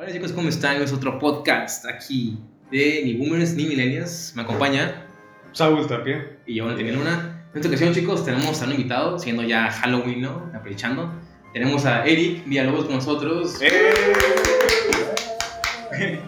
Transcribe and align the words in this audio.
Hola 0.00 0.12
chicos, 0.12 0.30
¿cómo 0.32 0.48
están? 0.48 0.80
Es 0.80 0.92
otro 0.92 1.18
podcast 1.18 1.84
aquí 1.86 2.38
de 2.70 3.02
ni 3.04 3.14
boomers 3.14 3.54
ni 3.54 3.64
millennials. 3.66 4.32
Me 4.36 4.42
acompaña 4.42 5.04
Saúl 5.52 5.86
Tapia. 5.88 6.38
y 6.46 6.54
yo, 6.54 6.66
Valentín 6.66 6.94
Luna. 6.94 7.44
En 7.52 7.56
esta 7.56 7.68
ocasión, 7.68 7.92
chicos, 7.92 8.24
tenemos 8.24 8.62
a 8.62 8.66
un 8.66 8.70
invitado, 8.72 9.18
siendo 9.18 9.42
ya 9.42 9.68
Halloween, 9.72 10.20
¿no? 10.22 10.50
Aprovechando. 10.54 11.12
Tenemos 11.52 11.84
a 11.84 12.06
Eric 12.06 12.46
Villalobos 12.46 12.84
con 12.84 12.94
nosotros. 12.96 13.58
¡Eh! 13.60 13.90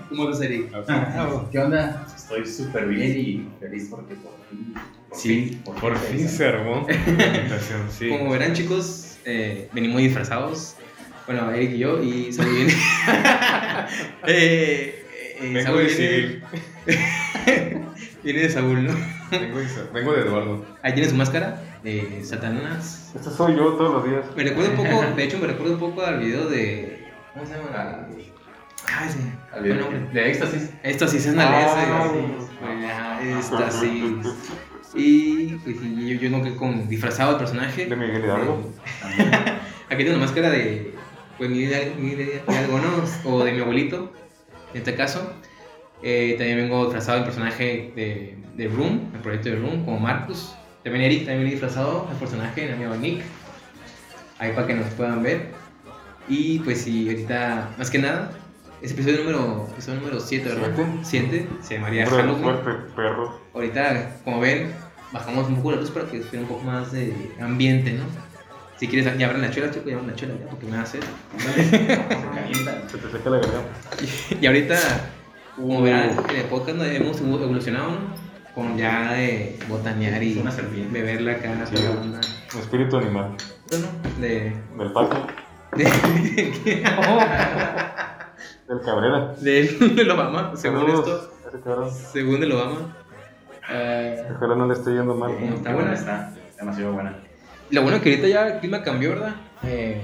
¿Cómo 0.09 0.25
estás, 0.31 0.47
Eric? 0.47 0.73
¿Qué 1.53 1.59
onda? 1.61 2.05
Estoy 2.17 2.45
súper 2.47 2.87
bien 2.89 3.21
y 3.21 3.49
feliz 3.61 3.87
porque 3.89 4.15
por 4.17 4.33
fin. 4.51 4.75
Por 5.09 5.19
Sí, 5.19 5.29
fin, 5.29 5.63
Por 5.81 5.97
fin 5.97 6.29
se 6.29 6.47
armó 6.47 6.87
la 6.89 6.95
invitación, 7.37 7.87
sí. 7.97 8.09
Como 8.19 8.31
verán, 8.31 8.53
chicos, 8.53 9.19
eh, 9.25 9.69
venimos 9.73 10.01
disfrazados. 10.01 10.75
Bueno, 11.31 11.49
Eric 11.53 11.71
y 11.75 11.79
yo, 11.79 12.03
y 12.03 12.33
Saúl 12.33 12.53
viene. 12.57 12.73
eh, 14.27 15.07
eh, 15.15 15.39
Vengo 15.41 15.63
Saúl 15.63 15.79
de 15.79 15.85
viene, 15.85 15.97
civil. 15.97 16.45
viene 18.25 18.41
de 18.41 18.51
Saúl, 18.51 18.85
¿no? 18.85 18.95
Vengo 19.31 19.59
de, 19.61 19.67
vengo 19.95 20.13
de 20.13 20.23
Eduardo. 20.23 20.67
Ahí 20.83 20.93
tiene 20.93 21.09
su 21.09 21.15
máscara 21.15 21.63
de 21.85 22.25
Satanás. 22.25 23.13
Este 23.15 23.31
soy 23.31 23.55
yo 23.55 23.75
todos 23.75 23.93
los 23.93 24.05
días. 24.11 24.25
Me 24.37 24.43
recuerda 24.43 24.71
un 24.71 24.77
poco, 24.77 25.05
de 25.17 25.23
hecho, 25.23 25.39
me 25.39 25.47
recuerda 25.47 25.75
un 25.75 25.79
poco 25.79 26.03
al 26.03 26.19
video 26.19 26.49
de. 26.49 26.99
¿Cómo 27.33 27.47
se 27.47 27.53
llama? 27.53 27.69
Ah, 27.77 29.09
sí. 29.09 29.21
Al 29.53 29.63
video 29.63 29.87
Buen 29.87 30.01
nombre. 30.03 30.21
de 30.21 30.31
éxtasis. 30.31 30.71
Éxtasis 30.83 31.27
es 31.27 31.37
Ah, 31.39 32.11
Ajá, 32.61 33.39
Éxtasis. 33.39 33.93
Y 34.97 35.47
pues, 35.59 35.77
sí, 35.79 36.09
yo, 36.09 36.29
yo 36.29 36.37
no 36.37 36.43
que 36.43 36.57
con 36.57 36.89
disfrazado 36.89 37.35
el 37.35 37.39
personaje. 37.39 37.87
De 37.87 37.95
Miguel 37.95 38.25
Hidalgo. 38.25 38.73
Aquí 39.89 40.03
tengo 40.03 40.17
una 40.17 40.25
máscara 40.25 40.51
de. 40.51 40.99
Pues 41.41 41.49
Miguel 41.49 41.71
Hidalgo, 41.71 41.95
Miguel 41.99 42.43
Hidalgo, 42.47 42.79
¿no? 42.81 43.31
O 43.31 43.43
de 43.43 43.53
mi 43.53 43.61
abuelito, 43.63 44.13
en 44.75 44.79
este 44.79 44.95
caso. 44.95 45.33
Eh, 46.03 46.35
también 46.37 46.59
vengo 46.59 46.85
disfrazado 46.85 47.17
del 47.17 47.25
personaje 47.25 47.93
de, 47.97 48.37
de 48.59 48.69
Room, 48.69 49.11
el 49.15 49.21
proyecto 49.21 49.49
de 49.49 49.57
Room, 49.57 49.87
como 49.87 49.99
Marcus. 49.99 50.55
También 50.85 51.07
Eric 51.07 51.21
también 51.21 51.39
viene 51.39 51.53
disfrazado 51.53 52.07
del 52.11 52.19
personaje 52.19 52.61
de 52.61 52.77
mi 52.77 52.85
amigo 52.85 52.95
Nick. 53.01 53.23
Ahí 54.39 54.53
para 54.53 54.67
que 54.67 54.75
nos 54.75 54.87
puedan 54.89 55.23
ver. 55.23 55.53
Y 56.29 56.59
pues 56.59 56.83
sí, 56.83 57.09
ahorita, 57.09 57.71
más 57.79 57.91
que 57.91 58.01
nada, 58.01 58.33
es 58.83 58.93
episodio 58.93 59.21
número, 59.21 59.67
episodio 59.73 60.01
número 60.01 60.21
7, 60.21 60.47
¿verdad? 60.47 60.77
Siete. 61.03 61.47
7, 61.47 61.49
se 61.63 61.75
llamaría. 61.77 62.05
Ahorita, 63.55 64.21
como 64.25 64.41
ven, 64.41 64.75
bajamos 65.11 65.49
un 65.49 65.57
poco 65.57 65.71
la 65.71 65.79
luz 65.79 65.91
para 65.91 66.05
que 66.05 66.19
vea 66.19 66.43
un 66.43 66.49
poco 66.49 66.65
más 66.65 66.93
de 66.93 67.15
ambiente, 67.41 67.93
¿no? 67.93 68.30
Si 68.81 68.89
quieres, 68.89 69.19
ya 69.19 69.27
abren 69.27 69.43
la 69.43 69.51
chela, 69.51 69.71
chico, 69.71 69.91
ya 69.91 69.97
abren 69.97 70.09
la 70.11 70.17
chela, 70.17 70.33
ya, 70.41 70.47
porque 70.47 70.65
me 70.65 70.73
va 70.73 70.79
a 70.79 70.83
hacer. 70.85 71.01
Calienta. 72.35 72.83
Se 72.91 72.97
te 72.97 73.11
seca 73.11 73.29
la 73.29 73.37
garganta. 73.37 73.69
Y 74.41 74.47
ahorita, 74.47 74.79
como 75.55 75.83
verán, 75.83 76.17
en 76.31 76.37
el 76.37 76.45
podcast 76.47 76.79
no 76.79 76.85
hemos 76.85 77.21
evolucionado, 77.21 77.91
¿no? 77.91 77.99
Con 78.55 78.79
ya 78.79 79.13
de 79.13 79.59
botanear 79.69 80.23
y 80.23 80.39
una 80.39 80.51
serpiente. 80.51 80.99
beber 80.99 81.21
la 81.21 81.37
cara, 81.37 81.67
Sí. 81.67 81.75
Espíritu 82.59 82.97
animal. 82.97 83.37
Bueno, 83.71 83.87
de. 84.19 84.57
Del 84.79 84.93
Paco. 84.95 85.27
de. 85.77 85.85
Del 88.67 88.81
Cabrera. 88.83 89.35
de, 89.41 89.63
del 89.95 90.11
Obama, 90.11 90.53
según 90.57 90.81
Saludos. 90.87 91.31
esto, 91.53 91.91
según 92.13 92.43
el 92.43 92.53
Obama. 92.53 92.97
Eh, 93.69 94.27
Ojalá 94.37 94.55
no 94.55 94.67
le 94.69 94.73
esté 94.73 94.93
yendo 94.95 95.15
mal. 95.15 95.33
Sí. 95.39 95.45
Está 95.55 95.75
buena, 95.75 95.93
está 95.93 96.33
demasiado 96.59 96.93
buena. 96.95 97.15
Lo 97.71 97.83
bueno 97.83 98.01
que 98.01 98.11
ahorita 98.11 98.29
ya 98.29 98.47
el 98.49 98.59
clima 98.61 98.83
cambió, 98.83 99.11
¿verdad? 99.11 99.35
Eh, 99.65 100.01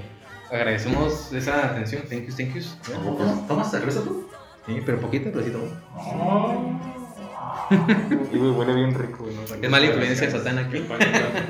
agradecemos 0.51 1.33
esa 1.33 1.67
atención, 1.67 2.03
thank 2.09 2.27
you, 2.27 2.35
thank 2.37 2.55
you. 2.55 2.63
¿Tomas- 2.93 3.47
¿Tomas 3.49 3.71
cerveza 3.71 4.03
tú? 4.03 4.29
Sí, 4.67 4.81
pero 4.85 5.01
poquito, 5.01 5.31
pero 5.33 5.45
sí 5.45 5.51
tomo. 5.51 5.67
Y 8.33 8.37
güey, 8.39 8.51
huele 8.51 8.75
bien 8.75 8.95
rico. 8.95 9.27
¿no? 9.27 9.55
Es 9.63 9.71
mala 9.71 9.87
influencia 9.87 10.31
satán 10.31 10.59
aquí. 10.59 10.85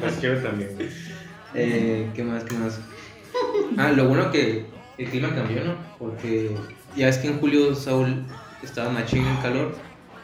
Las 0.02 0.14
quiero 0.14 0.38
también. 0.40 0.70
Eh, 1.58 2.10
¿Qué 2.14 2.22
más? 2.22 2.44
¿Qué 2.44 2.54
más? 2.54 2.78
Ah, 3.78 3.90
lo 3.90 4.08
bueno 4.08 4.30
que 4.30 4.66
el 4.98 5.08
clima 5.08 5.34
cambió, 5.34 5.64
¿no? 5.64 5.74
Porque 5.98 6.54
ya 6.94 7.08
es 7.08 7.16
que 7.16 7.28
en 7.28 7.40
julio 7.40 7.74
Saúl 7.74 8.26
estaba 8.62 8.90
machín 8.90 9.24
en 9.26 9.36
calor 9.36 9.74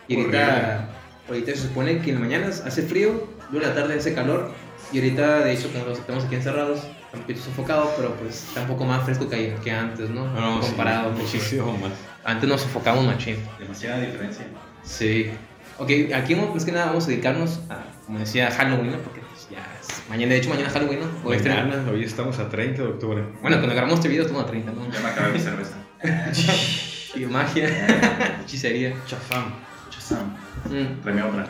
y 0.09 0.17
ahorita, 0.21 0.91
ahorita 1.29 1.53
se 1.53 1.69
supone 1.69 2.01
que 2.01 2.11
en 2.11 2.17
la 2.17 2.21
mañana 2.21 2.49
hace 2.49 2.83
frío, 2.83 3.29
luego 3.51 3.67
en 3.67 3.73
la 3.73 3.75
tarde 3.75 3.95
hace 3.95 4.13
calor 4.15 4.51
y 4.93 4.99
ahorita, 4.99 5.41
de 5.45 5.53
hecho, 5.53 5.71
como 5.73 5.85
los 5.87 5.99
estamos 5.99 6.25
aquí 6.25 6.35
encerrados, 6.37 6.79
está 6.81 7.15
un 7.17 7.21
poquito 7.23 7.41
sofocado, 7.41 7.93
pero 7.97 8.15
pues 8.17 8.45
está 8.49 8.63
un 8.63 8.67
poco 8.69 8.85
más 8.85 9.05
fresco 9.05 9.29
que, 9.29 9.55
que 9.63 9.71
antes, 9.71 10.11
¿no? 10.11 10.25
Comparado. 10.61 11.09
porque 11.11 11.23
muchísimo 11.23 11.77
más. 11.79 11.93
Antes 12.25 12.49
nos 12.49 12.61
sofocamos 12.61 13.05
machín. 13.05 13.37
Demasiada 13.59 14.01
diferencia. 14.01 14.45
Sí. 14.85 15.31
Ok, 15.79 15.91
aquí 16.15 16.35
más 16.35 16.65
que 16.65 16.73
nada 16.73 16.87
vamos 16.87 17.05
a 17.05 17.09
dedicarnos 17.09 17.61
a, 17.71 17.85
como 18.07 18.19
decía, 18.19 18.51
Halloween, 18.51 18.93
¿no? 18.93 18.99
Porque 18.99 19.21
pues, 19.21 19.49
ya 19.51 19.67
es 19.81 20.03
mañana, 20.09 20.33
de 20.35 20.39
hecho 20.39 20.51
mañana 20.51 20.69
es 20.69 20.75
Halloween, 20.75 21.01
¿no? 21.01 21.07
Hoy 21.29 21.37
estrenamos- 21.37 21.71
Mañana, 21.77 21.91
hoy 21.91 22.05
estamos 22.05 22.39
a 22.39 22.49
30 22.49 22.83
de 22.83 22.89
octubre. 22.89 23.23
Bueno, 23.41 23.57
cuando 23.57 23.69
grabamos 23.75 23.95
este 23.95 24.09
video 24.09 24.23
estamos 24.25 24.45
a 24.45 24.47
30, 24.47 24.73
¿no? 24.73 24.91
Ya 24.93 25.01
me 25.01 25.09
acabé 25.09 25.33
mi 25.33 25.39
cerveza. 25.41 25.75
Y 27.15 27.27
magia, 27.27 27.69
hechicería. 28.43 28.95
Chazam. 29.07 29.53
Chazam. 29.91 30.35
Mm. 30.71 31.01
Otra. 31.29 31.47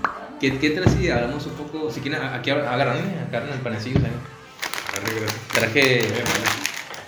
¿Qué, 0.40 0.56
¿Qué 0.58 0.70
tal 0.70 0.88
si 0.88 1.10
hablamos 1.10 1.44
un 1.44 1.52
poco? 1.52 1.90
Si 1.90 2.00
quieren, 2.00 2.22
aquí 2.22 2.48
agarran, 2.48 2.96
agarran 3.28 3.52
el 3.52 3.60
panecillo, 3.60 4.00
¿sabes? 4.00 5.14
Gracias. 5.20 5.34
Traje, 5.52 6.00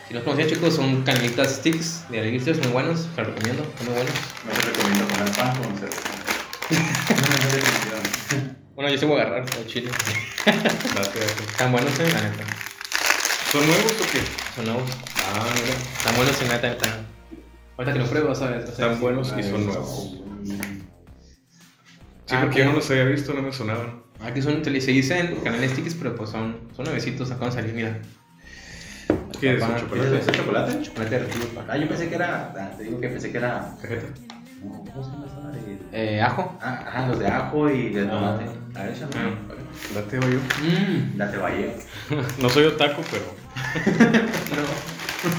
si 0.07 0.13
los 0.13 0.23
conocían 0.23 0.51
chicos, 0.51 0.75
son 0.75 1.03
canelitas 1.03 1.57
sticks 1.57 2.05
de 2.11 2.21
Alegría, 2.21 2.55
son 2.55 2.65
muy 2.65 2.73
buenos, 2.73 3.09
te 3.17 3.23
los 3.23 3.29
recomiendo, 3.33 3.65
son 3.79 3.87
muy 3.87 3.95
buenos. 3.95 4.15
No 4.45 4.53
te 4.53 4.61
recomiendo 4.61 5.09
comer 5.09 5.33
pan 5.33 5.57
con 5.57 5.79
cerveza. 5.79 6.03
Bueno, 8.75 8.91
yo 8.91 8.99
sí 8.99 9.05
voy 9.05 9.21
a 9.21 9.25
agarrar 9.25 9.45
el 9.59 9.67
chile. 9.67 9.91
Están 11.51 11.73
buenos, 11.73 11.93
eh, 12.01 12.09
la 12.11 12.23
neta. 12.23 12.45
¿Son 13.53 13.67
nuevos 13.67 13.93
o 13.93 14.13
qué? 14.13 14.21
Son 14.57 14.65
nuevos. 14.65 14.91
Ah, 15.17 15.45
mira. 15.55 15.77
Están 15.99 16.17
buenos, 16.17 16.41
en 16.41 16.49
neta, 16.49 16.69
neta. 16.69 17.01
Ahorita 17.77 17.93
que 17.93 17.99
lo 17.99 18.07
pruebo, 18.07 18.29
vas 18.29 18.41
a 18.41 18.47
ver. 18.47 18.61
vas 18.61 18.65
a 18.65 18.83
ver 18.83 18.93
Están 18.93 19.01
buenos 19.01 19.35
y 19.39 19.43
son 19.43 19.67
nuevos. 19.67 20.22
Sí, 22.27 22.35
Ah, 22.37 22.41
porque 22.43 22.59
yo 22.61 22.65
no 22.67 22.73
los 22.73 22.91
había 22.91 23.05
visto, 23.05 23.33
no 23.35 23.43
me 23.43 23.53
sonaban. 23.53 24.03
Aquí 24.21 24.41
son, 24.41 24.65
se 24.65 24.71
dicen 24.71 25.37
canales 25.43 25.73
sticks, 25.73 25.95
pero 25.97 26.15
pues 26.15 26.31
son, 26.31 26.57
son 26.77 26.85
nuevecitos, 26.85 27.31
acaban 27.31 27.51
de 27.51 27.57
salir, 27.57 27.75
mira. 27.75 27.99
¿Qué 29.41 29.55
es? 29.55 29.61
Papá, 29.61 29.73
¿Un 29.73 29.79
¿Qué 29.79 29.83
chocolate? 29.97 30.19
es 30.19 30.27
chocolate? 30.39 30.83
Chocolate 30.83 31.11
derretido, 31.19 31.47
pa. 31.49 31.65
Ah, 31.69 31.77
yo 31.77 31.89
pensé 31.89 32.09
que 32.09 32.15
era. 32.15 32.53
ah, 32.57 32.71
Te 32.77 32.85
digo 32.85 33.01
que 33.01 33.09
pensé 33.09 33.33
que 33.33 33.39
era. 33.39 33.75
¿Cajeta? 33.83 34.07
no, 34.65 34.85
¿Cómo 34.93 35.05
se 35.05 35.11
llama 35.11 35.27
esa 35.27 35.41
madre? 35.41 35.61
Eh, 35.93 36.21
ajo. 36.23 36.57
Ah, 36.63 36.85
ajá, 36.87 37.09
los 37.09 37.19
de 37.19 37.27
ajo 37.27 37.69
y 37.71 37.89
de 37.91 38.05
tomate. 38.07 38.45
Ah. 38.77 38.81
A 38.81 38.83
ver, 38.85 38.93
échame. 38.95 39.13
Ah. 39.17 39.35
Date 39.95 40.21
yo. 40.21 40.39
Mmm. 40.63 41.19
Date 41.19 41.37
valle. 41.39 41.73
No 42.41 42.49
soy 42.49 42.65
otaku, 42.67 43.03
pero 43.11 43.25
No. 44.53 44.63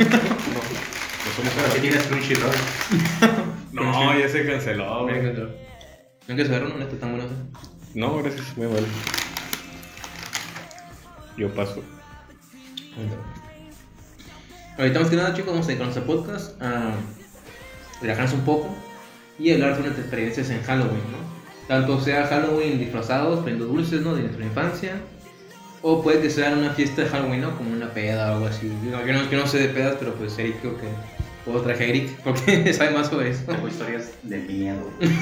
no 0.03 1.31
somos 1.35 1.53
Pero 1.55 1.71
si 1.73 1.79
tienes 1.79 2.03
Crunchyroll. 2.07 2.51
No, 3.71 4.19
ya 4.19 4.29
se 4.29 4.45
canceló. 4.45 5.03
Güey. 5.03 5.33
Nunca 6.27 6.45
se 6.45 6.49
neta, 6.49 6.93
están 6.93 7.11
buenos. 7.11 7.31
eh. 7.31 7.35
No, 7.95 8.17
gracias, 8.17 8.57
muy 8.57 8.67
mal. 8.67 8.85
Yo 11.37 11.53
paso. 11.53 11.83
Ahorita 14.77 14.99
más 14.99 15.09
que 15.09 15.15
nada, 15.15 15.33
chicos, 15.33 15.51
vamos 15.51 15.65
a 15.65 15.67
dedicarnos 15.67 15.97
al 15.97 16.03
podcast 16.03 16.61
a 16.61 16.93
relajarnos 18.01 18.33
un 18.33 18.41
poco 18.41 18.69
y 19.37 19.51
hablar 19.51 19.71
sobre 19.71 19.89
nuestras 19.89 20.05
experiencias 20.07 20.49
en 20.49 20.63
Halloween, 20.63 21.03
¿no? 21.11 21.67
Tanto 21.67 21.99
sea 21.99 22.27
Halloween 22.27 22.79
disfrazados, 22.79 23.41
prendiendo 23.43 23.73
dulces, 23.73 24.01
¿no? 24.01 24.15
De 24.15 24.21
nuestra 24.21 24.45
infancia. 24.45 25.01
O 25.81 26.01
puede 26.01 26.21
que 26.21 26.29
sea 26.29 26.53
una 26.53 26.71
fiesta 26.71 27.01
de 27.03 27.09
Halloween, 27.09 27.41
¿no? 27.41 27.57
Como 27.57 27.71
una 27.71 27.93
peda 27.93 28.31
o 28.31 28.35
algo 28.35 28.47
así. 28.47 28.71
Yo, 28.89 29.05
yo 29.05 29.13
no, 29.13 29.29
yo 29.29 29.37
no 29.37 29.47
sé 29.47 29.59
de 29.59 29.69
pedas, 29.69 29.97
pero 29.99 30.13
pues 30.15 30.37
Eric 30.39 30.61
creo 30.61 30.77
que 30.77 30.87
puedo 31.45 31.61
traje 31.61 31.83
a 31.83 31.87
Eric 31.87 32.09
porque 32.23 32.73
sabe 32.73 32.91
más 32.91 33.07
sobre 33.07 33.29
eso. 33.31 33.43
Tengo 33.45 33.67
historias 33.67 34.11
de 34.23 34.37
miedo. 34.39 34.89
de 34.99 35.07
miedo, 35.07 35.17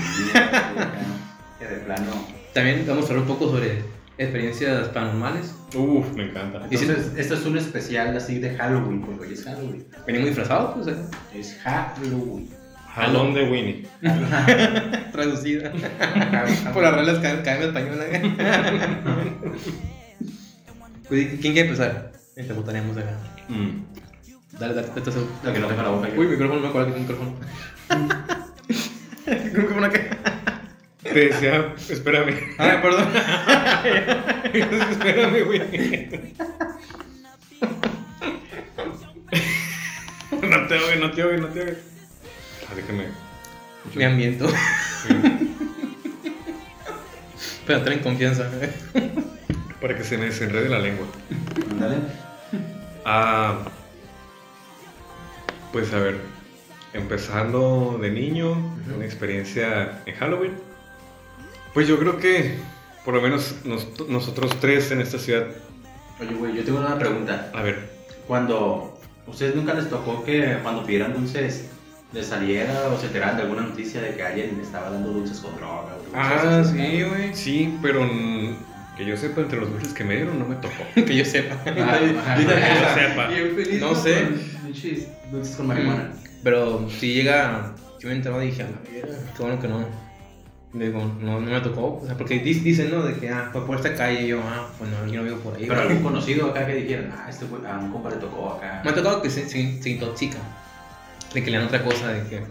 Que 1.59 1.65
de 1.67 1.75
plano. 1.77 2.11
También 2.53 2.83
vamos 2.87 3.05
a 3.05 3.07
hablar 3.09 3.21
un 3.23 3.27
poco 3.27 3.49
sobre 3.51 3.81
experiencias 4.17 4.89
paranormales. 4.89 5.55
Uf, 5.75 6.13
me 6.15 6.25
encanta. 6.29 6.67
Y 6.69 6.77
si- 6.77 6.85
Entonces, 6.85 7.13
esto 7.17 7.33
es 7.35 7.45
un 7.45 7.57
especial 7.57 8.15
así 8.15 8.39
de 8.39 8.55
Halloween, 8.55 9.01
porque 9.01 9.25
hoy 9.27 9.33
es 9.33 9.43
Halloween. 9.45 9.85
Venimos 10.05 10.27
disfrazados, 10.27 10.75
pues, 10.75 10.87
¿eh? 10.95 10.99
Es 11.33 11.57
Halloween. 11.63 12.49
Jalón 12.93 13.33
de 13.33 13.43
Winnie. 13.49 13.87
traducida. 15.13 15.71
Por 16.73 16.83
las 16.83 16.93
reglas 16.93 17.19
ca- 17.19 17.31
Academia 17.39 17.67
Española. 17.67 18.03
Pues, 21.07 21.27
¿Quién 21.39 21.53
quiere 21.53 21.61
empezar? 21.61 22.11
Te 22.35 22.51
botaneamos 22.53 22.97
acá. 22.97 23.17
Mm. 23.49 23.83
Dale, 24.61 24.75
dale, 24.75 24.89
dale. 24.89 25.01
dale. 25.01 25.27
Lo 25.43 25.53
que 25.53 25.59
no 25.59 25.67
tengo 25.67 25.81
la 25.81 25.89
boca. 25.89 26.07
Uy, 26.15 26.27
micrófono, 26.27 26.59
no 26.59 26.61
me 26.61 26.67
acuerdo 26.67 26.87
que 26.87 26.93
tiene 26.93 27.07
micrófono. 27.07 27.35
micrófono 29.43 29.85
acá. 29.87 29.99
Te 31.01 31.19
decía, 31.19 31.73
espérame. 31.89 32.35
Ah, 32.59 32.79
perdón. 32.79 33.07
espérame, 34.91 35.43
güey. 35.45 35.59
no 40.43 40.67
te 40.67 40.75
oigo, 40.75 41.07
no 41.07 41.11
te 41.11 41.23
oigo, 41.23 41.41
no 41.41 41.47
te 41.47 41.61
oigo. 41.61 41.77
Ah, 42.69 42.75
déjame. 42.75 43.05
Me 43.95 44.05
ambiento. 44.05 44.47
Pero 47.65 47.81
ten 47.81 47.99
confianza. 47.99 48.47
Para 49.81 49.97
que 49.97 50.03
se 50.03 50.19
me 50.19 50.25
desenrede 50.25 50.69
la 50.69 50.77
lengua. 50.77 51.07
Ándale. 51.71 51.95
Ah, 53.03 53.57
pues 55.71 55.93
a 55.93 55.99
ver, 55.99 56.17
empezando 56.93 57.97
de 58.01 58.11
niño, 58.11 58.51
una 58.95 59.05
experiencia 59.05 60.01
en 60.05 60.15
Halloween. 60.15 60.53
Pues 61.73 61.87
yo 61.87 61.97
creo 61.99 62.17
que 62.19 62.55
por 63.05 63.13
lo 63.13 63.21
menos 63.21 63.55
nos- 63.63 63.87
nosotros 64.09 64.51
tres 64.59 64.91
en 64.91 65.01
esta 65.01 65.17
ciudad, 65.17 65.47
Oye, 66.19 66.33
güey, 66.35 66.55
yo 66.55 66.63
tengo 66.63 66.79
una 66.79 66.99
pregunta. 66.99 67.49
a 67.53 67.61
ver, 67.63 67.89
Cuando 68.27 68.97
ustedes 69.27 69.55
nunca 69.55 69.73
les 69.73 69.89
tocó 69.89 70.23
que 70.23 70.57
cuando 70.63 70.85
pidieran 70.85 71.13
dulces 71.13 71.65
les 72.13 72.27
saliera 72.27 72.87
o 72.93 72.99
se 72.99 73.07
enteraran 73.07 73.37
de 73.37 73.43
alguna 73.43 73.61
noticia 73.63 74.01
de 74.01 74.13
que 74.15 74.23
alguien 74.23 74.59
estaba 74.61 74.89
dando 74.89 75.09
dulces 75.11 75.39
con 75.39 75.55
droga. 75.57 75.95
o 75.95 75.97
dulces 75.97 76.13
Ah, 76.13 76.63
sí, 76.63 77.03
güey. 77.03 77.33
sí, 77.35 77.77
pero 77.81 78.07
que 78.97 79.05
yo 79.05 79.17
sepa, 79.17 79.41
entre 79.41 79.59
los 79.59 79.69
dulces 79.71 79.93
que 79.93 80.03
me 80.03 80.15
dieron 80.17 80.37
no 80.37 80.45
me 80.45 80.55
tocó. 80.55 80.83
Que 80.95 81.15
yo 81.15 81.25
sepa. 81.25 81.55
Ah, 81.65 82.35
Que 82.37 82.43
yo 82.43 82.93
sepa. 82.93 83.27
Bien 83.27 83.55
feliz, 83.55 83.81
No 83.81 83.95
sé. 83.95 84.27
Pinches 84.71 85.07
Dulces 85.31 85.55
con 85.55 85.67
marihuana. 85.67 86.13
Pero 86.43 86.89
si 86.89 87.13
llega, 87.13 87.73
yo 87.99 88.09
me 88.09 88.15
enteraba 88.15 88.43
y 88.43 88.47
dije, 88.47 88.63
a 88.63 88.65
la 88.67 88.77
verga, 88.91 89.17
qué 89.35 89.43
bueno 89.43 89.59
que 89.59 89.67
no. 89.67 89.85
Digo, 90.73 90.99
no, 91.19 91.41
no 91.41 91.51
me 91.51 91.59
tocó. 91.61 91.99
O 92.01 92.05
sea, 92.05 92.15
porque 92.17 92.39
di- 92.39 92.53
dicen, 92.53 92.89
¿no? 92.91 93.03
De 93.03 93.15
que, 93.15 93.29
ah, 93.29 93.49
fue 93.51 93.65
por 93.65 93.75
esta 93.75 93.93
calle. 93.93 94.23
Y 94.23 94.27
yo, 94.29 94.39
ah, 94.41 94.67
pues 94.77 94.89
no, 94.89 95.05
yo 95.11 95.19
no 95.19 95.25
vivo 95.25 95.37
por 95.39 95.55
ahí. 95.55 95.65
Pero 95.67 95.81
algún 95.81 96.01
conocido 96.03 96.49
acá 96.51 96.65
que 96.65 96.75
dijeran, 96.75 97.11
ah, 97.13 97.27
este 97.29 97.45
güey, 97.45 97.65
a 97.65 97.77
un 97.77 97.91
compa 97.91 98.09
le 98.09 98.15
tocó 98.17 98.53
acá. 98.53 98.81
Me 98.85 98.91
ha 98.91 98.95
tocado 98.95 99.21
que 99.21 99.29
se, 99.29 99.49
se, 99.49 99.81
se 99.81 99.89
intoxica. 99.89 100.37
De 101.33 101.43
que 101.43 101.51
le 101.51 101.57
dan 101.57 101.67
otra 101.67 101.83
cosa, 101.83 102.07
de 102.09 102.23
que, 102.29 102.41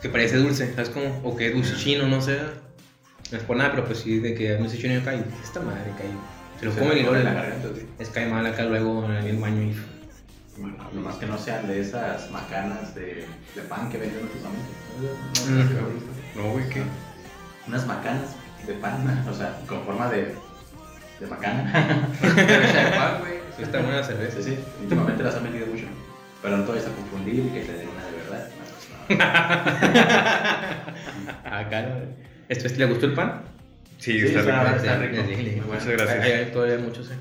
que 0.00 0.08
parece 0.08 0.36
dulce, 0.36 0.72
¿sabes 0.74 0.90
cómo? 0.90 1.20
O 1.24 1.36
que 1.36 1.48
es 1.48 1.54
dulce 1.54 1.74
chino, 1.76 2.06
no 2.06 2.20
sé. 2.22 2.38
No 3.32 3.38
es 3.38 3.44
por 3.44 3.56
nada, 3.56 3.70
pero 3.72 3.84
pues 3.84 3.98
sí, 3.98 4.18
de 4.20 4.34
que 4.34 4.56
dulce 4.56 4.78
chino 4.78 5.00
cae. 5.04 5.24
Esta 5.42 5.60
madre 5.60 5.90
cae. 5.98 6.06
Se 6.60 6.66
lo 6.66 6.72
comen 6.72 6.98
y 6.98 7.02
luego 7.02 7.16
le- 7.16 7.86
les 7.98 8.08
cae 8.10 8.26
mal 8.26 8.46
acá 8.46 8.64
luego 8.64 9.04
en 9.06 9.12
el 9.12 9.36
baño 9.38 9.62
y. 9.62 9.74
Bueno, 10.60 10.76
nomás 10.92 11.16
que 11.16 11.26
no 11.26 11.38
sean 11.38 11.66
de 11.66 11.80
esas 11.80 12.30
macanas 12.30 12.94
de, 12.94 13.26
de 13.54 13.62
pan 13.68 13.88
que 13.90 13.98
venden 13.98 14.22
últimamente. 14.24 14.70
No, 16.36 16.50
güey, 16.52 16.68
¿qué? 16.68 16.82
Unas 17.66 17.86
macanas 17.86 18.36
de 18.66 18.74
pan, 18.74 19.24
o 19.30 19.34
sea, 19.34 19.58
con 19.66 19.82
forma 19.84 20.08
de, 20.10 20.34
de 21.20 21.26
macana. 21.26 22.08
de 22.20 22.96
pan, 22.96 23.18
güey. 23.20 23.32
Sí, 23.56 23.62
está 23.62 23.80
buena 23.80 24.02
cerveza. 24.02 24.36
Sí, 24.42 24.50
sí, 24.50 24.58
últimamente 24.82 25.22
las 25.22 25.34
han 25.34 25.44
vendido 25.44 25.66
mucho. 25.66 25.86
Pero 26.42 26.56
no 26.56 26.64
te 26.64 26.70
vayas 26.72 26.86
a 26.86 26.92
confundir 26.94 27.34
y 27.46 27.48
que 27.50 27.60
te 27.60 27.72
den 27.72 27.88
una 27.88 28.04
de 28.06 28.12
verdad. 28.16 28.48
No, 28.58 28.64
pues 28.70 28.88
no. 31.44 31.50
Acá. 31.56 31.98
¿Esto 32.48 32.68
¿Le 32.78 32.84
gustó 32.86 33.06
el 33.06 33.12
pan? 33.14 33.42
Sí, 33.98 34.18
Sí, 34.18 34.26
está 34.26 34.40
está- 34.40 34.64
rico. 34.64 34.76
está 34.76 34.96
rico. 34.98 35.66
Muchas 35.68 35.86
gracias. 35.86 36.24
Hay, 36.24 36.32
hay 36.32 36.46
todavía 36.52 36.78
muchos, 36.78 37.10
eh. 37.10 37.14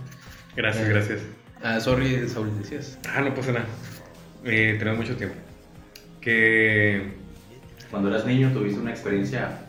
Gracias, 0.55 0.87
gracias. 0.89 1.19
Ah, 1.61 1.79
sorry, 1.79 2.27
Saúl, 2.29 2.51
decías. 2.61 2.97
Ah, 3.07 3.21
no 3.21 3.33
pasa 3.35 3.51
nada. 3.51 3.65
Eh, 4.45 4.75
tenemos 4.79 4.99
mucho 4.99 5.15
tiempo. 5.17 5.35
Que 6.21 7.11
Cuando 7.91 8.09
eras 8.09 8.25
niño 8.25 8.51
tuviste 8.53 8.79
una 8.79 8.91
experiencia. 8.91 9.61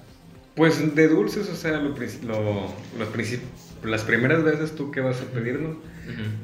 Pues 0.54 0.94
de 0.94 1.08
dulces, 1.08 1.48
o 1.48 1.56
sea, 1.56 1.78
lo, 1.78 1.90
lo- 2.26 2.74
los 2.98 3.08
princip- 3.14 3.40
las 3.84 4.02
primeras 4.04 4.42
veces 4.44 4.74
tú 4.74 4.90
que 4.90 5.00
vas 5.00 5.20
a 5.20 5.24
pedirnos, 5.24 5.76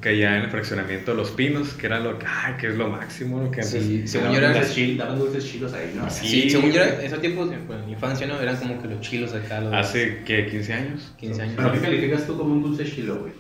que 0.01 0.11
allá 0.11 0.37
en 0.39 0.45
el 0.45 0.51
fraccionamiento 0.51 1.13
Los 1.13 1.33
Pinos, 1.33 1.75
que 1.75 1.87
era 1.87 1.99
lo 1.99 2.19
que, 2.19 2.25
ay, 2.27 2.55
que 2.59 2.69
es 2.69 2.77
lo 2.77 2.89
máximo, 2.89 3.43
¿no? 3.43 3.51
que 3.51 3.61
antes 3.63 3.83
Sí, 3.83 4.07
según 4.07 4.29
daban 4.29 4.41
yo 4.41 4.47
era. 4.49 4.59
dulces 4.59 4.77
chil- 4.77 4.97
daban 4.97 5.19
dulces 5.19 5.45
chilos 5.45 5.73
ahí, 5.75 5.93
¿no? 5.95 6.09
Sí. 6.09 6.27
Sí, 6.29 6.51
según 6.51 6.71
yo 6.73 6.81
era, 6.83 7.03
esos 7.03 7.21
tiempos, 7.21 7.49
bueno, 7.67 7.81
en 7.83 7.87
mi 7.87 7.93
infancia, 7.93 8.27
¿no? 8.29 8.41
Eran 8.41 8.57
como 8.57 8.81
que 8.81 8.89
los 8.89 9.01
chilos 9.01 9.35
acá, 9.35 9.61
los 9.61 9.75
hace 9.75 10.23
que 10.25 10.47
15 10.47 10.73
años. 10.73 11.13
15 11.19 11.43
años. 11.43 11.55
Pero 11.57 11.73
¿qué 11.73 11.81
calificas 11.81 12.27
tú 12.27 12.39
como 12.39 12.55
un 12.55 12.63
dulce 12.63 12.85
chilo, 12.87 13.17
güey? 13.21 13.33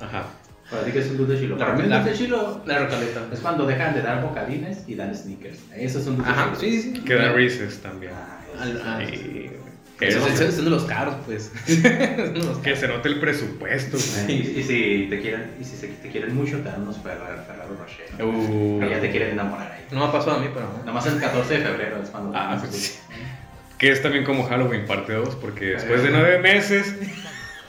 Ajá. 0.00 0.26
Para 0.70 0.84
ti, 0.84 0.92
¿qué 0.92 0.98
es 0.98 1.06
un 1.10 1.16
dulce 1.16 1.38
chilo? 1.38 1.56
La- 1.56 1.66
Para 1.66 1.78
mí, 1.78 1.88
la- 1.88 2.00
dulce 2.02 2.18
chilo 2.18 2.62
La 2.66 2.78
rocaleta. 2.80 3.22
es 3.32 3.40
cuando 3.40 3.66
dejan 3.66 3.94
de 3.94 4.02
dar 4.02 4.22
bocadines 4.22 4.84
y 4.86 4.94
dan 4.94 5.14
sneakers. 5.14 5.58
Eso 5.74 5.98
es 5.98 6.06
un 6.06 6.16
dulce 6.16 6.30
Ajá, 6.30 6.44
chilo. 6.46 6.60
sí, 6.60 6.82
sí. 6.82 6.92
sí. 6.96 7.00
Que 7.04 7.14
da 7.14 7.32
Reese's 7.32 7.78
también. 7.80 8.12
Ah, 8.14 8.40
Al- 8.60 8.76
eso 8.76 8.84
al- 8.88 9.02
es- 9.02 9.20
Y- 9.20 9.50
Esos 10.00 10.22
que, 10.28 10.32
esos 10.34 10.54
son 10.54 10.64
de 10.66 10.70
los 10.70 10.84
caros, 10.84 11.16
pues. 11.26 11.50
Los 11.66 12.58
que 12.58 12.62
caros. 12.62 12.78
se 12.78 12.86
note 12.86 13.08
el 13.08 13.18
presupuesto. 13.18 13.96
güey. 13.98 14.30
Y, 14.36 14.60
y 14.60 14.62
si 14.62 15.06
te 15.10 15.20
quieren, 15.20 15.50
y 15.60 15.64
si 15.64 15.76
se- 15.76 15.88
te 15.88 16.08
quieren 16.08 16.36
mucho, 16.36 16.58
te 16.58 16.68
dan 16.68 16.82
unos 16.82 16.98
Ferrero, 16.98 17.42
Ferrero 17.44 17.74
Rocher. 17.76 18.06
¿no? 18.16 18.28
Uh, 18.28 18.78
Que 18.80 18.90
ya 18.90 19.00
te 19.00 19.10
quieren 19.10 19.30
enamorar 19.30 19.72
ahí. 19.72 19.84
No 19.90 19.98
me 19.98 20.04
ha 20.04 20.12
pasado 20.12 20.36
a 20.36 20.38
mí, 20.38 20.46
pero. 20.54 20.70
Nomás 20.86 21.04
el 21.06 21.18
14 21.18 21.54
de 21.54 21.60
febrero 21.64 22.00
es 22.00 22.10
cuando. 22.10 22.30
Ah, 22.36 22.56
dan 22.60 22.70
sí. 22.72 22.78
sus- 22.78 22.98
que 23.76 23.90
es 23.90 24.00
también 24.00 24.24
como 24.24 24.44
Halloween 24.44 24.86
parte 24.86 25.14
2, 25.14 25.34
porque 25.34 25.66
después 25.70 26.00
de 26.04 26.10
9 26.10 26.38
meses, 26.38 26.94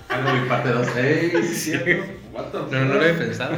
Halloween 0.08 0.48
parte 0.48 0.70
2. 0.70 0.88
¡Ey! 0.98 1.32
sí, 1.48 1.56
cierto! 1.56 2.06
No, 2.54 2.86
no 2.86 2.94
lo 2.94 3.02
había 3.02 3.18
pensado. 3.18 3.58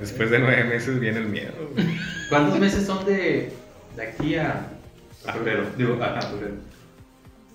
después 0.00 0.30
de 0.30 0.38
9 0.38 0.64
meses 0.64 0.98
viene 1.00 1.18
el 1.18 1.26
miedo. 1.26 1.52
¿Cuántos 2.28 2.58
meses 2.58 2.86
son 2.86 3.04
de, 3.04 3.52
de 3.96 4.02
aquí 4.02 4.36
a, 4.36 4.66
a 5.26 5.30
A 5.30 5.32
febrero? 5.34 5.64
Digo, 5.76 5.98
ajá, 6.02 6.22
febrero. 6.22 6.54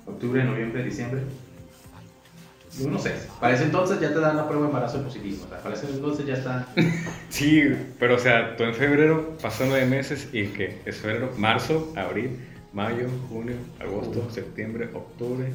Octubre, 0.05 0.43
noviembre, 0.43 0.83
diciembre. 0.83 1.21
Unos 2.81 3.03
seis. 3.03 3.27
Para 3.39 3.55
ese 3.55 3.63
entonces 3.63 4.01
ya 4.01 4.09
te 4.13 4.19
dan 4.19 4.35
la 4.35 4.45
prueba 4.47 4.63
de 4.63 4.67
embarazo 4.67 5.01
positivo. 5.01 5.45
O 5.45 5.49
sea, 5.49 5.59
para 5.59 5.75
ese 5.75 5.87
entonces 5.87 6.25
ya 6.25 6.33
está. 6.33 6.67
Sí, 7.29 7.63
pero 7.99 8.15
o 8.15 8.19
sea, 8.19 8.55
tú 8.57 8.63
en 8.63 8.73
febrero 8.73 9.37
pasan 9.41 9.69
9 9.69 9.85
meses 9.85 10.27
y 10.33 10.47
que 10.47 10.81
es 10.85 10.97
febrero, 10.97 11.31
marzo, 11.37 11.93
abril, 11.95 12.37
mayo, 12.73 13.07
junio, 13.29 13.55
agosto, 13.79 14.29
septiembre, 14.29 14.89
octubre. 14.93 15.47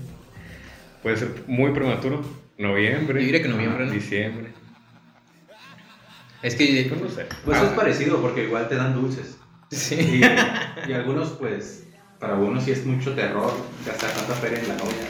Puede 1.02 1.16
ser 1.18 1.28
muy 1.46 1.72
prematuro. 1.72 2.22
Noviembre. 2.58 3.20
Yo 3.20 3.26
diría 3.26 3.42
que 3.42 3.48
noviembre, 3.48 3.86
¿no? 3.86 3.92
Diciembre. 3.92 4.48
Es 6.42 6.54
que. 6.54 6.86
Pues 6.88 7.00
no 7.00 7.08
sé. 7.08 7.26
Pues 7.44 7.58
Ah. 7.58 7.64
es 7.64 7.70
parecido 7.70 8.20
porque 8.20 8.44
igual 8.44 8.68
te 8.68 8.76
dan 8.76 8.94
dulces. 8.94 9.36
Sí. 9.70 10.20
Y, 10.20 10.20
y 10.90 10.92
algunos, 10.92 11.30
pues, 11.30 11.84
para 12.18 12.34
algunos 12.34 12.64
sí 12.64 12.72
es 12.72 12.84
mucho 12.86 13.12
terror 13.14 13.52
gastar 13.86 14.10
tanta 14.10 14.34
feria 14.34 14.58
en 14.60 14.68
la 14.68 14.74
novia. 14.76 15.06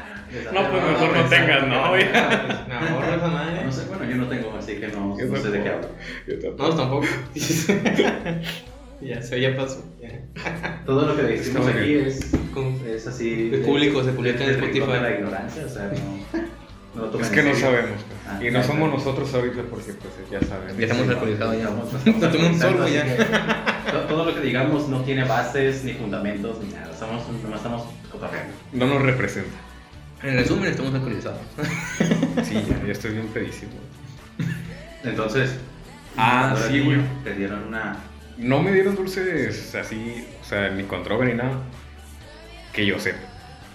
No, 0.52 0.70
pues 0.70 0.82
mejor 0.84 1.16
no 1.16 1.24
tengas 1.24 1.66
novia. 1.66 2.64
Me 2.68 2.74
ahorro 2.74 3.14
esa 3.16 3.26
madre. 3.26 3.64
No 3.64 3.72
sé, 3.72 3.84
bueno, 3.86 4.04
yo 4.04 4.14
no 4.16 4.26
tengo, 4.28 4.54
así 4.56 4.74
que 4.74 4.86
no, 4.86 5.18
Yo 5.18 5.26
no 5.26 5.36
sé 5.36 5.50
de 5.50 5.60
qué 5.62 5.68
hablo. 5.70 5.88
Yo 6.28 6.38
tampoco. 6.38 6.68
No, 6.68 6.76
tampoco. 6.76 7.06
ya, 9.00 9.22
se 9.22 9.40
ya 9.40 9.56
pasó. 9.56 9.84
Todo 10.86 11.06
lo 11.06 11.16
que 11.16 11.22
decimos 11.22 11.66
aquí 11.66 11.94
es, 11.94 12.32
es 12.86 13.06
así. 13.08 13.48
De 13.48 13.58
público, 13.58 14.04
se 14.04 14.12
publica 14.12 14.44
en 14.44 14.50
Spotify. 14.50 14.92
de 14.92 15.00
la 15.00 15.10
ignorancia, 15.10 15.66
o 15.66 15.68
sea, 15.68 15.90
no. 15.92 16.40
No 16.94 17.02
lo 17.02 17.10
tomen 17.10 17.26
Es 17.26 17.32
que 17.32 17.42
no 17.42 17.54
sabemos. 17.54 17.90
pues. 17.90 18.20
Ah, 18.28 18.38
y 18.40 18.44
no 18.46 18.50
claro. 18.50 18.66
somos 18.66 18.90
nosotros 18.92 19.34
ahorita 19.34 19.62
porque 19.70 19.92
pues 19.92 20.30
ya 20.30 20.40
saben. 20.46 20.76
Ya 20.76 20.86
estamos 20.86 21.08
alcoholizados 21.08 21.56
ya. 21.56 21.64
Nos 22.12 22.34
un 22.34 22.58
sorbo 22.60 22.84
Todo 24.08 24.24
lo 24.24 24.34
que 24.34 24.40
digamos 24.40 24.88
no 24.88 25.02
tiene 25.02 25.24
bases, 25.24 25.84
ni 25.84 25.92
fundamentos, 25.94 26.58
ni 26.62 26.72
nada. 26.72 26.90
Estamos, 26.92 27.26
nomás 27.42 27.56
estamos 27.56 27.82
cotorreando. 28.10 28.54
No 28.72 28.86
nos 28.86 29.02
representa. 29.02 29.56
En 30.22 30.36
resumen, 30.36 30.70
estamos 30.70 30.94
alcoholizados. 30.94 31.40
Sí, 32.44 32.54
ya, 32.68 32.84
ya 32.86 32.92
estoy 32.92 33.12
bien 33.12 33.26
pedísimo. 33.28 33.72
Entonces, 35.04 35.56
Ah, 36.16 36.56
sí, 36.66 36.72
niño, 36.74 36.84
güey. 36.84 37.00
Te 37.24 37.34
dieron 37.34 37.64
una. 37.64 37.96
No 38.36 38.62
me 38.62 38.72
dieron 38.72 38.96
dulces 38.96 39.74
así, 39.74 40.26
o 40.40 40.44
sea, 40.44 40.70
ni 40.70 40.84
con 40.84 41.04
droga 41.04 41.24
ni 41.26 41.34
nada. 41.34 41.52
Que 42.72 42.86
yo 42.86 42.98
sepa. 42.98 43.18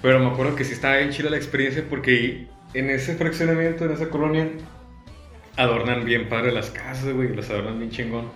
Pero 0.01 0.19
me 0.19 0.27
acuerdo 0.27 0.55
que 0.55 0.63
sí 0.63 0.73
estaba 0.73 0.97
bien 0.97 1.11
chida 1.11 1.29
la 1.29 1.37
experiencia 1.37 1.83
porque 1.89 2.47
en 2.75 2.89
ese 2.89 3.15
fraccionamiento, 3.15 3.85
en 3.85 3.91
esa 3.91 4.09
colonia, 4.09 4.47
adornan 5.57 6.05
bien 6.05 6.27
padre 6.29 6.51
las 6.51 6.69
casas, 6.69 7.13
güey, 7.13 7.35
las 7.35 7.49
adornan 7.49 7.79
bien 7.79 7.91
chingón. 7.91 8.29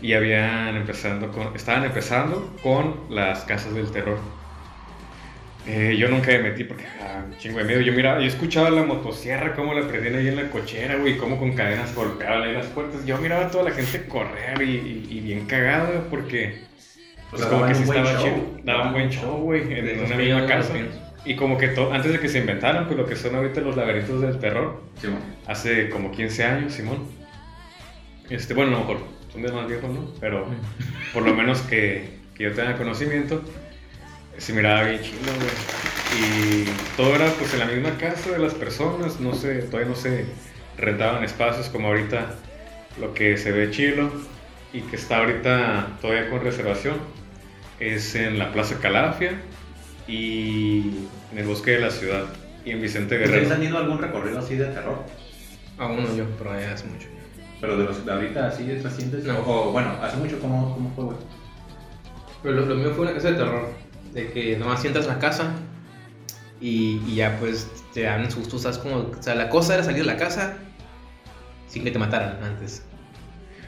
Y 0.00 0.14
habían 0.14 0.74
empezando 0.76 1.30
con, 1.30 1.54
estaban 1.54 1.84
empezando 1.84 2.54
con 2.62 2.96
las 3.10 3.40
casas 3.44 3.74
del 3.74 3.90
terror. 3.90 4.18
Eh, 5.66 5.96
yo 5.96 6.08
nunca 6.08 6.32
me 6.32 6.40
metí 6.40 6.64
porque 6.64 6.84
ah, 7.00 7.22
un 7.28 7.36
chingo 7.38 7.58
de 7.58 7.64
miedo. 7.64 7.80
Yo 7.82 7.92
miraba, 7.92 8.18
yo 8.20 8.26
escuchaba 8.26 8.68
la 8.70 8.82
motosierra, 8.82 9.54
cómo 9.54 9.74
la 9.74 9.86
prendían 9.86 10.16
ahí 10.16 10.28
en 10.28 10.36
la 10.36 10.50
cochera, 10.50 10.96
güey, 10.96 11.16
cómo 11.18 11.38
con 11.38 11.52
cadenas 11.52 11.94
golpeaban 11.94 12.42
ahí 12.42 12.52
las 12.54 12.66
puertas. 12.66 13.04
Yo 13.06 13.18
miraba 13.18 13.46
a 13.46 13.50
toda 13.50 13.64
la 13.64 13.70
gente 13.70 14.08
correr 14.08 14.60
y, 14.62 14.70
y- 14.70 15.06
y 15.10 15.20
bien 15.20 15.46
cagada 15.46 16.04
porque 16.10 16.62
pues 17.30 17.42
sea, 17.42 17.50
como 17.50 17.66
que 17.66 17.74
sí 17.74 17.82
un 17.84 17.88
estaba 17.96 18.12
show. 18.12 18.22
chido. 18.24 18.60
Daban 18.64 18.92
buen 18.92 19.10
show, 19.10 19.36
güey, 19.38 19.72
en, 19.72 20.00
una 20.04 20.16
misma 20.16 20.46
casa. 20.46 20.74
Y 21.24 21.36
como 21.36 21.56
que 21.56 21.66
antes 21.92 22.12
de 22.12 22.18
que 22.18 22.28
se 22.28 22.38
inventaran, 22.38 22.86
pues 22.86 22.98
lo 22.98 23.06
que 23.06 23.14
son 23.14 23.36
ahorita 23.36 23.60
los 23.60 23.76
laberintos 23.76 24.20
del 24.20 24.38
terror, 24.38 24.82
Sí, 25.00 25.08
hace 25.46 25.88
como 25.88 26.10
15 26.10 26.44
años, 26.44 26.72
Simón. 26.72 27.06
Este, 28.28 28.54
bueno, 28.54 28.76
a 28.76 28.80
lo 28.80 28.80
mejor 28.80 28.98
son 29.32 29.42
de 29.42 29.52
más 29.52 29.68
viejos, 29.68 29.90
¿no? 29.90 30.08
Pero 30.20 30.46
por 31.14 31.22
lo 31.22 31.34
menos 31.34 31.60
que, 31.62 32.18
que 32.34 32.44
yo 32.44 32.52
tenga 32.52 32.76
conocimiento, 32.76 33.42
se 34.38 34.52
miraba 34.52 34.84
bien 34.84 35.00
chido, 35.00 35.32
güey. 35.36 35.82
Y 36.20 36.64
todo 36.96 37.14
era 37.14 37.26
pues 37.38 37.52
en 37.54 37.60
la 37.60 37.66
misma 37.66 37.96
casa 37.98 38.32
de 38.32 38.38
las 38.38 38.54
personas, 38.54 39.20
no 39.20 39.34
sé, 39.34 39.62
todavía 39.62 39.88
no 39.88 39.96
se 39.96 40.26
rentaban 40.76 41.24
espacios 41.24 41.68
como 41.68 41.88
ahorita 41.88 42.34
lo 43.00 43.14
que 43.14 43.36
se 43.38 43.52
ve 43.52 43.70
chilo 43.70 44.10
y 44.72 44.80
que 44.82 44.96
está 44.96 45.18
ahorita 45.18 45.98
todavía 46.00 46.28
con 46.28 46.42
reservación 46.42 46.96
es 47.80 48.14
en 48.14 48.38
la 48.38 48.52
Plaza 48.52 48.78
Calafia 48.80 49.32
y 50.08 50.80
en 51.32 51.38
el 51.38 51.46
bosque 51.46 51.72
de 51.72 51.80
la 51.80 51.90
ciudad 51.90 52.24
y 52.64 52.70
en 52.70 52.80
Vicente 52.82 53.16
¿Ustedes 53.16 53.30
Guerrero. 53.30 53.54
han 53.54 53.62
ido 53.62 53.76
a 53.76 53.80
algún 53.80 53.98
recorrido 53.98 54.38
así 54.38 54.56
de 54.56 54.66
terror? 54.66 54.98
Aún 55.78 56.02
no 56.04 56.14
yo, 56.16 56.24
pero 56.38 56.58
ya 56.58 56.72
hace 56.72 56.86
mucho. 56.86 57.08
Pero 57.60 57.76
de 57.76 57.84
los 57.84 58.04
de 58.04 58.12
ahorita, 58.12 58.48
así 58.48 58.64
de 58.64 58.82
recientes. 58.82 59.24
No. 59.24 59.38
O 59.40 59.72
bueno, 59.72 59.92
hace 60.02 60.16
mucho, 60.16 60.38
¿cómo, 60.40 60.74
cómo 60.74 60.92
fue, 60.94 61.04
güey? 61.04 61.16
Pero 62.42 62.54
lo, 62.56 62.66
lo 62.66 62.74
mío 62.74 62.92
fue 62.94 63.04
una 63.06 63.14
casa 63.14 63.30
de 63.30 63.36
terror. 63.36 63.68
De 64.12 64.30
que 64.32 64.56
nomás 64.56 64.84
entras 64.84 65.06
a 65.06 65.14
la 65.14 65.18
casa 65.18 65.52
y, 66.60 67.00
y 67.06 67.14
ya 67.16 67.36
pues 67.38 67.68
te 67.94 68.02
dan 68.02 68.30
susto. 68.30 68.58
¿sabes? 68.58 68.78
Como, 68.78 68.96
o 68.96 69.22
sea, 69.22 69.34
la 69.34 69.48
cosa 69.48 69.74
era 69.74 69.84
salir 69.84 70.00
de 70.00 70.06
la 70.06 70.16
casa 70.16 70.56
sin 71.68 71.84
que 71.84 71.90
te 71.90 71.98
mataran 71.98 72.42
antes. 72.42 72.84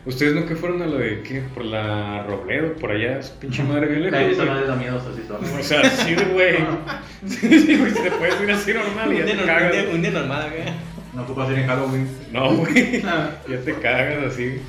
¿Ustedes 0.07 0.35
nunca 0.35 0.55
fueron 0.55 0.83
a 0.83 0.87
lo 0.87 0.99
de 0.99 1.23
qué? 1.23 1.41
Por 1.55 1.65
la 1.65 2.25
Robledo, 2.25 2.75
por 2.75 2.91
allá, 2.91 3.19
es 3.21 3.31
pinche 3.31 3.63
madre 3.63 3.87
bien 3.87 4.03
lejos. 4.03 4.19
Ay, 4.19 4.33
Esa 4.33 4.43
güey? 4.45 4.55
madre 4.55 4.67
da 4.67 4.77
miedo, 4.77 4.99
así 4.99 5.23
son. 5.27 5.59
O 5.59 5.63
sea, 5.63 5.91
sí, 5.91 6.15
güey. 6.33 6.57
Sí, 7.27 7.77
güey, 7.79 7.93
te 7.95 8.11
puedes 8.11 8.39
ir 8.43 8.51
así 8.51 8.75
normal 8.75 9.11
y 9.15 9.19
ya 9.19 9.25
te 9.25 9.37
cagas. 9.47 9.75
un 9.95 10.03
día 10.03 10.11
normal 10.11 10.43
acá. 10.43 10.75
No 11.15 11.23
ocupas 11.23 11.51
ir 11.51 11.59
en 11.61 11.67
Halloween. 11.67 12.09
No, 12.33 12.55
güey. 12.55 13.01
Ya 13.01 13.61
te 13.65 13.75
cagas 13.81 14.33
así. 14.33 14.61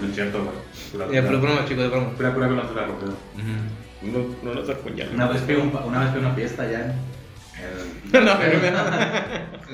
No 0.00 0.06
es 0.08 0.14
cierto, 0.14 0.38
güey. 0.44 1.12
Ya, 1.12 1.22
pero 1.22 1.40
broma, 1.40 1.66
chicos, 1.66 1.82
de 1.84 1.88
broma. 1.88 2.10
Pura 2.10 2.32
pura 2.32 2.46
con 2.48 2.56
la 2.56 2.62
rompida. 2.62 3.12
No, 4.00 4.18
no 4.42 4.54
nos 4.54 4.70
apuñalan. 4.70 5.14
Una 5.14 5.28
vez 5.28 5.42
fui 5.42 5.54
a 5.56 5.58
una 5.58 6.34
fiesta 6.34 6.62
allá 6.62 6.94
no, 8.12 8.36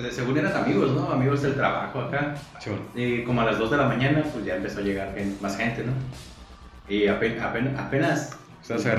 Según 0.11 0.39
eran 0.39 0.57
amigos, 0.57 0.93
¿no? 0.93 1.13
Amigos 1.13 1.43
del 1.43 1.55
trabajo 1.55 2.01
acá. 2.01 2.35
Y 2.95 3.23
como 3.23 3.41
a 3.43 3.45
las 3.45 3.59
2 3.59 3.71
de 3.71 3.77
la 3.77 3.87
mañana, 3.87 4.23
pues 4.33 4.45
ya 4.45 4.57
empezó 4.57 4.81
a 4.81 4.83
llegar 4.83 5.15
más 5.41 5.57
gente, 5.57 5.85
¿no? 5.85 5.93
Y 6.89 7.07
apenas, 7.07 8.37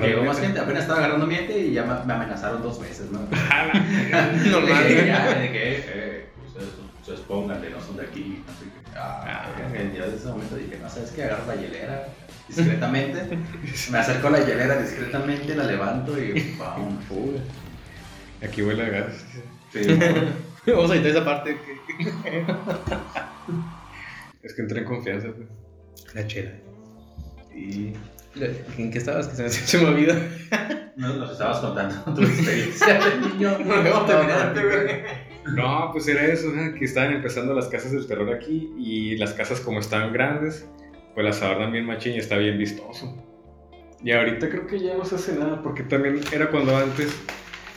llegó 0.02 0.24
más 0.24 0.40
gente. 0.40 0.60
apenas 0.60 0.84
estaba 0.84 1.00
agarrando 1.00 1.26
ambiente 1.26 1.58
y 1.60 1.74
ya 1.74 1.84
me 1.84 2.06
me 2.06 2.14
amenazaron 2.14 2.62
dos 2.62 2.80
veces, 2.80 3.12
¿no? 3.12 3.20
Normal. 3.20 4.84
De 4.84 4.96
que, 4.96 5.06
ya, 5.08 5.34
de 5.34 5.52
que, 5.52 5.86
eh, 5.88 6.26
ustedes, 6.48 6.70
ustedes 7.02 7.20
pónganle, 7.22 7.70
no 7.70 7.82
son 7.82 7.98
de 7.98 8.04
aquí. 8.04 8.44
Así 8.48 8.66
que, 8.66 8.98
ah, 8.98 9.46
Ah, 9.72 9.94
yo 9.96 10.04
desde 10.06 10.18
ese 10.18 10.28
momento 10.28 10.56
dije, 10.56 10.78
no, 10.82 10.90
¿sabes 10.90 11.12
qué? 11.12 11.24
Agarro 11.24 11.46
la 11.48 11.56
hielera 11.56 12.08
discretamente. 12.48 13.38
me 13.92 13.98
acerco 13.98 14.28
a 14.28 14.32
la 14.32 14.40
hielera 14.40 14.82
discretamente, 14.82 15.56
la 15.56 15.64
levanto 15.64 16.18
y 16.22 16.58
¡pum! 16.58 16.98
Uy, 17.10 17.42
Aquí 18.44 18.62
huele 18.64 18.84
a 18.86 18.90
gas. 18.90 19.26
Sí, 19.72 19.82
Vamos 20.68 20.92
a 20.92 20.96
editar 20.96 21.12
esa 21.12 21.26
parte. 21.26 21.58
que- 21.58 22.46
Es 24.44 24.54
que 24.56 24.62
entré 24.64 24.80
en 24.80 24.86
confianza. 24.86 25.28
pues. 25.36 25.48
La 26.16 26.26
chela. 26.28 26.52
y 27.56 27.94
¿En 28.78 28.92
qué 28.92 28.98
estabas? 28.98 29.28
Que 29.28 29.36
se 29.36 29.44
me, 29.44 29.50
se 29.50 29.78
me 29.78 29.86
olvidó. 29.86 30.14
nos, 30.96 31.16
nos 31.18 31.32
estabas 31.34 31.60
contando 31.60 32.14
tu 32.16 32.22
experiencia 32.26 33.00
de 33.00 33.18
niño. 33.30 33.58
No, 33.66 33.84
no, 33.84 34.06
terminaste, 34.06 34.64
güey. 34.64 35.02
No, 35.56 35.90
pues 35.92 36.08
era 36.08 36.26
eso, 36.26 36.48
¿eh? 36.56 36.76
que 36.78 36.86
estaban 36.86 37.14
empezando 37.14 37.54
las 37.54 37.68
casas 37.68 37.92
del 37.92 38.06
terror 38.08 38.32
aquí 38.34 38.72
y 38.78 39.18
las 39.18 39.34
casas 39.34 39.60
como 39.60 39.80
están 39.80 40.14
grandes, 40.14 40.68
pues 41.16 41.26
las 41.26 41.42
adornan 41.42 41.72
bien 41.72 41.86
machín 41.86 42.14
y 42.14 42.20
está 42.20 42.38
bien 42.38 42.58
vistoso. 42.58 43.16
Y 44.04 44.12
ahorita 44.12 44.50
creo 44.50 44.66
que 44.68 44.80
ya 44.80 44.96
no 44.96 45.04
se 45.06 45.16
hace 45.16 45.34
nada, 45.36 45.62
porque 45.62 45.84
también 45.84 46.22
era 46.32 46.50
cuando 46.50 46.78
antes 46.78 47.16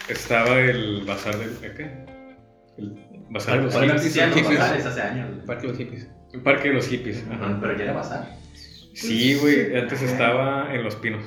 estaba 0.08 0.58
el 0.60 1.04
bazar 1.06 1.36
del... 1.38 1.50
¿eh, 1.62 1.72
¿Qué? 1.76 2.14
El 2.78 2.94
bazar 3.30 3.58
de 3.58 3.64
los 3.64 3.74
hippies. 3.74 4.86
hace 4.86 5.02
años. 5.02 5.28
Parque 5.46 5.62
de 5.66 5.68
los 5.68 5.78
hippies. 5.78 6.08
El 6.32 6.40
parque 6.40 6.68
de 6.68 6.74
los 6.74 6.88
hippies. 6.88 7.24
Ajá. 7.30 7.58
Pero 7.60 7.76
ya 7.76 7.84
era 7.84 7.92
bazar. 7.92 8.28
Sí, 8.94 9.36
güey, 9.40 9.76
antes 9.76 10.02
estaba 10.02 10.72
en 10.74 10.84
Los 10.84 10.96
Pinos. 10.96 11.24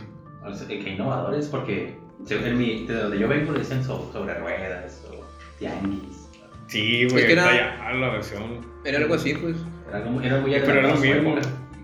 Qué 0.68 0.92
innovadores, 0.92 1.48
porque 1.48 1.96
en 2.30 2.58
mi, 2.58 2.86
de 2.88 2.94
donde 2.94 3.20
yo 3.20 3.28
vengo 3.28 3.52
le 3.52 3.60
dicen 3.60 3.84
so- 3.84 4.10
sobre 4.14 4.34
ruedas 4.36 5.04
o 5.12 5.26
tianguis. 5.60 6.30
Sí, 6.68 7.06
güey, 7.10 7.22
Es 7.22 7.26
que 7.26 7.34
era- 7.34 7.94
la 7.94 8.10
versión... 8.10 8.66
Era 8.86 9.00
algo 9.00 9.16
así, 9.16 9.34
pues. 9.34 9.58
Era, 9.90 9.98
algo- 10.00 10.22
era 10.22 10.40
muy 10.40 10.52
Pero 10.52 10.80
era 10.80 10.88
lo 10.90 10.96
mismo. 10.96 11.36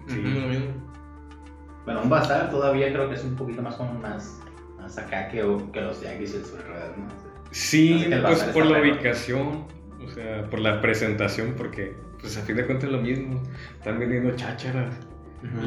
Sí. 0.08 0.20
Ujú, 0.20 0.40
lo 0.40 0.48
mismo. 0.48 0.66
Bueno, 1.86 2.02
un 2.04 2.10
bazar 2.10 2.50
todavía 2.50 2.92
creo 2.94 3.10
que 3.10 3.16
es 3.16 3.24
un 3.24 3.36
poquito 3.36 3.62
más 3.62 3.76
como 3.76 3.94
más, 4.00 4.40
más 4.96 5.06
acá 5.06 5.28
que, 5.28 5.38
que 5.72 5.82
los 5.82 6.00
tianguis 6.00 6.34
y 6.34 6.38
el 6.38 6.46
sobre 6.46 6.64
ruedas, 6.64 6.98
¿no? 6.98 7.08
Sí, 7.52 8.08
pues 8.26 8.44
por 8.46 8.66
la 8.66 8.82
ubicación, 8.82 9.66
o 10.04 10.10
sea, 10.10 10.44
por 10.50 10.60
la 10.60 10.82
presentación, 10.82 11.54
porque 11.56 11.94
pues 12.20 12.38
a 12.38 12.42
fin 12.42 12.56
de 12.56 12.66
cuentas 12.66 12.86
es 12.86 12.92
lo 12.92 13.02
mismo. 13.02 13.44
Están 13.78 14.00
vendiendo 14.00 14.32
chácharas, 14.36 14.96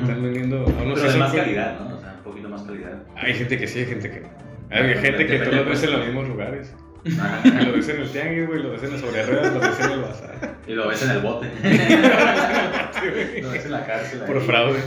están 0.00 0.23
vendiendo... 0.23 0.59
aún 0.62 0.88
no 0.88 0.95
Pero 0.95 1.12
de 1.12 1.18
más 1.18 1.33
calidad, 1.33 1.78
¿no? 1.78 1.97
O 1.97 2.00
sea, 2.00 2.14
un 2.16 2.25
poquito 2.25 2.49
más 2.49 2.62
calidad. 2.62 3.04
Hay 3.14 3.35
gente 3.35 3.56
que 3.56 3.68
sí, 3.68 3.80
hay 3.80 3.87
gente 3.87 4.11
que 4.11 4.21
no. 4.21 4.28
Hay 4.71 4.95
gente 4.97 5.26
que 5.26 5.38
tú 5.38 5.52
lo 5.52 5.64
ves 5.64 5.66
pues. 5.66 5.83
en 5.85 5.92
los 5.92 6.06
mismos 6.06 6.28
lugares. 6.28 6.75
Ajá. 7.21 7.40
Lo 7.64 7.73
ves 7.73 7.88
en 7.88 8.00
el 8.00 8.11
tianguis, 8.11 8.49
güey, 8.49 8.62
lo 8.64 8.73
ves 8.73 8.83
en 8.83 8.90
las 8.90 9.00
sobre 9.00 9.23
ruedas, 9.25 9.54
lo 9.54 9.61
ves 9.61 9.78
en 9.78 9.90
el 9.92 10.00
bazar. 10.00 10.56
Y 10.66 10.73
lo 10.73 10.88
ves 10.88 11.02
en 11.04 11.11
el 11.12 11.18
bote. 11.21 11.47
lo 13.42 13.50
ves 13.50 13.64
en 13.64 13.71
la 13.71 13.87
cárcel. 13.87 14.23
ahí. 14.23 14.26
Por 14.26 14.42
fraude. 14.42 14.80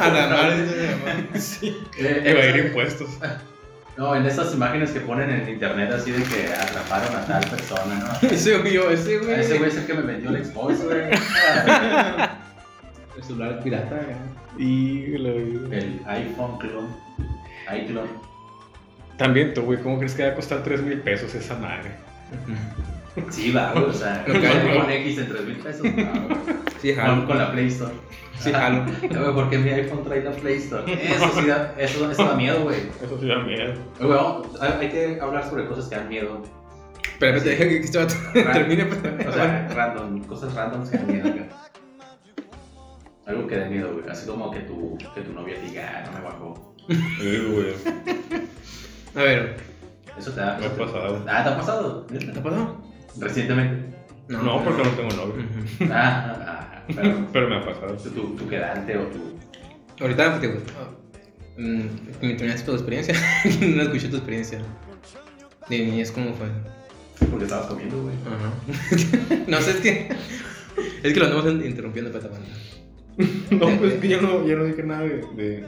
A 0.00 0.08
la 0.08 0.28
madre. 0.28 1.40
Sí. 1.40 1.76
Eh, 1.98 2.22
Evadir 2.26 2.66
impuestos. 2.66 3.08
No, 3.98 4.14
en 4.14 4.24
esas 4.26 4.54
imágenes 4.54 4.92
que 4.92 5.00
ponen 5.00 5.28
en 5.28 5.48
internet 5.48 5.90
así 5.92 6.12
de 6.12 6.22
que 6.22 6.46
atraparon 6.54 7.16
a 7.16 7.26
tal 7.26 7.44
persona, 7.50 7.94
¿no? 8.22 8.28
Ese 8.30 8.56
güey, 8.58 8.76
ese 8.94 9.18
güey. 9.18 9.32
A 9.34 9.40
ese 9.40 9.58
güey 9.58 9.70
es 9.70 9.76
el 9.76 9.86
que 9.86 9.94
me 9.94 10.02
vendió 10.02 10.30
el 10.30 10.44
Xbox, 10.44 10.84
güey. 10.84 11.00
El 13.16 13.24
celular 13.24 13.60
pirata, 13.64 13.96
güey. 13.96 14.64
Y 14.64 15.06
lo- 15.18 15.72
El 15.72 16.00
iPhone 16.06 16.58
clone. 16.58 16.88
iClone. 17.82 18.08
También 19.16 19.52
tú, 19.54 19.62
güey, 19.62 19.82
¿cómo 19.82 19.98
crees 19.98 20.14
que 20.14 20.22
va 20.24 20.30
a 20.30 20.34
costar 20.36 20.62
3 20.62 20.82
mil 20.82 21.00
pesos 21.00 21.34
esa 21.34 21.56
madre? 21.58 21.90
Sí, 23.30 23.50
va, 23.50 23.72
güey. 23.72 23.84
O 23.86 23.92
sea, 23.92 24.22
Lo 24.28 24.32
con 24.34 24.42
que 24.42 24.46
hay, 24.48 24.56
un 24.58 24.64
¿no? 24.64 24.70
iPhone 24.70 24.90
X 24.92 25.18
en 25.18 25.28
3 25.28 25.44
mil 25.44 25.56
pesos. 25.56 25.82
va, 25.86 25.88
güey. 25.90 26.38
Sí, 26.80 26.94
Con, 26.94 27.04
jalo. 27.04 27.26
con 27.26 27.38
la 27.38 27.50
Play 27.52 27.66
Store. 27.66 27.92
Sí, 28.40 28.52
jalo. 28.52 28.84
Eh, 29.02 29.08
güey, 29.08 29.34
¿Por 29.34 29.50
qué 29.50 29.58
mi 29.58 29.70
iPhone 29.70 30.04
trae 30.04 30.22
la 30.22 30.30
Play 30.32 30.56
Store? 30.58 30.84
Eso 30.92 31.28
sí 31.40 31.46
da, 31.46 31.74
eso, 31.78 32.10
eso 32.10 32.24
da 32.24 32.34
miedo, 32.34 32.62
güey. 32.62 32.78
Eso 33.02 33.18
sí 33.20 33.26
da 33.26 33.38
miedo. 33.40 33.72
Eh, 33.72 33.78
güey, 33.98 34.10
vamos, 34.10 34.46
hay 34.60 34.72
hay 34.80 34.88
que 34.90 35.18
hablar 35.20 35.48
sobre 35.48 35.66
cosas 35.66 35.86
que 35.88 35.96
dan 35.96 36.08
miedo. 36.08 36.42
Pero 37.18 37.36
espérate, 37.36 37.50
deja 37.64 37.64
que 37.68 37.84
este 37.84 37.98
vato 37.98 38.14
termine. 38.52 38.84
pues. 38.86 39.26
O 39.26 39.32
sea, 39.32 39.68
random, 39.74 40.22
cosas 40.24 40.54
random 40.54 40.88
que 40.88 40.96
dan 40.96 41.06
miedo 41.08 41.28
acá. 41.28 41.48
Algo 43.26 43.46
que 43.46 43.56
da 43.58 43.68
miedo, 43.68 43.92
güey. 43.92 44.08
Así 44.08 44.26
como 44.26 44.50
que 44.50 44.60
tu, 44.60 44.96
que 45.14 45.20
tu 45.22 45.32
novia 45.32 45.58
diga, 45.60 45.92
ah, 46.04 46.10
no 46.10 46.18
me 46.18 46.24
bajó. 46.24 46.74
Sí, 46.88 47.48
güey. 47.52 47.74
A 49.14 49.22
ver, 49.22 49.56
Eso 50.16 50.30
te. 50.32 50.40
Me 50.40 50.46
ha 50.46 50.56
te- 50.58 50.68
pasado. 50.70 51.24
Ah, 51.28 51.42
¿te 51.44 51.50
ha 51.50 51.56
pasado? 51.56 52.06
¿te 52.06 52.16
ha 52.38 52.42
pasado? 52.42 52.80
Recientemente. 53.18 53.88
No, 54.28 54.62
porque 54.62 54.82
no 54.84 54.90
tengo 54.90 55.08
novio. 55.16 55.44
Ah, 55.90 56.36
ah, 56.46 56.47
pero 56.94 57.26
Pero 57.32 57.48
me 57.48 57.56
ha 57.56 57.64
pasado. 57.64 57.96
tu, 57.96 58.36
tu 58.36 58.48
quedante 58.48 58.96
o 58.96 59.02
tu. 59.06 59.38
Ahorita, 60.00 60.40
te 60.40 60.46
digo, 60.48 60.60
mm, 61.58 61.80
me 62.22 62.34
terminaste 62.34 62.64
tu 62.66 62.72
experiencia. 62.72 63.14
no 63.60 63.82
escuché 63.82 64.08
tu 64.08 64.16
experiencia. 64.16 64.60
De 65.68 65.78
niñez, 65.84 66.10
¿cómo 66.12 66.32
fue? 66.34 66.46
Porque 67.30 67.44
estabas 67.44 67.66
comiendo, 67.66 68.00
güey. 68.02 68.14
Ajá. 68.26 69.44
no 69.46 69.60
sé, 69.60 69.70
es 69.72 69.76
que. 69.78 70.08
Es 71.02 71.12
que 71.12 71.18
lo 71.20 71.26
andamos 71.26 71.46
in- 71.52 71.64
interrumpiendo 71.64 72.12
para 72.12 72.28
banda. 72.28 72.48
No, 73.50 73.78
pues 73.80 73.94
que 73.94 74.08
yo 74.08 74.20
no, 74.20 74.46
yo 74.46 74.56
no 74.56 74.64
dije 74.64 74.82
nada 74.84 75.02
de, 75.02 75.24
de, 75.36 75.64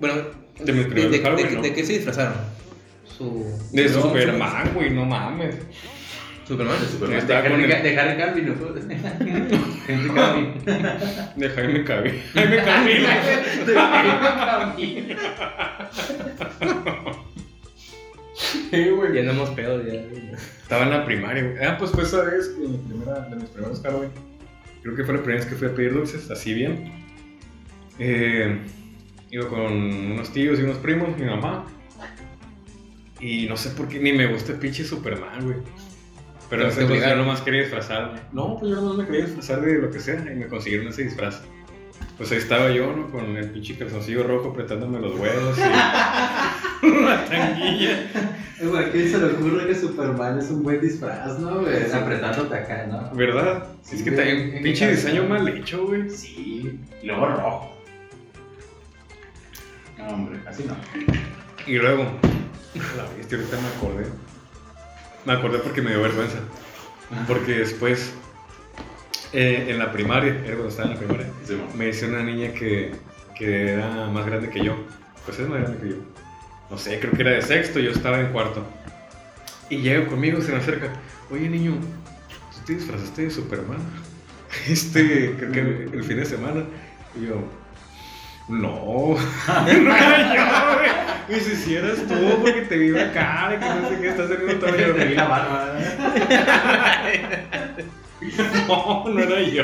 Bueno, 0.00 0.14
de 0.58 0.72
¿de, 0.72 0.84
de, 0.84 1.08
de- 1.08 1.50
¿no? 1.56 1.60
de 1.62 1.74
qué 1.74 1.84
se 1.84 1.92
disfrazaron? 1.94 2.34
Su. 3.04 3.44
De 3.72 3.88
su- 3.90 4.00
Superman, 4.00 4.70
güey, 4.74 4.90
no 4.90 5.04
mames. 5.04 5.56
Superman. 6.46 6.80
De 6.80 6.86
Superman. 6.88 7.18
Estaba 7.18 7.42
De 7.42 7.54
el- 7.54 7.68
de 7.82 7.98
Harry 8.00 8.16
Calvin, 8.18 8.46
¿no? 8.46 8.54
Henry 9.88 10.10
Calvin. 10.10 10.64
De 11.36 11.48
Jaime 11.48 11.84
Cavill. 11.84 12.22
Jaime 12.34 12.56
Cavill. 12.64 13.02
De 13.66 13.78
Harry 13.78 14.10
Calvin. 14.36 15.16
Sí, 18.70 18.88
güey. 18.90 19.14
Ya 19.14 19.20
andamos 19.20 19.50
pedos, 19.50 19.84
ya. 19.86 19.92
Estaba 20.62 20.84
en 20.84 20.90
la 20.90 21.04
primaria, 21.04 21.42
güey. 21.44 21.64
Ah, 21.64 21.76
pues 21.78 21.90
fue 21.92 22.02
esa 22.02 22.22
vez 22.24 22.48
que 22.48 22.66
mi 22.68 22.76
primera, 22.78 23.20
de 23.20 23.36
mis 23.36 23.48
primeros 23.50 23.80
Halloween. 23.82 24.10
Creo 24.82 24.96
que 24.96 25.04
fue 25.04 25.14
la 25.14 25.20
primera 25.22 25.40
vez 25.42 25.50
que 25.50 25.56
fui 25.56 25.68
a 25.68 25.74
pedir 25.74 25.92
dulces, 25.94 26.30
así 26.30 26.52
bien. 26.52 26.92
Eh, 27.98 28.58
iba 29.30 29.48
con 29.48 29.60
unos 29.62 30.32
tíos 30.32 30.58
y 30.58 30.62
unos 30.62 30.78
primos, 30.78 31.16
mi 31.16 31.26
mamá. 31.26 31.64
Y 33.20 33.46
no 33.46 33.56
sé 33.56 33.70
por 33.70 33.88
qué, 33.88 33.98
ni 34.00 34.12
me 34.12 34.26
gusta 34.26 34.52
el 34.52 34.58
pinche 34.58 34.84
Superman, 34.84 35.44
güey. 35.44 35.56
Pero 36.50 36.68
entonces 36.68 37.08
yo 37.08 37.16
nomás 37.16 37.40
quería 37.40 37.62
disfrazarme. 37.62 38.20
No, 38.32 38.58
pues 38.58 38.70
yo 38.70 38.80
nomás 38.80 38.98
me 38.98 39.06
quería 39.06 39.24
disfrazar 39.26 39.60
de 39.60 39.78
lo 39.78 39.90
que 39.90 40.00
sea 40.00 40.16
y 40.16 40.36
me 40.36 40.46
consiguieron 40.46 40.88
ese 40.88 41.04
disfraz. 41.04 41.42
Pues 42.16 42.30
ahí 42.30 42.38
estaba 42.38 42.70
yo, 42.70 42.94
¿no? 42.94 43.10
Con 43.10 43.36
el 43.36 43.50
pinche 43.50 43.76
calzoncillo 43.76 44.22
rojo 44.22 44.50
apretándome 44.50 45.00
los 45.00 45.18
huevos 45.18 45.58
y 45.58 45.62
Una 46.86 47.24
tanguilla. 47.24 48.10
Güey, 48.62 48.84
¿a 48.84 48.90
quién 48.92 49.10
se 49.10 49.18
le 49.18 49.26
ocurre 49.26 49.66
que 49.66 49.74
Superman 49.74 50.38
es 50.38 50.50
un 50.50 50.62
buen 50.62 50.80
disfraz, 50.80 51.38
no, 51.40 51.62
güey? 51.62 51.90
Apretándote 51.90 52.54
acá, 52.54 52.86
¿no? 52.86 53.10
¿Verdad? 53.16 53.66
Sí, 53.82 53.96
es 53.96 54.02
que 54.02 54.12
también 54.12 54.62
pinche 54.62 54.90
diseño 54.90 55.24
mal 55.24 55.48
hecho, 55.48 55.86
güey. 55.86 56.08
Sí, 56.08 56.78
y 57.02 57.06
luego 57.06 57.26
rojo. 57.26 57.76
No, 59.98 60.06
hombre, 60.06 60.38
así 60.46 60.64
no. 60.64 60.76
Y 61.66 61.78
luego, 61.78 62.04
la 62.96 63.16
bestia, 63.16 63.38
ahorita 63.38 63.56
me 63.56 63.68
acordé. 63.68 64.06
Me 65.24 65.32
acordé 65.32 65.58
porque 65.58 65.82
me 65.82 65.90
dio 65.90 66.02
vergüenza. 66.02 66.38
Porque 67.26 67.52
después, 67.52 68.12
eh, 69.32 69.66
en 69.68 69.78
la 69.78 69.92
primaria, 69.92 70.32
era 70.44 70.54
cuando 70.54 70.68
estaba 70.68 70.88
en 70.88 70.94
la 70.94 71.00
primaria, 71.00 71.30
Sí, 71.44 71.60
me 71.76 71.86
decía 71.86 72.08
una 72.08 72.22
niña 72.22 72.52
que, 72.52 72.92
que 73.38 73.72
era 73.72 74.08
más 74.08 74.26
grande 74.26 74.50
que 74.50 74.64
yo. 74.64 74.76
Pues 75.24 75.38
es 75.38 75.48
más 75.48 75.60
grande 75.60 75.78
que 75.78 75.88
yo. 75.90 75.96
No 76.70 76.78
sé, 76.78 76.98
creo 76.98 77.12
que 77.12 77.22
era 77.22 77.32
de 77.32 77.42
sexto, 77.42 77.78
yo 77.78 77.90
estaba 77.90 78.20
en 78.20 78.32
cuarto. 78.32 78.64
Y 79.70 79.78
llega 79.78 80.06
conmigo, 80.06 80.40
se 80.40 80.52
me 80.52 80.58
acerca. 80.58 80.92
Oye, 81.30 81.48
niño, 81.48 81.72
¿tú 81.72 82.66
te 82.66 82.74
disfrazaste 82.74 83.22
de 83.22 83.30
Superman? 83.30 83.78
Este, 84.68 85.34
creo 85.36 85.50
que 85.50 85.96
el 85.96 86.04
fin 86.04 86.16
de 86.16 86.24
semana. 86.24 86.64
Y 87.16 87.26
yo, 87.26 87.42
no. 88.48 89.16
no 89.56 89.96
era 89.96 90.34
yo, 91.28 91.34
dice, 91.34 91.56
si 91.56 91.76
eras 91.76 91.98
tú, 92.06 92.14
porque 92.42 92.62
te 92.62 92.76
vi 92.76 92.88
la 92.90 93.12
cara, 93.12 93.58
que 93.58 93.66
no 93.80 93.88
sé 93.88 93.98
qué, 94.00 94.08
estás 94.08 94.30
haciendo 94.30 94.54
todo 94.56 94.72
Te 94.74 94.82
yo. 94.86 94.94
vi 94.94 95.14
la 95.14 95.24
barba. 95.24 95.78
No, 98.68 99.04
no 99.08 99.20
era 99.20 99.40
yo. 99.42 99.62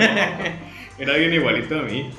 Era 0.99 1.15
alguien 1.15 1.33
igualito 1.35 1.79
a 1.79 1.83
mí. 1.83 2.11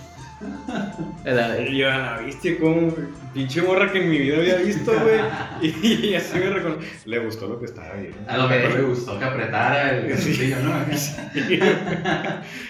Era- 1.24 1.62
Y 1.62 1.78
yo, 1.78 1.92
a 1.92 1.98
la 1.98 2.18
bestia, 2.18 2.58
como 2.60 2.92
pinche 3.32 3.62
morra 3.62 3.92
que 3.92 4.02
en 4.02 4.10
mi 4.10 4.18
vida 4.18 4.38
había 4.38 4.56
visto, 4.56 4.92
güey. 4.92 5.20
Y, 5.62 6.08
y 6.08 6.16
así 6.16 6.40
me 6.40 6.50
reconoció. 6.50 6.88
Le 7.06 7.20
gustó 7.20 7.48
lo 7.48 7.60
que 7.60 7.66
estaba 7.66 7.94
viendo. 7.94 8.18
A 8.28 8.38
lo 8.38 8.48
mejor 8.48 8.74
le 8.74 8.82
gustó 8.82 9.20
que 9.20 9.26
apretara 9.26 9.92
el 9.92 10.18
Sí. 10.18 10.52
¿no? 10.64 10.74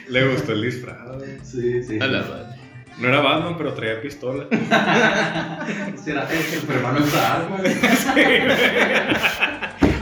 Le 0.10 0.28
gustó 0.28 0.52
el 0.52 0.62
disfraz, 0.64 0.98
güey. 1.18 1.38
Sí, 1.44 1.82
sí. 1.84 1.98
a 2.02 2.08
la 2.08 2.22
madre. 2.24 2.61
No 2.98 3.08
era 3.08 3.20
Batman, 3.22 3.56
pero 3.58 3.74
traía 3.74 4.02
pistola. 4.02 4.46
Era 4.52 6.28
el 6.30 6.44
Superman 6.60 6.96
no 6.96 7.02
usa 7.06 7.36
arma. 7.36 7.58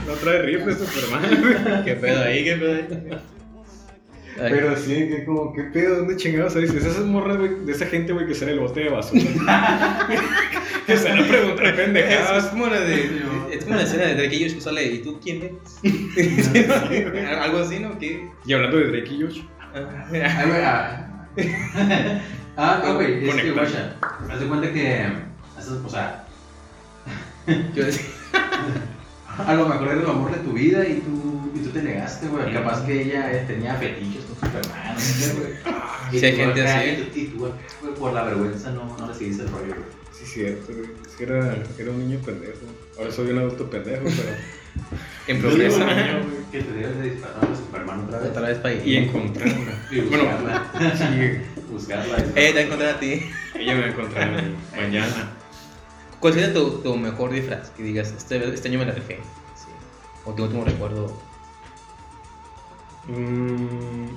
No 0.06 0.12
trae 0.14 0.42
rifle 0.42 0.74
Superman, 0.74 1.40
güey. 1.40 1.84
¿Qué 1.84 1.94
pedo 1.94 2.24
ahí? 2.24 2.44
¿Qué 2.44 2.56
pedo 2.56 2.74
ahí? 2.74 2.86
Ay, 4.42 4.48
Pero 4.52 4.76
sí, 4.76 5.08
que 5.08 5.24
como, 5.24 5.52
¿qué 5.52 5.64
pedo? 5.64 5.96
¿Dónde 5.98 6.16
chingados? 6.16 6.56
Es 6.56 6.72
esas 6.72 7.04
morras, 7.04 7.36
güey, 7.36 7.64
de 7.64 7.72
esa 7.72 7.86
gente, 7.86 8.12
güey, 8.12 8.26
que 8.26 8.34
sale 8.34 8.52
el 8.52 8.60
bote 8.60 8.80
de 8.80 8.88
basura. 8.88 9.20
que 10.86 10.96
se 10.96 11.08
van 11.08 11.18
a 11.24 11.28
preguntar 11.28 11.66
Es, 11.66 11.72
es 11.72 11.76
pendejadas. 11.78 12.44
como 12.46 12.66
la 12.66 12.80
de. 12.80 13.22
Es 13.52 13.64
como 13.64 13.76
la 13.76 13.82
escena 13.82 14.04
de 14.04 14.14
Drake 14.14 14.36
y 14.36 14.42
Josh 14.44 14.54
que 14.54 14.60
sale. 14.60 14.84
¿Y 14.84 14.98
tú 15.02 15.20
quién 15.22 15.42
eres? 15.42 17.28
Algo 17.40 17.58
así, 17.58 17.78
¿no? 17.80 17.98
¿Qué? 17.98 18.28
Y 18.46 18.52
hablando 18.52 18.78
de 18.78 18.88
Drake 18.88 19.12
y 19.14 19.22
Josh, 19.22 19.40
Ay, 19.74 19.84
güey, 20.48 21.46
ah. 22.62 22.92
Güey, 22.94 23.28
es 23.28 23.34
que, 23.36 23.50
guacha, 23.52 23.96
haz 24.30 24.40
de 24.40 24.46
cuenta 24.46 24.72
que, 24.72 25.06
o 25.84 25.88
sea, 25.90 26.26
Yo 27.74 27.84
decía. 27.84 28.06
a 29.38 29.54
lo 29.54 29.68
mejor 29.68 29.88
era 29.88 30.00
el 30.00 30.06
amor 30.10 30.30
de 30.32 30.38
tu 30.38 30.52
vida 30.52 30.86
y 30.86 31.00
tú, 31.00 31.50
y 31.54 31.60
tú 31.60 31.70
te 31.70 31.82
negaste, 31.82 32.26
güey. 32.28 32.52
Capaz 32.52 32.84
que 32.84 33.02
ella 33.02 33.32
eh, 33.32 33.44
tenía 33.46 33.74
fetiches 33.74 34.24
con 34.24 34.36
Superman, 34.36 34.94
no 34.94 35.00
sé, 35.00 35.34
güey. 35.34 35.52
Y 36.12 36.18
Sí, 36.18 36.26
hay 36.26 36.32
tú 36.32 36.38
gente 36.38 36.62
acá, 36.62 36.78
así. 36.80 36.88
Y 36.90 36.96
tú, 36.96 37.18
y 37.18 37.24
tú, 37.26 37.38
güey, 37.38 37.52
por 37.98 38.12
la 38.12 38.24
vergüenza 38.24 38.70
no, 38.72 38.96
no 38.98 39.06
le 39.08 39.14
seguiste 39.14 39.42
el 39.44 39.48
rollo, 39.50 39.66
güey. 39.74 39.84
sí, 40.12 40.26
cierto, 40.26 40.72
güey. 40.72 40.90
Es 41.06 41.12
que 41.16 41.24
era, 41.24 41.56
era 41.78 41.90
un 41.90 41.98
niño 41.98 42.20
pendejo. 42.24 42.58
Ahora 42.98 43.10
soy 43.10 43.30
un 43.30 43.38
adulto 43.38 43.68
pendejo, 43.70 44.04
pero. 44.04 44.36
En 45.26 45.40
progreso. 45.40 45.78
Niño, 45.80 45.88
güey, 46.22 46.50
Que 46.52 46.62
te 46.62 46.72
debes 46.72 46.96
de 46.98 47.10
disfrazar 47.10 47.48
de 47.48 47.56
Superman 47.56 48.00
otra 48.04 48.18
vez. 48.20 48.30
Otra 48.30 48.42
vez 48.48 48.58
para 48.58 48.74
Y 48.74 48.90
ir. 48.90 48.98
encontrarla. 49.04 49.54
Y 49.90 50.00
Bueno, 50.02 50.24
buscarla. 50.24 50.96
sí, 50.96 51.40
buscarla. 51.70 52.18
Eh, 52.34 52.52
te 52.52 52.62
encontré 52.62 52.90
a 52.90 52.98
ti. 52.98 53.30
ella 53.54 53.74
me 53.74 53.80
va 53.80 53.86
a 53.86 53.90
encontrar 53.90 54.42
mañana. 54.76 55.32
¿Cuál 56.20 56.34
sería 56.34 56.52
tu, 56.52 56.82
tu 56.82 56.96
mejor 56.96 57.30
disfraz? 57.32 57.70
Que 57.70 57.82
digas, 57.82 58.12
este, 58.16 58.52
este 58.52 58.68
año 58.68 58.78
me 58.78 58.86
la 58.86 58.92
rifé. 58.92 59.16
Sí. 59.54 59.70
O 60.24 60.34
tu 60.34 60.44
último 60.44 60.64
recuerdo. 60.64 61.16
Mm, 63.08 64.08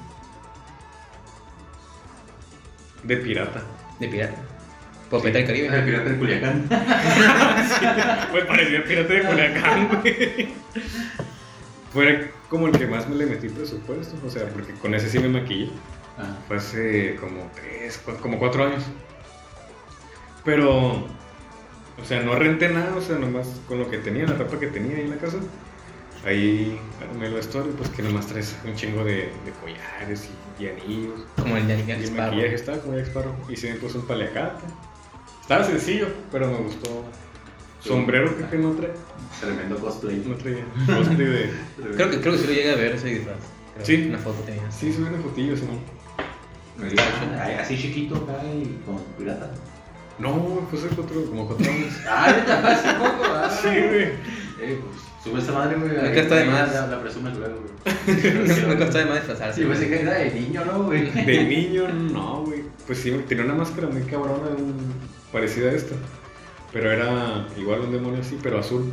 de 3.04 3.18
pirata. 3.18 3.62
De 4.00 4.08
pirata. 4.08 4.42
Popeta 5.10 5.38
del 5.38 5.48
Caribe. 5.48 5.68
El 5.68 5.86
pirata 5.86 6.10
del 6.10 6.18
Culiacán. 6.18 6.70
Pues 8.32 8.46
parecía 8.46 8.84
pirata 8.84 9.14
de 9.14 9.24
Culiacán, 9.24 10.02
güey. 10.02 10.50
Fue 11.94 12.32
como 12.50 12.68
el 12.68 12.78
que 12.78 12.88
más 12.88 13.08
me 13.08 13.16
le 13.16 13.28
metí 13.28 13.48
presupuesto. 13.48 14.16
O 14.26 14.30
sea, 14.30 14.48
porque 14.48 14.74
con 14.74 14.94
ese 14.96 15.10
sí 15.10 15.20
me 15.20 15.30
maquillé. 15.30 15.70
Ah, 16.18 16.38
Fue 16.48 16.58
hace 16.58 17.16
como 17.16 17.50
tres, 17.56 18.00
cua- 18.06 18.18
como 18.20 18.38
cuatro 18.40 18.66
años. 18.66 18.84
Pero, 20.44 20.92
o 20.92 22.06
sea, 22.06 22.22
no 22.22 22.36
renté 22.36 22.70
nada, 22.70 22.96
o 22.96 23.02
sea, 23.02 23.18
nomás 23.18 23.48
con 23.68 23.80
lo 23.80 23.90
que 23.90 23.98
tenía, 23.98 24.26
la 24.26 24.34
ropa 24.36 24.60
que 24.60 24.68
tenía 24.68 24.98
ahí 24.98 25.04
en 25.04 25.10
la 25.12 25.18
casa. 25.18 25.38
Ahí 26.26 26.80
armé 27.02 27.28
el 27.28 27.34
vestuario, 27.34 27.72
pues 27.74 27.90
que 27.90 28.02
nomás 28.02 28.28
traes 28.28 28.56
un 28.66 28.76
chingo 28.76 29.04
de, 29.04 29.14
de 29.46 29.52
collares 29.62 30.30
y, 30.60 30.64
y 30.64 30.70
anillos. 30.70 31.22
Como 31.38 31.58
el 31.58 31.68
Jack 31.68 31.88
Y 31.88 31.92
el 31.92 32.12
maquillaje 32.14 32.56
estaba 32.56 32.78
como 32.80 32.96
Jack 32.96 33.08
Sparrow. 33.08 33.36
Y 33.50 33.56
se 33.58 33.74
me 33.74 33.80
puso 33.80 34.00
un 34.00 34.08
paliacate. 34.08 34.64
Estaba 35.42 35.64
sencillo, 35.66 36.08
pero 36.32 36.48
me 36.50 36.58
gustó. 36.60 37.04
Sombrero 37.82 38.34
creo 38.38 38.50
que 38.50 38.58
no 38.58 38.72
trae. 38.72 38.92
tremendo 39.42 39.78
cosplay. 39.78 40.24
No 40.26 40.36
traía. 40.36 40.64
Cosplay 40.86 41.18
de... 41.28 41.52
Creo 41.96 42.10
que, 42.10 42.22
creo 42.22 42.32
que 42.34 42.40
sí 42.40 42.48
lo 42.48 42.54
llegué 42.54 42.72
a 42.72 42.76
ver 42.76 42.94
ese 42.94 43.08
disfraz. 43.08 43.38
Sí. 43.84 44.06
Una 44.08 44.20
foto 44.20 44.42
tenía. 44.44 44.72
Sí, 44.72 44.94
subí 44.94 45.04
una 45.10 45.18
fotillo, 45.22 45.56
¿no? 45.56 45.93
Así 47.60 47.78
chiquito 47.78 48.16
acá 48.16 48.44
y 48.46 48.80
con 48.86 48.98
pirata. 49.18 49.52
No, 50.20 50.68
pues 50.70 50.84
hace 50.84 50.96
cuatro, 50.96 51.26
como 51.26 51.48
cuatro 51.48 51.72
años. 51.72 51.94
Ah, 52.08 52.44
ya 52.48 52.68
hace 52.72 52.94
poco, 52.94 53.24
ah. 53.26 53.50
Sí, 53.62 53.68
güey. 53.68 54.04
Eh, 54.62 54.80
pues, 54.82 55.02
sube 55.24 55.40
esa 55.42 55.52
madre, 55.54 55.76
güey. 55.76 55.90
Nunca 55.92 56.22
está 56.22 56.36
de 56.36 56.46
más. 56.46 56.72
La, 56.74 56.88
la 56.88 57.02
presumes 57.02 57.36
luego, 57.38 57.56
güey. 57.62 58.68
Me 58.68 58.78
costó 58.78 58.98
de 59.00 59.06
más 59.06 59.16
disfrazarse. 59.16 59.62
Sí, 59.62 59.68
pensé 59.68 59.90
que 59.90 60.02
era 60.02 60.14
de 60.14 60.32
niño, 60.32 60.64
¿no, 60.66 60.84
güey? 60.84 61.10
De 61.10 61.44
niño, 61.44 61.88
no, 61.90 62.44
güey. 62.44 62.64
Pues 62.86 63.00
sí, 63.00 63.12
tenía 63.28 63.44
una 63.46 63.56
máscara 63.56 63.88
muy 63.88 64.04
cabrona, 64.04 64.50
un- 64.58 64.94
parecida 65.32 65.70
a 65.70 65.74
esta. 65.74 65.96
Pero 66.72 66.92
era 66.92 67.48
igual 67.58 67.82
un 67.82 67.92
demonio 67.92 68.22
así, 68.22 68.38
pero 68.42 68.60
azul. 68.60 68.92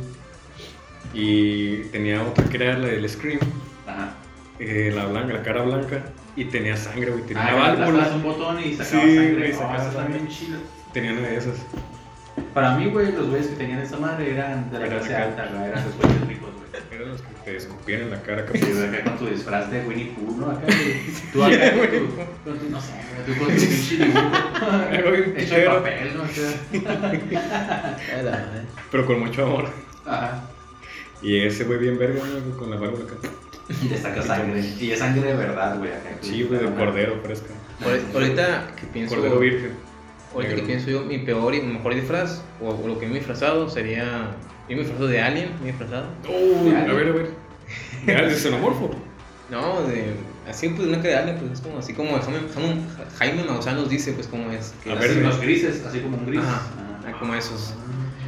Y 1.13 1.77
tenía 1.91 2.21
otra 2.23 2.45
que 2.45 2.57
era 2.57 2.77
la 2.77 2.87
del 2.87 3.07
Scream, 3.09 3.39
Ajá. 3.85 4.13
eh, 4.59 4.91
la 4.95 5.05
blanca, 5.07 5.33
la 5.33 5.43
cara 5.43 5.61
blanca. 5.63 6.03
Y 6.35 6.45
tenía 6.45 6.77
sangre, 6.77 7.11
güey. 7.11 7.23
Tenía 7.25 7.43
Ah, 7.47 7.55
una 7.73 7.85
válvula. 7.85 8.11
un 8.15 8.23
botón 8.23 8.59
y 8.63 8.73
sacaba 8.75 9.03
Sí, 9.03 9.15
sangre. 9.15 9.37
güey, 9.37 9.51
sacaba 9.53 9.75
están 9.77 9.93
sangre. 9.93 10.13
bien 10.19 10.27
chidas. 10.29 10.59
Tenía 10.93 11.11
una 11.13 11.21
de 11.27 11.37
esas. 11.37 11.55
Para 12.53 12.75
mí, 12.77 12.85
güey, 12.89 13.11
los 13.11 13.27
güeyes 13.29 13.47
que 13.47 13.55
tenían 13.55 13.79
esa 13.81 13.97
madre 13.97 14.31
eran 14.31 14.71
de 14.71 14.79
la 14.79 14.85
Eran 14.87 14.99
clase 14.99 15.15
alta, 15.15 15.45
güey. 15.53 15.63
Eran 15.69 15.83
los 15.85 15.95
güeyes 15.97 16.27
ricos, 16.27 16.49
güey. 16.53 16.81
Eran 17.01 17.09
los 17.09 17.21
que 17.21 17.27
te 17.43 17.57
escupían 17.57 18.01
en 18.01 18.11
la 18.11 18.21
cara, 18.21 18.45
Sí, 18.51 18.59
capaz. 18.59 18.73
güey, 18.73 18.87
acá 18.87 19.03
con 19.03 19.17
tu 19.17 19.25
disfraz 19.27 19.71
de 19.71 19.85
Winnie 19.85 20.05
Pooh, 20.15 20.37
¿no? 20.37 20.51
Acá, 20.51 20.61
güey. 20.65 21.01
Tú 21.33 21.43
acá 21.43 21.71
tu, 21.71 21.79
con 22.49 22.59
tu, 22.59 22.69
no 22.69 22.81
sé, 22.81 22.91
güey, 22.93 23.25
tú 23.37 23.45
con 23.45 23.53
tu 23.55 23.61
pinche 23.61 23.97
dibujo. 23.97 24.19
Hecho 25.37 25.55
de 25.55 25.65
papel, 25.65 26.17
¿no? 26.17 26.23
Pero 28.91 29.05
con 29.05 29.19
mucho 29.19 29.43
amor. 29.45 29.69
Ajá. 30.05 30.43
Y 31.21 31.39
ese 31.45 31.63
güey 31.65 31.79
bien 31.79 31.97
verga, 31.97 32.21
¿no? 32.25 32.57
con 32.57 32.69
la 32.69 32.77
válvula 32.77 33.03
acá. 33.05 33.15
Y 33.83 33.97
saca 33.97 34.21
sangre. 34.21 34.63
Y 34.79 34.91
es 34.91 34.99
sangre 34.99 35.21
de 35.27 35.33
verdad, 35.35 35.77
güey. 35.77 35.91
Sí, 36.21 36.43
güey, 36.43 36.59
de 36.63 36.71
cordero 36.73 37.19
fresca. 37.23 37.47
Ahor- 37.81 37.99
Ahorita 38.13 38.67
que 38.79 38.85
pienso. 38.87 39.15
Cordero 39.15 39.39
virgen. 39.39 39.71
Ahorita 40.33 40.55
que 40.55 40.61
pienso 40.63 40.89
yo, 40.89 41.01
mi 41.01 41.17
peor 41.19 41.53
y 41.55 41.61
mejor 41.61 41.93
disfraz, 41.95 42.41
o, 42.61 42.69
o 42.69 42.87
lo 42.87 42.99
que 42.99 43.05
me 43.07 43.13
he 43.13 43.15
disfrazado, 43.17 43.69
sería. 43.69 44.31
Yo 44.69 44.75
me 44.75 44.75
he 44.75 44.79
disfrazado 44.79 45.07
de 45.07 45.21
Alien, 45.21 45.49
me 45.61 45.69
he 45.69 45.71
disfrazado. 45.71 46.05
Uy, 46.29 46.73
a 46.75 46.83
ver, 46.93 47.07
a 47.07 47.11
ver. 47.11 47.29
¿Era 48.07 48.27
de 48.27 48.35
xenomorfo? 48.35 48.91
No, 49.49 49.81
de. 49.87 50.13
Así, 50.49 50.69
pues, 50.69 50.87
una 50.87 50.97
cara 50.97 51.09
de 51.09 51.15
Alien, 51.17 51.37
pues 51.39 51.51
es 51.53 51.61
como 51.61 51.77
así 51.77 51.93
como 51.93 52.17
Jaime, 52.19 52.39
Jaime, 52.53 52.81
Jaime 53.17 53.43
Maussan 53.43 53.75
nos 53.75 53.89
dice, 53.89 54.13
pues, 54.13 54.27
cómo 54.27 54.49
es. 54.51 54.73
que 54.83 54.91
A 54.91 54.95
ver, 54.95 55.15
los 55.17 55.39
grises, 55.41 55.83
así 55.85 55.99
como 55.99 56.17
un 56.17 56.25
gris. 56.25 56.39
Ajá, 56.41 56.61
Ah. 56.77 57.07
ah, 57.07 57.19
como 57.19 57.35
esos. 57.35 57.73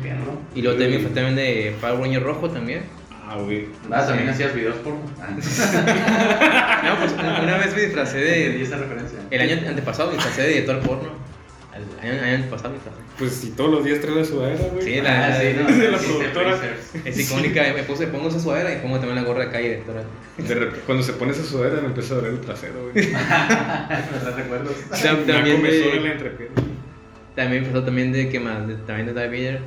Perro. 0.02 0.34
Y 0.54 0.62
luego 0.62 0.78
también 0.78 1.04
también 1.14 1.36
de 1.38 1.76
Power 1.80 2.00
Ranger 2.02 2.24
Rojo 2.24 2.50
también. 2.50 2.84
Ah, 3.26 3.38
güey. 3.38 3.68
Ah, 3.92 4.06
también 4.06 4.28
Sí. 4.30 4.34
hacías 4.34 4.54
videos 4.56 4.76
por. 4.78 4.94
Ah. 5.22 5.30
No, 6.84 7.00
pues 7.00 7.14
una 7.14 7.58
vez 7.58 7.74
me 7.76 7.82
disfracé 7.84 8.20
Y 8.20 8.24
de. 8.58 8.62
esa 8.64 8.78
referencia. 8.78 9.20
El 9.32 9.42
año 9.42 9.68
antepasado 9.70 10.10
me 10.10 10.16
disfracé 10.16 10.42
de 10.44 10.48
director 10.50 10.80
porno. 10.82 11.10
El 11.74 12.12
año, 12.12 12.22
año 12.22 12.36
antepasado 12.36 12.70
me 12.70 12.76
disfracé. 12.76 13.00
Pues 13.18 13.32
si 13.34 13.52
todos 13.52 13.72
los 13.72 13.84
días 13.86 14.00
traes 14.02 14.18
la 14.18 14.26
sudadera, 14.26 14.64
güey. 14.72 14.84
Sí, 14.84 15.02
la- 15.02 15.28
Ah, 15.28 15.40
sí, 15.40 15.48
no, 15.58 15.76
de 15.78 15.92
la 15.92 15.98
sí, 16.00 16.06
productora. 16.08 16.58
Es 17.06 17.20
icónica, 17.20 17.64
me 17.76 17.84
puse, 17.84 18.08
pongo 18.08 18.28
esa 18.28 18.40
sudadera 18.40 18.74
y 18.74 18.78
pongo 18.82 18.98
también 18.98 19.16
la 19.16 19.24
gorra 19.24 19.46
de 19.46 19.52
calle 19.52 19.70
directora. 19.70 20.04
De 20.38 20.54
repente, 20.56 20.80
cuando 20.86 21.04
se 21.04 21.14
pone 21.14 21.32
esa 21.32 21.44
sudadera 21.44 21.82
me 21.82 21.88
empieza 21.88 22.14
a 22.14 22.18
doler 22.18 22.32
el 22.34 22.42
trasero, 22.42 22.90
güey. 22.92 23.08
Me 23.12 24.32
recuerdos. 24.36 24.76
Tam- 24.92 25.24
Una 25.24 25.34
También 25.34 25.56
en 25.58 25.64
la 25.64 25.70
de, 25.70 26.12
entrepierna. 26.12 26.62
también 27.36 27.64
empezó 27.64 27.84
también 27.86 28.12
de, 28.12 28.30
¿qué 28.30 28.40
más? 28.40 28.68
De- 28.68 28.76
también 28.76 29.08
de 29.08 29.14
David 29.14 29.32
Vader. 29.46 29.62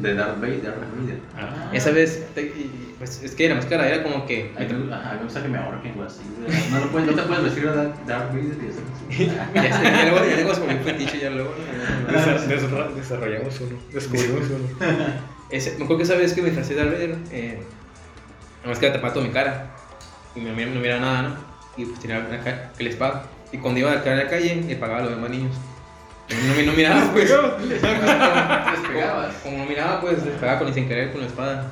De 0.00 0.14
Darth 0.14 0.40
Vader. 0.40 0.74
Ah. 1.36 1.70
Esa 1.72 1.90
vez, 1.90 2.24
te- 2.34 2.52
pues 2.98 3.22
es 3.22 3.34
que 3.34 3.48
la 3.48 3.54
máscara 3.56 3.86
era 3.88 4.02
como 4.02 4.26
que. 4.26 4.52
A 4.56 4.60
me- 4.60 4.94
ajá, 4.94 5.14
me 5.18 5.24
gusta 5.24 5.42
que 5.42 5.48
me 5.48 5.58
ahorquen, 5.58 5.94
güey, 5.94 6.06
así. 6.06 6.20
No, 6.70 6.80
lo 6.80 6.86
puedes, 6.90 7.08
no 7.08 7.14
te 7.14 7.22
puedes 7.22 7.44
vestir 7.44 7.70
de 7.70 7.76
Darth 8.06 8.28
Vader 8.32 8.44
y 8.44 8.68
así. 8.68 9.26
ya 9.54 9.62
sé, 9.78 9.82
ya 9.84 10.10
luego 10.10 10.26
ya 10.28 10.36
tengo 10.36 10.52
como 10.52 10.64
un 10.66 10.78
fetiche 10.80 11.18
ya 11.20 11.30
luego. 11.30 11.54
Desarrollamos 12.96 13.60
uno, 13.60 13.76
descubrimos 13.92 14.42
uno. 14.50 14.68
Ese, 15.50 15.70
me 15.78 15.84
acuerdo 15.84 15.96
que 15.98 16.02
esa 16.04 16.14
vez 16.14 16.32
que 16.32 16.42
me 16.42 16.48
disfracé 16.50 16.74
de 16.74 16.80
Darth 16.84 16.92
Vader, 16.94 17.16
eh, 17.32 17.58
la 18.62 18.68
máscara 18.68 18.92
tapaba 18.92 19.12
toda 19.12 19.26
mi 19.26 19.32
cara. 19.32 19.66
Y 20.36 20.40
no, 20.40 20.52
no 20.52 20.80
miraba 20.80 21.00
nada, 21.00 21.22
¿no? 21.22 21.34
Y 21.76 21.86
pues 21.86 21.98
tenía 22.00 22.20
la 22.20 22.38
ca- 22.40 22.70
el 22.78 22.86
espada. 22.86 23.24
Y 23.50 23.58
cuando 23.58 23.80
iba 23.80 23.90
a 23.90 23.96
la 23.96 24.28
calle, 24.28 24.62
le 24.66 24.76
pagaba 24.76 25.00
a 25.00 25.02
los 25.02 25.10
demás 25.10 25.28
niños. 25.30 25.56
No, 26.30 26.54
no, 26.54 26.62
no 26.66 26.72
miraba, 26.72 27.10
pues. 27.12 27.30
Les 27.68 27.80
pegabas. 27.80 29.34
Como 29.42 29.58
no 29.58 29.64
miraba, 29.66 30.00
pues 30.00 30.24
les 30.24 30.34
pegaba 30.36 30.58
con, 30.60 30.72
sin 30.74 30.86
querer 30.88 31.10
con 31.12 31.20
la 31.22 31.26
espada. 31.26 31.70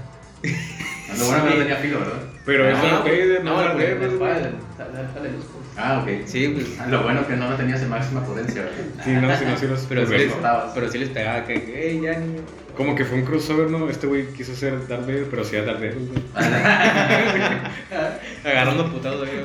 Lo 1.19 1.25
bueno 1.27 1.45
que 1.45 1.51
no 1.51 1.57
tenía 1.57 1.77
filo, 1.77 1.99
¿verdad? 2.01 2.19
Pero 2.45 2.65
No, 2.65 2.71
es 2.77 2.83
Darth 2.83 3.05
Vader, 3.05 3.45
no, 3.45 3.57
no 3.57 3.63
la- 3.63 3.73
espada, 3.85 4.39
güey. 4.39 4.53
dale- 4.79 5.09
dale 5.15 5.31
luz, 5.33 5.45
pues. 5.53 5.65
Ah, 5.77 6.01
ok. 6.03 6.09
Sí, 6.27 6.49
pues. 6.49 6.89
Lo 6.89 7.03
bueno 7.03 7.27
que 7.27 7.37
no 7.37 7.51
lo 7.51 7.57
tenías 7.57 7.81
en 7.83 7.91
máxima 7.91 8.25
potencia, 8.25 8.63
¿verdad? 8.63 8.77
Sí, 9.05 9.11
no, 9.13 9.37
sí, 9.37 9.45
no, 9.47 9.57
sí 9.57 9.67
los 9.67 9.81
Pero 9.89 10.01
sí, 10.03 10.07
pues, 10.09 10.21
les, 10.27 10.35
pero 10.75 10.91
sí 10.91 10.99
les 10.99 11.09
pegaba 11.11 11.45
que, 11.45 11.55
hey, 11.75 12.01
ya 12.03 12.19
niño. 12.19 12.41
Como 12.77 12.95
que 12.95 13.05
fue 13.05 13.19
un 13.19 13.25
crossover, 13.25 13.69
¿no? 13.71 13.89
Este 13.91 14.07
güey 14.07 14.27
quiso 14.29 14.55
ser 14.55 14.87
Darth 14.87 15.03
Vader, 15.07 15.27
pero 15.31 15.45
sí 15.45 15.57
era 15.57 15.67
Darth 15.67 15.81
Vader, 15.81 15.97
güey. 15.97 16.23
Agarrando 18.45 18.91
putados 18.93 19.29
ahí. 19.29 19.45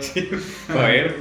Joder. 0.72 1.16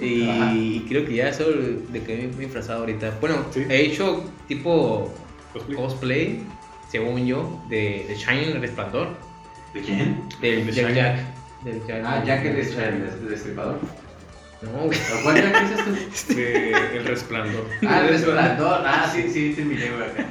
Y 0.00 0.80
creo 0.88 1.04
que 1.04 1.14
ya 1.16 1.28
eso 1.28 1.44
de 1.50 2.02
que 2.02 2.16
me 2.16 2.42
he 2.42 2.46
disfrazado 2.46 2.80
ahorita. 2.80 3.18
Bueno, 3.20 3.44
Sí. 3.50 3.64
he 3.68 3.82
hecho 3.86 4.24
tipo 4.48 5.12
Cosplay. 5.52 5.76
cosplay, 5.76 6.42
según 6.90 7.26
yo, 7.26 7.62
de, 7.68 8.06
de 8.08 8.14
Shining 8.14 8.56
el 8.56 8.60
Resplandor. 8.60 9.08
¿De 9.74 9.80
quién? 9.82 10.22
Del 10.40 10.66
De 10.66 10.72
Jack. 10.72 10.94
Jack. 10.94 11.18
Del 11.64 11.86
Jack 11.86 12.02
Ah, 12.04 12.22
Jack 12.24 12.44
el, 12.46 12.56
destripador. 13.28 13.78
No, 14.62 14.70
güey. 14.86 14.98
¿Pero 15.08 15.22
¿Cuál 15.22 15.36
Jack 15.36 15.62
dices 15.62 16.26
tú? 16.26 16.34
De 16.34 16.70
El 16.72 17.04
Resplandor. 17.04 17.66
Ah, 17.86 18.00
el 18.00 18.08
resplandor. 18.08 18.80
Ah, 18.84 19.10
sí, 19.12 19.24
sí, 19.30 19.52
sí, 19.54 19.62
miré, 19.62 19.90
güey, 19.90 20.02
acá. 20.10 20.26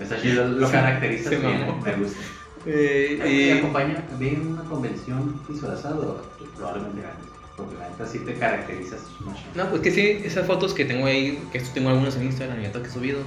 Está 0.00 0.20
chido, 0.20 0.48
lo 0.48 0.70
caracteriza 0.70 1.30
bien, 1.30 1.66
me 1.84 1.92
gusta. 1.94 2.18
Eh, 2.66 3.50
y- 3.54 3.58
acompaña 3.58 4.04
en 4.20 4.46
una 4.48 4.62
convención 4.64 5.40
disfrazado, 5.48 6.24
pues, 6.38 6.50
probablemente 6.56 7.02
ganes. 7.02 7.25
Porque 7.56 7.74
la 7.76 7.88
neta 7.88 8.06
sí 8.06 8.18
te 8.20 8.34
caracterizas 8.34 9.00
mucho. 9.20 9.42
No, 9.54 9.68
pues 9.70 9.80
que 9.82 9.90
sí, 9.90 10.20
esas 10.24 10.46
fotos 10.46 10.74
que 10.74 10.84
tengo 10.84 11.06
ahí, 11.06 11.42
que 11.50 11.58
esto 11.58 11.70
tengo 11.74 11.88
algunas 11.88 12.16
en 12.16 12.24
Instagram 12.24 12.60
y 12.62 12.66
otras 12.66 12.82
que 12.84 12.90
he 12.90 12.92
subido, 12.92 13.18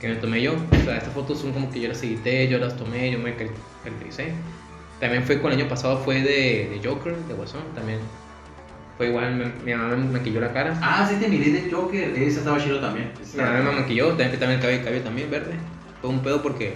que 0.00 0.08
me 0.08 0.14
tomé 0.16 0.40
yo. 0.40 0.54
O 0.54 0.84
sea, 0.84 0.96
estas 0.96 1.12
fotos 1.12 1.38
son 1.40 1.52
como 1.52 1.70
que 1.70 1.80
yo 1.80 1.88
las 1.88 2.02
edité, 2.02 2.48
yo 2.48 2.58
las 2.58 2.76
tomé, 2.76 3.10
yo 3.10 3.18
me 3.18 3.34
car- 3.36 3.48
caractericé. 3.84 4.32
También 5.00 5.22
fue 5.22 5.40
con 5.40 5.52
el 5.52 5.60
año 5.60 5.68
pasado, 5.68 5.98
fue 5.98 6.16
de, 6.22 6.70
de 6.70 6.80
Joker, 6.82 7.14
de 7.16 7.34
Guasón, 7.34 7.62
también. 7.74 7.98
Fue 8.96 9.08
igual, 9.08 9.34
me- 9.36 9.52
mi 9.64 9.74
mamá 9.78 9.94
me 9.96 10.18
maquilló 10.18 10.40
la 10.40 10.52
cara. 10.52 10.76
Ah, 10.82 11.06
sí 11.08 11.16
te 11.20 11.28
miré 11.28 11.50
de 11.52 11.70
Joker. 11.70 12.08
Esa 12.18 12.38
estaba 12.40 12.58
chido 12.58 12.80
también. 12.80 13.12
Mi 13.34 13.40
mamá 13.42 13.60
me 13.60 13.80
maquilló, 13.80 14.08
también, 14.08 14.30
también 14.38 14.52
el 14.52 14.60
cabello, 14.60 14.84
cabello 14.84 15.04
también 15.04 15.30
verde. 15.30 15.52
Fue 16.00 16.10
un 16.10 16.20
pedo 16.20 16.42
porque, 16.42 16.74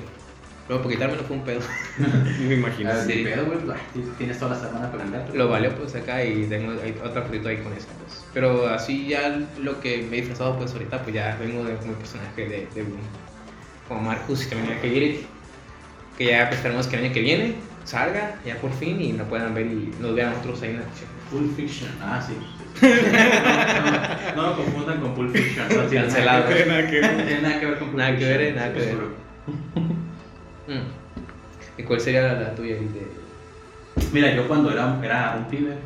luego 0.69 0.83
por 0.85 0.93
quitármelo 0.93 1.23
fue 1.25 1.37
un 1.37 1.45
pedo. 1.45 1.61
Me 2.49 2.55
imagino. 2.55 2.91
Ah, 2.93 3.03
Sí. 3.07 3.25
pedo, 3.25 3.47
güey. 3.47 3.59
pues, 3.59 4.17
Tienes 4.19 4.39
toda 4.39 4.55
la 4.57 4.61
semana 4.61 4.91
para 4.91 5.05
andar. 5.05 5.29
Lo 5.35 5.49
valió 5.49 5.75
pues 5.75 5.95
acá 5.95 6.25
y 6.25 6.45
tengo 6.47 6.73
hay 6.83 6.95
otra 7.05 7.23
fotito 7.23 7.49
ahí 7.49 7.59
con 7.59 7.73
esa 7.73 7.89
pues. 8.05 8.25
Pero 8.33 8.69
así 8.69 9.07
ya 9.09 9.41
lo 9.61 9.81
que 9.81 10.07
me 10.11 10.17
he 10.17 10.21
disfrazado 10.21 10.57
pues 10.59 10.73
ahorita 10.73 11.03
pues 11.03 11.15
ya 11.15 11.37
vengo 11.41 11.65
de, 11.65 11.75
como 11.77 11.93
personaje 11.95 12.43
de, 12.49 12.69
de 12.75 12.83
Boom. 12.83 13.01
Como 13.89 14.01
Marcus 14.03 14.47
y 14.47 14.51
también 14.51 14.79
el 14.83 14.97
Eric. 14.97 15.21
Que 16.17 16.27
ya 16.27 16.45
pues, 16.49 16.57
esperemos 16.59 16.87
que 16.87 16.97
el 16.97 17.05
año 17.05 17.13
que 17.15 17.21
viene 17.21 17.55
salga 17.85 18.37
ya 18.47 18.57
por 18.57 18.73
fin 18.73 19.01
y 19.01 19.13
lo 19.13 19.25
puedan 19.25 19.55
ver 19.55 19.67
y 19.67 19.93
nos 20.01 20.15
vean 20.15 20.31
nosotros 20.31 20.63
ahí 20.63 20.71
en 20.71 20.77
la 20.77 20.83
acción. 20.83 21.11
Pulp 21.31 21.57
Fiction. 21.57 21.91
Ah, 22.01 22.21
sí. 22.25 22.35
no, 22.83 24.37
no, 24.37 24.43
no 24.43 24.51
lo 24.51 24.57
confundan 24.57 25.01
con 25.01 25.15
Pulp 25.15 25.35
Fiction. 25.35 25.67
No 25.69 25.83
tiene 25.85 26.07
Cancelado. 26.07 26.45
nada 26.45 26.49
que 26.49 26.55
ver. 26.55 26.69
Nada 26.69 26.87
que 26.91 27.01
ver. 27.01 27.13
No 27.17 27.25
tiene 27.25 27.43
nada 27.43 27.61
que 27.61 27.67
ver 27.67 27.79
con 27.79 27.89
Pulp 27.89 27.99
Nada 27.99 28.17
que 28.17 28.25
ver, 28.25 28.55
nada 28.55 28.73
que 28.73 28.79
ver. 28.81 30.02
Mm. 30.79 31.81
¿Y 31.81 31.83
cuál 31.85 32.01
sería 32.01 32.23
la, 32.23 32.41
la 32.41 32.55
tuya 32.55 32.75
de 32.77 33.07
Mira, 34.13 34.35
yo 34.35 34.47
cuando 34.49 34.71
era, 34.71 34.99
era 35.03 35.37
un 35.39 35.45
pibe, 35.49 35.77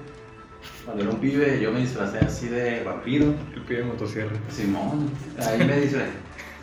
cuando 0.84 1.02
era 1.02 1.12
un 1.12 1.18
pibe, 1.20 1.60
yo 1.60 1.72
me 1.72 1.80
disfracé 1.80 2.18
así 2.18 2.48
de 2.48 2.82
vampiro. 2.84 3.34
El 3.54 3.62
pie 3.62 3.78
de 3.78 3.84
motosierra. 3.84 4.32
Simón, 4.50 5.10
ahí 5.44 5.58
me 5.58 5.80
disfracé. 5.80 6.10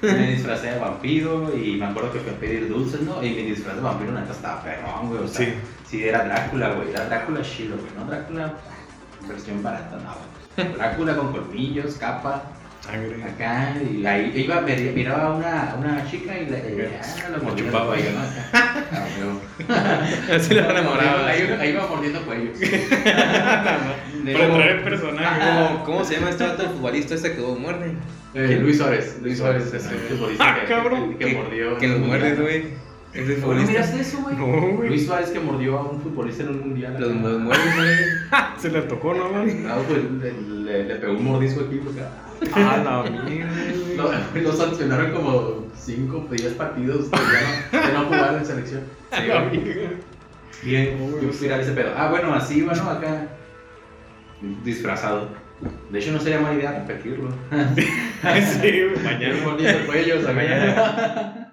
Me 0.02 0.32
disfracé 0.32 0.72
de 0.72 0.80
vampiro 0.80 1.58
y 1.58 1.78
me 1.78 1.86
acuerdo 1.86 2.12
que 2.12 2.20
fui 2.20 2.32
a 2.32 2.36
pedir 2.40 2.68
dulces, 2.68 3.02
¿no? 3.02 3.24
Y 3.24 3.30
mi 3.30 3.44
disfraz 3.44 3.76
de 3.78 3.82
vampiro 3.82 4.12
neta 4.12 4.34
estaba 4.34 4.62
perrón, 4.62 5.08
güey. 5.10 5.24
O 5.24 5.28
sea, 5.28 5.46
Sí. 5.46 5.54
sí. 5.90 6.04
era 6.04 6.26
Drácula, 6.26 6.74
güey. 6.74 6.90
Era 6.90 7.06
Drácula 7.06 7.42
chido, 7.42 7.78
güey. 7.78 7.90
No 7.98 8.06
Drácula 8.06 8.54
versión 9.28 9.64
barata, 9.64 9.96
no, 9.98 10.14
güey. 10.66 10.74
Drácula 10.76 11.16
con 11.16 11.32
colmillos, 11.32 11.96
capa, 11.96 12.44
Sangre. 12.84 13.24
acá. 13.24 13.76
Y 13.82 14.06
ahí 14.06 14.32
iba, 14.36 14.62
mir- 14.62 14.94
miraba 14.94 15.28
a 15.28 15.34
una, 15.36 15.76
una 15.80 16.06
chica 16.12 16.38
y 16.38 16.46
le 16.48 16.58
ah, 17.02 17.30
la 17.32 17.38
Lo 17.38 17.44
mordía 17.44 17.64
el 17.64 17.72
chupaba. 17.72 17.88
cuello. 17.88 18.10
Ah, 18.54 18.76
güey. 19.18 20.38
Así 20.38 20.54
lo 20.54 20.70
enamoraba. 20.70 21.28
Ahí, 21.28 21.70
iba 21.72 21.88
mordiendo 21.88 22.22
cuellos. 22.26 22.58
Para 22.60 24.46
entrar 24.46 24.70
en 24.70 24.84
personaje. 24.84 25.42
¿Cómo, 25.70 25.84
¿Cómo 25.86 26.04
se 26.06 26.16
llama 26.16 26.30
este 26.30 26.44
el 26.46 26.52
futbolista 26.70 27.16
este 27.16 27.34
que 27.36 27.42
muerde? 27.60 27.94
Eh, 28.34 28.60
Luis 28.62 28.78
Suárez. 28.78 29.18
Luis 29.22 29.38
Suárez, 29.38 29.66
ese 29.68 29.78
ese. 29.78 29.90
futbolista 29.90 30.44
Ah, 30.50 30.58
que- 30.62 30.68
cabrón. 30.68 31.18
Que, 31.18 31.26
que 31.26 31.34
mordió. 31.36 31.78
Que 31.78 31.88
los 31.88 31.98
un 31.98 32.08
muerdes, 32.08 32.38
¿No 33.16 33.54
miraste 33.54 34.02
eso, 34.02 34.22
güey? 34.22 34.36
No, 34.36 34.76
güey. 34.76 34.90
Luis 34.90 35.06
Suárez 35.06 35.30
que 35.30 35.40
mordió 35.40 35.78
a 35.78 35.84
un 35.84 36.02
futbolista 36.02 36.44
en 36.44 36.50
un 36.50 36.60
mundial. 36.62 36.96
Los, 37.00 37.12
acá. 37.12 37.22
los 37.22 37.42
muerdes, 37.42 37.76
güey. 37.76 37.96
Se 38.58 38.70
le 38.72 38.82
tocó, 38.84 39.14
¿no, 39.14 39.30
güey? 39.30 39.66
Ah, 39.68 39.78
pues 39.88 40.00
le, 40.04 40.34
le, 40.64 40.84
le 40.86 40.96
pegó 40.96 41.14
un 41.14 41.24
mordisco 41.24 41.62
aquí, 41.62 41.80
pues, 41.84 41.96
acá. 41.98 42.10
Ah, 42.56 42.82
la 42.84 43.24
mierda, 43.30 43.52
Lo, 43.96 44.42
lo 44.42 44.54
sancionaron 44.54 45.12
como 45.12 45.66
5 45.76 46.28
o 46.30 46.34
10 46.34 46.54
partidos 46.54 47.12
de 47.12 47.18
ya 47.72 47.92
no, 47.94 48.00
no 48.02 48.06
jugar 48.06 48.36
en 48.36 48.46
selección. 48.46 48.82
Sí, 49.12 49.28
La. 49.28 49.50
Bien, 50.64 50.98
yo 51.22 51.30
viral 51.40 51.60
ese 51.62 51.72
pedo. 51.74 51.92
Ah, 51.96 52.10
bueno, 52.10 52.34
así, 52.34 52.62
bueno, 52.64 52.90
acá. 52.90 53.28
Disfrazado. 54.64 55.30
De 55.92 56.00
hecho, 56.00 56.12
no 56.12 56.20
sería 56.20 56.40
mala 56.40 56.56
idea 56.56 56.72
repetirlo. 56.72 57.30
Sí, 58.24 58.72
güey. 58.72 59.04
Mañana 59.04 59.36
el 59.70 59.86
cuello, 59.86 60.20
o 60.20 60.22
sea, 60.24 60.34
mañana. 60.34 61.50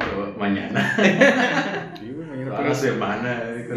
Pero 0.00 0.34
mañana. 0.38 0.96
Sí, 2.00 2.12
güey, 2.14 2.26
mañana. 2.28 2.50
Toda 2.56 2.68
la 2.68 2.74
semana. 2.74 3.42
eh, 3.44 3.68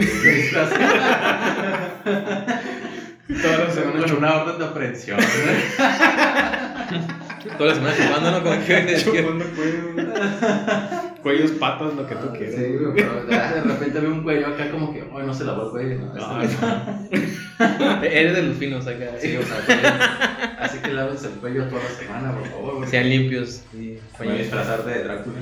toda 3.41 3.57
la 3.57 3.69
semana 3.71 3.99
Con 4.01 4.11
una 4.17 4.35
orden 4.41 4.57
de 4.59 4.65
aprehensión. 4.65 5.19
Todas 7.57 7.77
las 7.77 7.77
semanas 7.77 7.97
chupando, 7.97 8.31
¿no? 8.31 8.43
Como 8.43 8.65
que 8.65 8.97
chupando 9.03 9.45
cuellos. 9.55 11.19
Cuellos, 11.21 11.51
patas, 11.51 11.93
lo 11.93 12.05
que 12.07 12.15
tú 12.15 12.31
quieras. 12.33 12.55
Sí, 12.55 12.65
güey, 12.79 12.93
pero 12.95 13.25
de 13.25 13.61
repente 13.61 13.99
veo 13.99 14.11
un 14.11 14.23
cuello 14.23 14.47
acá 14.47 14.69
como 14.71 14.93
que, 14.93 15.01
ay, 15.01 15.25
no 15.25 15.33
se 15.33 15.45
lavó 15.45 15.65
el 15.65 15.71
cuello. 15.71 15.95
¿no? 15.99 16.13
Ah, 16.19 16.43
Este- 16.43 18.19
Eres 18.21 18.35
de 18.35 18.43
los 18.43 18.57
finos 18.57 18.85
acá. 18.87 19.05
Sí, 19.19 19.37
o 19.37 19.43
sea, 19.43 19.57
que- 19.65 20.63
así 20.63 20.77
que 20.79 20.91
lávense 20.91 21.27
el 21.27 21.33
cuello 21.35 21.63
toda 21.65 21.81
la 21.83 21.89
semana, 21.89 22.31
por 22.33 22.47
favor. 22.49 22.73
porque 22.75 22.89
Sean 22.89 23.09
limpios. 23.09 23.63
Y 23.73 23.97
Voy 24.19 24.27
a 24.29 24.33
disfrazar 24.33 24.83
de 24.83 25.03
Drácula. 25.03 25.35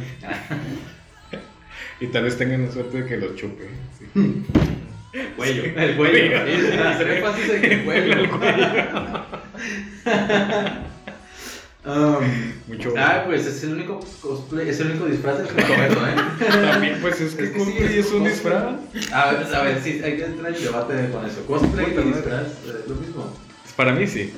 Y 2.00 2.08
tal 2.08 2.24
vez 2.26 2.38
tengan 2.38 2.66
la 2.66 2.72
suerte 2.72 3.02
de 3.02 3.08
que 3.08 3.18
los 3.18 3.36
chupe. 3.36 3.68
sí. 3.98 4.06
Cuello. 5.36 5.64
El 5.66 5.96
cuello. 5.98 6.46
Sí, 6.46 6.78
Hacer 6.78 7.10
énfasis 7.12 7.50
en 7.50 7.66
el 7.72 7.84
cuello. 7.84 8.30
Um, 11.84 12.54
Mucho. 12.68 12.94
ah, 12.96 13.24
pues 13.26 13.48
es 13.48 13.64
el 13.64 13.74
único 13.74 14.00
cosplay, 14.22 14.70
es 14.70 14.80
el 14.82 14.92
único 14.92 15.06
disfraz 15.08 15.40
del 15.40 15.48
que 15.48 15.54
me 15.56 15.62
¿eh? 15.88 15.90
También, 16.72 17.00
pues 17.02 17.20
es 17.22 17.34
que 17.34 17.46
Es 17.46 17.50
que 17.50 17.60
sí, 17.60 17.66
cosplay 17.66 17.86
es 17.86 18.06
es 18.06 18.12
un 18.12 18.20
cosplay. 18.20 18.32
disfraz. 18.32 19.12
A 19.12 19.32
ver, 19.32 19.56
a 19.56 19.62
ver, 19.64 19.82
sí, 19.82 20.02
hay 20.04 20.16
que 20.18 20.26
entrar 20.26 20.54
en 20.56 20.64
debate 20.64 21.10
con 21.12 21.26
eso. 21.26 21.44
Cosplay 21.48 21.88
y 21.88 22.04
disfraz, 22.14 22.48
¿es 22.68 22.88
lo 22.88 22.96
mismo? 22.96 23.34
Para 23.76 23.94
mí 23.94 24.06
sí. 24.06 24.32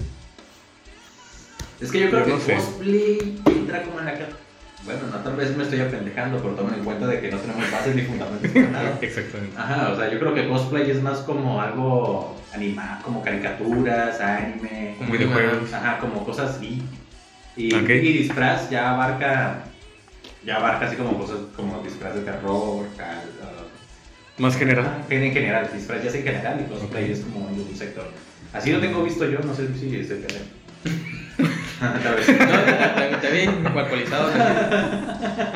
Es 1.82 1.92
que 1.92 2.00
yo 2.00 2.10
creo 2.12 2.26
Yo 2.28 2.38
que 2.38 2.44
sé. 2.44 2.56
cosplay 2.56 3.42
entra 3.46 3.84
como 3.84 4.00
en 4.00 4.06
la... 4.06 4.14
Bueno, 4.86 5.00
no, 5.12 5.18
tal 5.18 5.36
vez 5.36 5.56
me 5.56 5.64
estoy 5.64 5.82
apendejando, 5.82 6.38
pero 6.38 6.56
tomen 6.56 6.76
en 6.76 6.84
cuenta 6.86 7.08
de 7.08 7.20
que 7.20 7.30
no 7.32 7.38
tenemos 7.40 7.70
bases 7.72 7.96
ni 7.96 8.02
fundamentos 8.04 8.52
para 8.52 8.70
nada. 8.70 9.00
Exactamente. 9.02 9.58
Ajá, 9.58 9.90
o 9.92 9.98
sea, 9.98 10.10
yo 10.12 10.20
creo 10.20 10.34
que 10.34 10.48
cosplay 10.48 10.90
es 10.92 11.02
más 11.02 11.20
como 11.20 11.62
algo 11.62 12.38
animado, 12.54 13.04
como 13.04 13.22
caricaturas, 13.22 14.20
anime, 14.22 14.96
Como 14.98 15.12
Videojuegos. 15.12 15.74
ajá, 15.74 16.00
como 16.00 16.26
cosas 16.26 16.56
así. 16.56 16.82
Y, 17.56 17.70
disfraz 17.70 18.70
ya 18.70 18.94
abarca, 18.94 19.64
ya 20.46 20.56
abarca 20.58 20.88
así 20.88 20.96
como 20.96 21.18
cosas 21.18 21.38
como 21.56 21.82
disfraz 21.84 22.16
de 22.16 22.22
terror, 22.22 22.88
cal, 22.98 23.24
uh, 23.42 24.42
Más 24.42 24.58
general. 24.58 25.06
en 25.10 25.24
en 25.24 25.34
general, 25.34 25.70
disfraz 25.74 26.04
ya 26.04 26.10
es 26.10 26.16
en 26.16 26.24
general 26.24 26.60
y 26.62 26.72
cosplay 26.72 27.04
Ok. 27.06 27.10
es 27.12 27.20
como 27.20 27.50
en 27.50 27.56
un 27.62 27.76
sector. 27.76 28.10
Así 28.54 28.72
lo 28.72 28.80
tengo 28.80 29.04
visto 29.04 29.30
yo, 29.30 29.40
no 29.40 29.54
sé 29.54 29.68
si 29.80 29.96
estoy 29.96 30.18
pendejo. 30.18 30.46
Tal 31.80 32.16
vez. 32.16 32.28
No, 32.30 33.18
también, 33.20 33.68
actualizado 33.68 34.30
también. 34.30 34.58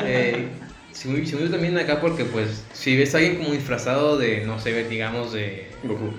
Eh, 0.04 0.48
se 0.92 1.08
me, 1.08 1.24
se 1.24 1.36
me 1.36 1.42
hizo 1.42 1.52
también 1.52 1.78
acá 1.78 2.00
porque, 2.00 2.24
pues, 2.24 2.64
si 2.72 2.96
ves 2.96 3.14
a 3.14 3.18
alguien 3.18 3.36
como 3.36 3.52
disfrazado 3.52 4.18
de, 4.18 4.44
no 4.44 4.58
sé, 4.58 4.84
digamos, 4.88 5.32
de. 5.32 5.68
Goku. 5.84 6.12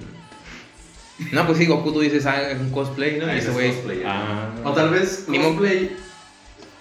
No, 1.31 1.45
pues 1.45 1.57
sí, 1.57 1.65
Goku 1.65 1.91
tú 1.91 1.99
dices, 1.99 2.25
ah, 2.25 2.49
es 2.51 2.59
un 2.59 2.69
cosplay, 2.71 3.19
¿no? 3.19 3.25
Ah, 3.27 3.35
Y 3.35 3.39
ese 3.39 3.51
güey. 3.51 3.73
Ah. 4.05 4.49
O 4.63 4.71
tal 4.73 4.89
vez 4.89 5.25
cosplay, 5.27 5.91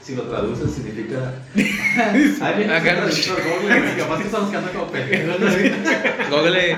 si 0.03 0.15
lo 0.15 0.23
traduces, 0.23 0.71
significa... 0.73 1.35
Ay, 1.55 2.55
mira, 2.59 2.77
Acá 2.79 2.95
no- 2.95 3.07
Google, 3.07 3.81
güey, 3.81 3.97
capaz 3.99 4.19
que 4.19 4.25
estamos 4.25 4.51
quedando 4.51 4.71
como 4.73 4.87
pendejos. 4.91 5.41
¿no? 5.41 6.37
Google, 6.37 6.77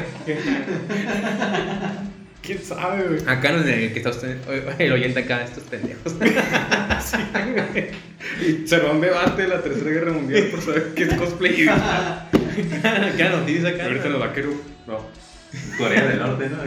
¿Quién 2.43 2.59
sabe, 2.65 3.07
güey? 3.09 3.21
acá 3.27 3.53
no 3.53 3.61
es 3.61 3.67
el 3.67 3.93
que 3.93 3.99
está 3.99 4.11
usted, 4.11 4.39
el 4.79 4.93
oyente 4.93 5.21
acá, 5.21 5.45
estos 5.45 5.65
pendejos. 5.65 6.15
Y 8.41 8.67
se 8.67 8.79
va 8.79 8.93
un 8.93 9.01
debate 9.01 9.43
de 9.43 9.49
la 9.49 9.63
Tercera 9.63 9.91
Guerra 9.91 10.13
Mundial 10.13 10.45
por 10.51 10.61
saber 10.63 10.93
qué 10.95 11.05
es 11.05 11.15
cosplay. 11.15 11.69
acá 11.69 13.29
noticias 13.31 13.75
acá. 13.75 13.85
Ahorita 13.85 14.09
los 14.09 14.21
vaqueros. 14.21 14.55
No. 14.55 14.61
Corea 15.79 16.07
del 16.07 16.19
Norte, 16.19 16.49
¿no? 16.49 16.63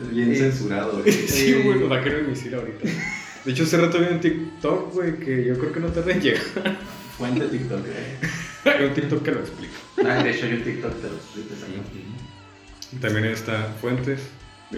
Es 0.00 0.10
bien 0.10 0.36
censurado, 0.36 1.00
güey. 1.00 1.12
Sí, 1.12 1.62
güey, 1.62 1.80
los 1.80 1.88
vaqueros 1.88 2.22
de 2.22 2.28
misil 2.28 2.54
ahorita. 2.54 2.88
De 3.44 3.52
hecho, 3.52 3.62
hace 3.64 3.76
rato 3.76 3.98
vi 4.00 4.06
un 4.06 4.20
TikTok, 4.20 4.92
güey, 4.92 5.18
que 5.18 5.44
yo 5.44 5.58
creo 5.58 5.72
que 5.72 5.80
no 5.80 5.88
tarda 5.88 6.12
en 6.12 6.20
llegar. 6.20 6.42
Fuente 7.16 7.46
TikTok, 7.46 7.86
eh. 7.86 8.18
Hay 8.64 8.84
un 8.86 8.94
TikTok 8.94 9.22
que 9.22 9.30
lo 9.30 9.40
explica. 9.40 9.74
Ah, 10.04 10.22
de 10.22 10.30
hecho, 10.30 10.46
yo 10.46 10.56
en 10.56 10.64
TikTok 10.64 11.00
te 11.00 11.08
lo 11.08 11.14
explico. 11.14 11.54
También 13.00 13.26
está 13.26 13.74
Fuentes 13.80 14.20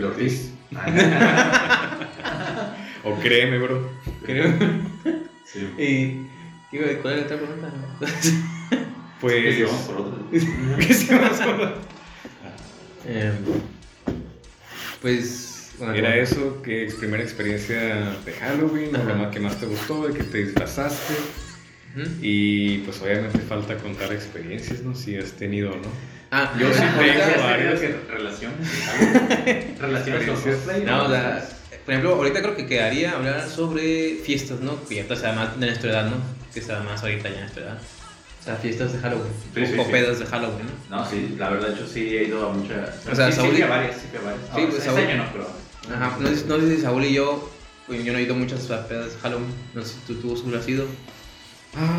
Ortiz. 0.04 0.50
Ah, 0.74 1.96
O 3.04 3.14
créeme, 3.20 3.58
bro. 3.58 3.88
Creo. 4.24 4.52
Sí. 5.44 5.60
Y, 5.78 6.76
digo, 6.76 6.84
¿cuál 7.02 7.14
era 7.14 7.20
la 7.20 7.26
otra 7.26 7.36
pregunta? 7.38 7.72
Pues. 9.20 9.34
Que 9.44 9.52
si 9.54 9.62
vamos 9.62 9.80
por 9.82 9.96
otro. 9.96 10.30
que 10.30 10.92
Em, 13.08 13.34
pues. 15.00 15.70
bueno, 15.78 15.94
Era 15.94 16.16
eso, 16.16 16.60
que 16.62 16.86
es 16.86 16.94
primera 16.94 17.22
experiencia 17.22 17.76
de 18.24 18.32
Halloween, 18.40 18.94
o 18.94 18.98
Ajá. 18.98 19.08
lo 19.10 19.14
más 19.16 19.28
que 19.32 19.40
más 19.40 19.58
te 19.60 19.66
gustó, 19.66 20.08
de 20.08 20.14
que 20.18 20.24
te 20.24 20.38
disfrazaste. 20.44 21.14
Y 22.20 22.78
pues 22.78 23.00
obviamente 23.00 23.38
falta 23.38 23.74
contar 23.78 24.12
experiencias, 24.12 24.82
¿no? 24.82 24.94
Si 24.94 25.16
has 25.16 25.32
tenido, 25.32 25.70
¿no? 25.70 25.88
Ah, 26.30 26.52
Yo 26.58 26.70
sí 26.70 26.80
tengo 26.98 27.22
¿Has 27.22 27.26
tenido 27.32 27.42
varias. 27.42 27.80
que 27.80 27.96
relaciones? 28.10 28.68
¿Relaciones 29.80 30.24
con 30.26 30.34
Experiencias. 30.34 30.56
cosplay? 30.56 30.82
No, 30.84 31.04
o 31.04 31.08
sea, 31.08 31.48
por 31.86 31.94
ejemplo, 31.94 32.14
ahorita 32.16 32.42
creo 32.42 32.54
que 32.56 32.66
quedaría 32.66 33.12
hablar 33.12 33.48
sobre 33.48 34.16
fiestas, 34.16 34.60
¿no? 34.60 34.84
Que 34.86 34.96
ya 34.96 35.16
sea 35.16 35.32
más 35.32 35.58
de 35.58 35.66
nuestra 35.66 35.90
edad, 35.90 36.10
¿no? 36.10 36.16
Que 36.52 36.60
sea 36.60 36.80
más 36.80 37.00
ahorita 37.02 37.30
ya 37.30 37.34
de 37.36 37.40
nuestra 37.40 37.62
edad. 37.62 37.78
O 38.46 38.48
sea, 38.48 38.56
fiestas 38.58 38.92
de 38.92 39.00
Halloween. 39.00 39.32
Sí, 39.56 39.66
sí, 39.66 39.76
o 39.76 39.84
sí. 39.84 39.90
pedas 39.90 40.20
de 40.20 40.26
Halloween, 40.26 40.66
¿no? 40.88 40.98
No, 40.98 41.10
sí, 41.10 41.34
la 41.36 41.50
verdad, 41.50 41.74
yo 41.76 41.84
sí 41.84 42.16
he 42.16 42.28
ido 42.28 42.48
a 42.48 42.52
muchas. 42.52 43.04
O 43.10 43.12
sea, 43.16 43.32
sí, 43.32 43.40
Saúl- 43.40 43.56
sí, 43.56 43.62
a 43.62 43.66
varias, 43.66 43.96
sí, 43.96 44.16
a 44.16 44.24
varias. 44.24 44.44
Sí, 44.54 44.66
pues, 44.70 44.84
Saúl- 44.84 44.98
año 45.04 45.16
no, 45.24 45.32
pero. 45.32 45.48
Ajá, 45.96 46.16
no 46.20 46.28
sé, 46.28 46.44
no 46.46 46.60
sé 46.60 46.76
si 46.76 46.82
Saúl 46.82 47.04
y 47.06 47.14
yo, 47.14 47.50
pues, 47.88 48.04
yo 48.04 48.12
no 48.12 48.20
he 48.20 48.22
ido 48.22 48.34
a 48.34 48.38
muchas 48.38 48.60
pedas 48.60 49.14
de 49.14 49.18
Halloween. 49.18 49.48
No 49.74 49.82
sé 49.82 49.94
si 49.94 49.98
tú, 50.06 50.14
tú 50.20 50.36
Saúl, 50.36 50.54
has 50.56 50.68
ido. 50.68 50.86
Ah, 51.74 51.98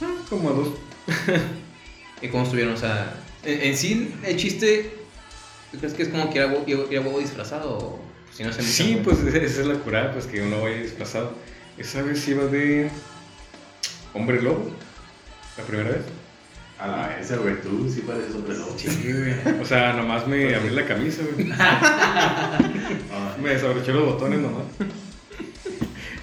ah, 0.00 0.14
como 0.30 0.48
a 0.48 0.52
dos. 0.54 0.68
¿Y 2.22 2.28
cómo 2.28 2.44
estuvieron? 2.44 2.72
O 2.72 2.78
sea, 2.78 3.12
en, 3.44 3.60
en 3.60 3.76
sí, 3.76 4.14
el 4.24 4.36
chiste, 4.38 4.94
¿tú 5.72 5.78
crees 5.78 5.92
que 5.92 6.04
es 6.04 6.08
como 6.08 6.30
que 6.30 6.38
ir 6.38 6.44
a, 6.44 6.90
ir 6.90 6.98
a 6.98 7.00
huevo 7.02 7.18
disfrazado? 7.18 7.76
O 7.76 8.00
si 8.34 8.44
no 8.44 8.50
se 8.52 8.62
me 8.62 8.68
Sí, 8.68 9.00
pues 9.04 9.18
esa 9.18 9.36
esa 9.36 9.60
es 9.60 9.66
la 9.66 9.74
curada, 9.74 10.12
pues 10.12 10.24
que 10.24 10.40
uno 10.40 10.62
vaya 10.62 10.80
disfrazado. 10.80 11.34
Esa 11.76 12.00
vez 12.00 12.26
iba 12.28 12.46
de 12.46 12.90
hombre 14.14 14.40
lobo, 14.40 14.70
la 15.58 15.64
primera 15.64 15.90
vez. 15.90 16.02
A 16.78 16.86
la 16.86 17.08
vez, 17.08 17.38
güey, 17.40 17.60
tú 17.62 17.90
sí 17.90 18.02
pareces. 18.02 18.34
Sí, 18.76 19.12
güey. 19.12 19.60
O 19.62 19.64
sea, 19.64 19.94
nomás 19.94 20.26
me 20.26 20.54
abrí 20.54 20.70
la 20.70 20.84
camisa, 20.86 21.22
güey. 21.32 21.46
Me 23.42 23.50
desabroché 23.50 23.92
los 23.92 24.04
botones 24.04 24.40
nomás. 24.40 24.64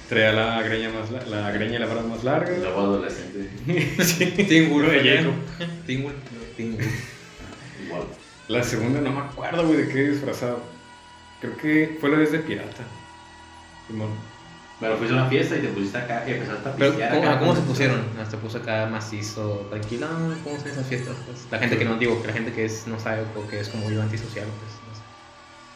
Traía 0.09 0.31
la 0.31 0.61
greña 0.61 0.89
más 0.89 1.09
la, 1.09 1.25
la 1.25 1.51
greña 1.51 1.77
y 1.77 1.79
la 1.79 1.87
barba 1.87 2.03
más 2.03 2.23
larga. 2.23 2.55
Lobo 2.57 2.81
adolescente. 2.81 3.49
Sí. 4.03 4.25
Tingul, 4.25 4.85
De. 4.85 5.17
Jacob. 5.17 5.33
Tingul. 5.87 6.13
Tingul. 6.55 6.83
Igual. 7.85 8.03
La 8.47 8.63
segunda 8.63 9.01
no 9.01 9.11
me 9.11 9.21
acuerdo, 9.21 9.65
güey, 9.65 9.77
de 9.77 9.87
qué 9.87 10.09
disfrazado. 10.09 10.61
Creo 11.41 11.57
que 11.57 11.97
fue 11.99 12.09
la 12.11 12.17
vez 12.17 12.31
de 12.31 12.39
pirata. 12.39 12.83
Simón. 13.87 14.09
Pero 14.83 14.97
fuiste 14.97 15.15
a 15.15 15.21
una 15.21 15.29
fiesta 15.29 15.55
y 15.55 15.61
te 15.61 15.67
pusiste 15.69 15.97
acá 15.97 16.23
y 16.27 16.31
empezaste 16.31 16.67
a 16.69 16.73
Pero, 16.75 16.89
pistear 16.91 17.11
¿cómo, 17.13 17.23
acá. 17.23 17.33
ah, 17.33 17.39
¿cómo 17.39 17.55
se 17.55 17.61
pusieron? 17.61 18.01
Ah, 18.21 18.29
Se 18.29 18.37
puso 18.37 18.57
acá 18.57 18.85
macizo, 18.91 19.65
tranquilo. 19.69 20.07
¿Cómo 20.43 20.59
son 20.59 20.67
esas 20.67 20.85
fiestas? 20.87 21.15
Pues, 21.25 21.39
la 21.49 21.59
gente 21.59 21.77
que 21.77 21.85
no 21.85 21.95
digo, 21.97 22.21
que 22.21 22.27
la 22.27 22.33
gente 22.33 22.51
que 22.51 22.65
es, 22.65 22.85
no 22.87 22.99
sabe 22.99 23.21
o 23.35 23.47
que 23.47 23.61
es 23.61 23.69
como 23.69 23.89
yo 23.89 24.01
antisocial, 24.01 24.45
pues 24.45 24.71
no 24.85 24.93
sé. 24.95 25.01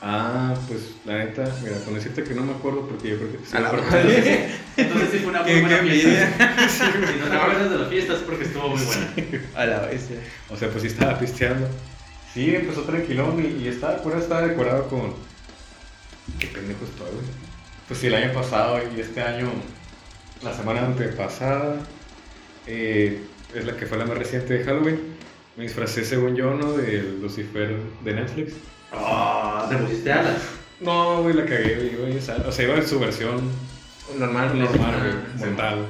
Ah, 0.02 0.54
pues 0.68 0.82
la 1.06 1.20
neta, 1.24 1.46
mira, 1.64 1.78
con 1.86 1.94
decirte 1.96 2.24
que 2.24 2.34
no 2.36 2.44
me 2.44 2.52
acuerdo 2.52 2.86
porque 2.86 3.10
yo 3.12 3.18
creo 3.18 3.32
que 3.32 3.38
sí 3.46 3.56
A 3.56 3.62
la 3.62 3.72
madre. 3.72 4.50
Entonces 4.78 5.10
sí 5.12 5.18
fue 5.20 5.30
una 5.30 5.42
muy 5.44 5.62
buena 5.62 5.78
fiesta. 5.78 6.68
Si 6.70 6.84
no 7.20 7.28
te 7.30 7.36
acuerdas 7.38 7.70
de 7.72 7.78
la 7.78 7.86
fiesta 7.86 8.14
es 8.14 8.20
porque 8.20 8.44
estuvo 8.44 8.68
muy 8.70 8.84
buena. 8.84 9.08
A 9.56 9.66
la 9.66 9.80
vez. 9.88 10.10
O 10.50 10.58
sea, 10.58 10.70
pues 10.70 10.82
sí 10.82 10.90
estaba 10.90 11.18
pisteando. 11.18 11.66
Sí, 12.34 12.54
empezó 12.54 12.82
tranquilón 12.82 13.40
y, 13.44 13.64
y 13.64 13.68
estaba, 13.70 13.98
por 14.04 14.18
estaba 14.18 14.42
decorado 14.46 14.88
con. 14.90 15.14
Qué 16.40 16.48
pendejo 16.48 16.84
estoy, 16.84 17.08
güey. 17.12 17.47
Pues 17.88 18.00
sí, 18.00 18.08
el 18.08 18.16
año 18.16 18.34
pasado 18.34 18.80
y 18.96 19.00
este 19.00 19.22
año, 19.22 19.50
la 20.44 20.54
semana 20.54 20.86
antepasada, 20.86 21.78
eh, 22.66 23.22
es 23.56 23.66
la 23.66 23.78
que 23.78 23.86
fue 23.86 23.98
la 23.98 24.06
más 24.06 24.18
reciente 24.18 24.56
de 24.58 24.64
Halloween. 24.66 25.00
Me 25.56 25.64
disfracé, 25.64 26.04
según 26.06 26.36
yo, 26.36 26.54
¿no? 26.54 26.74
De 26.74 27.02
Lucifer 27.22 27.76
de 28.04 28.14
Netflix. 28.14 28.54
Oh, 28.94 29.66
te 29.70 29.76
pusiste 29.78 30.12
alas. 30.12 30.42
No, 30.80 31.24
güey, 31.24 31.34
la 31.34 31.46
cagué, 31.46 31.96
güey. 32.00 32.18
O 32.18 32.52
sea, 32.52 32.64
iba 32.64 32.76
en 32.76 32.88
su 32.88 33.00
versión 33.00 33.42
Normal, 34.18 34.58
normal, 34.58 34.80
Ah, 34.96 35.00
güey, 35.02 35.14
sí. 35.38 35.46
mortal. 35.46 35.86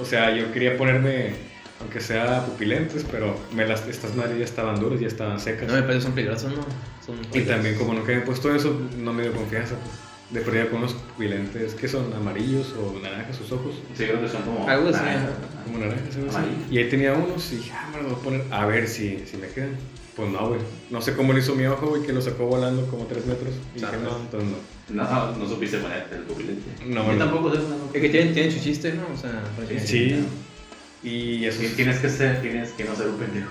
O 0.00 0.04
sea, 0.04 0.34
yo 0.34 0.50
quería 0.52 0.76
ponerme, 0.76 1.34
aunque 1.80 2.00
sea 2.00 2.44
pupilentes, 2.46 3.04
pero 3.10 3.38
me 3.54 3.66
las, 3.66 3.86
estas 3.86 4.14
madres 4.16 4.38
ya 4.38 4.44
estaban 4.44 4.80
duras, 4.80 4.98
ya 5.00 5.06
estaban 5.08 5.38
secas. 5.38 5.68
No, 5.68 5.74
me 5.74 5.82
parece 5.82 6.00
son 6.02 6.12
peligrosos, 6.12 6.50
¿no? 6.52 6.64
Son 7.04 7.16
y 7.32 7.42
también, 7.42 7.76
como 7.76 7.92
nunca 7.94 8.12
he 8.12 8.20
puesto 8.20 8.52
eso, 8.54 8.80
no 8.96 9.12
me 9.12 9.22
dio 9.24 9.32
confianza. 9.32 9.74
Pues. 9.76 10.09
De 10.30 10.40
perdida 10.42 10.68
con 10.70 10.78
unos 10.78 10.92
pupilentes, 10.94 11.74
que 11.74 11.88
son 11.88 12.12
amarillos 12.12 12.72
o 12.78 12.98
naranjas 13.00 13.36
sus 13.36 13.50
ojos. 13.50 13.74
Sí, 13.96 14.04
creo 14.04 14.20
que 14.20 14.28
son 14.28 14.42
como. 14.42 14.68
Algo 14.68 14.88
así, 14.90 14.98
naranja. 15.02 15.30
Como 15.64 15.78
naranjas. 15.78 16.16
Y 16.70 16.78
ahí 16.78 16.88
tenía 16.88 17.14
unos 17.14 17.52
y 17.52 17.56
dije, 17.56 17.72
ah, 17.74 17.88
me 17.92 18.02
los 18.02 18.12
voy 18.12 18.20
a 18.20 18.22
poner 18.24 18.42
a 18.52 18.66
ver 18.66 18.86
si, 18.86 19.24
si 19.26 19.36
me 19.36 19.48
quedan. 19.48 19.70
Pues 20.14 20.28
no, 20.30 20.48
güey. 20.48 20.60
No 20.90 21.00
sé 21.00 21.14
cómo 21.14 21.32
lo 21.32 21.38
hizo 21.38 21.54
mi 21.54 21.64
ojo, 21.66 21.86
güey, 21.88 22.02
que 22.02 22.12
lo 22.12 22.20
sacó 22.20 22.46
volando 22.46 22.86
como 22.86 23.06
3 23.06 23.26
metros. 23.26 23.54
Y 23.74 23.80
dije, 23.80 23.86
Sabes. 23.86 24.02
no, 24.02 24.18
entonces 24.20 24.50
no. 24.50 25.02
No, 25.04 25.36
no 25.36 25.48
supiste 25.48 25.78
ponerte 25.78 26.14
el 26.16 26.22
pupilente. 26.22 26.62
No, 26.86 27.06
Yo 27.06 27.12
no. 27.12 27.18
tampoco 27.18 27.52
sé 27.52 27.58
Es 27.94 28.00
que 28.02 28.08
tienen, 28.08 28.34
tienen 28.34 28.52
su 28.52 28.60
chiste, 28.60 28.92
¿no? 28.92 29.02
O 29.12 29.16
sea, 29.16 29.42
Sí. 29.84 30.16
Y 31.02 31.44
eso 31.46 31.60
Tienes 31.76 31.98
que 31.98 32.08
ser, 32.10 32.42
tienes 32.42 32.72
que 32.72 32.84
no 32.84 32.94
ser 32.94 33.06
un 33.08 33.16
pendejo. 33.16 33.50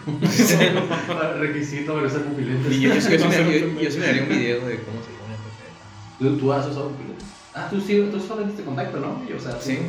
Requisito 1.39 1.93
para 1.95 2.09
ser 2.09 2.21
pupilente. 2.23 2.73
Y 2.73 2.81
yo, 2.81 2.89
yo, 2.89 2.95
me- 2.95 3.01
sé, 3.01 3.17
yo- 3.17 3.25
no 3.25 3.31
sé. 3.31 3.83
yo 3.83 3.91
sí 3.91 3.97
me 3.99 4.05
haría 4.07 4.23
un 4.23 4.29
video 4.29 4.67
de 4.67 4.75
cómo 4.77 4.99
se 5.03 5.09
¿Tú, 6.19 6.38
tú 6.38 6.53
has 6.53 6.67
usado 6.67 6.89
pupilente? 6.89 7.23
Ah, 7.55 7.67
tú 7.69 7.79
sí, 7.82 8.08
tú 8.12 8.19
solo 8.19 8.45
este 8.45 8.63
contacto, 8.63 8.99
¿no? 8.99 9.21
Y, 9.27 9.34
o 9.34 9.39
sea, 9.39 9.53
tú- 9.58 9.65
Sí. 9.65 9.79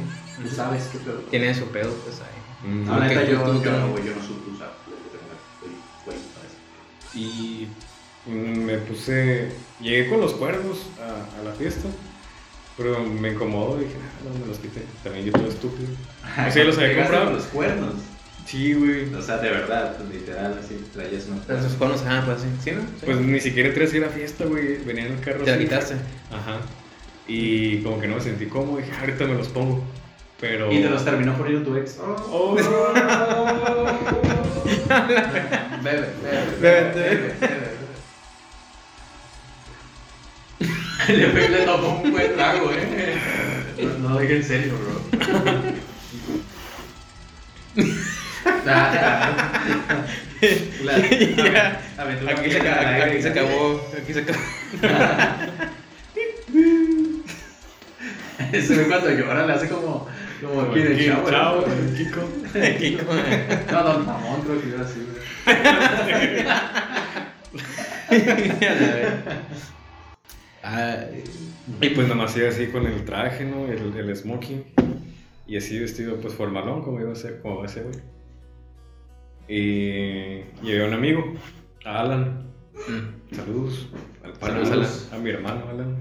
Tú 0.42 0.48
sabes 0.48 0.88
qué 0.90 0.98
pedo. 0.98 1.18
Tienen 1.30 1.54
su 1.54 1.66
pedo, 1.66 1.90
pues 2.04 2.16
ahí. 2.20 2.70
Mm, 2.70 2.86
No, 2.86 2.98
la 2.98 3.06
neta, 3.08 3.20
tú- 3.26 3.30
yo, 3.32 3.38
tú- 3.42 3.52
yo, 3.54 3.60
tú- 3.60 3.70
no, 3.70 3.98
yo 3.98 4.14
no 4.16 4.22
supe 4.22 4.50
usar. 4.52 4.72
Yo 4.86 4.94
tengo 5.10 5.24
güey, 5.60 5.72
güey, 6.06 6.16
para 6.34 6.46
eso. 6.46 7.18
Y 7.18 7.68
mm, 8.26 8.64
me 8.64 8.78
puse. 8.78 9.52
Llegué 9.80 10.08
con 10.08 10.20
los 10.22 10.32
cuernos 10.32 10.78
a, 10.98 11.40
a 11.40 11.44
la 11.44 11.52
fiesta. 11.52 11.88
Pero 12.76 13.00
me 13.04 13.32
incomodó 13.32 13.78
y 13.80 13.84
dije, 13.84 13.96
ah, 14.00 14.24
no 14.32 14.38
me 14.40 14.46
los 14.46 14.58
quité. 14.58 14.82
También 15.04 15.26
yo 15.26 15.32
todo 15.32 15.48
estúpido. 15.48 15.88
O 16.48 16.50
sea, 16.50 16.64
los 16.64 16.78
había 16.78 16.96
comprado. 16.96 17.24
con 17.26 17.34
los 17.34 17.44
cuernos. 17.46 17.94
Sí, 18.50 18.72
güey. 18.74 19.14
O 19.14 19.22
sea, 19.22 19.36
de 19.38 19.48
verdad, 19.50 19.96
pues, 19.96 20.10
literal, 20.10 20.58
así 20.62 20.74
traías 20.92 21.26
una. 21.28 21.40
Pero 21.46 21.62
sus 21.62 21.74
cuernos, 21.74 22.02
ah, 22.06 22.22
pues 22.26 22.40
sí. 22.40 22.48
¿Sí, 22.64 22.70
no? 22.72 22.80
Sí. 22.80 23.04
Pues 23.06 23.18
ni 23.20 23.38
siquiera 23.40 23.68
entré 23.68 23.84
así 23.84 23.98
a 23.98 24.00
la 24.00 24.08
fiesta, 24.08 24.44
güey. 24.44 24.78
Venía 24.84 25.06
en 25.06 25.12
el 25.12 25.20
carro. 25.20 25.44
Te 25.44 25.50
la 25.50 25.56
así. 25.56 25.64
quitaste. 25.64 25.94
Ajá. 26.32 26.58
Y 27.28 27.78
como 27.82 28.00
que 28.00 28.08
no 28.08 28.16
me 28.16 28.20
sentí 28.20 28.46
cómodo. 28.46 28.78
Dije, 28.78 28.90
"Ah, 28.96 29.00
ahorita 29.02 29.24
me 29.26 29.34
los 29.34 29.46
pongo. 29.48 29.84
Pero. 30.40 30.72
Y 30.72 30.80
te 30.82 30.90
los 30.90 31.04
terminó 31.04 31.36
poniendo 31.36 31.70
tu 31.70 31.76
ex. 31.76 31.98
Oh. 32.02 32.56
Bebe, 35.82 36.08
bebe, 36.22 36.44
Bebe, 36.60 36.92
bebe, 36.92 37.34
bebe. 37.40 37.70
Le, 41.08 41.48
le 41.48 41.64
tomó 41.64 42.00
un 42.02 42.10
buen 42.12 42.34
trago, 42.34 42.70
eh. 42.72 43.16
No, 44.00 44.10
no 44.10 44.18
dije 44.18 44.36
en 44.36 44.44
serio, 44.44 44.72
bro. 44.78 45.20
Aquí 52.28 52.50
se, 52.50 52.58
al 52.60 52.66
acabó, 52.68 52.90
aquí 52.90 53.22
se 53.22 53.30
acabó. 53.30 53.80
Aquí 53.98 54.12
se 54.12 54.20
acabó. 54.20 54.38
Cuando 58.88 59.10
llora 59.10 59.46
le 59.46 59.52
hace 59.52 59.68
como. 59.68 60.08
Como 60.40 60.62
aquí 60.62 60.80
Kiko, 60.82 61.30
chavo. 61.30 61.30
chavo, 61.30 61.64
¿no? 61.66 61.96
Kiko. 61.96 62.20
No, 63.72 63.82
Don 63.82 64.06
Ramón 64.06 64.40
creo 64.42 64.60
que 64.60 64.68
iba 64.68 64.80
así. 64.82 65.00
güey. 65.06 65.20
Y 71.80 71.90
pues 71.90 72.08
nada 72.08 72.14
más 72.22 72.36
iba 72.36 72.48
así 72.48 72.66
con 72.68 72.86
el 72.86 73.04
traje, 73.04 73.44
¿no? 73.44 73.66
El, 73.66 73.94
el 73.96 74.16
smoking. 74.16 74.64
Y 75.46 75.56
así 75.56 75.78
vestido, 75.78 76.16
pues 76.20 76.34
formalón, 76.34 76.82
como 76.82 77.00
iba 77.00 77.12
a 77.12 77.16
ser, 77.16 77.40
como 77.40 77.58
va 77.58 77.64
a 77.66 77.68
ser, 77.68 77.84
güey. 77.84 78.19
Y 79.52 80.44
llevé 80.62 80.84
a 80.84 80.86
un 80.86 80.94
amigo, 80.94 81.34
a 81.84 82.02
Alan. 82.02 82.44
mm. 82.72 83.34
Saludos. 83.34 83.88
Al 84.22 84.36
Saludos, 84.36 84.68
Saludos 84.68 85.08
A 85.12 85.18
mi 85.18 85.30
hermano, 85.30 85.64
Alan. 85.68 85.96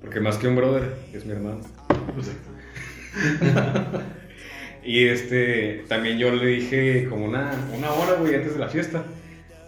Porque 0.00 0.18
más 0.18 0.38
que 0.38 0.48
un 0.48 0.56
brother, 0.56 0.92
es 1.12 1.24
mi 1.24 1.32
hermano. 1.32 1.60
Y 4.84 5.06
este, 5.06 5.84
también 5.86 6.18
yo 6.18 6.34
le 6.34 6.46
dije 6.46 7.06
como 7.10 7.26
una, 7.26 7.52
una 7.76 7.90
hora, 7.90 8.14
güey, 8.14 8.34
antes 8.34 8.54
de 8.54 8.58
la 8.58 8.68
fiesta. 8.68 9.04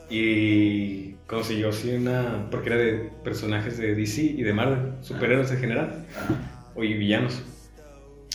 Y 0.08 1.12
consiguió 1.26 1.68
así 1.68 1.94
una, 1.94 2.48
porque 2.50 2.70
era 2.70 2.78
de 2.78 3.10
personajes 3.22 3.76
de 3.76 3.94
DC 3.94 4.22
y 4.22 4.42
de 4.42 4.52
Marvel, 4.54 4.94
superhéroes 5.02 5.50
en 5.52 5.58
general, 5.58 6.06
Ah, 6.16 6.72
o 6.74 6.82
y 6.82 6.94
villanos. 6.94 7.42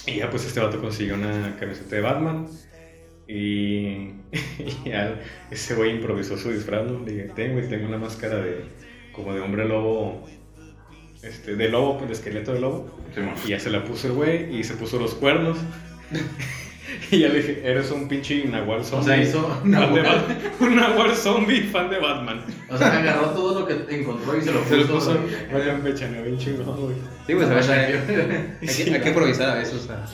Y 0.06 0.18
ya 0.18 0.30
pues 0.30 0.46
este 0.46 0.60
vato 0.60 0.80
consiguió 0.80 1.16
una 1.16 1.56
camiseta 1.60 1.96
de 1.96 2.02
Batman. 2.02 2.46
Y, 3.28 4.12
y 4.60 4.92
ese 5.52 5.76
güey 5.76 5.92
improvisó 5.92 6.38
su 6.38 6.52
disfraz, 6.52 6.86
¿no? 6.90 7.04
Le 7.06 7.12
dije, 7.12 7.30
tengo, 7.36 7.68
tengo 7.68 7.88
una 7.88 7.98
máscara 7.98 8.38
de, 8.38 8.66
como 9.12 9.34
de 9.34 9.42
hombre 9.42 9.66
lobo, 9.66 10.26
este, 11.24 11.56
de 11.56 11.70
lobo, 11.70 11.98
pues 11.98 12.10
de 12.10 12.14
esqueleto 12.16 12.54
de 12.54 12.60
lobo. 12.60 12.90
Y 13.46 13.50
ya 13.50 13.60
se 13.60 13.70
la 13.70 13.84
puso 13.84 14.08
el 14.08 14.14
güey 14.14 14.56
y 14.56 14.64
se 14.64 14.76
puso 14.76 15.00
los 15.00 15.16
cuernos. 15.16 15.58
y 17.12 17.20
ya 17.20 17.30
le 17.30 17.36
dije, 17.42 17.62
eres 17.64 17.92
un 17.92 18.08
pinche 18.08 18.46
nahual 18.46 18.80
O 18.80 18.84
zombie. 18.84 19.06
sea, 19.06 19.18
hizo. 19.24 19.48
Bat- 19.64 20.30
un 20.60 20.76
nahual 20.76 21.16
zombie 21.16 21.62
fan 21.64 21.90
de 21.90 22.00
Batman. 22.00 22.44
O 22.70 22.78
sea, 22.78 22.98
agarró 23.00 23.30
todo 23.32 23.60
lo 23.62 23.68
que 23.68 23.96
encontró 23.96 24.38
y 24.38 24.42
se 24.42 24.52
lo 24.52 24.60
puso. 24.62 24.70
Se 24.76 24.78
lo 24.78 24.88
puso, 24.88 25.12
güey. 25.20 25.54
vaya 25.54 25.74
bien 25.76 26.38
chingón, 26.38 26.82
güey. 26.82 26.96
Sí, 27.28 27.34
pues 27.36 27.48
a 27.50 27.54
ver, 27.54 27.98
hay, 28.62 28.68
que, 28.68 28.94
hay 28.94 29.02
que 29.02 29.10
improvisar 29.10 29.50
a 29.52 29.56
veces. 29.56 29.74
o 29.76 29.80
sea. 29.88 30.06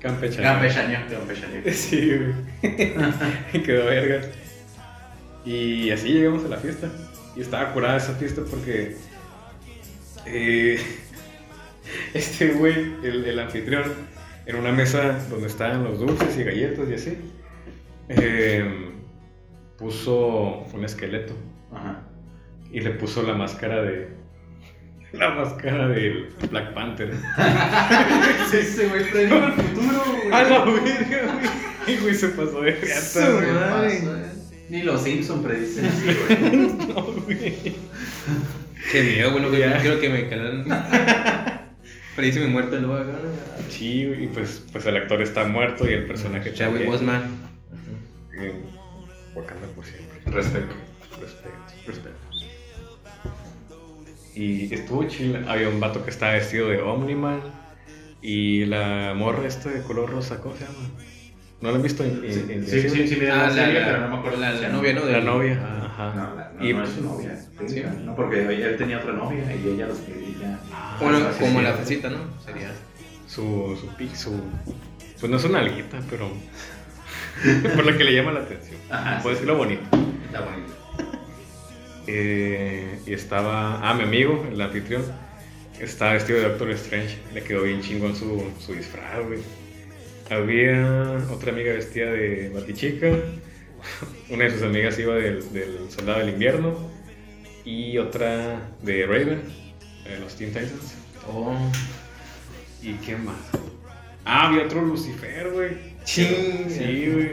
Campechaneó. 0.00 0.42
Campechaneó. 0.52 0.98
Campechaneó. 1.10 1.72
Sí, 1.72 2.12
güey. 2.62 3.62
Quedó 3.62 3.86
verga. 3.86 4.26
Y 5.44 5.90
así 5.90 6.08
llegamos 6.12 6.44
a 6.44 6.48
la 6.48 6.56
fiesta. 6.58 6.88
Y 7.36 7.40
estaba 7.40 7.72
curada 7.72 7.96
esa 7.96 8.14
fiesta 8.14 8.42
porque. 8.50 8.96
eh, 10.26 10.78
este 12.12 12.48
güey, 12.48 12.74
el, 13.02 13.24
el 13.24 13.38
anfitrión, 13.38 13.84
en 14.48 14.56
una 14.56 14.72
mesa 14.72 15.18
donde 15.28 15.46
estaban 15.46 15.84
los 15.84 16.00
dulces 16.00 16.36
y 16.38 16.42
galletas 16.42 16.88
y 16.88 16.94
así, 16.94 17.18
eh, 18.08 18.90
puso 19.76 20.64
un 20.72 20.84
esqueleto 20.84 21.34
Ajá. 21.72 22.00
y 22.72 22.80
le 22.80 22.90
puso 22.92 23.22
la 23.22 23.34
máscara 23.34 23.82
de. 23.82 24.08
La 25.12 25.30
máscara 25.30 25.88
del 25.88 26.28
Black 26.50 26.74
Panther. 26.74 27.12
Sí, 28.50 28.56
ese 28.58 28.88
güey 28.88 29.02
el 29.02 29.52
futuro, 29.52 30.02
güey. 30.22 30.32
A 30.32 30.42
la 30.44 30.64
verga, 30.64 31.34
güey. 31.34 31.94
Y 31.94 32.00
güey 32.00 32.14
se 32.14 32.28
pasó 32.28 32.62
de 32.62 32.74
Su 32.86 33.20
güey. 33.20 34.38
Ni 34.70 34.82
los 34.82 35.02
Simpson 35.02 35.42
predicen 35.42 35.84
así, 35.86 36.04
güey. 36.06 36.88
No, 36.88 37.02
güey. 37.24 37.74
Qué 38.92 39.02
miedo, 39.02 39.32
güey, 39.32 39.42
no 39.42 39.50
quiero, 39.50 39.70
Ya. 39.70 39.76
no 39.76 39.80
quiero 39.82 40.00
que 40.00 40.08
me 40.08 40.28
calan. 40.28 40.64
Predice 42.18 42.40
mi 42.40 42.48
muerte 42.48 42.80
luego 42.80 42.96
acá. 42.96 43.16
Sí, 43.68 44.02
y 44.02 44.26
pues, 44.26 44.64
pues 44.72 44.84
el 44.86 44.96
actor 44.96 45.22
está 45.22 45.44
muerto 45.44 45.88
y 45.88 45.92
el 45.92 46.04
personaje 46.04 46.52
Chadwick 46.52 46.78
también. 46.78 46.90
Boseman. 46.90 47.22
Wakanda 49.36 49.68
por 49.68 49.84
siempre. 49.84 50.18
Respeto. 50.26 50.74
Respeto, 51.20 51.54
respeto. 51.86 52.16
Y 54.34 54.74
estuvo 54.74 55.04
chill. 55.04 55.36
Había 55.46 55.68
un 55.68 55.78
vato 55.78 56.02
que 56.02 56.10
estaba 56.10 56.32
vestido 56.32 56.68
de 56.68 56.82
Omniman. 56.82 57.40
Y 58.20 58.64
la 58.64 59.14
morra 59.16 59.46
esta 59.46 59.70
de 59.70 59.82
color 59.82 60.10
rosa, 60.10 60.40
¿cómo 60.40 60.56
se 60.56 60.64
llama? 60.64 60.90
¿No 61.60 61.70
la 61.70 61.76
han 61.76 61.82
visto 61.82 62.04
en, 62.04 62.22
en- 62.24 62.50
en- 62.50 62.66
Sí, 62.66 62.88
sí, 62.88 63.08
sí, 63.08 63.16
mira 63.18 63.34
Ah, 63.34 63.38
la 63.38 63.46
la, 63.48 63.52
serie, 63.64 63.80
la- 63.80 63.86
pero 63.86 64.00
no 64.00 64.08
me 64.08 64.16
acuerdo. 64.18 64.38
la- 64.38 64.68
novia, 64.68 64.92
¿no? 64.92 65.04
La 65.06 65.20
novia. 65.20 65.60
Ah. 65.60 65.84
Ajá. 65.86 66.14
No, 66.14 66.34
la- 66.36 66.52
no, 66.56 66.64
Y- 66.68 66.72
no 66.72 66.84
es 66.84 66.90
su 66.90 67.02
novia. 67.02 67.36
Sí. 67.66 67.82
No, 68.04 68.14
porque 68.14 68.40
él 68.42 68.76
tenía 68.76 68.98
otra 68.98 69.12
novia 69.12 69.44
y 69.54 69.68
ella 69.68 69.86
los 69.88 69.98
ella. 70.06 70.60
Bueno, 71.00 71.18
Ah, 71.18 71.32
sí, 71.32 71.40
como 71.44 71.58
sí. 71.58 71.64
la 71.64 71.72
fresita, 71.74 72.10
¿no? 72.10 72.18
Sería. 72.44 72.70
Su, 73.26 73.76
su 73.80 73.88
pic, 73.96 74.14
su... 74.14 74.40
Pues 75.18 75.30
no 75.30 75.36
es 75.36 75.44
una 75.44 75.58
alguita, 75.58 75.98
pero... 76.08 76.30
por 77.74 77.84
lo 77.86 77.98
que 77.98 78.04
le 78.04 78.14
llama 78.14 78.32
la 78.32 78.40
atención. 78.40 78.76
Ajá, 78.90 79.20
Puede 79.22 79.34
sí. 79.36 79.40
decirlo 79.42 79.58
bonito. 79.58 79.82
Está 80.26 80.40
bonito. 80.42 80.72
Eh, 82.06 83.00
y 83.06 83.12
estaba. 83.12 83.80
Ah, 83.88 83.94
mi 83.94 84.02
amigo, 84.04 84.46
el 84.50 84.60
anfitrión. 84.60 85.02
Estaba 85.78 86.14
vestido 86.14 86.38
de 86.40 86.48
Doctor 86.48 86.70
Strange. 86.70 87.18
Le 87.34 87.42
quedó 87.42 87.62
bien 87.62 87.80
chingón 87.82 88.16
su, 88.16 88.42
su 88.64 88.72
disfraz, 88.74 89.24
güey. 89.26 89.40
Había 90.30 91.18
otra 91.30 91.52
amiga 91.52 91.72
vestida 91.72 92.12
de 92.12 92.50
Batichica. 92.50 93.08
Una 94.28 94.44
de 94.44 94.50
sus 94.50 94.62
amigas 94.62 94.98
iba 94.98 95.14
del, 95.14 95.52
del 95.52 95.90
Soldado 95.90 96.18
del 96.18 96.30
Invierno. 96.30 96.76
Y 97.64 97.98
otra 97.98 98.70
de 98.82 99.06
Raven, 99.06 99.42
de 100.04 100.18
los 100.20 100.34
Teen 100.36 100.50
Titans. 100.50 100.94
Oh. 101.26 101.54
¿Y 102.82 102.92
quién 102.94 103.24
más? 103.24 103.36
Ah, 104.24 104.48
había 104.48 104.64
otro 104.64 104.82
Lucifer, 104.82 105.50
güey. 105.50 105.70
Ching. 106.04 106.68
Sí, 106.68 107.10
güey. 107.10 107.30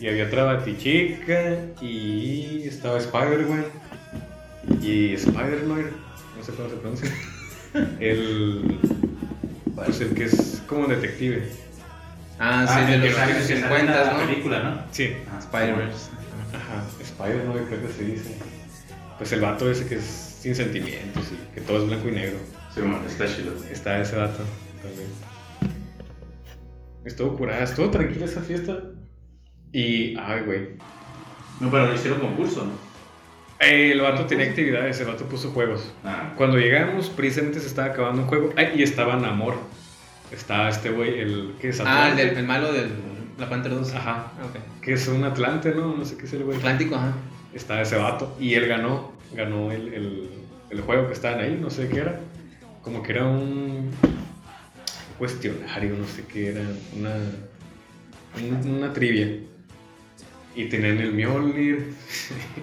Y 0.00 0.08
había 0.08 0.26
otra 0.26 0.44
Batichica. 0.44 1.56
Y 1.80 2.64
estaba 2.66 2.98
Spider-Man. 2.98 3.64
Y 4.82 5.14
Spider-Man. 5.14 5.90
No 6.36 6.44
sé 6.44 6.52
cómo 6.52 6.68
se 6.68 6.76
pronuncia. 6.76 7.10
El. 8.00 8.78
Pues 9.74 10.00
el 10.00 10.14
que 10.14 10.24
es 10.24 10.62
como 10.66 10.88
detective. 10.88 11.67
Ah, 12.38 12.64
Ah, 12.68 12.78
sí, 12.86 12.86
de 12.86 12.94
el 12.96 13.02
que 13.02 13.10
los 13.10 13.50
en 13.50 13.56
50, 13.62 14.04
la 14.04 14.12
¿no? 14.12 14.18
película, 14.26 14.62
¿no? 14.62 14.82
Sí. 14.92 15.16
Ah, 15.30 15.38
Spider-Verse. 15.38 16.10
Ajá. 16.54 16.84
Spider-Man, 17.00 17.64
creo 17.68 17.82
que 17.86 17.92
se 17.92 18.04
dice. 18.04 18.38
Pues 19.18 19.32
el 19.32 19.40
vato 19.40 19.68
ese 19.70 19.86
que 19.86 19.96
es 19.96 20.04
sin 20.04 20.54
sentimientos 20.54 21.24
y 21.32 21.54
que 21.54 21.60
todo 21.60 21.78
es 21.78 21.86
blanco 21.88 22.08
y 22.08 22.12
negro. 22.12 22.38
Sí, 22.72 22.80
bueno, 22.80 23.00
está 23.06 23.26
chido. 23.26 23.52
Está 23.70 24.00
ese 24.00 24.16
vato 24.16 24.44
también. 24.82 25.08
Estuvo 27.04 27.36
curada, 27.36 27.64
estuvo 27.64 27.90
tranquila 27.90 28.26
esa 28.26 28.40
fiesta. 28.42 28.78
Y, 29.72 30.16
ay, 30.18 30.42
güey. 30.44 30.68
No, 31.60 31.70
pero 31.70 31.86
lo 31.86 31.94
hicieron 31.94 32.20
concurso, 32.20 32.64
¿no? 32.64 32.72
Eh, 33.60 33.90
el 33.92 34.00
vato 34.00 34.24
tenía 34.26 34.46
actividades, 34.46 35.00
el 35.00 35.06
vato 35.08 35.24
puso 35.28 35.50
juegos. 35.50 35.92
Ah, 36.04 36.32
Cuando 36.36 36.58
llegamos, 36.58 37.10
precisamente 37.10 37.58
se 37.60 37.66
estaba 37.66 37.88
acabando 37.88 38.22
un 38.22 38.28
juego. 38.28 38.52
Ay, 38.56 38.72
y 38.76 38.82
estaba 38.82 39.16
Namor. 39.16 39.56
Estaba 40.32 40.68
este 40.68 40.90
güey, 40.90 41.18
el 41.20 41.54
que 41.60 41.68
es 41.70 41.80
Ah, 41.80 41.82
el, 41.82 41.88
Atlante. 42.12 42.26
del, 42.26 42.36
el 42.38 42.46
malo 42.46 42.72
del 42.72 42.90
La 43.38 43.48
Panther 43.48 43.72
2. 43.74 43.94
Ajá. 43.94 44.32
Ah, 44.38 44.44
ok. 44.44 44.80
Que 44.82 44.92
es 44.94 45.08
un 45.08 45.24
Atlante, 45.24 45.74
¿no? 45.74 45.96
No 45.96 46.04
sé 46.04 46.16
qué 46.16 46.26
es 46.26 46.32
el 46.34 46.44
güey. 46.44 46.58
Atlántico, 46.58 46.94
ajá. 46.96 47.12
Estaba 47.54 47.80
ese 47.82 47.96
vato. 47.96 48.36
Y 48.40 48.54
él 48.54 48.66
ganó. 48.66 49.12
Ganó 49.34 49.70
el, 49.72 49.92
el, 49.94 50.30
el 50.70 50.80
juego 50.82 51.06
que 51.06 51.12
estaban 51.14 51.40
ahí, 51.40 51.58
no 51.60 51.70
sé 51.70 51.88
qué 51.88 51.98
era. 52.00 52.20
Como 52.82 53.02
que 53.02 53.12
era 53.12 53.24
un 53.26 53.90
cuestionario, 55.18 55.96
no 55.96 56.06
sé 56.06 56.24
qué 56.30 56.48
era. 56.50 56.62
Una, 56.96 57.10
un- 58.36 58.70
una 58.76 58.92
trivia. 58.92 59.28
Y 60.58 60.64
tenían 60.68 60.98
el 60.98 61.12
Mjolnir. 61.12 61.92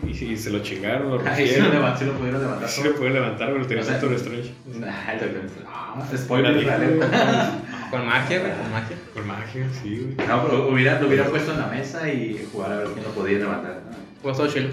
y, 0.05 0.09
y 0.33 0.37
se 0.37 0.49
lo 0.49 0.59
chingaron, 0.59 1.09
lo 1.11 1.19
Ahí 1.29 1.47
sí 1.47 1.55
lo, 1.55 1.63
rompieron. 1.63 1.71
levant- 1.93 1.97
sí 1.97 2.05
lo 2.05 2.13
pudieron 2.13 2.41
levantar. 2.41 2.69
Sí 2.69 2.83
lo 2.83 2.95
pueden 2.95 3.13
levantar, 3.13 3.47
pero 3.47 3.59
lo 3.59 3.65
tenía 3.67 3.83
O 3.83 3.85
sea, 3.85 3.97
Doctor 3.99 4.13
Strange. 4.17 4.53
Nah, 4.79 5.11
el 5.13 5.19
Doctor- 5.19 5.65
no, 5.95 6.17
spoiler. 6.17 6.53
Con 7.91 8.05
magia, 8.05 8.39
güey, 8.39 8.51
con 8.51 8.71
magia. 8.71 8.97
Por 9.13 9.23
magia, 9.25 9.67
sí, 9.81 10.13
güey. 10.15 10.27
No, 10.27 10.43
pero 10.45 10.67
hubiera, 10.69 10.99
lo 10.99 11.07
hubiera 11.07 11.25
puesto 11.29 11.53
en 11.53 11.59
la 11.59 11.67
mesa 11.67 12.11
y 12.11 12.45
jugar 12.51 12.73
a 12.73 12.77
ver 12.79 12.87
quién 12.87 13.05
lo 13.05 13.11
podía 13.11 13.37
levantar. 13.37 13.81
¿no? 13.89 13.95
Pues 14.21 14.35
todo 14.35 14.47
chido. 14.47 14.67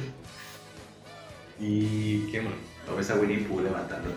¿Y 1.61 2.27
qué 2.33 2.41
más? 2.41 2.53
Lo 2.89 2.97
ves 2.97 3.11
a 3.11 3.15
Winnie 3.17 3.39
Pooh 3.45 3.61
levantando. 3.61 4.09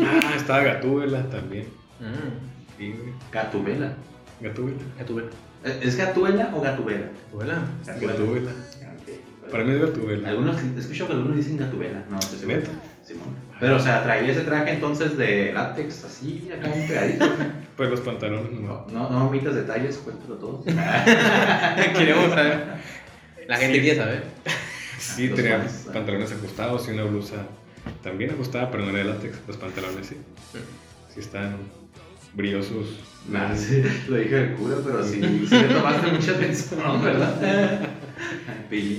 Ah, 0.00 0.32
estaba 0.34 0.62
Gatúbela 0.64 1.22
también. 1.30 1.66
Mm. 2.00 2.78
Sí, 2.78 2.92
güey. 2.98 3.12
Gatúbela. 3.30 3.92
¿Es 5.64 5.96
Gatuela 5.96 6.50
o 6.54 6.60
Gatubela? 6.60 7.06
Gatubela. 7.32 7.62
Gatúbela. 7.86 8.50
Ok. 8.50 9.50
Para 9.50 9.64
mí 9.64 9.72
es 9.72 9.80
Gatúbela. 9.80 10.28
Algunos, 10.28 10.56
escucho 10.78 11.06
que 11.06 11.12
algunos 11.14 11.36
dicen 11.36 11.56
Gatubela. 11.56 12.04
No, 12.10 12.18
estoy 12.18 12.38
seguro. 12.38 12.60
Simón. 13.04 13.28
Pero, 13.60 13.76
o 13.76 13.78
sea, 13.78 14.02
traía 14.02 14.32
ese 14.32 14.42
traje 14.42 14.72
entonces 14.72 15.16
de 15.18 15.52
látex 15.52 16.04
así, 16.04 16.50
acá 16.56 16.68
bien 16.74 16.86
pegadito. 16.88 17.26
Pues 17.76 17.90
los 17.90 18.00
pantalones 18.02 18.52
no. 18.52 18.86
No, 18.92 19.10
no, 19.10 19.26
omitas 19.26 19.52
detalles, 19.56 19.96
cuéntalo 19.96 20.36
todo. 20.36 20.62
Queremos 20.64 22.30
saber. 22.30 22.64
La 23.48 23.56
gente 23.56 23.74
Sí. 23.78 23.82
quiere 23.82 23.98
saber. 23.98 24.22
Sí, 24.96 25.26
Los 25.26 25.36
tenía 25.36 25.58
fans, 25.58 25.86
ah. 25.88 25.92
pantalones 25.92 26.30
ajustados 26.30 26.86
y 26.86 26.92
una 26.92 27.02
blusa 27.02 27.46
también 28.04 28.30
ajustada, 28.30 28.70
pero 28.70 28.84
no 28.84 28.90
era 28.90 28.98
de 28.98 29.04
látex. 29.06 29.38
Los 29.48 29.56
pantalones 29.56 30.06
sí. 30.06 30.16
Sí 31.12 31.18
están 31.18 31.56
sí, 33.56 33.82
lo 34.08 34.16
dije 34.16 34.38
el 34.42 34.52
cura, 34.54 34.76
pero 34.84 35.02
sí, 35.04 35.20
sí 35.48 35.54
le 35.56 35.64
tomaste 35.68 36.12
mucha 36.12 36.30
atención, 36.32 37.02
¿verdad? 37.04 37.88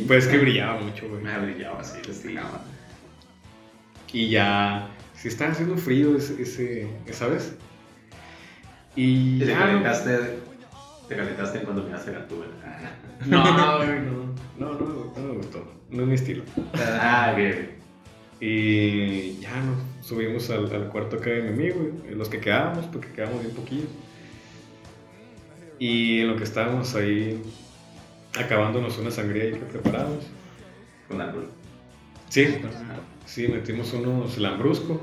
Pues 0.08 0.26
es 0.26 0.32
que 0.32 0.38
brillaba 0.38 0.80
mucho, 0.82 1.08
güey. 1.10 1.22
Me 1.24 1.38
brillaba 1.40 1.80
así, 1.82 1.98
destacaba. 2.06 2.64
Y 4.14 4.30
ya, 4.30 4.90
si 5.16 5.28
estaba 5.28 5.52
haciendo 5.52 5.78
frío 5.78 6.16
ese, 6.16 6.42
ese- 6.42 6.88
esa 7.06 7.28
vez. 7.28 7.56
Y 8.96 9.40
te 9.40 9.48
ya, 9.48 9.60
calentaste, 9.60 10.40
te 11.10 11.16
calentaste 11.16 11.60
cuando 11.60 11.84
miraste 11.84 12.12
la 12.14 12.28
tuba. 12.28 12.46
No, 13.26 13.44
no. 13.44 13.80
No, 14.60 14.74
no, 14.74 14.86
me 14.86 14.94
gustó, 14.94 15.20
no 15.22 15.28
me 15.28 15.34
gustó. 15.38 15.72
No 15.90 16.02
es 16.04 16.08
mi 16.08 16.16
estilo. 16.16 16.44
Ah, 17.02 17.34
ok. 17.34 17.40
Y 18.42 19.38
ya 19.40 19.56
nos 19.62 19.78
subimos 20.06 20.50
al, 20.52 20.74
al 20.74 20.90
cuarto 20.90 21.18
acá 21.18 21.32
de 21.32 21.42
mi 21.42 21.50
amigo, 21.50 21.90
los 22.12 22.30
que 22.30 22.40
quedábamos, 22.40 22.86
porque 22.86 23.10
quedamos 23.10 23.42
bien 23.42 23.56
poquillos. 23.56 23.88
Y 25.80 26.22
en 26.22 26.28
lo 26.28 26.36
que 26.36 26.44
estábamos 26.44 26.96
ahí 26.96 27.42
acabándonos 28.38 28.98
una 29.00 29.10
sangría 29.12 29.44
ahí 29.46 29.52
que 29.52 29.58
preparamos. 29.66 30.26
Con 31.08 31.22
alcohol. 31.22 31.48
Sí, 32.30 32.48
sí, 33.26 33.48
metimos 33.48 33.94
unos 33.94 34.38
lambrusco. 34.38 35.02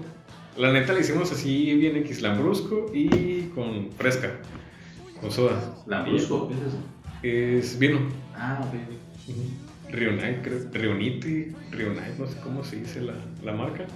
La 0.56 0.72
neta 0.72 0.92
le 0.92 1.00
hicimos 1.00 1.32
así 1.32 1.74
bien 1.74 1.96
X 1.96 2.22
lambrusco 2.22 2.90
y 2.94 3.48
con 3.54 3.90
fresca, 3.92 4.38
con 5.20 5.30
soda. 5.30 5.74
Lambrusco, 5.86 6.48
¿qué 6.48 6.54
es 6.54 6.60
eso? 6.60 6.78
Es 7.22 7.78
vino. 7.78 8.00
Ah, 8.34 8.60
ok. 8.66 9.92
Rionite, 9.92 10.40
creo. 10.42 10.58
Rionite, 10.72 11.54
Rionite, 11.70 12.14
no 12.18 12.26
sé 12.26 12.38
cómo 12.42 12.64
se 12.64 12.76
dice 12.76 13.00
la, 13.00 13.14
la 13.42 13.52
marca. 13.52 13.86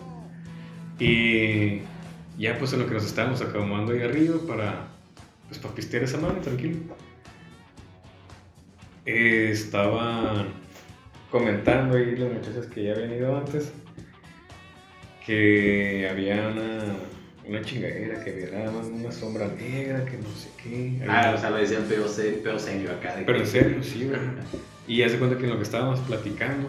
Y 0.99 1.83
ya 2.39 2.59
pues 2.59 2.73
en 2.73 2.81
lo 2.81 2.87
que 2.87 2.95
nos 2.95 3.05
estábamos 3.05 3.41
acomodando 3.43 3.93
ahí 3.93 4.03
arriba 4.03 4.37
para, 4.47 4.89
pues, 5.49 5.59
para 5.61 5.75
pistear 5.75 6.05
esa 6.05 6.19
madre, 6.19 6.41
tranquilo. 6.41 6.77
Eh, 9.05 9.51
estaban 9.53 10.49
comentando 11.31 11.97
ahí 11.97 12.17
las 12.17 12.33
muchachas 12.33 12.67
que 12.67 12.85
ya 12.85 12.93
habían 12.95 13.13
ido 13.13 13.37
antes 13.37 13.73
que 15.25 16.09
había 16.09 16.49
una, 16.49 16.97
una 17.49 17.63
chingadera, 17.63 18.23
que 18.23 18.31
había 18.31 18.71
una 18.71 19.11
sombra 19.11 19.49
negra, 19.49 20.05
que 20.05 20.17
no 20.19 20.29
sé 20.37 20.49
qué. 20.63 21.03
Ah, 21.09 21.33
o 21.37 21.41
sea, 21.41 21.51
lo 21.51 21.57
decían 21.57 21.83
peo 21.85 22.07
serio 22.09 22.93
acá. 22.93 23.17
de 23.17 23.25
pero 23.25 23.39
que- 23.39 23.45
en 23.45 23.51
serio, 23.51 23.83
sí, 23.83 24.05
güey. 24.05 24.21
Y 24.87 24.99
ya 24.99 25.09
se 25.09 25.19
cuenta 25.19 25.37
que 25.37 25.45
en 25.45 25.51
lo 25.51 25.57
que 25.57 25.65
estábamos 25.65 25.99
platicando, 26.01 26.69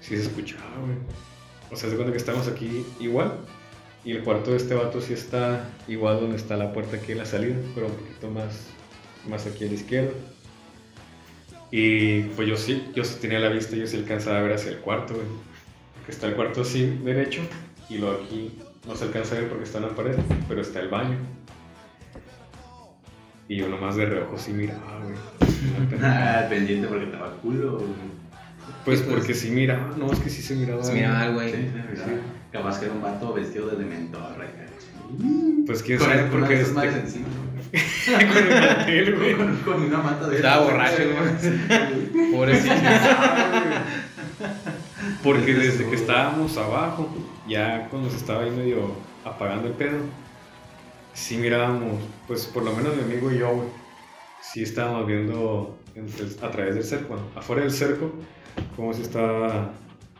sí 0.00 0.16
se 0.16 0.22
escuchaba, 0.22 0.62
güey. 0.80 0.96
O 1.70 1.76
sea, 1.76 1.90
se 1.90 1.96
cuenta 1.96 2.12
que 2.12 2.18
estamos 2.18 2.48
aquí 2.48 2.84
igual. 3.00 3.32
Y 4.04 4.12
el 4.12 4.22
cuarto 4.22 4.52
de 4.52 4.58
este 4.58 4.74
vato 4.74 5.00
sí 5.00 5.14
está 5.14 5.68
igual 5.88 6.20
donde 6.20 6.36
está 6.36 6.56
la 6.56 6.72
puerta 6.72 6.96
aquí 6.96 7.12
en 7.12 7.18
la 7.18 7.26
salida, 7.26 7.56
pero 7.74 7.88
un 7.88 7.94
poquito 7.94 8.30
más, 8.30 8.68
más 9.28 9.46
aquí 9.46 9.64
a 9.64 9.68
la 9.68 9.74
izquierda. 9.74 10.12
Y 11.72 12.22
pues 12.22 12.46
yo 12.48 12.56
sí, 12.56 12.84
yo 12.94 13.02
sí 13.04 13.16
tenía 13.20 13.40
la 13.40 13.48
vista, 13.48 13.74
yo 13.74 13.86
sí 13.86 13.96
alcanzaba 13.96 14.38
a 14.38 14.42
ver 14.42 14.52
hacia 14.52 14.70
el 14.70 14.78
cuarto, 14.78 15.14
güey. 15.14 15.26
Porque 15.96 16.12
está 16.12 16.28
el 16.28 16.34
cuarto 16.34 16.62
así 16.62 16.86
derecho 17.02 17.40
y 17.88 17.98
luego 17.98 18.22
aquí 18.22 18.56
no 18.86 18.94
se 18.94 19.04
alcanza 19.04 19.34
a 19.34 19.40
ver 19.40 19.48
porque 19.48 19.64
está 19.64 19.78
en 19.78 19.84
la 19.84 19.90
pared, 19.90 20.16
pero 20.48 20.60
está 20.60 20.78
el 20.80 20.88
baño. 20.88 21.18
Y 23.48 23.56
yo 23.56 23.68
nomás 23.68 23.96
de 23.96 24.06
reojo 24.06 24.38
sí 24.38 24.52
miraba, 24.52 25.00
güey. 25.02 25.16
Ah, 26.02 26.46
pendiente 26.48 26.86
porque 26.86 27.04
estaba 27.04 27.32
culo. 27.42 27.78
güey. 27.78 28.15
Pues 28.86 29.02
porque 29.02 29.34
sí 29.34 29.50
miraba, 29.50 29.94
no, 29.98 30.10
es 30.12 30.18
que 30.20 30.30
sí 30.30 30.40
se 30.40 30.54
miraba. 30.54 30.82
Se 30.82 30.94
miraba 30.94 31.44
Sí, 31.44 31.50
sí, 31.52 31.56
mira. 31.74 32.20
Capaz 32.52 32.78
que 32.78 32.86
era 32.86 32.94
un 32.94 33.02
vato 33.02 33.34
vestido 33.34 33.68
de 33.68 33.76
dementor. 33.76 34.22
acá. 34.32 34.66
Pues 35.66 35.82
quién 35.82 35.98
sabe 35.98 36.22
con 36.22 36.30
por 36.30 36.38
una 36.38 36.48
qué 36.48 36.54
de 36.54 36.60
esas 36.62 36.68
este- 36.76 36.86
madres 36.86 37.04
encima. 37.04 37.26
con 38.32 38.38
el 38.38 38.48
cartel, 38.48 39.16
güey. 39.16 39.34
Con, 39.36 39.56
con 39.56 39.82
una 39.82 39.98
mata 39.98 40.28
de 40.28 40.36
Estaba 40.36 40.64
borracho, 40.64 41.02
güey. 41.02 42.32
Pobrecito. 42.32 42.74
Porque 45.22 45.54
desde 45.54 45.88
que 45.88 45.96
estábamos 45.96 46.56
abajo, 46.56 47.08
ya 47.48 47.88
cuando 47.90 48.10
se 48.10 48.16
estaba 48.16 48.42
ahí 48.44 48.50
medio 48.50 48.92
apagando 49.24 49.66
el 49.68 49.74
pedo, 49.74 49.98
sí 51.14 51.36
mirábamos, 51.38 52.00
pues 52.26 52.46
por 52.46 52.62
lo 52.64 52.72
menos 52.72 52.96
mi 52.96 53.02
amigo 53.02 53.30
y 53.32 53.38
yo, 53.38 53.50
güey, 53.54 53.68
sí 54.40 54.62
estábamos 54.62 55.06
viendo 55.06 55.76
entre 55.94 56.26
a 56.46 56.50
través 56.50 56.74
del 56.74 56.84
cerco, 56.84 57.18
afuera 57.34 57.62
del 57.62 57.72
cerco, 57.72 58.12
como 58.76 58.92
si 58.92 59.02
estaba 59.02 59.72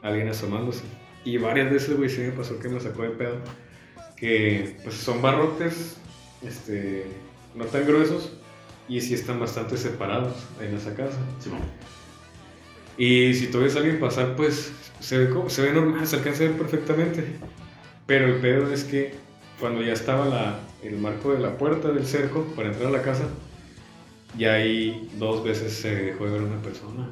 alguien 0.02 0.28
asomándose. 0.28 0.82
Y 1.24 1.38
varias 1.38 1.70
veces, 1.70 1.96
güey, 1.96 2.08
sí 2.08 2.20
me 2.20 2.30
pasó 2.30 2.58
que 2.58 2.68
me 2.68 2.80
sacó 2.80 3.02
de 3.02 3.10
pedo, 3.10 3.36
que 4.16 4.76
pues 4.84 4.94
son 4.96 5.20
barrotes, 5.22 5.96
este, 6.42 7.06
no 7.54 7.64
tan 7.64 7.86
gruesos, 7.86 8.32
y 8.88 9.00
sí 9.00 9.14
están 9.14 9.40
bastante 9.40 9.76
separados 9.76 10.34
en 10.60 10.76
esa 10.76 10.94
casa. 10.94 11.18
Y 12.98 13.34
si 13.34 13.48
tú 13.48 13.60
ves 13.60 13.74
a 13.76 13.78
alguien 13.80 13.98
pasar, 14.00 14.36
pues 14.36 14.72
se 15.00 15.18
ve, 15.18 15.30
como- 15.30 15.50
se 15.50 15.62
ve 15.62 15.72
normal, 15.72 16.06
se 16.06 16.16
alcanza 16.16 16.44
a 16.44 16.46
ver 16.48 16.56
perfectamente. 16.56 17.24
Pero 18.06 18.26
el 18.26 18.34
pedo 18.36 18.72
es 18.72 18.84
que 18.84 19.14
cuando 19.60 19.82
ya 19.82 19.92
estaba 19.92 20.26
la, 20.26 20.60
el 20.82 20.96
marco 20.98 21.32
de 21.32 21.40
la 21.40 21.58
puerta 21.58 21.90
del 21.90 22.06
cerco 22.06 22.44
para 22.54 22.68
entrar 22.68 22.86
a 22.88 22.90
la 22.92 23.02
casa, 23.02 23.24
ya 24.38 24.54
ahí 24.54 25.10
dos 25.18 25.42
veces 25.44 25.72
se 25.74 25.94
dejó 25.94 26.26
de 26.26 26.32
ver 26.32 26.42
una 26.42 26.62
persona. 26.62 27.10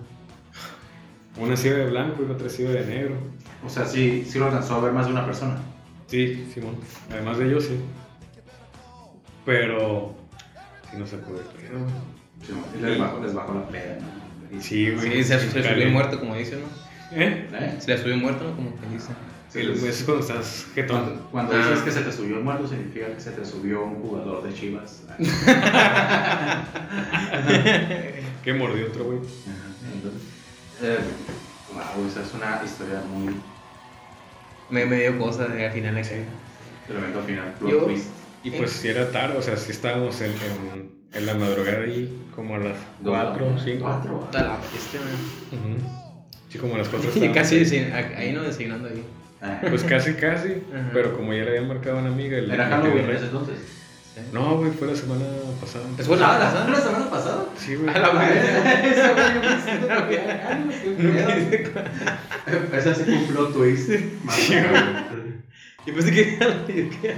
Una 1.37 1.55
iba 1.55 1.77
de 1.79 1.87
blanco 1.91 2.23
y 2.23 2.27
la 2.29 2.35
otra 2.35 2.47
iba 2.59 2.71
de 2.71 2.87
negro. 2.87 3.17
O 3.65 3.69
sea, 3.69 3.85
sí, 3.87 4.25
sí 4.29 4.39
lo 4.39 4.47
alcanzó 4.47 4.77
a 4.77 4.81
ver 4.81 4.93
más 4.93 5.07
de 5.07 5.13
una 5.13 5.25
persona. 5.27 5.57
Sí, 6.07 6.47
Simón. 6.53 6.77
Además 7.11 7.39
de 7.39 7.47
ellos, 7.49 7.65
sí. 7.65 7.77
Pero 9.45 10.15
sí 10.91 10.97
no 10.99 11.07
se 11.07 11.17
puede 11.19 11.41
pedo. 11.41 11.81
güey. 11.81 11.93
Simón. 12.47 12.65
Y 12.79 12.83
les 12.83 12.99
bajó, 12.99 13.21
les 13.23 13.35
bajó 13.35 13.55
la 13.55 13.67
plena. 13.67 13.97
¿no? 14.53 14.61
Sí, 14.61 14.91
güey. 14.91 15.13
Sí, 15.13 15.25
se, 15.25 15.39
se 15.41 15.63
subió 15.75 15.91
muerto, 15.91 16.21
como 16.21 16.37
dicen, 16.37 16.61
¿no? 16.61 16.67
¿Eh? 17.19 17.49
¿Eh? 17.53 17.75
Se 17.79 17.93
le 17.93 17.99
subió 17.99 18.17
muerto, 18.17 18.45
¿no? 18.45 18.57
Como 18.57 18.71
que 18.81 18.87
dicen. 18.89 19.15
Sí, 19.49 19.61
es 19.61 20.03
cuando 20.05 20.23
estás 20.23 20.67
jetón. 20.75 21.03
Cuando, 21.05 21.31
cuando 21.31 21.53
Ah. 21.55 21.59
dices 21.69 21.83
que 21.83 21.91
se 21.93 22.01
te 22.01 22.11
subió 22.13 22.39
el 22.39 22.45
muerto, 22.45 22.67
significa 22.67 23.07
que 23.07 23.21
se 23.21 23.31
te 23.31 23.45
subió 23.45 23.85
un 23.85 23.97
jugador 24.03 24.43
de 24.43 24.53
Chivas. 24.55 25.03
Que 28.45 28.53
mordió 28.53 28.87
otro, 28.89 29.05
güey. 29.05 29.19
Eh, 30.85 30.99
wow, 31.73 32.07
esa 32.07 32.23
es 32.23 32.35
una 32.35 32.61
historia 32.65 33.01
muy 33.11 33.35
Me, 34.71 34.85
me 34.87 34.97
dio 35.01 35.19
cosas 35.19 35.51
al 35.51 35.71
final 35.73 35.97
ese. 35.99 36.25
del 36.89 36.97
evento 36.99 37.23
final. 37.23 37.55
plot 37.59 37.71
Yo- 37.73 37.85
twist. 37.85 38.09
Y 38.43 38.51
pues 38.51 38.73
si 38.73 38.89
era 38.89 39.11
tarde, 39.11 39.39
o 39.39 39.43
sea, 39.43 39.57
si 39.57 39.71
estábamos 39.73 40.21
en, 40.21 40.31
en, 40.33 40.91
en 41.15 41.27
la 41.27 41.33
madrugada 41.35 41.79
ahí 41.85 42.27
como 42.35 42.57
a 42.57 42.59
las 42.59 42.77
Dos, 43.01 43.17
4 43.17 43.47
o 43.47 43.59
5. 43.59 43.83
Cuatro. 43.83 44.21
Puta 44.21 44.43
la 44.43 44.59
bestia, 44.71 45.01
man. 45.01 45.77
Sí, 46.51 46.59
como 46.59 46.75
a 46.75 46.79
las 46.79 46.89
4 46.89 47.11
Y 47.25 47.29
casi 47.31 47.57
ahí 47.95 48.33
no 48.35 48.43
desayunando 48.43 48.89
ahí. 48.89 49.03
Ah, 49.41 49.61
Pues 49.69 49.83
casi, 49.85 50.13
casi. 50.15 50.63
Ajá. 50.75 50.91
pero 50.93 51.17
como 51.17 51.33
ya 51.33 51.45
le 51.45 51.51
habían 51.51 51.69
marcado 51.69 51.97
a 51.97 52.01
una 52.03 52.11
amiga. 52.11 52.37
el- 52.37 52.51
Era 52.51 52.69
Halloween 52.69 52.99
en 53.05 53.07
de- 53.07 53.17
ese 53.17 53.25
entonces. 53.25 53.57
No, 54.33 54.59
güey, 54.59 54.71
fue 54.71 54.87
la 54.89 54.95
semana 54.97 55.25
pasada. 55.61 55.85
¿Es 55.99 56.07
buena 56.07 56.27
Ah, 56.27 56.39
pasada? 56.39 56.69
¿La 56.71 56.81
semana 56.81 57.11
pasada? 57.11 57.45
Sí, 57.59 57.75
güey. 57.75 57.95
A 57.95 57.99
la. 57.99 58.09
Esa 58.85 59.13
güey, 59.13 59.83
era 59.87 60.07
pedo. 60.09 61.81
Ese 62.79 62.95
sí 62.95 63.03
fue 63.05 63.15
un 63.15 63.27
plot 63.27 63.53
twist. 63.55 63.91
Sí, 64.31 64.55
Yo 65.87 65.95
pensé 65.95 66.11
que. 66.13 67.15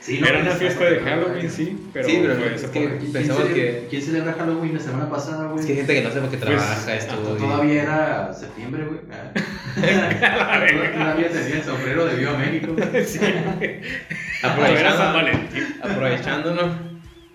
Sí, 0.00 0.18
Era 0.24 0.38
no, 0.38 0.40
una 0.42 0.48
pues, 0.50 0.58
fiesta 0.60 0.84
de 0.84 1.00
Halloween, 1.00 1.50
sí, 1.50 1.90
pero, 1.92 2.08
Sí, 2.08 2.18
pero 2.22 2.32
es 2.46 2.62
esa 2.62 2.72
que- 2.72 2.96
¿Quién 2.98 3.12
Pensamos 3.12 3.42
celebra- 3.42 3.54
que- 3.54 3.86
¿Quién 3.90 4.02
celebra 4.02 4.32
Halloween 4.32 4.74
la 4.74 4.80
semana 4.80 5.10
pasada, 5.10 5.48
güey? 5.48 5.60
Es 5.60 5.66
que 5.66 5.72
hay 5.72 5.76
gente 5.78 5.94
que 5.94 6.02
no 6.02 6.10
sabe 6.12 6.28
que 6.30 6.36
trabaja, 6.38 6.74
Pues, 6.84 7.04
estudia. 7.04 7.36
Todavía 7.38 7.82
era 7.82 8.32
septiembre, 8.32 8.84
güey. 8.84 9.00
Ah. 9.76 10.66
Todavía 10.94 11.28
tenía 11.28 11.56
el 11.56 11.62
sombrero 11.62 12.06
de 12.06 12.16
Viva 12.16 12.36
México. 12.36 12.74
Sí. 13.06 13.20
Era 14.42 14.96
San 14.96 15.14
Valentín. 15.14 15.64
Aprovechando, 15.82 16.54
¿no? 16.54 16.88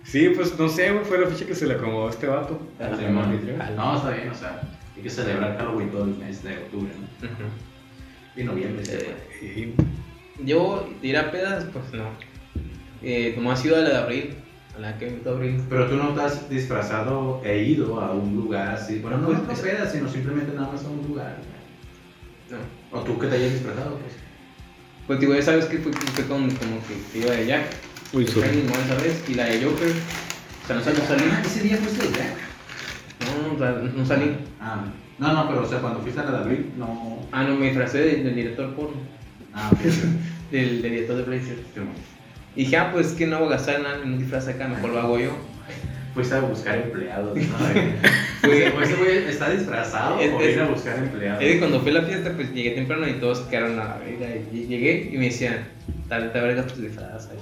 Sí, 0.03 0.31
pues 0.35 0.57
no 0.57 0.69
sé, 0.69 0.91
güey, 0.91 1.05
fue 1.05 1.19
la 1.19 1.27
fecha 1.27 1.45
que 1.45 1.55
se 1.55 1.65
le 1.65 1.73
acomodó 1.75 2.07
a 2.07 2.11
este 2.11 2.27
vato. 2.27 2.61
Al 2.79 2.97
sí, 2.97 3.05
anfitrión. 3.05 3.57
No, 3.75 3.97
está 3.97 4.11
bien, 4.11 4.29
o 4.29 4.35
sea, 4.35 4.61
hay 4.95 5.01
que 5.01 5.09
celebrar 5.09 5.57
Halloween 5.57 5.89
todo 5.89 6.03
el 6.05 6.15
mes 6.15 6.43
de 6.43 6.57
octubre, 6.57 6.91
¿no? 7.21 7.29
Y 8.35 8.43
noviembre, 8.43 8.83
Eh. 8.87 9.15
Sí. 9.39 9.73
Yo, 10.43 10.89
ir 11.01 11.17
a 11.17 11.31
pedas, 11.31 11.65
pues 11.71 11.93
no. 11.93 12.05
Eh, 13.01 13.33
como 13.35 13.51
ha 13.51 13.55
sido 13.55 13.77
la 13.81 13.89
de 13.89 13.97
abril, 13.97 14.35
a 14.75 14.79
la 14.79 14.97
que 14.97 15.19
abril. 15.25 15.61
Pero 15.69 15.87
tú 15.87 15.95
no 15.95 16.09
te 16.09 16.21
has 16.21 16.49
disfrazado 16.49 17.41
e 17.43 17.63
ido 17.63 17.99
a 18.01 18.11
un 18.11 18.35
lugar 18.35 18.69
así. 18.69 18.99
Bueno, 18.99 19.17
no, 19.17 19.29
no 19.29 19.53
pedas, 19.53 19.91
sino 19.91 20.07
simplemente 20.07 20.53
nada 20.55 20.71
más 20.71 20.83
a 20.85 20.89
un 20.89 21.05
lugar. 21.07 21.37
O 22.91 22.99
tú 23.01 23.17
que 23.19 23.27
te 23.27 23.35
hayas 23.35 23.53
disfrazado, 23.53 23.97
pues. 23.99 24.13
Pues 25.07 25.19
digo, 25.19 25.33
ya 25.35 25.41
sabes 25.41 25.65
que 25.65 25.77
fue, 25.79 25.91
fue 25.91 26.25
con, 26.27 26.49
como 26.51 26.77
que, 26.87 27.19
iba 27.19 27.31
de 27.31 27.45
Jack. 27.47 27.65
Uy, 28.13 28.25
¿sabes? 28.27 29.23
Y 29.27 29.33
la 29.33 29.45
de 29.45 29.63
Joker. 29.63 29.89
O 29.89 30.67
sea, 30.67 30.75
no, 30.77 30.81
sal- 30.83 30.95
no 30.97 31.05
salí. 31.07 31.23
Ah, 31.31 31.41
ese 31.45 31.61
día 31.63 31.77
fuiste 31.77 32.07
de 32.07 32.13
Jack. 32.13 32.35
No, 33.25 33.65
no, 33.65 33.81
no 33.97 34.05
salí. 34.05 34.37
Ah, 34.61 34.85
no, 35.19 35.33
no, 35.33 35.47
pero 35.49 35.63
o 35.63 35.67
sea, 35.67 35.79
cuando 35.79 35.99
fuiste 36.01 36.19
a 36.21 36.23
la 36.25 36.31
de 36.31 36.37
abril, 36.37 36.71
no. 36.77 37.19
Ah, 37.31 37.43
no, 37.43 37.55
me 37.55 37.65
disfracé 37.67 37.99
del, 37.99 38.23
del 38.23 38.35
director 38.35 38.73
porno. 38.75 38.97
Ah, 39.53 39.69
ok. 39.73 39.79
Del, 40.51 40.83
del 40.83 40.91
director 40.91 41.15
de 41.17 41.23
Blazer. 41.23 41.55
Sí, 41.57 41.63
bueno. 41.77 41.91
Y 42.55 42.65
dije, 42.65 42.77
ah, 42.77 42.91
pues 42.93 43.07
que 43.13 43.25
no 43.25 43.39
voy 43.39 43.47
a 43.47 43.51
gastar 43.57 43.81
nada 43.81 43.97
en 44.03 44.13
un 44.13 44.19
disfraz 44.19 44.47
acá, 44.47 44.67
mejor 44.67 44.91
lo 44.91 44.99
hago 44.99 45.17
yo. 45.17 45.31
Fuiste 46.13 46.35
a 46.35 46.41
buscar 46.41 46.77
empleados, 46.77 47.35
¿no? 47.35 47.43
Fue- 48.41 48.71
Pues 48.75 48.89
ese 48.89 48.95
güey 49.01 49.17
está 49.29 49.49
disfrazado 49.49 50.19
Es- 50.19 50.31
por 50.31 50.43
es- 50.43 50.55
ir 50.55 50.61
a 50.61 50.67
buscar 50.67 50.97
empleados. 50.99 51.41
Es 51.43 51.51
que 51.53 51.59
cuando 51.59 51.79
fue 51.81 51.91
la 51.91 52.01
fiesta, 52.03 52.31
pues 52.35 52.53
llegué 52.53 52.71
temprano 52.71 53.07
y 53.07 53.13
todos 53.13 53.39
quedaron 53.41 53.79
a 53.79 53.85
la 53.85 53.97
verga. 53.97 54.27
Y 54.51 54.67
llegué 54.67 55.09
y 55.11 55.17
me 55.17 55.25
decían, 55.25 55.65
tal, 56.09 56.31
te 56.31 56.39
vergas 56.39 56.67
tu 56.67 56.81
disfraz. 56.81 57.25
acá". 57.25 57.33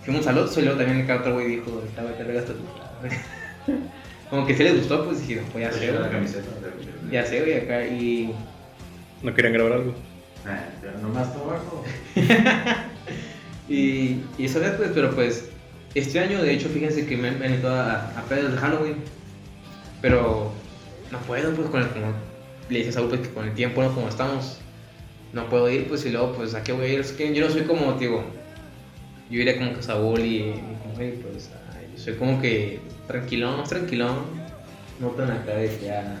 Y 0.00 0.04
Fuimos 0.04 0.26
al 0.28 0.38
otro 0.38 0.60
y 0.60 0.64
luego 0.64 0.78
también 0.78 1.02
acá 1.02 1.16
otro 1.20 1.34
güey 1.34 1.46
dijo, 1.56 1.82
tal, 1.96 2.14
te 2.16 2.22
vergas 2.22 2.44
tu 2.44 2.52
disfraz. 2.52 3.20
Como 4.30 4.46
que 4.46 4.56
sí 4.56 4.62
les 4.64 4.76
gustó, 4.76 5.04
pues 5.04 5.26
dije, 5.26 5.40
ya 5.58 5.72
sé, 5.72 5.84
era 5.84 5.94
la 5.94 5.98
güey. 6.08 6.12
camiseta. 6.12 6.48
Ya 7.10 7.24
sé, 7.24 7.40
güey, 7.40 7.54
acá. 7.54 7.84
Y, 7.86 8.32
¿No 9.22 9.34
querían 9.34 9.54
grabar 9.54 9.72
algo? 9.74 9.94
Ah, 10.46 10.60
pero 10.80 10.98
nomás 10.98 11.32
trabajo. 11.34 11.84
y, 13.68 14.20
y 14.38 14.44
eso 14.44 14.62
es, 14.64 14.70
pues, 14.72 14.90
pero 14.94 15.10
pues, 15.14 15.48
este 15.98 16.20
año, 16.20 16.42
de 16.42 16.52
hecho, 16.52 16.68
fíjense 16.68 17.06
que 17.06 17.16
me 17.16 17.28
han 17.28 17.44
invitado 17.44 17.74
a, 17.74 18.18
a 18.18 18.22
pedas 18.28 18.52
de 18.52 18.58
Halloween. 18.58 18.96
Pero 20.02 20.52
no 21.10 21.18
puedo, 21.20 21.54
pues, 21.54 21.68
con 21.68 21.82
el, 21.82 21.88
como 21.88 22.12
le 22.68 22.78
dices 22.78 22.96
a 22.96 22.98
Saúl, 22.98 23.08
pues, 23.08 23.22
que 23.22 23.30
con 23.30 23.48
el 23.48 23.54
tiempo, 23.54 23.82
¿no? 23.82 23.94
Como 23.94 24.08
estamos, 24.08 24.58
no 25.32 25.48
puedo 25.48 25.70
ir, 25.70 25.88
pues, 25.88 26.04
y 26.04 26.10
luego, 26.10 26.32
pues, 26.34 26.54
¿a 26.54 26.62
qué 26.62 26.72
voy 26.72 26.86
a 26.86 26.88
ir? 26.88 27.00
Es 27.00 27.12
que 27.12 27.34
yo 27.34 27.44
no 27.44 27.50
soy 27.50 27.62
como, 27.62 27.92
digo, 27.94 28.24
yo 29.30 29.40
iría 29.40 29.56
como 29.56 29.74
que 29.74 29.82
Saúl 29.82 30.20
y, 30.20 30.52
como 30.82 31.00
él, 31.00 31.18
pues, 31.22 31.50
ay, 31.74 31.98
soy 31.98 32.14
como 32.14 32.40
que 32.40 32.80
tranquilón, 33.06 33.58
más 33.58 33.68
tranquilón, 33.68 34.16
no 35.00 35.08
tan 35.08 35.30
acá 35.30 35.54
de 35.54 35.68
que 35.76 35.86
ya... 35.86 36.20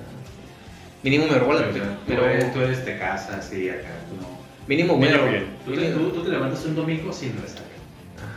Mínimo 1.02 1.26
me 1.26 1.38
robo 1.38 1.52
la... 1.52 1.68
O 1.68 1.72
sea, 1.72 1.98
me 2.08 2.16
tú, 2.16 2.60
eres, 2.60 2.84
de 2.84 2.98
casa, 2.98 3.40
sí, 3.42 3.68
acá 3.68 3.90
tú 4.08 4.16
no. 4.20 4.38
mínimo 4.66 4.98
bien. 4.98 5.46
Tú 5.64 5.74
tú, 5.74 6.10
tú 6.10 6.24
te 6.24 6.30
levantas 6.30 6.64
un 6.64 6.74
domingo 6.74 7.12
sin 7.12 7.40
rezar. 7.40 7.65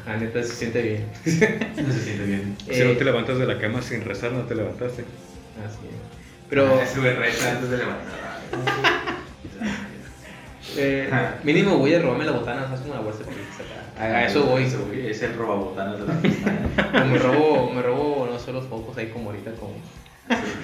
Ajá, 0.10 0.18
neta, 0.18 0.42
se 0.44 0.54
siente 0.54 0.82
bien. 0.82 1.06
No 1.86 1.94
se 1.94 2.00
siente 2.04 2.26
bien. 2.26 2.56
Si 2.66 2.82
Eh, 2.82 2.86
no 2.86 2.98
te 2.98 3.04
levantas 3.06 3.38
de 3.38 3.46
la 3.46 3.60
cama 3.60 3.82
sin 3.82 4.02
rezar, 4.04 4.32
no 4.32 4.42
te 4.42 4.56
levantaste. 4.56 5.04
Así 5.04 5.78
es. 5.88 5.96
Pero 6.50 6.66
Ah, 6.82 6.84
reza 7.20 7.52
antes 7.52 7.70
de 7.70 7.78
levantar. 7.78 8.08
eh, 10.78 11.10
mínimo 11.44 11.78
voy 11.78 11.94
a 11.94 12.02
robarme 12.02 12.26
la 12.26 12.32
botana, 12.32 12.64
¿sabes? 12.66 12.82
Como 12.82 12.96
la 12.96 13.02
bolsa 13.02 13.20
de 13.20 13.26
pizza 13.26 13.64
acá. 13.64 14.04
A, 14.04 14.18
a 14.18 14.26
eso 14.26 14.44
voy. 14.46 14.64
Ese 14.64 14.78
güey 14.78 15.10
Es 15.12 15.22
el 15.22 15.36
robabotanas 15.36 16.00
de 16.00 16.08
la 16.08 16.14
fiesta. 16.16 16.56
O 17.02 17.06
me 17.06 17.18
robo, 17.20 17.72
me 17.72 17.82
robo, 17.84 18.28
no 18.32 18.40
sé, 18.40 18.52
los 18.52 18.66
focos 18.66 18.98
ahí 18.98 19.08
como 19.10 19.30
ahorita 19.30 19.52
como... 19.52 19.74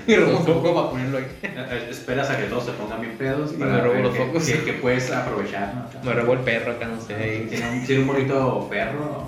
Me 0.08 0.16
robo 0.18 0.38
un 0.38 0.46
foco 0.46 0.76
para 0.76 0.90
ponerlo 0.92 1.18
ahí. 1.18 1.26
Eh, 1.42 1.88
Esperas 1.90 2.30
a 2.30 2.38
que 2.38 2.44
todos 2.44 2.66
se 2.66 2.72
pongan 2.74 3.02
bien 3.02 3.18
pedos 3.18 3.54
Y 3.54 3.58
para 3.58 3.72
me 3.72 3.82
robo 3.82 3.96
los 3.96 4.14
que, 4.14 4.20
focos. 4.26 4.46
Que, 4.46 4.64
que 4.64 4.74
puedes 4.74 5.12
aprovechar, 5.12 5.74
¿no? 5.74 6.04
Me 6.04 6.14
robo 6.14 6.34
el 6.34 6.40
perro 6.40 6.74
acá, 6.74 6.88
no 6.88 7.02
sé. 7.02 7.48
Tiene 7.50 7.70
un, 7.72 7.86
tiene 7.86 8.02
un 8.02 8.08
bonito 8.08 8.68
perro. 8.70 9.28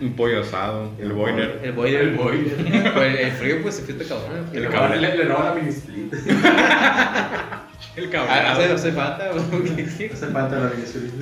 Un 0.00 0.12
pollo 0.14 0.42
asado, 0.42 0.90
el 1.00 1.12
boiler. 1.12 1.60
El 1.64 1.72
boiler. 1.72 2.00
El 2.02 2.14
boiler. 2.16 2.54
El, 2.96 3.16
el 3.16 3.32
frío 3.32 3.62
pues 3.62 3.74
se 3.76 3.82
fiesta 3.82 4.04
cabrón. 4.04 4.46
El 4.52 4.62
Le, 4.62 4.68
cabrón. 4.68 5.00
le, 5.02 5.16
le 5.16 5.24
roba 5.24 5.44
la 5.46 5.54
mini 5.54 5.70
split. 5.70 6.14
El 7.96 8.16
Ah, 8.16 8.52
hace, 8.52 8.64
hace 8.72 8.92
falta. 8.92 9.30
Hace 9.30 10.26
falta 10.28 10.58
la 10.60 10.70
mini 10.70 10.84
split. 10.84 11.12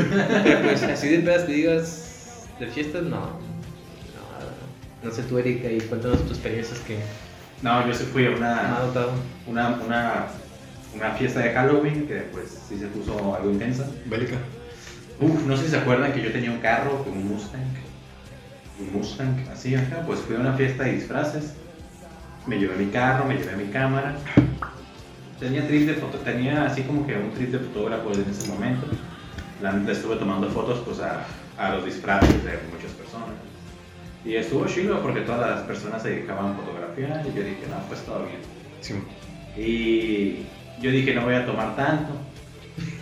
Pero 0.44 0.60
pues 0.62 0.82
así 0.82 1.08
de 1.08 1.18
pedas 1.20 1.44
que 1.44 1.52
digas 1.54 2.46
de 2.60 2.66
fiestas, 2.66 3.04
no. 3.04 3.20
No, 3.20 3.38
no 5.02 5.10
sé 5.10 5.22
tú, 5.22 5.38
Erika, 5.38 5.70
y 5.70 5.80
cuéntanos 5.80 6.20
tus 6.22 6.32
experiencias 6.32 6.80
que 6.80 6.98
No, 7.62 7.86
yo 7.86 7.92
sí 7.94 8.04
fui 8.04 8.26
a 8.26 8.30
una, 8.30 8.78
notado. 8.84 9.12
una, 9.46 9.68
una, 9.84 10.26
una 10.94 11.10
fiesta 11.12 11.40
de 11.40 11.52
Halloween 11.52 12.06
que 12.06 12.20
pues 12.32 12.58
sí 12.68 12.78
se 12.78 12.86
puso 12.86 13.34
algo 13.34 13.50
intensa. 13.50 13.86
Bélica. 14.06 14.36
Uf, 15.20 15.44
no 15.46 15.56
sé 15.56 15.64
si 15.64 15.70
se 15.70 15.78
acuerdan 15.78 16.12
que 16.12 16.22
yo 16.22 16.30
tenía 16.30 16.50
un 16.52 16.58
carro 16.60 17.02
con 17.02 17.14
un 17.14 17.28
Mustang. 17.28 17.60
Un 18.78 18.92
Mustang, 18.92 19.48
así 19.52 19.74
acá. 19.74 20.02
Pues 20.06 20.20
fui 20.20 20.36
a 20.36 20.40
una 20.40 20.52
fiesta 20.52 20.84
de 20.84 20.92
disfraces. 20.92 21.54
Me 22.46 22.58
llevé 22.58 22.76
mi 22.76 22.90
carro, 22.92 23.24
me 23.24 23.34
llevé 23.36 23.56
mi 23.56 23.70
cámara. 23.72 24.14
Tenía 25.40 25.66
trip 25.66 25.86
de 25.86 25.94
foto, 25.94 26.18
tenía 26.18 26.64
así 26.64 26.82
como 26.82 27.06
que 27.06 27.14
un 27.14 27.30
trip 27.32 27.50
de 27.50 27.58
fotógrafo 27.58 28.12
en 28.12 28.30
ese 28.30 28.48
momento. 28.48 28.86
La 29.60 29.72
neta 29.72 29.92
estuve 29.92 30.16
tomando 30.16 30.48
fotos 30.48 30.80
pues 30.84 31.00
a, 31.00 31.24
a 31.58 31.74
los 31.74 31.84
disfraces 31.84 32.44
de 32.44 32.58
muchas 32.72 32.92
personas. 32.92 33.28
Y 34.28 34.36
estuvo 34.36 34.66
chido 34.66 35.00
porque 35.00 35.22
todas 35.22 35.50
las 35.50 35.60
personas 35.62 36.02
se 36.02 36.10
dedicaban 36.10 36.52
a 36.52 36.54
fotografiar 36.54 37.24
y 37.26 37.34
yo 37.34 37.42
dije, 37.42 37.62
no, 37.70 37.78
pues 37.88 38.00
todo 38.02 38.26
bien. 38.26 38.40
Sí. 38.82 38.94
Y 39.56 40.46
yo 40.82 40.90
dije, 40.90 41.14
no 41.14 41.22
voy 41.22 41.34
a 41.34 41.46
tomar 41.46 41.74
tanto. 41.74 42.12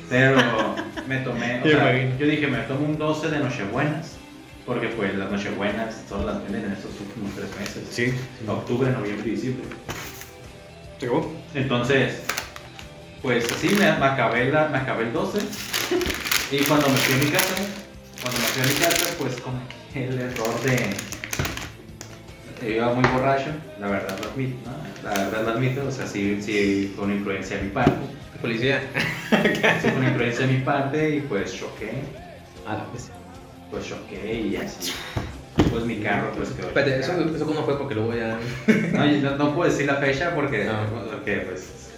Pero 0.08 0.36
me 1.08 1.18
tomé, 1.18 1.62
o 1.62 1.64
Yo 1.64 1.70
sea, 1.72 1.90
imagino. 1.98 2.18
yo 2.20 2.26
dije, 2.28 2.46
me 2.46 2.58
tomo 2.58 2.86
un 2.86 2.96
12 2.96 3.28
de 3.30 3.38
Nochebuenas. 3.40 4.12
Porque 4.64 4.86
pues 4.88 5.16
las 5.16 5.28
Nochebuenas 5.30 5.96
solo 6.08 6.26
las 6.26 6.42
venden 6.44 6.66
en 6.66 6.72
estos 6.72 6.92
últimos 7.00 7.32
tres 7.34 7.48
meses. 7.58 7.82
Sí. 7.90 8.14
Octubre, 8.48 8.90
noviembre 8.92 9.28
y 9.28 9.30
diciembre. 9.32 9.64
¿Llegó? 11.00 11.32
Entonces, 11.54 12.22
pues 13.20 13.50
así 13.50 13.68
me, 13.70 13.78
me 13.98 14.06
acabé 14.06 14.52
la, 14.52 14.68
me 14.68 14.78
acabé 14.78 15.04
el 15.04 15.12
12. 15.12 15.38
Y 16.52 16.58
cuando 16.64 16.88
me 16.88 16.94
fui 16.96 17.14
a 17.14 17.24
mi 17.24 17.30
casa, 17.30 17.54
cuando 18.22 18.38
me 18.40 18.46
fui 18.46 18.62
a 18.62 18.66
mi 18.66 18.80
casa, 18.80 19.14
pues 19.18 19.40
cometí 19.40 19.74
el 19.94 20.20
error 20.20 20.60
de. 20.62 21.15
Iba 22.66 22.92
muy 22.94 23.04
borracho, 23.10 23.50
la 23.80 23.88
verdad 23.88 24.18
lo 24.22 24.30
admito, 24.30 24.56
¿no? 24.70 25.08
La 25.08 25.14
verdad 25.24 25.42
lo 25.44 25.50
admito, 25.50 25.86
o 25.86 25.90
sea, 25.90 26.06
sí, 26.06 26.38
sí 26.42 26.94
con 26.96 27.12
influencia 27.12 27.56
de 27.58 27.62
mi 27.64 27.70
parte. 27.70 27.92
Policía. 28.40 28.80
Sí, 29.82 29.90
con 29.90 30.04
influencia 30.04 30.46
de 30.46 30.52
mi 30.52 30.60
parte 30.60 31.16
y 31.16 31.20
pues 31.20 31.52
choqué, 31.52 31.90
A 32.66 32.74
la 32.74 32.84
vez. 32.92 33.10
pues 33.72 33.88
choqué 33.88 34.34
y 34.40 34.56
así. 34.56 34.92
Pues 35.70 35.84
mi 35.84 35.96
carro 35.96 36.30
pues 36.36 36.50
quedó. 36.50 36.68
Espérate, 36.68 37.00
¿eso. 37.00 37.12
¿eso 37.34 37.44
cómo 37.46 37.64
fue? 37.64 37.76
Porque 37.76 37.96
luego 37.96 38.14
ya. 38.14 38.38
No, 38.92 39.04
no, 39.06 39.36
no 39.36 39.54
puedo 39.54 39.68
decir 39.70 39.86
la 39.86 39.96
fecha 39.96 40.32
porque, 40.34 40.64
No. 40.64 40.86
porque 41.10 41.38
pues 41.38 41.90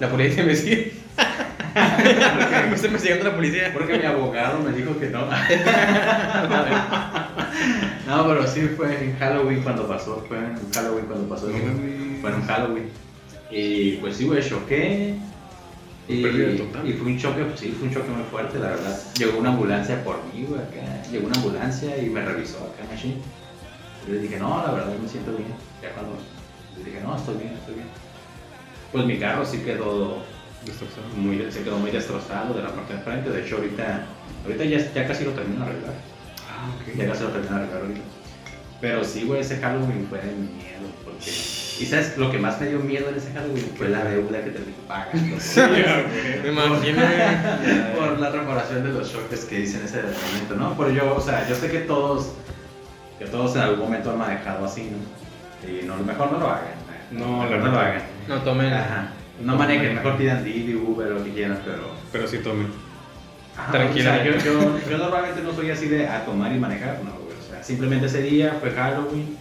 La 0.00 0.08
policía 0.08 0.44
me 0.44 0.54
sigue. 0.56 0.94
me 1.74 2.74
está 2.74 2.86
investigando 2.86 3.24
la 3.28 3.34
policía. 3.34 3.70
Porque 3.74 3.98
mi 3.98 4.04
abogado 4.06 4.60
me 4.60 4.72
dijo 4.72 4.98
que 4.98 5.10
no. 5.10 5.26
no, 8.16 8.26
pero 8.28 8.46
sí 8.46 8.60
fue 8.76 9.04
en 9.04 9.18
Halloween 9.18 9.62
cuando 9.62 9.88
pasó. 9.88 10.24
Fue 10.28 10.38
en 10.38 10.56
Halloween 10.72 11.06
cuando 11.06 11.28
pasó. 11.28 11.48
Fue 12.20 12.30
en 12.30 12.42
Halloween. 12.42 12.88
Y 13.50 13.92
pues 13.96 14.16
sí, 14.16 14.24
güey, 14.26 14.46
choqué. 14.46 15.14
Y, 16.08 16.14
y 16.26 16.92
fue 16.94 17.06
un 17.06 17.18
choque, 17.18 17.44
pues, 17.44 17.60
sí, 17.60 17.74
fue 17.78 17.88
un 17.88 17.94
choque 17.94 18.10
muy 18.10 18.24
fuerte, 18.24 18.58
la 18.58 18.70
verdad. 18.70 19.00
Llegó 19.18 19.38
una 19.38 19.50
ambulancia 19.50 20.02
por 20.02 20.16
mí, 20.24 20.44
güey, 20.48 20.60
acá. 20.60 21.02
Llegó 21.10 21.26
una 21.26 21.36
ambulancia 21.36 21.96
y 21.96 22.10
me 22.10 22.24
revisó 22.24 22.58
acá, 22.58 22.84
machine. 22.90 23.16
Y 24.06 24.10
le 24.10 24.18
dije, 24.18 24.38
no, 24.38 24.62
la 24.66 24.72
verdad 24.72 24.92
me 25.00 25.08
siento 25.08 25.30
bien. 25.32 25.48
Ya 25.80 25.90
cuando 25.92 26.16
le 26.76 26.84
dije, 26.84 27.00
no, 27.02 27.16
estoy 27.16 27.36
bien, 27.36 27.52
estoy 27.52 27.74
bien. 27.74 27.86
Pues 28.90 29.06
mi 29.06 29.18
carro 29.18 29.44
sí 29.46 29.58
quedó 29.58 30.22
Destrozado. 30.66 31.08
muy, 31.16 31.50
se 31.50 31.62
quedó 31.62 31.78
muy 31.78 31.90
destrozado 31.90 32.54
de 32.54 32.62
la 32.62 32.70
parte 32.70 32.94
de 32.94 33.00
frente. 33.00 33.30
De 33.30 33.42
hecho, 33.42 33.56
ahorita, 33.56 34.04
ahorita 34.44 34.64
ya, 34.64 34.92
ya 34.92 35.06
casi 35.06 35.24
lo 35.24 35.30
termino 35.32 35.64
de 35.64 35.70
arreglar. 35.70 35.94
Ya 36.96 37.08
casi 37.08 37.22
lo 37.24 37.30
termino 37.30 37.56
de 37.56 37.62
arreglar 37.62 37.82
ahorita. 37.82 38.00
Pero 38.80 39.04
sí, 39.04 39.24
güey, 39.24 39.40
ese 39.40 39.58
Halloween 39.58 40.06
fue 40.08 40.18
de 40.18 40.32
miedo. 40.32 40.88
Porque... 41.04 41.30
Y 41.30 41.86
sabes, 41.86 42.18
lo 42.18 42.30
que 42.30 42.38
más 42.38 42.60
me 42.60 42.68
dio 42.68 42.80
miedo 42.80 43.08
en 43.08 43.14
ese 43.14 43.32
Halloween 43.32 43.70
fue 43.76 43.88
la 43.88 44.04
deuda 44.04 44.42
que 44.42 44.50
te 44.50 44.60
pagando. 44.88 45.36
Me 46.42 46.48
imagino. 46.48 47.02
por 47.96 48.18
la 48.18 48.30
reparación 48.30 48.82
de 48.82 48.92
los 48.92 49.12
choques 49.12 49.44
que 49.44 49.60
hice 49.60 49.78
en 49.78 49.84
ese 49.84 50.02
momento, 50.02 50.56
¿no? 50.56 50.76
Pero 50.76 50.90
yo, 50.90 51.14
o 51.16 51.20
sea, 51.20 51.48
yo 51.48 51.54
sé 51.54 51.70
que 51.70 51.80
todos, 51.80 52.32
que 53.18 53.26
todos 53.26 53.54
en 53.56 53.62
algún 53.62 53.80
momento 53.80 54.10
han 54.10 54.18
manejado 54.18 54.64
así, 54.64 54.90
¿no? 54.90 55.68
Y 55.68 55.84
no, 55.84 55.96
mejor 55.98 56.32
no 56.32 56.38
lo 56.40 56.48
hagan. 56.48 56.74
No, 57.12 57.48
no 57.48 57.70
lo 57.70 57.78
hagan. 57.78 58.02
No 58.28 58.42
tomen. 58.42 58.72
Ajá. 58.72 59.12
No 59.40 59.56
manejen, 59.56 59.94
mejor 59.94 60.16
pidan 60.16 60.44
Didi, 60.44 60.74
Uber, 60.74 61.08
lo 61.08 61.24
que 61.24 61.32
quieran, 61.32 61.60
pero... 61.64 61.90
Pero 62.12 62.26
sí 62.26 62.38
tomen. 62.38 62.68
Ajá, 63.56 63.72
Tranquila. 63.72 64.10
o 64.12 64.14
sea, 64.14 64.24
yo, 64.24 64.32
yo, 64.44 64.78
yo 64.90 64.98
normalmente 64.98 65.42
no 65.42 65.52
soy 65.52 65.70
así 65.70 65.86
de 65.86 66.08
a 66.08 66.24
tomar 66.24 66.52
y 66.52 66.58
manejar, 66.58 67.00
no, 67.04 67.12
güey. 67.12 67.36
O 67.38 67.42
sea, 67.50 67.62
simplemente 67.62 68.06
ese 68.06 68.22
día 68.22 68.56
fue 68.60 68.70
Halloween 68.70 69.36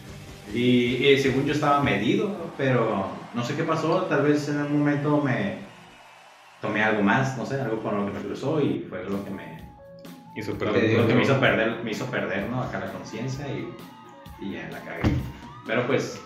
y, 0.53 0.59
y 1.07 1.17
según 1.19 1.45
yo 1.45 1.53
estaba 1.53 1.81
medido, 1.81 2.51
pero 2.57 3.07
no 3.33 3.43
sé 3.43 3.55
qué 3.55 3.63
pasó. 3.63 4.03
Tal 4.09 4.23
vez 4.23 4.49
en 4.49 4.61
un 4.61 4.79
momento 4.79 5.21
me 5.21 5.59
tomé 6.61 6.83
algo 6.83 7.01
más, 7.01 7.37
no 7.37 7.45
sé, 7.45 7.59
algo 7.61 7.81
con 7.81 7.95
lo 7.97 8.05
que 8.05 8.19
me 8.19 8.25
cruzó 8.25 8.59
y 8.61 8.85
fue 8.89 9.03
lo 9.05 9.23
que 9.23 9.31
me, 9.31 9.61
Y 10.35 10.41
su 10.43 10.51
lo 10.53 10.57
que, 10.73 10.97
lo 10.97 11.07
que 11.07 11.15
me 11.15 11.23
hizo 11.23 11.39
perder, 11.39 11.77
me 11.83 11.91
hizo 11.91 12.05
perder, 12.07 12.49
¿no? 12.49 12.61
Acá 12.61 12.79
la 12.79 12.91
conciencia 12.91 13.47
y, 13.47 13.67
y 14.45 14.51
ya 14.53 14.67
la 14.71 14.79
cagué. 14.79 15.03
Pero 15.65 15.87
pues, 15.87 16.21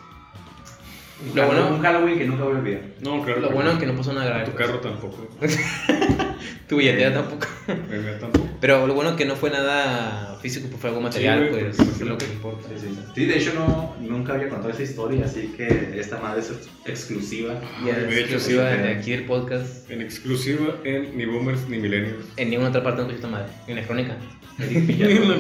un, 1.22 1.36
Lo 1.36 1.44
Halloween- 1.44 1.62
bueno- 1.64 1.76
un 1.78 1.82
Halloween 1.84 2.18
que 2.18 2.26
nunca 2.26 2.44
voy 2.46 2.56
a 2.56 2.58
olvidar. 2.58 2.82
No, 3.02 3.22
claro. 3.24 3.42
Lo 3.42 3.52
bueno 3.52 3.72
es 3.72 3.78
que 3.78 3.86
no 3.86 3.96
pasó 3.96 4.12
nada 4.12 4.26
grave. 4.26 4.46
Tu 4.46 4.52
pues. 4.52 4.66
carro 4.66 4.80
tampoco. 4.80 5.28
Tu 6.68 6.78
billetera 6.78 7.14
tampoco. 7.14 7.46
Mío 7.68 8.02
tampoco. 8.20 8.50
Pero 8.60 8.88
lo 8.88 8.94
bueno 8.96 9.16
que 9.16 9.26
no 9.26 9.36
fue 9.36 9.52
nada 9.52 10.38
físico, 10.42 10.68
pues 10.70 10.82
fue 10.82 10.90
algo 10.90 11.02
material, 11.02 11.50
pues 11.52 11.78
es 11.80 12.00
lo 12.02 12.18
que 12.18 12.26
importa. 12.26 12.68
Sí, 12.70 12.88
sí. 12.88 13.00
Sí, 13.14 13.26
de 13.26 13.38
hecho 13.38 13.54
no, 13.54 13.96
nunca 14.00 14.34
había 14.34 14.50
contado 14.50 14.72
esa 14.74 14.82
historia, 14.82 15.26
así 15.26 15.54
que 15.56 15.94
esta 16.00 16.18
madre 16.20 16.42
es 16.42 16.50
ex- 16.52 16.70
exclusiva. 16.86 17.54
Y 17.86 17.90
es 17.90 17.98
exclusiva 18.18 18.64
de 18.64 18.90
aquí 18.94 19.12
del 19.12 19.26
podcast. 19.26 19.90
En 19.92 20.02
exclusiva 20.02 20.76
en 20.84 21.16
ni 21.16 21.26
boomers 21.26 21.70
ni 21.70 21.78
millennials. 21.78 22.26
En 22.38 22.50
ninguna 22.50 22.70
otra 22.70 22.82
parte 22.84 23.02
no 23.04 23.10
escuché 23.10 23.16
esta 23.18 23.28
madre. 23.28 23.52
Ni 23.68 23.74
en 23.74 23.80
la 23.82 23.86
crónica. 23.86 24.18
ni, 24.58 24.66
en 25.04 25.30
la- 25.30 25.36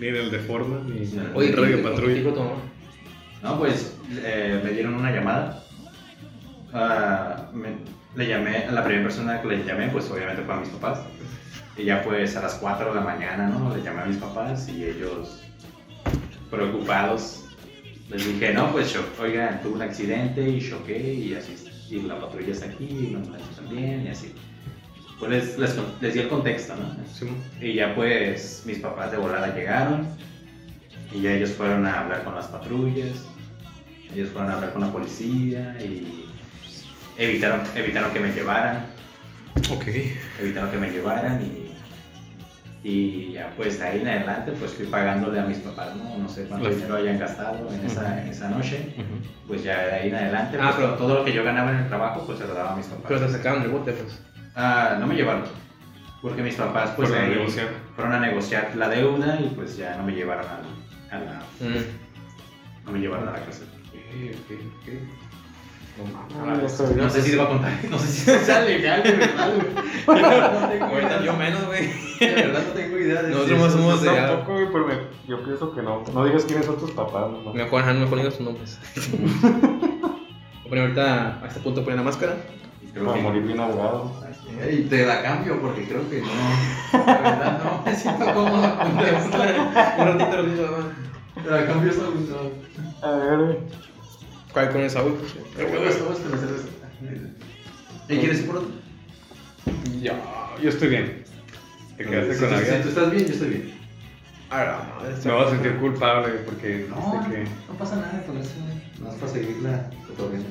ni 0.00 0.06
en 0.08 0.16
el 0.16 0.30
de 0.30 0.38
forma, 0.40 0.80
ni 0.86 0.98
en 1.06 1.30
Oye, 1.34 1.52
Radio 1.52 1.76
¿qué- 1.78 1.82
qué 1.82 1.88
Patrulla. 1.88 2.14
dijo 2.14 2.30
tu 2.34 2.40
mamá? 2.40 2.56
No, 3.42 3.58
pues 3.58 3.94
eh, 4.22 4.60
me 4.62 4.70
dieron 4.72 4.94
una 4.94 5.10
llamada. 5.10 5.64
Ah, 6.72 7.50
me- 7.54 8.03
le 8.16 8.26
llamé, 8.26 8.58
a 8.58 8.72
la 8.72 8.84
primera 8.84 9.04
persona 9.04 9.40
que 9.40 9.48
le 9.48 9.64
llamé, 9.64 9.88
pues 9.88 10.10
obviamente 10.10 10.42
fue 10.42 10.54
a 10.54 10.58
mis 10.58 10.68
papás. 10.70 11.00
Y 11.76 11.84
ya 11.84 12.02
pues 12.02 12.36
a 12.36 12.42
las 12.42 12.54
4 12.54 12.88
de 12.88 12.94
la 12.94 13.00
mañana, 13.00 13.48
¿no? 13.48 13.74
Le 13.74 13.82
llamé 13.82 14.02
a 14.02 14.04
mis 14.06 14.16
papás 14.18 14.68
y 14.68 14.84
ellos 14.84 15.42
preocupados. 16.50 17.44
Les 18.08 18.26
dije, 18.26 18.52
no, 18.52 18.70
pues 18.70 18.92
yo, 18.92 19.00
oigan, 19.20 19.60
tuve 19.62 19.74
un 19.74 19.82
accidente 19.82 20.48
y 20.48 20.60
choqué 20.60 21.14
y 21.14 21.34
así, 21.34 21.56
y 21.90 22.02
la 22.02 22.20
patrulla 22.20 22.52
está 22.52 22.66
aquí, 22.66 22.84
y 22.84 23.10
los 23.10 23.28
maestros 23.28 23.56
también 23.56 24.04
y 24.06 24.08
así. 24.08 24.34
Pues 25.18 25.30
les, 25.30 25.58
les, 25.58 25.76
les 26.00 26.14
di 26.14 26.20
el 26.20 26.28
contexto, 26.28 26.76
¿no? 26.76 26.94
Sí. 27.12 27.26
Y 27.60 27.74
ya 27.74 27.94
pues 27.94 28.62
mis 28.66 28.78
papás 28.78 29.10
de 29.10 29.16
volada 29.16 29.54
llegaron 29.54 30.06
y 31.12 31.22
ya 31.22 31.32
ellos 31.32 31.50
fueron 31.50 31.86
a 31.86 32.00
hablar 32.00 32.24
con 32.24 32.34
las 32.34 32.46
patrullas, 32.48 33.24
ellos 34.12 34.28
fueron 34.30 34.50
a 34.50 34.54
hablar 34.56 34.72
con 34.72 34.82
la 34.82 34.92
policía 34.92 35.76
y 35.80 36.26
evitaron, 37.18 37.60
evitaron 37.74 38.12
que 38.12 38.20
me 38.20 38.32
llevaran, 38.32 38.86
Ok. 39.70 39.84
evitaron 40.40 40.70
que 40.70 40.78
me 40.78 40.90
llevaran 40.90 41.40
y, 41.42 41.70
y 42.88 43.32
ya 43.32 43.50
pues 43.56 43.78
de 43.78 43.86
ahí 43.86 44.00
en 44.00 44.08
adelante 44.08 44.52
pues 44.52 44.72
fui 44.72 44.86
pagándole 44.86 45.40
a 45.40 45.44
mis 45.44 45.58
papás, 45.58 45.94
¿no? 45.96 46.18
No 46.18 46.28
sé 46.28 46.44
cuánto 46.44 46.66
Las- 46.68 46.76
dinero 46.76 46.96
hayan 46.96 47.18
gastado 47.18 47.72
en 47.72 47.84
esa, 47.86 48.20
en 48.22 48.28
esa 48.28 48.48
noche, 48.50 48.94
pues 49.46 49.62
ya 49.62 49.78
de 49.86 49.92
ahí 49.94 50.08
en 50.08 50.14
adelante 50.16 50.58
Ah, 50.60 50.72
pues, 50.74 50.76
pero- 50.86 50.94
todo 50.96 51.14
lo 51.14 51.24
que 51.24 51.32
yo 51.32 51.44
ganaba 51.44 51.70
en 51.70 51.78
el 51.78 51.88
trabajo 51.88 52.24
pues 52.26 52.38
se 52.38 52.46
lo 52.46 52.54
daba 52.54 52.72
a 52.72 52.76
mis 52.76 52.86
papás. 52.86 53.04
Pero 53.08 53.20
te 53.26 53.32
sacaron 53.32 53.62
del 53.62 53.70
bote, 53.70 53.92
pues. 53.92 54.20
Ah, 54.56 54.96
no 55.00 55.06
me 55.06 55.14
llevaron. 55.14 55.42
Porque 56.20 56.42
mis 56.42 56.54
papás 56.54 56.90
pues 56.96 57.08
Fueron 57.10 57.26
a 57.26 57.28
negociar. 57.34 57.68
fueron 57.94 58.12
a 58.14 58.20
negociar 58.20 58.72
la 58.76 58.88
deuda 58.88 59.38
y 59.40 59.48
pues 59.54 59.76
ya 59.76 59.96
no 59.96 60.04
me 60.04 60.12
llevaron 60.12 60.46
a, 60.46 61.14
a 61.14 61.18
la 61.20 61.40
Mm. 61.60 62.86
no 62.86 62.92
me 62.92 62.98
llevaron 62.98 63.28
a 63.28 63.32
la 63.32 63.38
cárcel. 63.40 63.66
Ok, 63.88 64.34
ok, 64.34 64.58
ok. 64.78 65.23
Ah, 65.96 66.58
No 66.96 67.08
sé 67.08 67.22
si 67.22 67.30
te 67.30 67.36
va 67.36 67.44
a 67.44 67.48
contar, 67.48 67.72
no 67.90 67.98
sé 67.98 68.06
si 68.08 68.44
sea 68.44 68.60
legal 68.62 69.02
de 69.02 69.12
verdad, 69.12 69.48
güey. 69.54 70.22
No 70.22 70.68
tengo 70.68 70.84
Ahorita 70.86 71.22
yo 71.24 71.32
menos, 71.36 71.66
güey. 71.66 71.86
De 72.20 72.34
verdad 72.34 72.62
no 72.66 72.72
tengo 72.72 72.98
idea 72.98 73.22
de 73.22 73.30
Nosotros 73.30 73.58
si 73.58 73.64
eso- 73.66 73.70
somos 73.78 74.02
de- 74.02 74.10
Tampoco, 74.10 74.52
güey, 74.54 74.66
pero 74.72 74.86
me- 74.86 75.28
yo 75.28 75.44
pienso 75.44 75.72
que 75.74 75.82
no. 75.82 76.02
No 76.12 76.24
digas 76.24 76.44
quiénes 76.44 76.66
son 76.66 76.78
tus 76.78 76.90
papás, 76.90 77.30
nomás. 77.30 77.54
Mejor, 77.54 77.82
ajá, 77.82 77.92
mejor 77.92 78.18
digas 78.18 78.36
tus 78.36 78.44
nombres. 78.46 78.78
Poner 80.68 80.80
ahorita 80.84 81.40
a 81.42 81.46
este 81.46 81.60
punto 81.60 81.82
poner 81.84 81.98
la 81.98 82.04
máscara. 82.04 82.36
Creo 82.92 83.04
Para 83.06 83.16
que- 83.18 83.22
morir 83.22 83.42
bien 83.42 83.60
abogado. 83.60 84.12
Y 84.72 84.82
te 84.82 85.04
la 85.06 85.22
cambio 85.22 85.60
porque 85.60 85.84
creo 85.86 86.08
que 86.08 86.20
no. 86.22 86.98
La 86.98 87.04
verdad 87.20 87.62
no 87.64 87.82
me 87.84 87.96
siento 87.96 88.24
cómodo 88.24 88.76
con 88.78 88.98
esto. 89.00 89.36
un 89.36 89.40
ratito, 89.40 89.62
un 89.98 90.18
ratito, 90.18 90.70
nada 90.70 91.44
Te 91.44 91.50
la 91.50 91.66
cambio 91.66 91.92
no. 91.92 93.06
A 93.08 93.10
ver, 93.16 93.58
¿Cuál 94.54 94.70
con 94.70 94.80
el 94.82 94.88
sabor? 94.90 95.16
Pero 95.56 95.68
bueno, 95.68 95.88
estamos 95.90 96.18
con 96.20 96.30
la 96.30 96.38
cerveza. 96.38 96.68
¿Y 98.08 98.16
quieres 98.18 98.40
ir 98.40 98.46
por 98.46 98.56
otro? 98.56 98.70
Ya, 100.00 100.22
yo 100.62 100.68
estoy 100.70 100.88
bien. 100.88 101.24
Te 101.96 102.04
quedaste 102.04 102.34
Si 102.34 102.40
con 102.40 102.48
tú- 102.48 102.54
la 102.54 102.60
Si 102.64 102.82
tú 102.82 102.88
estás 102.88 103.10
bien, 103.10 103.26
yo 103.26 103.32
estoy 103.32 103.48
bien. 103.48 103.74
A 104.50 104.64
la 104.64 104.94
madre, 104.96 105.14
Me 105.24 105.32
vas 105.32 105.46
a 105.48 105.50
sentir 105.50 105.76
culpable 105.78 106.28
porque 106.44 106.86
No, 106.88 107.26
que. 107.28 107.44
no 107.68 107.78
pasa 107.78 107.96
nada 107.96 108.22
con 108.26 108.38
eso. 108.38 108.52
No 109.00 109.10
es 109.10 109.14
para 109.16 109.32
seguir 109.32 109.56
la 109.62 109.90
cotorreando. 110.06 110.48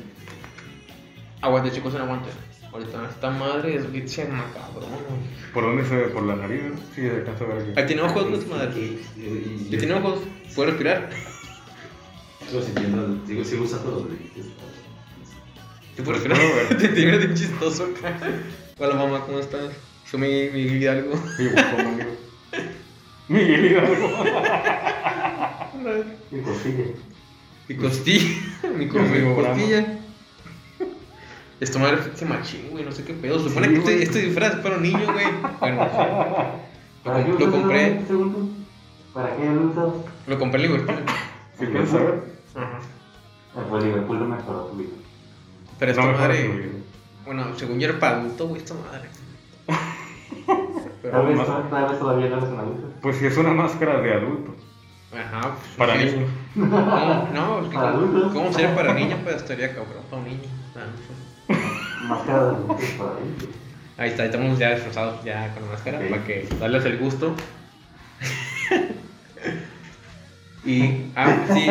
Aguante, 1.42 1.72
chicos, 1.72 1.96
en 1.96 2.02
aguante. 2.02 2.30
Ahorita 2.74 3.08
esta 3.10 3.30
madre 3.30 3.76
es 3.76 3.92
biche 3.92 4.26
macabrón. 4.26 4.90
¿Por 5.54 5.64
dónde 5.64 5.86
se 5.86 5.96
ve? 5.96 6.04
¿Por 6.08 6.24
la 6.24 6.36
nariz? 6.36 6.62
¿no? 6.64 6.76
Sí, 6.96 7.08
alcanzo 7.08 7.46
a 7.46 7.48
ver 7.48 7.62
aquí. 7.62 7.72
Ahí 7.80 7.86
tiene 7.86 8.02
ojos, 8.02 8.30
no 8.30 8.36
es 8.36 8.48
madre. 8.48 8.82
Y- 8.82 9.68
¿Ya 9.70 9.78
tiene 9.78 9.94
ojos? 9.94 10.20
¿Puede 10.56 10.72
respirar? 10.72 11.10
Sigo 12.54 12.66
sintiendo, 12.66 13.18
sigo, 13.26 13.44
sigo 13.44 13.64
usando 13.64 13.90
los 13.90 14.08
brillitos. 14.08 14.46
¿Sí 15.96 16.02
puede 16.04 16.20
Puedo 16.20 16.36
respirar? 16.36 16.70
ver. 16.70 17.28
Te 17.28 17.34
chistoso 17.34 17.86
acá. 17.86 18.16
Hola 18.78 18.94
mamá, 18.94 19.22
¿cómo 19.26 19.40
estás? 19.40 19.72
Soy 20.06 20.20
mi, 20.20 20.28
mi 20.54 20.60
Hidalgo. 20.72 21.16
Miguel 23.28 23.66
Hidalgo. 23.66 24.08
Mi 26.30 26.42
costilla. 26.44 26.84
Mi 27.70 27.76
costilla. 27.76 28.70
Mi, 28.78 28.88
costilla. 28.88 30.00
Esta 31.60 31.80
madre 31.80 31.98
se 32.14 32.26
machín, 32.26 32.70
güey, 32.70 32.86
no 32.86 32.92
sé 32.92 33.04
qué 33.04 33.16
pedo. 33.16 33.40
Supone 33.40 33.70
Sí, 33.70 33.74
que 33.74 33.80
este, 33.80 34.04
este 34.04 34.22
disfraz 34.28 34.54
es 34.54 34.60
para 34.60 34.76
un 34.76 34.84
niño, 34.84 35.12
güey. 35.12 35.26
Bueno, 35.60 35.90
¿Para 37.04 37.24
qué 37.24 37.30
lo 37.32 37.36
usas 37.36 37.50
compré. 37.50 38.02
segundo? 38.08 38.48
¿Para 39.12 39.36
qué 39.38 39.44
lo 39.44 39.62
usas? 39.72 40.06
lo 40.28 40.38
compré 40.38 40.64
en 40.66 40.72
Liverpool. 40.72 41.04
¿Sí 41.58 41.66
quieres 41.66 41.90
Ajá. 43.56 43.62
Eh, 43.62 43.66
Pues 43.70 43.84
Liverpool 43.84 44.20
lo 44.20 44.26
mejoró 44.26 44.60
tu 44.66 44.78
vida. 44.78 44.90
Pero 45.80 45.92
esta 45.92 46.06
No 46.06 46.12
madre. 46.18 46.48
güey. 46.48 46.84
Bueno, 47.26 47.46
según 47.58 47.80
yo 47.80 47.90
era 47.90 48.00
para 48.00 48.18
adulto, 48.20 48.48
güey, 48.48 48.62
esta 48.62 48.74
madre. 48.76 49.10
Tal 51.12 51.26
vez, 51.28 51.36
más- 51.38 51.48
tal 51.70 51.90
vez 51.90 52.00
todavía 52.00 52.30
no 52.30 52.38
eres 52.38 52.50
un 52.50 52.60
adulto. 52.60 52.88
Pues 53.02 53.18
si 53.18 53.26
es 53.26 53.38
una 53.38 53.52
máscara 53.54 54.00
de 54.02 54.14
adulto. 54.14 54.56
Ajá. 55.14 55.52
pues, 55.56 55.76
Para 55.78 55.94
sí. 56.00 56.06
niños. 56.06 56.30
No, 56.56 56.66
no, 57.34 57.70
es 57.70 57.76
adultos. 57.76 58.34
¿cómo 58.34 58.52
sería 58.54 58.74
para 58.76 58.94
niños? 58.94 59.20
Pues 59.24 59.36
estaría 59.36 59.70
cabrón, 59.76 60.04
para 60.10 60.22
un 60.22 60.28
niño. 60.28 60.42
No. 60.76 61.56
Máscara 62.08 62.44
de 62.44 62.50
adultos 62.56 62.86
para 62.98 63.10
adultos. 63.12 63.50
Ahí 63.98 64.10
está, 64.10 64.24
ahí 64.24 64.30
estamos 64.30 64.58
ya 64.58 64.72
disfrazados 64.74 65.24
ya 65.24 65.54
con 65.54 65.64
la 65.66 65.72
máscara 65.72 66.00
para 66.10 66.24
que 66.24 66.48
darles 66.60 66.86
el 66.86 66.98
gusto. 66.98 67.36
y, 70.66 71.12
ah, 71.16 71.38
sí. 71.54 71.68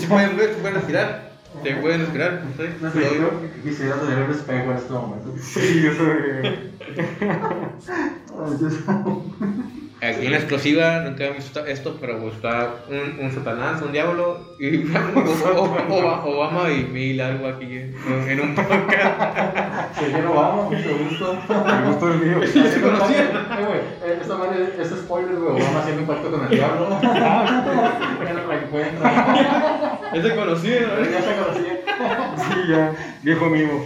sí 0.00 0.06
pueden 0.06 0.36
ver, 0.36 0.54
pueden 0.56 0.74
respirar. 0.74 1.30
Sí 1.62 1.70
pueden 1.80 2.00
respirar, 2.00 2.44
no 2.44 2.56
sé. 2.56 2.70
No 2.80 2.90
sé, 2.92 3.00
yo 3.18 3.40
que 3.40 3.60
quisiera 3.62 3.96
tener 3.96 4.22
un 4.24 4.30
espejo 4.30 4.70
en 4.70 4.76
este 4.76 4.92
momento. 4.92 5.34
Sí, 5.42 5.82
yo 5.82 5.94
soy. 5.94 6.16
Aquí 10.02 10.24
en 10.24 10.32
la 10.32 10.38
explosiva, 10.38 11.00
nunca 11.00 11.26
he 11.26 11.32
visto 11.32 11.64
esto, 11.66 11.98
pero 12.00 12.26
está 12.26 12.76
un, 12.88 13.22
un 13.22 13.30
satanás, 13.30 13.82
un 13.82 13.92
diablo, 13.92 14.56
y 14.58 14.90
Obama 16.24 16.70
y 16.70 16.84
Mil 16.84 17.20
algo 17.20 17.48
aquí 17.48 17.76
en, 17.76 18.40
un 18.40 18.54
podcast. 18.54 20.00
No 20.22 20.34
vamos, 20.34 20.72
mucho 20.72 20.98
gusto. 20.98 21.38
El 21.50 21.84
gusto 21.84 22.14
es 22.14 22.20
mío. 22.22 22.40
¿Sí 22.46 22.62
se 22.66 22.80
conocían? 22.80 23.26
Eh, 23.26 23.64
güey, 23.66 23.78
eh, 23.78 24.18
esta 24.22 24.36
madre 24.36 24.68
es 24.80 24.88
spoiler, 24.88 25.36
güey. 25.36 25.62
Obama 25.62 25.80
haciendo 25.80 26.00
un 26.00 26.08
pacto 26.08 26.30
con 26.30 26.44
el 26.44 26.48
diablo. 26.48 26.98
ya 27.02 28.32
no 28.32 28.48
la 28.48 28.62
encuentra. 28.62 30.00
Es 30.14 30.22
de 30.22 30.34
conocido, 30.34 30.80
¿no? 30.88 31.10
Ya 31.10 31.20
se 31.20 31.36
conocía. 31.36 31.80
Sí, 32.36 32.70
ya. 32.70 32.92
Viejo 33.22 33.44
amigo. 33.44 33.84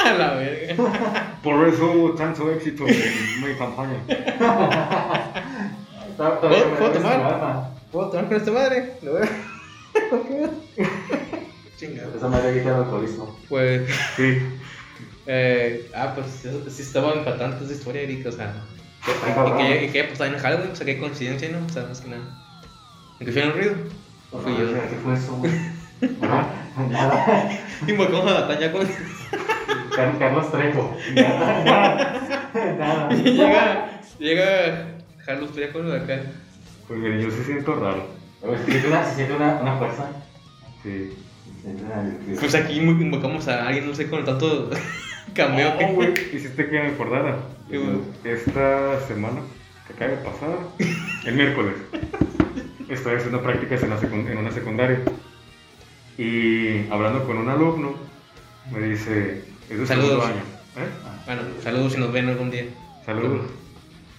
A 0.04 0.12
la 0.14 0.34
verga. 0.34 1.36
Por 1.42 1.68
eso 1.68 1.90
hubo 1.92 2.12
tanto 2.14 2.50
éxito 2.50 2.86
en 2.86 3.44
mi 3.46 3.54
campaña. 3.56 3.98
¿Puedo- 6.16 6.40
puedo 6.40 6.90
tomar? 6.92 7.70
¿Puedo 7.92 8.10
tomar 8.10 8.26
con 8.28 8.36
esta 8.36 8.50
madre? 8.52 8.94
¿Lo 9.02 9.14
veo? 9.14 9.26
Chingado. 11.76 12.14
Esa 12.16 12.28
madre 12.28 12.60
el 12.62 12.68
alcoholismo. 12.68 13.36
Pues, 13.48 13.82
Sí. 14.16 14.38
eh, 15.26 15.90
ah, 15.94 16.12
pues 16.14 16.26
sí 16.74 16.82
estaba 16.82 17.14
impactante 17.14 17.64
esa 17.64 17.74
historia, 17.74 18.02
Eric, 18.02 18.26
o 18.26 18.32
sea. 18.32 18.52
Y 19.06 19.56
que, 19.56 19.84
y 19.86 19.88
que 19.90 20.04
pues 20.04 20.18
también 20.18 20.36
en 20.36 20.42
Halloween, 20.42 20.70
o 20.72 20.76
sea, 20.76 20.84
qué 20.86 20.98
coincidencia, 20.98 21.48
¿no? 21.50 21.64
O 21.64 21.68
sea, 21.70 21.84
más 21.84 22.00
que 22.02 22.10
nada. 22.10 22.22
Aunque 23.18 23.32
fue 23.32 23.42
en 23.42 23.48
el 23.48 23.54
ruido. 23.54 23.74
¿O 24.32 24.38
fui 24.38 24.52
yo? 24.52 24.66
¿Qué 24.72 24.96
fue 25.02 25.14
eso, 25.14 25.34
güey? 25.36 25.52
Nada. 26.90 27.50
Invocamos 27.88 28.30
a 28.30 28.40
la 28.40 28.48
Tanya 28.48 28.70
con. 28.72 28.86
Car- 29.94 30.18
Carlos 30.18 30.50
Trejo. 30.52 30.96
Nada. 31.14 32.20
Nada. 32.78 33.14
Y 33.14 33.22
llega. 33.22 34.00
Llega. 34.18 34.86
Carlos 35.26 35.52
Trejo 35.52 35.82
de 35.82 35.96
acá. 35.98 36.22
Pues 36.88 36.98
miren, 37.00 37.20
yo 37.20 37.30
sí 37.30 37.42
siento 37.44 37.74
raro. 37.76 38.06
Se 38.40 38.70
siente 38.70 38.88
una, 38.88 39.04
se 39.04 39.14
siente 39.16 39.34
una, 39.34 39.54
una 39.60 39.76
fuerza. 39.76 40.10
Sí. 40.82 41.12
Se 41.56 41.62
siente 41.62 41.82
una- 41.84 42.40
Pues 42.40 42.54
aquí 42.54 42.78
invocamos 42.78 43.46
a 43.48 43.66
alguien, 43.66 43.86
no 43.86 43.94
sé, 43.94 44.08
con 44.08 44.24
tanto 44.24 44.70
cameo 45.34 45.70
No, 45.72 45.78
que. 45.78 45.86
güey, 45.92 46.12
hiciste 46.34 46.66
que 46.68 46.80
me 46.80 46.88
acordara. 46.88 47.36
Esta 48.24 49.00
semana 49.06 49.40
que 49.86 49.92
acaba 49.92 50.10
de 50.10 50.16
pasar, 50.18 50.48
el 51.26 51.34
miércoles, 51.34 51.74
estoy 52.88 53.14
haciendo 53.16 53.40
prácticas 53.42 53.82
en, 53.84 53.90
la 53.90 53.98
en 54.00 54.38
una 54.38 54.50
secundaria. 54.50 55.00
Y 56.18 56.88
hablando 56.90 57.24
con 57.26 57.38
un 57.38 57.48
alumno, 57.48 57.94
me 58.72 58.80
dice, 58.80 59.44
es 59.70 59.88
Saludos. 59.88 60.08
segundo 60.08 60.26
año. 60.26 60.42
¿Eh? 60.76 60.88
Bueno, 61.26 61.42
saludos 61.62 61.92
si 61.92 61.98
nos 61.98 62.12
ven 62.12 62.28
algún 62.28 62.50
día. 62.50 62.64
Saludos. 63.06 63.46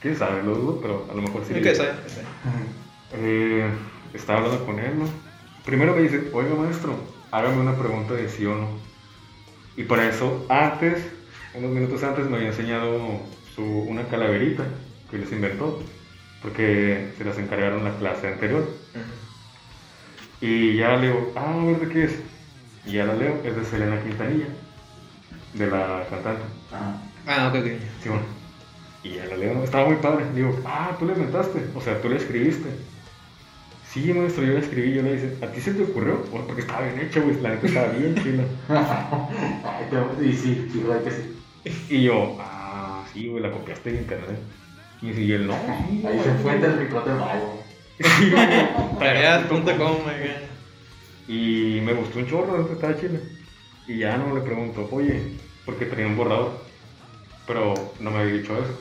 ¿Quién 0.01 0.15
sabe? 0.17 0.43
Lo 0.43 0.55
dudo, 0.55 0.79
pero 0.81 1.07
a 1.11 1.13
lo 1.15 1.21
mejor 1.21 1.43
sí. 1.47 1.53
¿Qué 1.53 1.75
sabe? 1.75 1.91
Eh, 3.13 3.69
estaba 4.13 4.39
hablando 4.39 4.65
con 4.65 4.79
él, 4.79 4.97
¿no? 4.97 5.05
Primero 5.65 5.95
me 5.95 6.01
dice, 6.01 6.29
oiga 6.33 6.55
maestro, 6.55 6.95
hágame 7.31 7.61
una 7.61 7.75
pregunta 7.77 8.13
de 8.13 8.29
sí 8.29 8.45
o 8.45 8.55
no. 8.55 8.67
Y 9.77 9.83
para 9.83 10.07
eso, 10.07 10.45
antes, 10.49 11.05
unos 11.53 11.71
minutos 11.71 12.03
antes, 12.03 12.27
me 12.29 12.37
había 12.37 12.49
enseñado 12.49 13.19
su, 13.55 13.63
una 13.63 14.03
calaverita 14.07 14.63
que 15.09 15.17
les 15.17 15.31
inventó, 15.31 15.81
porque 16.41 17.09
se 17.17 17.23
las 17.23 17.37
encargaron 17.37 17.83
la 17.83 17.95
clase 17.97 18.27
anterior. 18.27 18.67
Y 20.39 20.77
ya 20.77 20.95
le 20.95 21.07
digo, 21.07 21.31
ah, 21.35 21.53
a 21.61 21.65
ver 21.65 21.79
de 21.79 21.89
qué 21.89 22.03
es. 22.05 22.13
Y 22.85 22.93
ya 22.93 23.05
la 23.05 23.13
leo, 23.13 23.39
es 23.45 23.55
de 23.55 23.63
Selena 23.63 24.01
Quintanilla, 24.01 24.47
de 25.53 25.67
la 25.67 26.05
cantante. 26.09 26.41
Ah, 26.73 26.95
Ah, 27.27 27.47
ok, 27.49 27.55
ok. 27.59 27.67
Sí, 28.01 28.09
bueno. 28.09 28.23
Y 29.03 29.09
ya 29.15 29.25
la 29.25 29.37
leo, 29.37 29.63
estaba 29.63 29.85
muy 29.87 29.95
padre. 29.97 30.25
Digo, 30.35 30.59
ah, 30.65 30.95
tú 30.99 31.05
la 31.05 31.13
inventaste, 31.13 31.59
o 31.75 31.81
sea, 31.81 32.01
tú 32.01 32.09
la 32.09 32.17
escribiste. 32.17 32.69
Sí, 33.91 34.13
maestro, 34.13 34.43
yo 34.43 34.53
la 34.53 34.59
escribí, 34.59 34.93
yo 34.93 35.01
le 35.01 35.13
dije, 35.15 35.37
¿a 35.43 35.47
ti 35.47 35.59
se 35.59 35.73
te 35.73 35.83
ocurrió? 35.83 36.23
Bueno, 36.31 36.45
porque 36.47 36.61
estaba 36.61 36.81
bien 36.87 36.99
hecha, 36.99 37.19
güey, 37.19 37.39
la 37.41 37.49
neta 37.49 37.67
estaba 37.67 37.87
bien 37.89 38.15
chila. 38.15 38.43
Y 40.21 40.33
sí, 40.33 40.69
sí, 40.71 40.79
verdad 40.87 41.03
que 41.03 41.11
sí. 41.11 41.35
Y 41.89 42.03
yo, 42.03 42.37
ah, 42.39 43.03
sí, 43.11 43.27
güey, 43.27 43.43
la 43.43 43.51
copiaste 43.51 43.91
de 43.91 43.97
internet. 43.99 44.39
Y 45.01 45.07
dice, 45.07 45.21
y 45.21 45.31
él, 45.33 45.47
no. 45.47 45.53
Ahí 45.53 45.99
güey". 46.01 46.23
se 46.23 46.31
fue 46.35 46.55
el 46.55 46.73
picote 46.87 47.09
güey. 48.29 48.99
Tareas.com. 48.99 49.97
Y 51.27 51.81
me 51.83 51.93
gustó 51.93 52.19
un 52.19 52.27
chorro, 52.27 52.71
estaba 52.71 52.97
chila. 52.99 53.19
Y 53.87 53.99
ya 53.99 54.17
no 54.17 54.33
le 54.33 54.41
pregunto, 54.41 54.87
oye, 54.91 55.37
porque 55.65 55.85
tenía 55.85 56.07
un 56.07 56.17
borrador. 56.17 56.59
Pero 57.47 57.73
no 57.99 58.11
me 58.11 58.19
había 58.19 58.33
dicho 58.33 58.53
eso. 58.53 58.77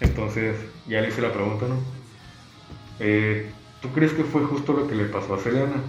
Entonces, 0.00 0.56
ya 0.86 1.00
le 1.00 1.08
hice 1.08 1.22
la 1.22 1.32
pregunta, 1.32 1.66
¿no? 1.66 1.76
Eh, 3.00 3.50
¿Tú 3.80 3.90
crees 3.90 4.12
que 4.12 4.24
fue 4.24 4.42
justo 4.42 4.72
lo 4.72 4.88
que 4.88 4.94
le 4.94 5.04
pasó 5.04 5.34
a 5.34 5.40
Selena? 5.40 5.82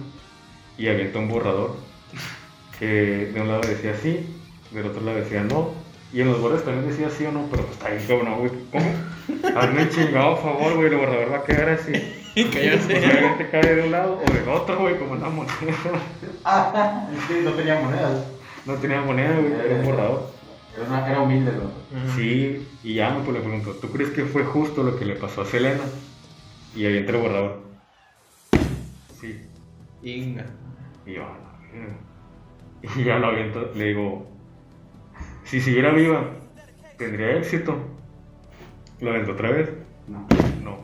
Y 0.76 0.88
avienta 0.88 1.18
un 1.18 1.28
borrador 1.28 1.76
que 2.78 3.30
de 3.34 3.40
un 3.40 3.48
lado 3.48 3.62
decía 3.62 3.94
sí, 4.00 4.26
del 4.70 4.86
otro 4.86 5.02
lado 5.02 5.18
decía 5.18 5.42
no. 5.42 5.72
Y 6.12 6.20
en 6.20 6.28
los 6.28 6.40
borradores 6.40 6.64
también 6.64 6.88
decía 6.88 7.10
sí 7.10 7.26
o 7.26 7.32
no, 7.32 7.46
pero 7.50 7.64
pues 7.64 7.76
está 7.76 7.90
bien 7.90 8.06
cabrón, 8.06 8.38
güey. 8.38 8.50
¿Cómo? 8.72 9.58
Hazme 9.58 9.82
un 9.82 9.90
chingado 9.90 10.36
favor, 10.36 10.74
güey, 10.74 10.88
el 10.88 10.96
borrador 10.96 11.32
va 11.32 11.38
a 11.38 11.44
quedar 11.44 11.68
así. 11.70 11.92
Cállate. 12.44 12.78
Posiblemente 12.94 13.50
cae 13.50 13.74
de 13.74 13.82
un 13.84 13.90
lado 13.90 14.18
o 14.26 14.32
del 14.32 14.48
otro, 14.48 14.78
güey, 14.78 14.98
como 14.98 15.12
una 15.12 15.28
moneda. 15.28 15.54
Ah, 16.44 17.08
que 17.28 17.40
no 17.42 17.50
tenía 17.52 17.80
monedas. 17.80 18.26
No 18.66 18.74
tenía 18.74 19.00
moneda, 19.00 19.34
güey, 19.38 19.52
era 19.52 19.74
un 19.76 19.84
borrador. 19.84 20.30
Era, 20.76 20.86
una- 20.88 21.08
era 21.10 21.20
humilde, 21.20 21.52
¿no? 21.52 22.14
Sí, 22.14 22.68
y 22.84 22.94
ya 22.94 23.10
me 23.10 23.20
pues, 23.20 23.36
le 23.36 23.40
pregunto, 23.40 23.72
¿tú 23.72 23.88
crees 23.90 24.10
que 24.10 24.24
fue 24.24 24.44
justo 24.44 24.82
lo 24.82 24.98
que 24.98 25.04
le 25.04 25.14
pasó 25.16 25.42
a 25.42 25.46
Selena? 25.46 25.82
Y 26.76 26.84
ahí 26.86 26.98
entra 26.98 27.16
el 27.16 27.22
borrador. 27.22 27.60
Sí. 29.20 29.40
Inga. 30.02 30.46
Y 31.06 31.14
yo, 31.14 31.22
"A 31.24 31.28
la 31.30 31.58
verga". 31.72 31.96
Y 33.00 33.04
ya 33.04 33.18
lo 33.18 33.28
aviento, 33.28 33.72
le 33.74 33.84
digo, 33.86 34.28
si 35.44 35.60
siguiera 35.60 35.90
viva, 35.92 36.24
¿tendría 36.96 37.36
éxito? 37.36 37.76
Lo 39.00 39.10
aventó 39.10 39.32
otra 39.32 39.50
vez. 39.50 39.70
No. 40.06 40.26
No. 40.62 40.78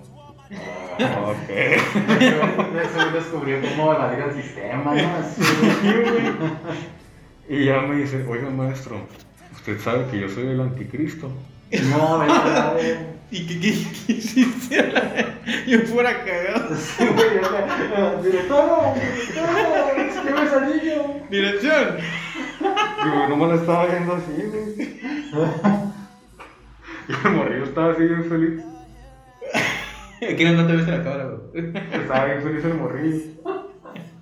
Ok. 0.51 1.51
Eso 1.51 3.11
descubrió 3.13 3.61
cómo 3.61 3.93
evadir 3.93 4.21
el 4.21 4.43
sistema, 4.43 4.95
¿no? 4.95 5.17
Así. 5.17 5.43
Sí, 5.43 5.93
güey. 6.03 6.33
Y 7.49 7.65
ya 7.67 7.81
me 7.83 7.97
dice, 7.97 8.25
oiga 8.29 8.49
maestro, 8.51 9.07
usted 9.53 9.79
sabe 9.81 10.07
que 10.11 10.21
yo 10.21 10.29
soy 10.29 10.49
el 10.49 10.61
anticristo. 10.61 11.31
No, 11.91 12.19
verga. 12.21 12.75
¿Y 13.31 13.47
qué, 13.47 13.61
qué, 13.61 13.87
qué 14.07 14.13
hiciste? 14.13 14.95
Yo 15.67 15.81
fuera 15.81 16.25
cagado. 16.25 16.77
Sí, 16.77 17.05
güey, 17.05 17.31
Director, 18.23 18.95
director, 18.95 19.99
escribe 19.99 20.43
ese. 20.45 21.27
Dirección. 21.31 21.97
Digo, 22.61 23.29
no 23.29 23.37
me 23.37 23.47
lo 23.47 23.55
estaba 23.57 23.87
viendo 23.87 24.15
así, 24.15 24.43
güey. 24.47 25.01
Y 27.09 27.13
el 27.13 27.33
morrillo 27.35 27.65
estaba 27.65 27.93
así 27.93 28.03
bien 28.05 28.25
feliz. 28.25 28.74
Aquí 30.33 30.45
no, 30.45 30.67
te 30.67 30.73
ves 30.77 30.89
la 30.89 31.03
cámara, 31.03 31.25
güey. 31.53 31.73
Estaba 31.93 32.25
bien 32.27 32.43
feliz 32.43 32.65
el 32.65 32.75
morrillo. 32.75 33.21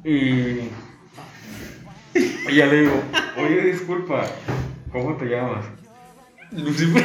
Y. 0.04 0.68
Y 2.14 2.54
ya 2.56 2.66
le 2.66 2.80
digo, 2.82 2.92
oye, 3.38 3.60
disculpa, 3.62 4.24
¿cómo 4.90 5.16
te 5.16 5.26
llamas? 5.26 5.64
Lucifer. 6.50 7.02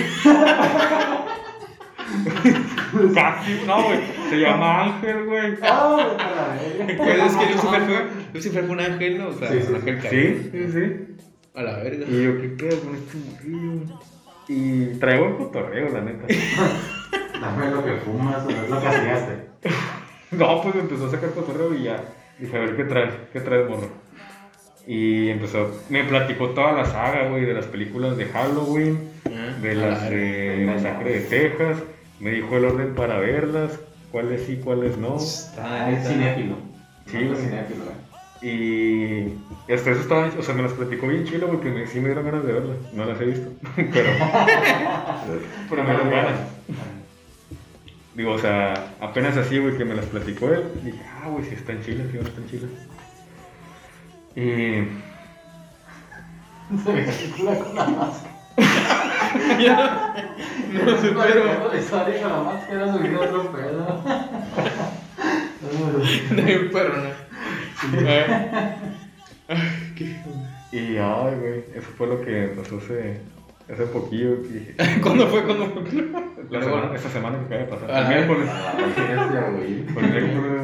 Casi, 3.14 3.62
no, 3.66 3.84
güey, 3.84 4.00
se 4.30 4.38
llama 4.38 4.84
Ángel, 4.86 5.26
güey. 5.26 5.54
Ah, 5.62 6.08
vete 6.10 6.24
a 6.24 6.36
la 6.36 7.08
verga. 7.08 7.26
Es 7.26 7.36
que 7.36 7.46
Lucifer 7.54 7.82
fue, 7.82 8.06
Lucifer 8.34 8.64
fue 8.66 8.72
un 8.76 8.80
ángel, 8.82 9.18
¿no? 9.18 9.28
O 9.28 9.34
sea, 9.34 9.50
Sí, 9.52 9.60
sí, 9.62 9.68
un 9.70 9.76
ángel 9.76 10.02
Sí, 10.02 10.08
caído. 10.08 10.40
sí, 10.52 10.72
sí. 10.72 11.16
A 11.54 11.64
la 11.64 11.78
verga. 11.78 12.06
Y 12.10 12.24
yo, 12.24 12.42
¿qué 12.42 12.48
pedo 12.50 12.80
con 12.82 12.96
este 12.96 13.18
morrillo? 13.18 14.00
Y 14.48 14.86
traigo 15.00 15.28
el 15.28 15.36
cotorreo, 15.38 15.90
la 15.90 16.02
neta. 16.02 16.26
Dame 17.42 17.72
lo 17.72 17.84
que 17.86 17.94
fumas, 17.98 18.46
o 18.46 18.50
es 18.50 18.70
lo 18.70 18.82
que 18.82 18.88
hacíaste. 18.88 19.48
No, 20.30 20.62
pues 20.62 20.76
empezó 20.76 21.06
a 21.08 21.12
sacar 21.12 21.30
cotorreo 21.32 21.74
y 21.74 21.84
ya. 21.84 22.04
Dije, 22.38 22.58
a 22.58 22.60
ver 22.60 22.76
qué 22.76 22.84
traes, 22.84 23.14
qué 23.32 23.40
traes, 23.40 23.70
morro. 23.70 23.88
Y 24.86 25.30
empezó, 25.30 25.72
me 25.90 26.04
platicó 26.04 26.50
toda 26.50 26.74
la 26.74 26.84
saga, 26.86 27.30
güey, 27.30 27.46
de 27.46 27.54
las 27.54 27.66
películas 27.66 28.18
de 28.18 28.26
Halloween, 28.26 29.10
Ah, 29.26 29.56
de 29.62 29.76
las 29.76 30.10
de 30.10 30.64
Masacre 30.66 31.12
de 31.14 31.20
Texas. 31.22 31.78
Me 32.20 32.32
dijo 32.32 32.58
el 32.58 32.66
orden 32.66 32.94
para 32.94 33.20
verlas, 33.20 33.80
cuáles 34.12 34.44
sí, 34.44 34.60
cuáles 34.62 34.98
no. 34.98 35.16
Ah, 35.62 35.92
es 35.92 36.06
cinéfilo. 36.08 36.56
Sí, 37.06 37.18
es 37.20 37.28
güey. 37.30 37.42
cinéfilo, 37.44 37.84
güey. 37.86 37.98
Y 38.42 39.74
hasta 39.74 39.92
eso 39.92 40.02
estaba, 40.02 40.30
o 40.38 40.42
sea, 40.44 40.54
me 40.56 40.62
las 40.64 40.74
platicó 40.74 41.08
bien 41.08 41.24
chilo 41.24 41.48
porque 41.48 41.70
me, 41.70 41.88
sí 41.88 42.00
me 42.00 42.08
dieron 42.08 42.26
ganas 42.26 42.46
de 42.46 42.52
verlas. 42.54 42.78
No 42.94 43.06
las 43.06 43.20
he 43.22 43.26
visto, 43.26 43.50
pero, 43.76 44.10
pero 45.70 45.84
me 45.84 45.90
dieron 45.90 46.10
ganas. 46.10 46.40
Digo, 48.18 48.32
o 48.34 48.40
sea, 48.40 48.96
apenas 49.00 49.38
así, 49.38 49.60
güey, 49.60 49.78
que 49.78 49.86
me 49.86 49.94
las 49.96 50.06
platicó 50.08 50.48
él, 50.52 50.64
dije, 50.84 51.00
ah, 51.24 51.30
güey, 51.30 51.46
si 51.46 51.54
están 51.54 51.82
chilas, 51.84 52.08
si 52.12 52.18
no 52.18 52.24
están 52.24 52.48
chilas. 52.50 52.72
Y 54.36 54.88
Se 56.84 56.94
me 56.94 57.06
calcula 57.06 57.60
con 57.60 57.76
la 57.76 57.86
máscara. 57.86 58.34
No 60.74 60.98
sé, 61.02 61.08
pero. 61.16 61.70
La 61.72 61.80
historia 61.80 62.22
con 62.24 62.32
la 62.32 62.40
máscara 62.44 62.92
subiendo 62.92 63.22
otro 63.22 63.52
pedo. 63.52 64.04
De 66.36 66.58
un 66.60 66.72
perro, 66.72 66.96
¿no? 66.98 67.10
Ay, 69.48 69.94
qué- 69.96 70.18
Y, 70.72 70.98
ay, 70.98 71.36
güey, 71.40 71.64
eso 71.76 71.90
fue 71.98 72.08
lo 72.08 72.22
que 72.22 72.54
pasó 72.58 72.78
hace, 72.78 73.22
hace 73.74 73.86
poquillo. 73.88 74.42
que 74.44 74.76
¿Cuándo 75.02 75.28
fue? 75.28 75.44
¿Cuándo 75.44 75.66
fue? 75.68 75.84
la 76.50 76.64
semana, 76.64 76.96
esta 76.96 77.10
semana 77.10 77.38
que 77.40 77.46
acaba 77.46 77.62
de 77.62 77.68
pasar. 77.68 77.92
Ah, 77.92 78.02
El 78.02 78.08
miércoles. 78.08 78.50
A 78.50 78.74
la 78.74 78.86
bestia, 78.86 79.50
güey. 79.56 79.84
Fue 79.94 80.04
el 80.04 80.12
miércoles. 80.12 80.62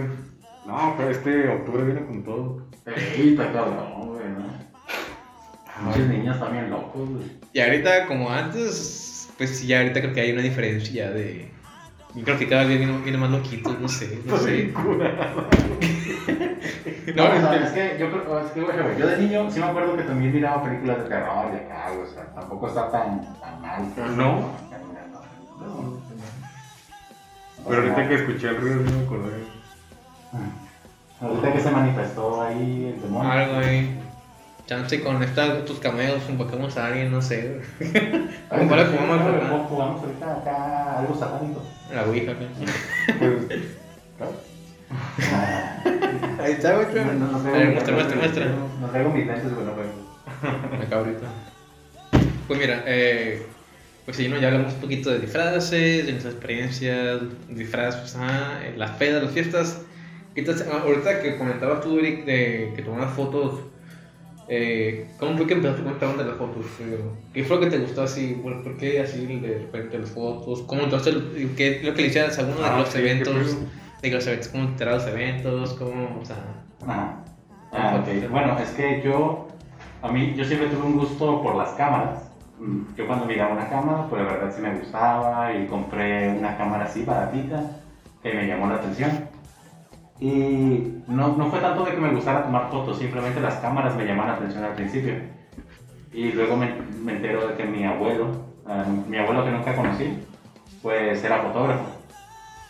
No, 0.66 0.96
pero 0.98 1.10
este 1.10 1.50
octubre 1.50 1.84
viene 1.84 2.06
con 2.06 2.24
todo. 2.24 2.68
Ey, 2.86 3.30
está 3.32 3.52
cabrón, 3.52 4.08
güey, 4.08 4.30
¿no? 4.30 5.84
Muchos 5.84 6.08
niños 6.08 6.40
también 6.40 6.70
locos, 6.70 7.10
güey. 7.10 7.26
Y 7.52 7.60
ahorita, 7.60 8.08
como 8.08 8.30
antes, 8.32 9.30
pues 9.38 9.58
sí, 9.58 9.68
ya 9.68 9.80
ahorita 9.82 10.00
creo 10.02 10.14
que 10.14 10.22
hay 10.22 10.32
una 10.32 10.42
diferencia 10.42 11.12
de. 11.12 11.52
Yo 12.16 12.24
creo 12.24 12.38
que 12.38 12.48
cada 12.48 12.64
vez 12.64 12.78
viene, 12.78 12.98
viene 13.04 13.18
más 13.18 13.32
loquito, 13.32 13.76
no 13.80 13.88
sé, 13.90 14.20
no 14.26 14.38
sé. 14.38 14.72
No, 17.16 17.42
No, 17.42 17.54
es 17.54 17.72
que 17.72 17.98
yo 18.00 18.12
creo, 18.12 18.40
es 18.40 18.52
que, 18.52 18.62
güey, 18.62 18.98
yo 18.98 19.08
de 19.08 19.18
niño 19.18 19.52
sí 19.52 19.60
me 19.60 19.66
acuerdo 19.66 19.98
que 19.98 20.04
también 20.04 20.34
miraba 20.34 20.64
películas 20.64 21.04
de 21.04 21.10
terror 21.10 21.52
de 21.52 21.58
acá, 21.58 21.92
o 21.92 22.06
sea, 22.06 22.24
tampoco 22.34 22.68
está 22.68 22.92
tan, 22.92 23.22
tan 23.40 23.62
mal. 23.62 24.16
No. 24.16 24.52
Pero 27.68 27.82
ahorita 27.82 28.10
que 28.10 28.16
escuché 28.16 28.50
el 28.50 28.58
ruido, 28.58 28.76
no 28.82 28.92
me 28.92 29.06
acordé. 29.06 29.44
Ahorita 31.22 31.54
que 31.54 31.60
se 31.60 31.72
manifestó 31.72 32.42
ahí 32.42 32.94
el 32.94 33.02
demonio. 33.02 33.32
Algo 33.32 33.58
ahí. 33.58 34.00
Chance 34.66 35.04
con 35.04 35.22
esta, 35.22 35.66
tus 35.66 35.80
cameos, 35.80 36.24
invocamos 36.30 36.78
a 36.78 36.88
alguien, 36.88 37.12
no 37.12 37.22
sé. 37.22 37.62
Para 38.50 38.90
sí, 38.90 38.98
jugamos 38.98 40.02
ahorita 40.02 40.38
acá 40.38 41.00
algo 41.00 41.16
satánico. 41.16 41.62
La 41.94 42.04
ouija, 42.04 42.32
acá. 42.32 42.46
Ahí 46.40 46.52
está, 46.54 46.76
güey. 46.76 46.88
No, 46.94 47.14
no, 47.14 47.28
no 47.32 47.38
A 47.38 47.42
muestra, 47.72 47.94
muestra, 47.96 48.16
muestra. 48.18 48.46
No 48.82 48.88
traigo 48.90 49.10
mis 49.12 49.26
lentes, 49.28 49.54
güey, 49.54 49.66
no 49.66 49.76
veo. 49.76 50.82
Acá 50.82 50.98
ahorita. 50.98 51.28
Pues 52.48 52.60
mira, 52.60 52.84
eh, 52.86 53.42
pues 54.06 54.18
sí, 54.18 54.28
¿no? 54.28 54.38
ya 54.38 54.48
hablamos 54.50 54.74
un 54.74 54.82
poquito 54.82 55.10
de 55.12 55.20
disfraces, 55.20 56.06
de 56.06 56.12
nuestras 56.12 56.34
experiencias, 56.34 57.22
disfraces, 57.50 58.02
pues, 58.02 58.18
eh, 58.20 58.74
las 58.78 58.92
pedas, 58.92 59.24
las 59.24 59.32
fiestas. 59.32 59.82
¿Qué 60.36 60.42
tal- 60.42 60.56
ah, 60.72 60.82
ahorita 60.84 61.22
que 61.22 61.38
comentabas 61.38 61.82
tú, 61.82 62.00
Eric, 62.00 62.26
de 62.26 62.74
que 62.76 62.82
tomabas 62.82 63.14
fotos 63.14 63.60
Eh, 64.50 65.08
¿Cómo 65.20 65.38
fue 65.38 65.48
que 65.48 65.54
empezaste 65.54 65.84
con 65.84 65.94
esta 65.94 66.10
onda 66.10 66.24
de 66.24 66.30
las 66.32 66.38
fotos? 66.38 66.66
Eh, 66.82 67.00
¿Qué 67.34 67.46
fue 67.46 67.56
lo 67.56 67.62
que 67.64 67.70
te 67.70 67.78
gustó 67.78 68.04
así? 68.04 68.38
¿Por 68.44 68.62
por 68.62 68.76
qué 68.76 69.00
así 69.00 69.26
de 69.26 69.58
repente 69.60 69.98
las 69.98 70.10
fotos? 70.10 70.64
¿Cómo 70.68 70.82
entonces, 70.84 71.16
qué 71.56 71.78
es 71.78 71.84
lo 71.86 71.94
que 71.94 72.02
le 72.02 72.08
hicieras 72.10 72.38
a 72.38 72.42
alguno 72.42 72.60
de 72.60 72.66
Ah, 72.68 72.78
los 72.80 72.90
sí, 72.90 72.98
eventos? 73.00 73.56
De 74.04 74.12
los 74.12 74.28
eventos, 74.28 74.50
¿cómo 74.50 74.68
te 74.76 74.84
los 74.84 75.08
eventos? 75.08 75.74
¿Cómo, 75.76 76.20
o 76.22 76.26
sea, 76.26 76.36
Ajá. 76.86 77.20
Ah, 77.72 78.02
ok. 78.02 78.30
Bueno, 78.30 78.60
es 78.60 78.72
que 78.72 79.02
yo, 79.02 79.48
a 80.02 80.12
mí, 80.12 80.34
yo 80.36 80.44
siempre 80.44 80.68
tuve 80.68 80.86
un 80.86 80.98
gusto 80.98 81.42
por 81.42 81.56
las 81.56 81.70
cámaras. 81.70 82.30
Mm, 82.60 82.82
Yo 82.98 83.08
cuando 83.08 83.26
miraba 83.26 83.54
una 83.54 83.70
cámara, 83.70 84.06
pues 84.10 84.22
la 84.22 84.34
verdad 84.34 84.54
sí 84.54 84.62
me 84.62 84.78
gustaba 84.78 85.54
y 85.54 85.68
compré 85.68 86.38
una 86.38 86.58
cámara 86.58 86.84
así 86.84 87.06
baratita 87.06 87.64
que 88.22 88.34
me 88.34 88.46
llamó 88.46 88.68
la 88.68 88.76
atención. 88.76 89.10
Y 90.20 90.98
no, 91.08 91.38
no 91.38 91.46
fue 91.50 91.60
tanto 91.62 91.86
de 91.86 91.92
que 91.92 92.02
me 92.02 92.14
gustara 92.14 92.44
tomar 92.44 92.70
fotos, 92.70 93.00
simplemente 93.00 93.40
las 93.40 93.56
cámaras 93.56 93.96
me 93.96 94.06
llamaron 94.06 94.32
la 94.32 94.38
atención 94.38 94.66
al 94.66 94.74
principio. 94.74 95.14
Y 96.12 96.34
luego 96.34 96.58
me, 96.58 96.74
me 97.02 97.14
entero 97.14 97.48
de 97.48 97.54
que 97.56 97.64
mi 97.64 97.86
abuelo, 97.86 98.28
ah, 98.68 98.84
mi 99.08 99.18
abuelo 99.18 99.46
que 99.46 99.52
nunca 99.52 99.74
conocí, 99.74 100.20
pues 100.82 101.24
era 101.24 101.42
fotógrafo. 101.42 102.03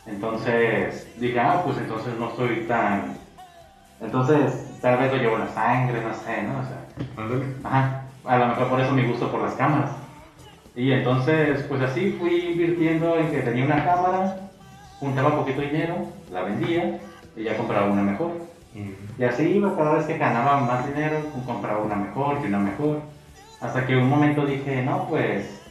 Entonces 0.05 1.07
dije, 1.17 1.39
ah, 1.39 1.61
pues 1.63 1.77
entonces 1.77 2.13
no 2.19 2.35
soy 2.35 2.65
tan 2.67 3.15
entonces, 4.03 4.79
tal 4.81 4.97
vez 4.97 5.11
lo 5.13 5.17
llevo 5.17 5.35
en 5.35 5.45
la 5.45 5.53
sangre, 5.53 6.01
no 6.01 6.13
sé, 6.13 6.41
¿no? 6.43 6.59
O 6.59 6.63
sea, 6.63 7.23
Ándale. 7.23 7.45
ajá, 7.63 8.01
a 8.25 8.37
lo 8.37 8.47
mejor 8.47 8.69
por 8.69 8.81
eso 8.81 8.91
mi 8.91 9.07
gusto 9.07 9.31
por 9.31 9.41
las 9.41 9.53
cámaras. 9.53 9.91
Y 10.75 10.91
entonces, 10.91 11.63
pues 11.69 11.81
así 11.81 12.11
fui 12.19 12.51
invirtiendo 12.51 13.17
en 13.17 13.31
que 13.31 13.39
tenía 13.39 13.65
una 13.65 13.85
cámara, 13.85 14.49
juntaba 14.99 15.37
poquito 15.37 15.61
dinero, 15.61 16.07
la 16.31 16.41
vendía 16.41 16.99
y 17.35 17.43
ya 17.43 17.55
compraba 17.55 17.91
una 17.91 18.01
mejor. 18.01 18.31
Y 19.17 19.23
así 19.23 19.43
iba, 19.43 19.75
cada 19.75 19.93
vez 19.93 20.05
que 20.05 20.17
ganaba 20.17 20.59
más 20.61 20.85
dinero, 20.87 21.21
compraba 21.45 21.83
una 21.83 21.95
mejor 21.95 22.39
y 22.43 22.47
una 22.47 22.59
mejor. 22.59 23.01
Hasta 23.61 23.85
que 23.85 23.95
un 23.95 24.09
momento 24.09 24.45
dije, 24.45 24.81
no, 24.81 25.07
pues, 25.07 25.61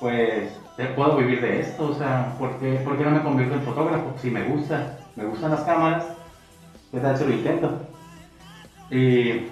pues, 0.00 0.60
puedo 0.82 1.16
vivir 1.16 1.40
de 1.40 1.60
esto, 1.60 1.90
o 1.90 1.94
sea, 1.94 2.34
¿por 2.38 2.58
qué, 2.58 2.74
por 2.84 2.96
qué 2.96 3.04
no 3.04 3.10
me 3.10 3.22
convierto 3.22 3.54
en 3.54 3.62
fotógrafo? 3.62 4.14
Si 4.20 4.30
me 4.30 4.42
gusta, 4.44 4.98
me 5.14 5.24
gustan 5.24 5.52
las 5.52 5.60
cámaras, 5.60 6.04
¿qué 6.90 6.98
tal 6.98 7.16
si 7.16 7.24
lo 7.24 7.32
intento? 7.32 7.80
Y, 8.90 9.46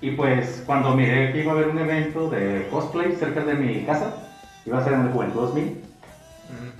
y 0.00 0.10
pues 0.16 0.62
cuando 0.64 0.94
miré 0.94 1.32
que 1.32 1.42
iba 1.42 1.52
a 1.52 1.54
haber 1.56 1.68
un 1.68 1.78
evento 1.78 2.30
de 2.30 2.68
cosplay 2.70 3.12
cerca 3.16 3.42
de 3.44 3.54
mi 3.54 3.84
casa, 3.84 4.14
iba 4.64 4.78
a 4.78 4.84
ser 4.84 4.94
en 4.94 5.02
el 5.02 5.12
Juventud 5.12 5.40
2000, 5.40 5.82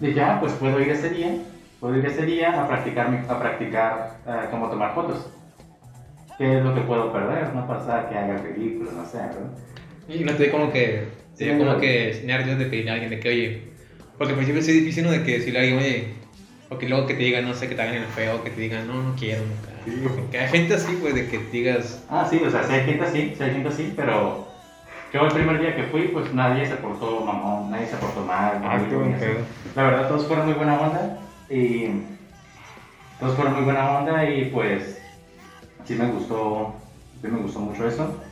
dije, 0.00 0.22
ah, 0.22 0.38
pues 0.40 0.52
puedo 0.54 0.80
ir 0.80 0.90
ese 0.90 1.10
día, 1.10 1.34
puedo 1.80 1.96
ir 1.96 2.06
ese 2.06 2.24
día 2.24 2.62
a 2.62 2.68
practicar, 2.68 3.24
a 3.28 3.38
practicar 3.40 4.18
eh, 4.26 4.48
cómo 4.50 4.68
tomar 4.70 4.94
fotos. 4.94 5.26
¿Qué 6.38 6.58
es 6.58 6.64
lo 6.64 6.74
que 6.74 6.82
puedo 6.82 7.12
perder? 7.12 7.54
No 7.54 7.66
pasa 7.66 8.08
que 8.08 8.16
haga 8.16 8.36
películas, 8.36 8.92
no 8.92 9.04
sé, 9.06 9.18
¿verdad? 9.18 9.50
Y 10.08 10.24
no 10.24 10.32
como 10.50 10.72
que, 10.72 11.04
dio 11.38 11.52
Sí, 11.52 11.58
como 11.58 11.72
no. 11.72 11.80
que 11.80 12.22
nervios 12.24 12.58
de 12.58 12.66
pedirle 12.66 12.90
a 12.90 12.94
alguien 12.94 13.10
de 13.10 13.20
que, 13.20 13.28
oye, 13.28 13.62
porque 14.16 14.32
al 14.32 14.36
principio 14.38 14.60
es 14.60 14.66
difícil, 14.66 15.04
¿no? 15.04 15.10
De 15.10 15.22
que 15.22 15.38
decirle 15.38 15.58
a 15.58 15.62
alguien, 15.62 15.78
oye, 15.78 16.08
o 16.70 16.78
que 16.78 16.88
luego 16.88 17.06
que 17.06 17.14
te 17.14 17.22
digan, 17.22 17.44
no 17.46 17.54
sé, 17.54 17.68
que 17.68 17.74
te 17.74 17.82
hagan 17.82 17.94
el 17.96 18.04
feo, 18.06 18.42
que 18.42 18.50
te 18.50 18.60
digan, 18.60 18.86
no, 18.86 19.02
no 19.02 19.14
quiero, 19.16 19.42
nunca. 19.42 19.70
Sí, 19.84 20.00
güey. 20.02 20.30
Que 20.30 20.38
hay 20.38 20.48
gente 20.48 20.74
así, 20.74 20.98
pues, 21.00 21.14
de 21.14 21.28
que 21.28 21.38
digas, 21.52 22.04
Ah, 22.08 22.26
sí, 22.28 22.40
o 22.44 22.50
sea, 22.50 22.62
sí 22.64 22.72
hay 22.72 22.84
gente 22.86 23.04
así, 23.04 23.32
sí 23.36 23.42
hay 23.42 23.50
gente 23.52 23.68
así, 23.68 23.92
pero 23.94 24.48
yo 25.12 25.26
el 25.26 25.32
primer 25.32 25.60
día 25.60 25.76
que 25.76 25.84
fui, 25.84 26.08
pues 26.08 26.32
nadie 26.34 26.66
se 26.66 26.74
portó 26.76 27.20
mamón, 27.20 27.70
nadie 27.70 27.86
se 27.86 27.96
portó 27.96 28.20
mal. 28.24 28.60
Ah, 28.64 28.78
buen 28.90 29.14
así. 29.14 29.24
pedo. 29.24 29.38
La 29.76 29.82
verdad, 29.84 30.08
todos 30.08 30.26
fueron 30.26 30.46
muy 30.46 30.54
buena 30.54 30.80
onda 30.80 31.18
y 31.48 31.86
todos 33.20 33.34
fueron 33.36 33.54
muy 33.54 33.62
buena 33.64 33.98
onda 33.98 34.28
y 34.28 34.46
pues 34.46 34.98
sí 35.84 35.94
me 35.94 36.06
gustó, 36.06 36.74
sí 37.22 37.28
me 37.28 37.38
gustó 37.38 37.60
mucho 37.60 37.86
eso. 37.86 38.22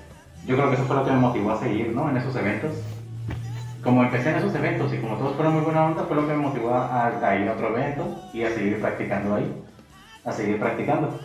Yo 0.46 0.56
creo 0.56 0.68
que 0.68 0.74
eso 0.74 0.84
fue 0.84 0.96
lo 0.96 1.04
que 1.04 1.12
me 1.12 1.18
motivó 1.18 1.52
a 1.52 1.58
seguir, 1.58 1.88
¿no? 1.94 2.08
En 2.08 2.16
esos 2.18 2.36
eventos. 2.36 2.72
Como 3.82 4.02
empecé 4.02 4.30
en 4.30 4.36
esos 4.36 4.54
eventos 4.54 4.92
y 4.92 4.98
como 4.98 5.16
todos 5.16 5.36
fueron 5.36 5.54
muy 5.54 5.62
buena 5.62 5.86
onda, 5.86 6.04
fue 6.04 6.16
lo 6.16 6.26
que 6.26 6.34
me 6.34 6.42
motivó 6.42 6.74
a, 6.74 7.36
ir 7.38 7.48
a 7.48 7.52
otro 7.52 7.68
evento 7.68 8.18
y 8.32 8.42
a 8.42 8.50
seguir 8.50 8.80
practicando 8.80 9.34
ahí, 9.34 9.62
a 10.24 10.32
seguir 10.32 10.58
practicando. 10.58 11.18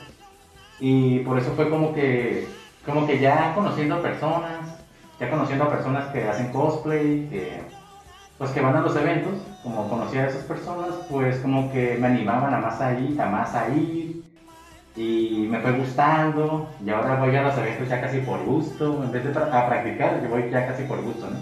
Y 0.80 1.20
por 1.20 1.38
eso 1.38 1.52
fue 1.52 1.70
como 1.70 1.94
que, 1.94 2.48
como 2.86 3.06
que 3.06 3.20
ya 3.20 3.54
conociendo 3.56 3.96
a 3.96 4.02
personas, 4.02 4.80
ya 5.20 5.30
conociendo 5.30 5.66
a 5.66 5.70
personas 5.70 6.08
que 6.08 6.28
hacen 6.28 6.52
cosplay, 6.52 7.28
que, 7.30 7.62
pues 8.38 8.52
que 8.52 8.62
van 8.62 8.76
a 8.78 8.82
los 8.82 8.96
eventos, 8.96 9.34
como 9.64 9.90
conocía 9.90 10.24
a 10.24 10.28
esas 10.28 10.44
personas, 10.44 10.90
pues 11.10 11.40
como 11.40 11.72
que 11.72 11.98
me 12.00 12.08
animaban 12.08 12.54
a 12.54 12.58
más 12.60 12.80
a 12.80 12.98
ir, 12.98 13.22
a 13.22 13.26
más 13.26 13.54
a 13.54 13.68
ir, 13.70 14.19
y 15.02 15.48
me 15.50 15.60
fue 15.60 15.72
gustando, 15.74 16.70
y 16.86 16.90
ahora 16.90 17.16
voy 17.16 17.36
a 17.36 17.44
los 17.44 17.58
eventos 17.58 17.88
ya 17.88 18.02
casi 18.02 18.20
por 18.20 18.44
gusto, 18.44 19.02
en 19.04 19.12
vez 19.12 19.24
de 19.24 19.30
a 19.40 19.68
practicar, 19.68 20.22
yo 20.22 20.30
voy 20.30 20.50
ya 20.52 20.68
casi 20.68 20.84
por 20.84 21.02
gusto, 21.02 21.30
¿no? 21.30 21.40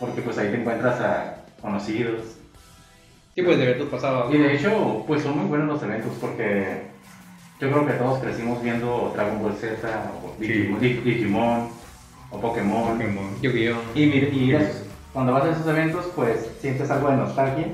Porque 0.00 0.22
pues 0.22 0.36
ahí 0.38 0.48
te 0.50 0.60
encuentras 0.60 1.00
a 1.00 1.36
conocidos, 1.62 2.22
sí, 3.34 3.42
pues, 3.42 3.58
de 3.58 3.64
eventos 3.64 3.88
pasados. 3.88 4.34
y 4.34 4.38
de 4.38 4.54
hecho, 4.56 5.04
pues 5.06 5.22
son 5.22 5.38
muy 5.38 5.46
buenos 5.46 5.68
los 5.68 5.82
eventos 5.82 6.12
porque 6.20 6.82
yo 7.60 7.70
creo 7.70 7.86
que 7.86 7.92
todos 7.94 8.18
crecimos 8.18 8.60
viendo 8.62 9.12
Dragon 9.14 9.40
Ball 9.40 9.54
Z, 9.54 9.76
o 10.24 10.40
Digimon, 10.40 10.80
Dig- 10.80 11.02
Digimon, 11.04 11.68
o 12.30 12.40
Pokémon. 12.40 12.92
Pokémon. 12.98 13.40
Yu-Gi-Oh! 13.40 13.76
Y, 13.94 14.00
y 14.02 14.52
esos- 14.52 14.82
cuando 15.12 15.32
vas 15.32 15.44
a 15.44 15.50
esos 15.50 15.66
eventos, 15.68 16.06
pues 16.16 16.50
sientes 16.60 16.90
algo 16.90 17.08
de 17.08 17.16
nostalgia. 17.18 17.68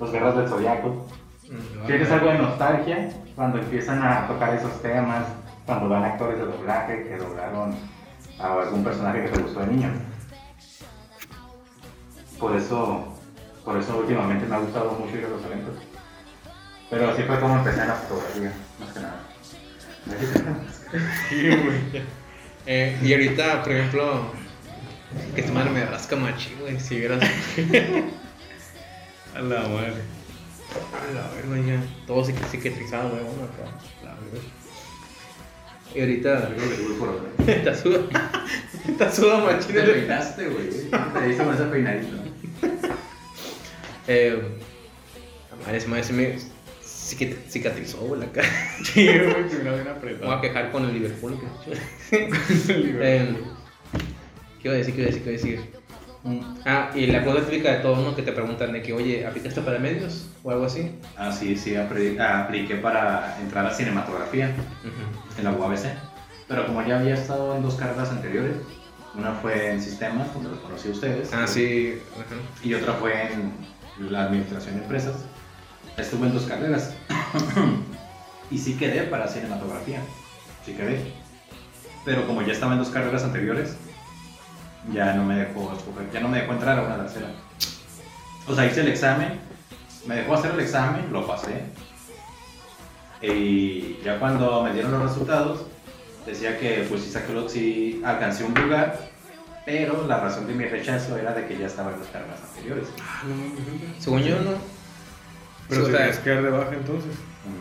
Los 0.00 0.10
guerras 0.10 0.36
del 0.36 0.48
Zodiaco. 0.48 1.06
Mm, 1.50 1.86
Sientes 1.86 2.10
algo 2.10 2.28
de 2.30 2.38
nostalgia 2.38 3.10
cuando 3.34 3.58
empiezan 3.58 4.02
a 4.02 4.26
tocar 4.26 4.54
esos 4.54 4.80
temas, 4.82 5.24
cuando 5.66 5.88
van 5.88 6.04
actores 6.04 6.38
de 6.38 6.44
doblaje 6.44 7.04
que 7.04 7.16
doblaron 7.16 7.74
a 8.38 8.52
algún 8.52 8.84
personaje 8.84 9.24
que 9.24 9.28
te 9.28 9.42
gustó 9.42 9.60
de 9.60 9.66
niño. 9.68 9.90
Por 12.38 12.56
eso, 12.56 13.06
por 13.64 13.78
eso 13.78 13.98
últimamente 13.98 14.46
me 14.46 14.56
ha 14.56 14.58
gustado 14.58 14.92
mucho 14.92 15.16
ir 15.16 15.24
a 15.24 15.28
los 15.28 15.44
eventos. 15.44 15.74
Pero 16.90 17.10
así 17.10 17.22
fue 17.22 17.40
como 17.40 17.56
empecé 17.56 17.82
en 17.82 17.88
la 17.88 17.94
fotografía, 17.94 18.52
más 18.80 18.90
que 18.92 19.00
nada. 19.00 19.20
Sí, 21.28 21.48
güey. 21.48 22.02
Eh, 22.66 22.98
y 23.02 23.12
ahorita, 23.12 23.62
por 23.62 23.72
ejemplo, 23.72 24.32
que 25.34 25.42
tu 25.42 25.52
madre 25.52 25.70
me 25.70 25.84
rasca 25.84 26.16
machi, 26.16 26.54
güey, 26.60 26.78
si 26.78 26.98
vieras. 26.98 27.20
A 29.34 29.40
la 29.40 29.60
madre. 29.62 30.21
A 30.92 31.12
la 31.14 31.28
verga, 31.34 31.66
ya. 31.66 31.82
Todo 32.06 32.24
cic- 32.24 32.46
cicatrizado, 32.50 33.10
güey, 33.10 33.22
bueno, 33.22 33.44
acá. 33.44 33.70
La 34.04 34.14
verga. 34.14 34.40
Y 35.94 36.00
ahorita. 36.00 36.48
Te 37.44 37.74
suda. 37.74 38.00
Te 38.98 39.10
suda 39.12 39.38
machín 39.44 39.74
Te 39.74 39.80
el- 39.82 39.90
peinaste, 39.92 40.48
güey. 40.48 40.68
Te 40.70 41.30
hice 41.30 41.44
con 41.44 41.54
ese 41.54 41.64
peinadito. 41.64 42.16
Eh. 44.08 44.42
la 45.50 45.56
Madre, 45.66 45.86
madre 45.86 46.02
se 46.04 46.12
me 46.12 46.36
cic- 46.82 47.36
cicatrizó, 47.48 47.98
güey, 47.98 48.20
la 48.20 48.32
cara. 48.32 48.48
Sí, 48.84 49.06
güey, 49.06 49.48
que 49.48 49.56
me 49.58 49.64
la 49.64 49.72
ven 49.72 49.86
Me 50.02 50.26
voy 50.26 50.34
a 50.34 50.40
quejar 50.40 50.72
con 50.72 50.84
el 50.84 50.94
Liverpool. 50.94 51.38
que- 52.10 52.28
Eh, 53.00 53.36
¿Qué 54.60 54.68
iba 54.68 54.74
a 54.74 54.78
decir? 54.78 54.94
¿Qué 54.94 55.00
iba 55.02 55.08
a 55.08 55.12
decir? 55.12 55.22
¿Qué 55.24 55.30
iba 55.30 55.38
a 55.38 55.42
decir? 55.42 55.81
Mm, 56.24 56.40
Ah, 56.64 56.90
y 56.94 57.06
la 57.06 57.20
pregunta 57.22 57.46
típica 57.48 57.72
de 57.72 57.78
todos, 57.78 57.98
¿no? 57.98 58.14
Que 58.14 58.22
te 58.22 58.32
preguntan 58.32 58.72
de 58.72 58.82
que, 58.82 58.92
oye, 58.92 59.26
¿aplicaste 59.26 59.60
para 59.60 59.78
medios? 59.78 60.26
O 60.44 60.50
algo 60.50 60.66
así. 60.66 60.92
Ah, 61.16 61.32
sí, 61.32 61.56
sí, 61.56 61.74
apliqué 61.76 62.76
para 62.76 63.38
entrar 63.40 63.66
a 63.66 63.74
cinematografía 63.74 64.54
en 65.36 65.44
la 65.44 65.52
UABC. 65.52 65.86
Pero 66.48 66.66
como 66.66 66.86
ya 66.86 67.00
había 67.00 67.14
estado 67.14 67.56
en 67.56 67.62
dos 67.62 67.74
carreras 67.74 68.10
anteriores, 68.10 68.56
una 69.14 69.32
fue 69.34 69.72
en 69.72 69.82
sistemas, 69.82 70.32
donde 70.32 70.50
los 70.50 70.58
conocí 70.60 70.88
a 70.88 70.92
ustedes. 70.92 71.32
Ah, 71.32 71.46
sí. 71.46 71.98
Y 72.62 72.74
otra 72.74 72.94
fue 72.94 73.32
en 73.32 73.52
la 74.10 74.24
administración 74.24 74.76
de 74.76 74.82
empresas. 74.82 75.16
Estuve 75.96 76.26
en 76.28 76.34
dos 76.34 76.44
carreras. 76.44 76.94
y 78.50 78.58
sí 78.58 78.76
quedé 78.76 79.02
para 79.02 79.28
cinematografía. 79.28 80.00
Sí 80.64 80.72
quedé. 80.74 81.12
Pero 82.04 82.26
como 82.26 82.42
ya 82.42 82.52
estaba 82.52 82.72
en 82.72 82.78
dos 82.78 82.88
carreras 82.90 83.22
anteriores, 83.24 83.76
ya 84.92 85.14
no 85.14 85.24
me 85.24 85.36
dejó 85.36 85.72
escoger, 85.76 86.10
ya 86.12 86.20
no 86.20 86.28
me 86.28 86.40
dejó 86.40 86.52
entrar 86.52 86.78
a 86.78 86.82
una 86.82 86.96
tercera. 86.96 87.28
O 88.48 88.54
sea, 88.54 88.66
hice 88.66 88.80
el 88.80 88.88
examen, 88.88 89.38
me 90.06 90.16
dejó 90.16 90.34
hacer 90.34 90.52
el 90.52 90.60
examen, 90.60 91.12
lo 91.12 91.26
pasé. 91.26 91.62
Y 93.20 93.98
ya 94.04 94.18
cuando 94.18 94.62
me 94.64 94.72
dieron 94.72 94.92
los 94.92 95.02
resultados, 95.02 95.66
decía 96.26 96.58
que 96.58 96.84
pues 96.88 97.02
sí, 97.02 97.10
saqué 97.10 97.32
lo- 97.32 97.48
sí 97.48 98.02
alcancé 98.04 98.42
un 98.44 98.54
lugar, 98.54 99.10
pero 99.64 100.06
la 100.08 100.18
razón 100.18 100.46
de 100.48 100.54
mi 100.54 100.64
rechazo 100.64 101.16
era 101.16 101.32
de 101.32 101.46
que 101.46 101.56
ya 101.56 101.66
estaba 101.66 101.92
en 101.92 102.00
las 102.00 102.08
carreras 102.08 102.40
anteriores. 102.48 102.88
Según 104.00 104.22
yo, 104.22 104.36
no. 104.40 104.50
Pero 105.68 105.86
Sí, 105.86 105.90
te 105.92 105.94
o 105.94 105.96
sea, 105.98 106.06
tienes 106.06 106.18
que 106.18 106.30
de 106.30 106.50
baja 106.50 106.72
entonces. 106.74 107.12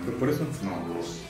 ¿Fue 0.05 0.13
por 0.15 0.29
eso? 0.29 0.43
No, 0.63 0.93
dos. 0.95 1.21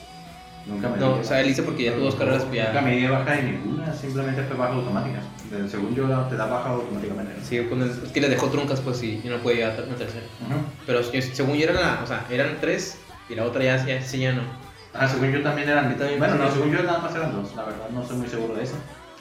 Nunca 0.66 0.88
me 0.88 0.98
No, 0.98 1.14
o 1.14 1.24
sea, 1.24 1.40
él 1.40 1.50
hizo 1.50 1.64
porque 1.64 1.84
ya 1.84 1.94
tuvo 1.94 2.04
dos 2.04 2.14
carreras, 2.14 2.44
pues 2.44 2.58
Nunca 2.60 2.74
ya. 2.74 2.80
me 2.82 2.96
di 2.96 3.06
baja 3.06 3.32
de 3.32 3.42
ninguna, 3.42 3.92
simplemente 3.92 4.42
fue 4.44 4.56
baja 4.56 4.74
automática. 4.74 5.20
Según 5.68 5.94
yo, 5.94 6.06
te 6.28 6.36
da 6.36 6.46
baja 6.46 6.70
automáticamente. 6.70 7.34
¿no? 7.36 7.44
Sí, 7.44 7.66
con 7.68 7.82
el- 7.82 7.90
es 7.90 8.10
que 8.12 8.20
le 8.20 8.28
dejó 8.28 8.48
truncas, 8.48 8.80
pues 8.80 9.02
y 9.02 9.20
yo 9.22 9.30
no 9.36 9.42
podía 9.42 9.58
ir 9.58 9.64
a 9.64 9.76
tercera. 9.76 10.26
Pero 10.86 11.02
según 11.02 11.56
yo 11.56 11.64
era 11.64 11.74
la, 11.74 12.00
o 12.02 12.06
sea, 12.06 12.26
eran 12.30 12.58
tres 12.60 12.98
y 13.28 13.34
la 13.34 13.44
otra 13.44 13.64
ya, 13.64 13.84
ya, 13.84 14.00
sí, 14.00 14.18
ya 14.20 14.32
no. 14.32 14.42
Ah, 14.94 15.08
según 15.08 15.32
yo 15.32 15.42
también 15.42 15.68
eran. 15.68 15.96
También 15.96 16.18
bueno, 16.18 16.36
no, 16.36 16.50
según 16.50 16.70
yo 16.70 16.82
nada 16.82 16.98
más 17.00 17.14
eran 17.14 17.32
dos, 17.32 17.54
la 17.56 17.64
verdad, 17.64 17.88
no 17.90 18.02
estoy 18.02 18.18
muy 18.18 18.28
seguro 18.28 18.54
de 18.54 18.62
eso. 18.62 18.76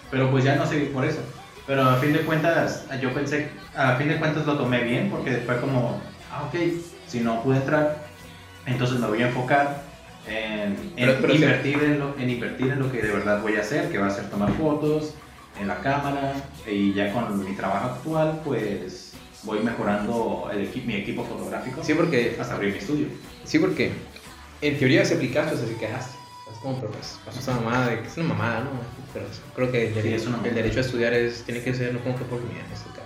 Pero 0.09 0.29
pues 0.29 0.43
ya 0.43 0.55
no 0.55 0.65
seguí 0.65 0.87
por 0.87 1.05
eso. 1.05 1.21
Pero 1.65 1.83
a 1.83 1.95
fin 1.95 2.11
de 2.13 2.19
cuentas, 2.21 2.87
yo 3.01 3.13
pensé, 3.13 3.49
a 3.75 3.95
fin 3.95 4.09
de 4.09 4.17
cuentas 4.17 4.45
lo 4.45 4.57
tomé 4.57 4.83
bien 4.83 5.09
porque 5.09 5.37
fue 5.45 5.59
como, 5.61 6.01
ah, 6.29 6.43
ok, 6.43 6.55
si 7.07 7.21
no 7.21 7.41
pude 7.43 7.57
entrar, 7.57 8.07
entonces 8.65 8.99
me 8.99 9.07
voy 9.07 9.21
a 9.21 9.27
enfocar 9.27 9.90
en, 10.27 10.73
en 10.73 10.91
Pero- 10.95 11.17
pero 11.21 11.33
sí. 11.33 11.39
invertir, 11.39 11.83
en, 11.83 11.99
lo, 11.99 12.17
en 12.17 12.29
invertir 12.29 12.67
en 12.71 12.79
lo 12.79 12.91
que 12.91 13.01
de 13.01 13.11
verdad 13.11 13.41
voy 13.41 13.55
a 13.55 13.61
hacer, 13.61 13.89
que 13.91 13.97
va 13.97 14.07
a 14.07 14.11
ser 14.11 14.29
tomar 14.29 14.51
fotos 14.53 15.13
en 15.59 15.67
la 15.67 15.79
cámara 15.79 16.33
y 16.67 16.93
ya 16.93 17.11
con 17.11 17.43
mi 17.43 17.55
trabajo 17.55 17.87
actual, 17.95 18.41
pues 18.43 19.13
voy 19.43 19.59
mejorando 19.59 20.49
el 20.53 20.71
equi- 20.71 20.85
mi 20.85 20.93
equipo 20.95 21.23
fotográfico 21.25 21.83
Sí, 21.83 21.93
porque, 21.95 22.37
hasta 22.39 22.53
abrir 22.55 22.71
mi 22.73 22.79
estudio. 22.79 23.07
sí, 23.43 23.57
porque 23.59 23.91
en 24.61 24.77
teoría 24.77 25.03
se 25.05 25.15
aplicaste, 25.15 25.55
o 25.55 25.57
sea, 25.57 25.67
si 25.67 25.73
quejaste. 25.75 26.15
Es 26.51 26.57
como, 26.59 26.79
pero 26.79 26.91
pues, 26.91 27.17
pasó 27.25 27.39
esa 27.39 27.53
mamada 27.55 27.87
de 27.89 28.01
que 28.01 28.07
es 28.07 28.17
una 28.17 28.27
mamada, 28.29 28.59
¿no? 28.61 28.69
Pero 29.13 29.25
creo 29.55 29.71
que 29.71 29.87
el, 29.87 29.93
Sí, 29.93 29.95
derecho, 29.95 30.15
es 30.17 30.21
una 30.27 30.35
el 30.37 30.41
mamada. 30.43 30.55
derecho 30.55 30.77
a 30.77 30.81
estudiar 30.81 31.13
es, 31.13 31.43
tiene 31.43 31.61
que 31.63 31.73
ser, 31.73 31.93
no 31.93 31.99
como 32.01 32.15
que 32.17 32.23
por 32.25 32.39
mí, 32.41 32.51
en 32.53 32.71
este 32.71 32.89
caso. 32.89 33.01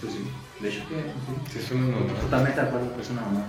Pues 0.00 0.12
sí, 0.12 0.18
de 0.60 0.68
hecho 0.68 0.80
que 0.88 0.94
sí. 0.96 1.52
Sí, 1.52 1.58
es 1.64 1.70
una 1.70 1.96
mamada. 1.96 2.20
Totalmente 2.20 2.60
de 2.60 2.66
acuerdo, 2.66 2.94
es 3.00 3.10
una 3.10 3.20
mamá. 3.22 3.46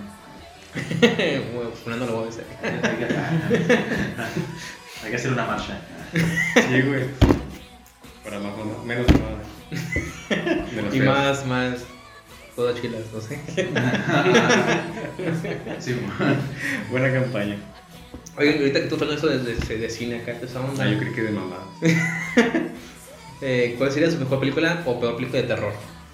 Fernando 1.84 2.06
lo 2.06 2.12
voy 2.16 2.24
a 2.24 2.26
decir. 2.26 2.44
Hay 5.04 5.10
que 5.10 5.16
hacer 5.16 5.32
una 5.32 5.46
marcha. 5.46 5.80
Sí, 6.12 6.82
güey. 6.82 7.04
Para 8.24 8.38
más 8.40 8.56
mamada, 8.56 8.82
menos. 8.84 9.06
Menos 10.74 10.90
Y 10.94 11.00
más, 11.00 11.46
más, 11.46 11.78
todas 12.56 12.80
chilas, 12.80 13.02
no 13.12 13.20
sé. 13.20 13.38
Sí, 15.80 15.96
Buena 16.90 17.12
campaña. 17.12 17.56
Oye, 18.36 18.56
ahorita 18.58 18.80
que 18.82 18.86
tú 18.86 18.94
estás 18.94 19.08
hablando 19.22 19.28
eso 19.28 19.44
de, 19.44 19.54
de, 19.54 19.78
de 19.78 19.90
cine 19.90 20.20
acá, 20.20 20.32
esa 20.42 20.60
onda, 20.60 20.84
Ah, 20.84 20.88
yo 20.88 20.98
creí 20.98 21.12
que 21.12 21.22
de 21.22 21.30
mamada. 21.32 21.62
eh, 23.40 23.74
¿cuál 23.78 23.90
sería 23.92 24.10
su 24.10 24.18
mejor 24.18 24.40
película 24.40 24.82
o 24.86 25.00
peor 25.00 25.16
película 25.16 25.42
de 25.42 25.48
terror? 25.48 25.72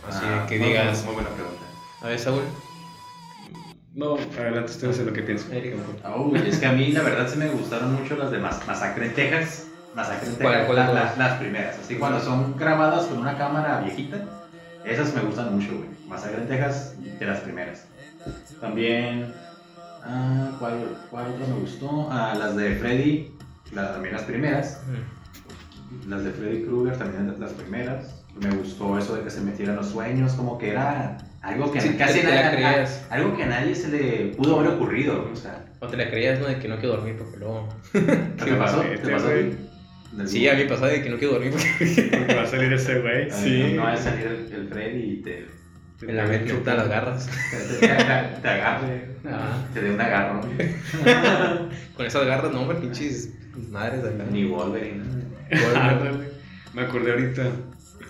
Así 0.08 0.20
Ah, 0.22 0.46
que 0.48 0.58
digas, 0.58 1.04
Muy 1.04 1.14
buena 1.14 1.30
pregunta. 1.30 1.62
a 2.02 2.08
ver, 2.08 2.18
Saúl. 2.18 2.42
No, 3.94 4.16
adelante 4.16 4.72
ustedes 4.72 4.98
en 4.98 5.06
lo 5.06 5.12
que. 5.12 5.20
Erika. 5.20 5.76
Uy, 6.16 6.38
es 6.46 6.58
que 6.58 6.66
a 6.66 6.72
mí 6.72 6.90
la 6.92 7.02
verdad 7.02 7.28
se 7.28 7.36
me 7.36 7.48
gustaron 7.48 7.94
mucho 7.94 8.16
las 8.16 8.30
de 8.32 8.38
Mas- 8.38 8.66
Masacre 8.66 9.06
en 9.06 9.14
Texas. 9.14 9.68
Masacre 9.94 10.28
en 10.30 10.34
¿Cuál- 10.34 10.48
Texas, 10.52 10.66
cuál 10.66 10.76
de 10.76 10.82
la- 10.82 10.88
todas? 10.90 11.18
la- 11.18 11.28
las 11.28 11.38
primeras. 11.38 11.78
Así 11.78 11.94
cuando 11.96 12.20
son 12.20 12.56
grabadas 12.56 13.06
con 13.06 13.18
una 13.18 13.38
cámara 13.38 13.80
viejita, 13.80 14.18
esas 14.84 15.14
me 15.14 15.20
gustan 15.22 15.54
mucho, 15.56 15.76
güey. 15.76 15.88
Masacre 16.08 16.42
en 16.42 16.48
Texas, 16.48 16.94
de 17.20 17.24
las 17.26 17.38
primeras. 17.40 17.86
También, 18.60 19.32
ah, 20.04 20.50
¿cuál, 20.58 20.96
¿cuál 21.10 21.26
otra 21.28 21.46
me 21.46 21.60
gustó? 21.60 22.08
Ah, 22.10 22.34
las 22.36 22.56
de 22.56 22.74
Freddy, 22.76 23.32
las, 23.72 23.92
también 23.92 24.14
las 24.14 24.22
primeras. 24.24 24.80
Las 26.08 26.24
de 26.24 26.30
Freddy 26.32 26.64
Krueger 26.64 26.98
también 26.98 27.28
las, 27.28 27.38
las 27.38 27.52
primeras. 27.52 28.24
Me 28.40 28.50
gustó 28.50 28.98
eso 28.98 29.14
de 29.14 29.22
que 29.22 29.30
se 29.30 29.40
metieran 29.40 29.76
los 29.76 29.90
sueños, 29.90 30.32
como 30.32 30.58
que 30.58 30.70
era 30.70 31.18
algo 31.44 31.70
que 31.72 31.80
Sí, 31.80 31.94
casi 31.98 32.20
te- 32.20 32.26
te 32.26 32.34
la 32.34 32.48
a- 32.48 32.52
creías. 32.52 33.06
algo 33.10 33.36
que 33.36 33.42
a 33.42 33.46
nadie 33.46 33.74
se 33.74 33.88
le 33.88 34.32
pudo 34.36 34.58
haber 34.60 34.72
ocurrido. 34.72 35.30
O 35.32 35.36
sea, 35.36 35.64
O 35.80 35.86
te 35.86 35.96
la 35.96 36.10
creías, 36.10 36.40
¿no? 36.40 36.46
De 36.46 36.58
que 36.58 36.68
no 36.68 36.76
quiero 36.78 36.96
dormir 36.96 37.16
porque 37.18 37.36
luego... 37.38 37.68
¿qué 37.92 38.00
te 38.44 38.54
pasó? 38.54 38.80
¿Te 38.80 39.08
pasó? 39.12 39.28
Sí, 40.26 40.48
a 40.48 40.54
mí 40.54 40.64
pasaba 40.64 40.88
de 40.88 41.02
que 41.02 41.10
no 41.10 41.18
quiero 41.18 41.34
dormir 41.34 41.52
porque 41.52 42.08
Porque 42.18 42.34
va 42.34 42.42
a 42.42 42.46
salir 42.46 42.72
ese 42.72 43.00
güey. 43.00 43.28
Ah, 43.30 43.34
Sí. 43.34 43.62
No, 43.70 43.76
no 43.76 43.82
va 43.84 43.92
a 43.92 43.96
salir 43.96 44.26
el, 44.26 44.52
el 44.52 44.68
Freddy 44.68 45.02
y 45.02 45.16
te, 45.22 45.46
Te 45.98 46.10
en 46.10 46.16
la 46.16 46.24
mente 46.26 46.52
me 46.52 46.58
botan 46.58 46.76
las 46.78 46.88
garras. 46.88 47.28
te, 47.80 47.86
te- 47.86 47.92
agarre, 48.48 49.08
Ah. 49.26 49.64
te 49.74 49.82
dé 49.82 49.90
un 49.90 50.00
agarrón. 50.00 50.48
Con 51.96 52.06
esas 52.06 52.26
garras, 52.26 52.52
no, 52.52 52.60
hombre, 52.62 52.78
pinches 52.78 53.30
madres 53.70 54.00
acá. 54.04 54.24
Ni 54.30 54.44
Wolverine. 54.44 55.02
Ándale. 55.74 56.28
Me 56.74 56.82
acordé 56.82 57.12
ahorita. 57.12 57.42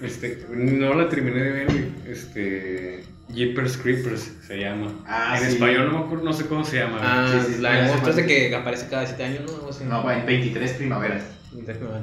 Este, 0.03 0.45
no 0.51 0.93
la 0.95 1.09
terminé 1.09 1.41
de 1.43 1.53
ver, 1.53 1.67
güey. 1.67 1.85
Este. 2.09 3.05
Jeepers 3.29 3.77
Creepers 3.79 4.33
se 4.47 4.59
llama. 4.59 4.93
Ah, 5.07 5.37
en 5.39 5.47
sí. 5.47 5.53
español 5.55 5.87
no 5.93 5.99
me 5.99 6.05
acuerdo, 6.05 6.25
no 6.25 6.33
sé 6.33 6.47
cómo 6.47 6.65
se 6.65 6.79
llama. 6.79 6.99
Ah, 7.03 7.29
Sí, 7.47 7.55
sí, 7.55 7.61
la 7.61 7.89
sí, 7.99 8.13
de 8.13 8.27
que 8.27 8.55
aparece 8.55 8.89
cada 8.89 9.07
7 9.07 9.25
años, 9.25 9.41
¿no? 9.47 9.55
Algo 9.57 9.71
así. 9.71 9.85
No, 9.85 10.11
en 10.11 10.27
23 10.27 10.73
primaveras. 10.73 11.23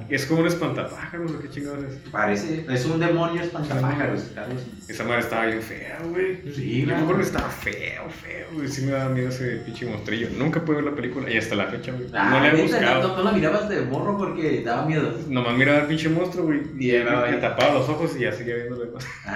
Es 0.10 0.26
como 0.28 0.42
un 0.42 0.48
espantapájaros, 0.48 1.32
¿o 1.32 1.40
qué 1.42 1.50
chingados 1.50 1.84
es? 1.84 1.96
Parece, 2.10 2.66
es 2.70 2.86
un 2.86 3.02
demonio 3.02 3.42
espantapájaros, 3.42 4.32
Carlos. 4.34 4.62
Esa 4.88 5.04
madre 5.04 5.20
estaba 5.20 5.46
bien 5.48 5.62
fea, 5.62 6.00
güey. 6.06 6.38
Sí, 6.56 6.82
Yo 6.82 6.88
me 6.88 6.94
no. 6.94 7.00
acuerdo 7.00 7.18
que 7.20 7.26
estaba 7.28 7.50
feo, 7.50 8.10
feo, 8.10 8.48
güey. 8.54 8.70
Sí 8.70 8.84
me 8.84 8.94
daba 8.94 9.10
miedo 9.10 9.28
ese 9.28 9.58
pinche 9.58 9.86
monstrillo. 9.88 10.30
Nunca 10.38 10.64
pude 10.64 10.78
ver 10.78 10.86
la 10.86 10.96
película 10.96 11.30
y 11.30 11.38
hasta 11.38 11.56
la 11.56 11.66
fecha, 11.68 11.92
güey. 11.92 12.08
Ah, 12.14 12.30
no 12.32 12.40
la 12.40 12.48
he 12.50 12.62
buscado. 12.62 13.08
No, 13.10 13.18
no 13.18 13.24
la 13.24 13.32
mirabas 13.34 13.68
de 13.68 13.82
morro 13.82 14.18
porque 14.18 14.62
daba 14.64 14.86
miedo. 14.86 15.14
Nomás 15.28 15.58
miraba 15.58 15.80
al 15.82 15.88
pinche 15.88 16.08
monstruo, 16.08 16.46
güey. 16.46 16.62
Y 16.80 16.94
me 16.94 17.38
tapaba 17.38 17.74
los 17.74 17.90
ojos 17.90 18.16
y 18.18 18.22
ya 18.22 18.32
seguía 18.32 18.56
viendo 18.56 18.78
lo 18.78 18.86
demás. 18.86 19.06
Ah, 19.26 19.36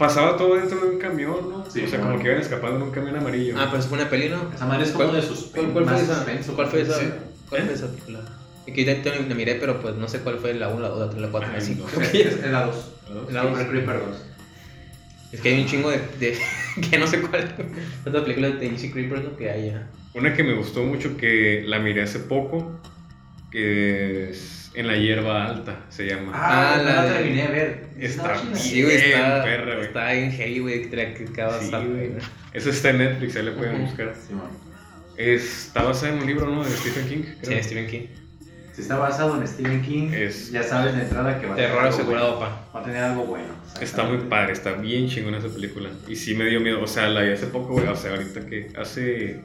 Pasaba 0.00 0.36
todo 0.36 0.54
dentro 0.56 0.80
de 0.80 0.88
un 0.88 0.98
camión, 0.98 1.48
¿no? 1.50 1.64
Sí, 1.70 1.82
o 1.82 1.86
sea, 1.86 1.98
bueno. 1.98 2.12
como 2.14 2.22
que 2.22 2.30
iban 2.30 2.40
escapando 2.40 2.76
en 2.78 2.82
un 2.82 2.90
camión 2.90 3.16
amarillo. 3.16 3.54
Ah, 3.56 3.66
pero 3.70 3.82
es 3.82 3.90
una 3.90 4.08
peli, 4.10 4.30
¿no? 4.30 4.50
esa 4.52 4.66
madre 4.66 4.84
es 4.84 4.90
como 4.92 5.04
¿Cuál- 5.10 5.20
de 5.20 5.26
suspenso. 5.28 5.72
¿Cuál, 5.72 5.84
cuál 5.84 5.94
fue 5.94 6.02
esa? 6.04 6.14
suspenso. 6.16 6.54
¿Cuál 6.56 6.66
fue 6.68 6.80
esa? 6.80 6.98
Sí. 6.98 7.06
¿Cuál 7.50 7.60
¿Eh? 7.60 7.64
fue 7.66 7.74
esa 7.74 7.86
película? 7.88 8.20
Que 8.66 8.84
ya 8.84 9.02
te 9.02 9.10
la 9.28 9.34
miré, 9.34 9.54
pero 9.56 9.80
pues 9.80 9.94
no 9.96 10.08
sé 10.08 10.20
cuál 10.20 10.38
fue 10.38 10.54
la 10.54 10.68
1, 10.68 10.80
la 10.80 10.88
2, 10.88 10.98
la 11.00 11.10
3, 11.10 11.22
la 11.22 11.28
4, 11.28 11.48
la 11.50 11.58
Ay, 11.58 11.60
5. 11.64 11.86
no 11.94 12.00
Es, 12.02 12.50
la 12.50 12.64
2. 12.66 12.76
La 13.32 13.42
dos. 13.42 13.52
Creeper 13.58 13.68
Creeper 13.70 14.00
2. 14.08 14.16
Es 15.32 15.40
que 15.40 15.48
hay 15.54 15.60
un 15.60 15.66
chingo 15.68 15.90
de. 15.90 15.98
de 16.18 16.38
que 16.90 16.98
no 16.98 17.06
sé 17.06 17.20
cuál. 17.20 17.54
Otras 18.06 18.22
películas 18.22 18.58
de 18.58 18.70
DC 18.70 18.90
Creepers, 18.92 19.22
¿no? 19.24 19.36
Que 19.36 19.50
hay 19.50 19.66
ya. 19.72 19.86
Una 20.14 20.34
que 20.34 20.42
me 20.44 20.54
gustó 20.54 20.82
mucho 20.82 21.16
que 21.16 21.62
la 21.66 21.78
miré 21.78 22.02
hace 22.02 22.20
poco, 22.20 22.80
que 23.50 24.30
es 24.30 24.59
En 24.72 24.86
la 24.86 24.96
hierba 24.96 25.46
alta, 25.46 25.84
se 25.88 26.06
llama. 26.06 26.30
Ah, 26.34 26.74
Ah, 26.74 26.78
no 26.78 26.84
la 26.84 27.02
la 27.04 27.12
terminé 27.12 27.42
de 27.42 27.48
ver. 27.48 27.84
Está 27.98 28.32
bien. 28.40 28.56
Sí, 28.56 28.82
güey, 28.84 28.96
está. 28.96 29.42
perra, 29.42 29.74
güey. 29.74 29.86
Está 29.86 30.14
en 30.14 30.30
heavy, 30.32 30.58
güey. 30.60 30.90
Que 30.90 31.26
acabas 31.28 31.60
Sí, 31.64 31.70
güey. 31.70 32.12
Eso 32.52 32.70
está 32.70 32.90
en 32.90 32.98
Netflix, 32.98 33.36
ahí 33.36 33.42
le 33.44 33.52
pueden 33.52 33.84
buscar. 33.84 34.14
Está 35.16 35.82
basada 35.82 36.12
en 36.14 36.20
un 36.20 36.26
libro, 36.26 36.46
¿no? 36.46 36.64
De 36.64 36.70
Stephen 36.70 37.08
King. 37.08 37.22
Sí, 37.24 37.36
creo. 37.48 37.62
Stephen 37.62 37.86
King. 37.88 38.06
Si 38.72 38.82
está 38.82 38.96
basado 38.96 39.38
en 39.40 39.46
Stephen 39.46 39.82
King, 39.82 40.10
Es- 40.14 40.50
ya 40.52 40.62
sabes 40.62 40.94
de 40.94 41.02
entrada 41.02 41.38
que 41.40 41.46
va 41.46 41.52
a 41.52 41.56
tener 41.56 41.70
Terror 41.70 41.84
algo 41.86 41.94
asegurado, 41.98 42.36
bueno. 42.38 42.56
pa. 42.72 42.78
Va 42.78 42.80
a 42.80 42.84
tener 42.84 43.02
algo 43.02 43.24
bueno. 43.24 43.48
Está 43.80 44.04
muy 44.04 44.18
padre, 44.18 44.52
está 44.52 44.72
bien 44.74 45.08
chingona 45.08 45.38
esa 45.38 45.48
película. 45.48 45.90
Y 46.08 46.14
sí 46.16 46.34
me 46.34 46.44
dio 46.46 46.60
miedo. 46.60 46.80
O 46.80 46.86
sea, 46.86 47.08
la 47.08 47.22
vi 47.22 47.32
hace 47.32 47.46
poco, 47.48 47.72
güey. 47.74 47.88
O 47.88 47.96
sea, 47.96 48.12
ahorita 48.12 48.46
que 48.46 48.68
hace 48.78 49.40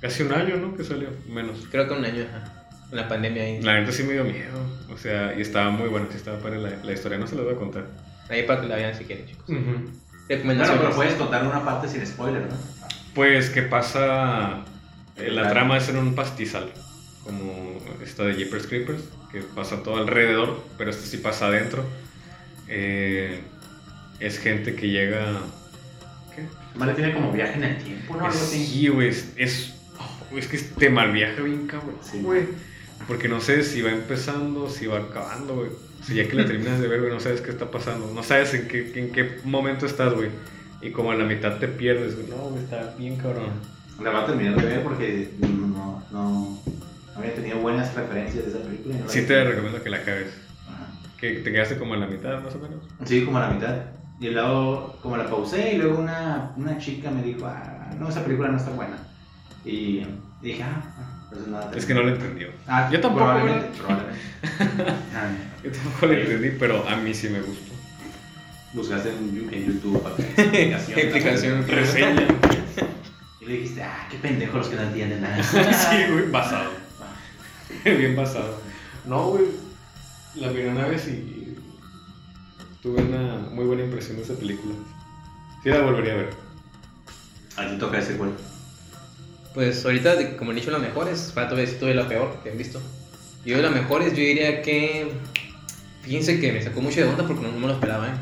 casi 0.00 0.24
un 0.24 0.32
año, 0.32 0.56
¿no? 0.56 0.76
Que 0.76 0.82
salió, 0.84 1.08
menos. 1.28 1.64
Creo 1.70 1.86
que 1.88 1.94
un 1.94 2.04
año, 2.04 2.24
ajá. 2.28 2.63
La 2.94 3.08
pandemia 3.08 3.42
ahí. 3.42 3.60
La 3.60 3.80
neta 3.80 3.92
sí 3.92 4.02
me 4.04 4.12
dio 4.14 4.24
miedo. 4.24 4.58
O 4.92 4.96
sea, 4.96 5.34
y 5.36 5.40
estaba 5.42 5.70
muy 5.70 5.88
buena, 5.88 6.06
sí 6.10 6.16
estaba 6.16 6.38
padre 6.38 6.58
la, 6.60 6.70
la 6.82 6.92
historia. 6.92 7.18
No 7.18 7.26
se 7.26 7.34
la 7.36 7.42
voy 7.42 7.54
a 7.54 7.56
contar. 7.56 7.86
Ahí 8.28 8.44
para 8.44 8.60
que 8.60 8.68
la 8.68 8.76
vean 8.76 8.94
si 8.96 9.04
quieren, 9.04 9.26
chicos. 9.26 9.44
Bueno, 9.48 9.82
Recomendaciones. 10.28 10.82
pero 10.82 10.94
puedes 10.96 11.14
contar 11.14 11.46
una 11.46 11.64
parte 11.64 11.88
sin 11.88 12.06
spoiler, 12.06 12.42
¿no? 12.42 12.56
Pues 13.14 13.50
que 13.50 13.62
pasa. 13.62 14.64
eh, 15.16 15.28
la 15.30 15.42
Claro. 15.42 15.50
trama 15.50 15.76
es 15.78 15.88
en 15.88 15.96
un 15.98 16.14
pastizal. 16.14 16.72
Como 17.24 17.78
esta 18.02 18.22
de 18.24 18.34
Jeepers 18.34 18.66
Creepers. 18.66 19.02
Que 19.32 19.40
pasa 19.40 19.82
todo 19.82 19.96
alrededor. 19.96 20.62
Pero 20.78 20.90
esto 20.90 21.04
sí 21.04 21.16
pasa 21.18 21.46
adentro. 21.48 21.84
Eh, 22.68 23.40
es 24.20 24.38
gente 24.38 24.74
que 24.74 24.88
llega. 24.88 25.26
¿Qué? 26.34 26.44
Madre 26.78 26.94
tiene 26.94 27.12
como 27.12 27.32
viaje 27.32 27.54
en 27.54 27.64
el 27.64 27.76
tiempo, 27.82 28.16
¿no? 28.16 28.30
Sí, 28.32 28.88
güey. 28.88 29.08
Es, 29.08 29.32
es, 29.36 29.74
oh, 29.98 30.38
es 30.38 30.46
que 30.48 30.58
te 30.58 30.88
malviaja 30.90 31.42
bien, 31.42 31.66
cabrón. 31.66 31.96
Sí. 32.02 32.20
Porque 33.06 33.28
no 33.28 33.40
sé 33.40 33.62
si 33.62 33.82
va 33.82 33.90
empezando, 33.90 34.68
si 34.68 34.86
va 34.86 34.98
acabando, 34.98 35.56
güey. 35.56 35.68
O 35.68 36.04
sea, 36.04 36.16
ya 36.16 36.28
que 36.28 36.36
la 36.36 36.46
terminas 36.46 36.80
de 36.80 36.88
ver, 36.88 37.00
güey, 37.00 37.12
no 37.12 37.20
sabes 37.20 37.40
qué 37.40 37.50
está 37.50 37.70
pasando. 37.70 38.10
No 38.14 38.22
sabes 38.22 38.54
en 38.54 38.68
qué, 38.68 38.92
en 38.94 39.12
qué 39.12 39.40
momento 39.44 39.86
estás, 39.86 40.14
güey. 40.14 40.30
Y 40.80 40.90
como 40.90 41.10
a 41.10 41.14
la 41.14 41.24
mitad 41.24 41.58
te 41.58 41.68
pierdes, 41.68 42.14
güey. 42.16 42.28
No, 42.28 42.50
güey, 42.50 42.64
está 42.64 42.94
bien 42.98 43.16
cabrón. 43.16 43.52
La 44.02 44.10
va 44.10 44.22
a 44.22 44.26
terminar 44.26 44.56
de 44.56 44.66
ver 44.66 44.82
porque 44.82 45.30
no, 45.40 46.02
no, 46.10 46.58
había 47.16 47.34
tenido 47.34 47.58
buenas 47.58 47.94
referencias 47.94 48.44
de 48.44 48.50
esa 48.50 48.60
película. 48.60 48.96
no 48.96 49.08
Sí 49.08 49.22
te 49.22 49.44
recomiendo 49.44 49.82
que 49.82 49.90
la 49.90 49.98
acabes. 49.98 50.34
Ajá. 50.66 50.92
Que 51.18 51.34
te 51.36 51.52
quedaste 51.52 51.78
como 51.78 51.94
a 51.94 51.98
la 51.98 52.06
mitad, 52.06 52.42
más 52.42 52.54
o 52.54 52.58
menos. 52.58 52.82
Sí, 53.04 53.24
como 53.24 53.38
a 53.38 53.48
la 53.48 53.50
mitad. 53.50 53.76
Y 54.20 54.30
luego, 54.30 54.98
como 55.02 55.16
la 55.16 55.28
pausé, 55.28 55.74
y 55.74 55.78
luego 55.78 55.98
una, 55.98 56.52
una 56.56 56.78
chica 56.78 57.10
me 57.10 57.22
dijo, 57.22 57.46
ah, 57.46 57.90
no, 57.98 58.08
esa 58.08 58.24
película 58.24 58.48
no 58.48 58.56
está 58.56 58.70
buena. 58.70 58.96
Y 59.64 60.04
dije, 60.42 60.62
ah. 60.62 61.13
Es 61.74 61.86
que 61.86 61.94
no 61.94 62.02
la 62.02 62.12
entendió. 62.12 62.48
Ah, 62.66 62.88
Yo 62.92 63.00
tampoco, 63.00 63.24
Probablemente, 63.24 63.78
probablemente. 63.78 64.20
Ah, 65.14 65.30
Yo 65.62 65.70
tampoco 65.72 66.06
la 66.06 66.14
entendí, 66.18 66.50
pero 66.58 66.88
a 66.88 66.96
mí 66.96 67.14
sí 67.14 67.28
me 67.28 67.40
gustó. 67.40 67.72
buscaste 68.72 69.10
en, 69.10 69.48
en 69.52 69.66
YouTube 69.66 70.02
para 70.02 70.14
explicación. 70.16 70.98
Explicación. 70.98 71.68
Reseña. 71.68 72.26
Y 73.40 73.44
le 73.46 73.52
dijiste, 73.54 73.82
ah, 73.82 74.06
qué 74.10 74.18
pendejo 74.18 74.58
los 74.58 74.68
que 74.68 74.76
no 74.76 74.82
entienden 74.82 75.20
nada. 75.22 75.42
sí, 75.42 75.96
güey, 76.12 76.30
basado. 76.30 76.70
Bien 77.84 78.16
basado. 78.16 78.60
No, 79.06 79.28
güey. 79.28 79.44
La 80.36 80.48
miré 80.48 80.68
una 80.70 80.86
vez 80.86 81.06
y 81.08 81.56
tuve 82.82 83.02
una 83.02 83.36
muy 83.50 83.64
buena 83.64 83.84
impresión 83.84 84.16
de 84.16 84.22
esa 84.24 84.34
película. 84.34 84.74
Sí 85.62 85.68
la 85.70 85.80
volvería 85.80 86.12
a 86.14 86.16
ver. 86.16 86.30
A 87.56 87.68
ti 87.70 87.78
toca 87.78 87.98
ese 87.98 88.16
cuál. 88.16 88.32
Pues 89.54 89.84
ahorita, 89.84 90.36
como 90.36 90.50
han 90.50 90.56
dicho 90.56 90.70
las 90.70 90.80
mejores, 90.80 91.30
falta 91.32 91.54
ver 91.54 91.68
si 91.68 91.76
tuve 91.76 91.94
la 91.94 92.08
peor 92.08 92.36
que 92.42 92.50
han 92.50 92.58
visto. 92.58 92.80
Yo 93.44 93.56
de 93.56 93.62
las 93.62 93.72
mejores, 93.72 94.10
yo 94.12 94.18
diría 94.18 94.62
que. 94.62 95.12
Fíjense 96.02 96.40
que 96.40 96.52
me 96.52 96.60
sacó 96.62 96.80
mucho 96.82 97.00
de 97.00 97.04
onda 97.06 97.26
porque 97.26 97.42
no, 97.42 97.52
no 97.52 97.58
me 97.60 97.66
lo 97.68 97.74
esperaba, 97.74 98.08
¿eh? 98.08 98.12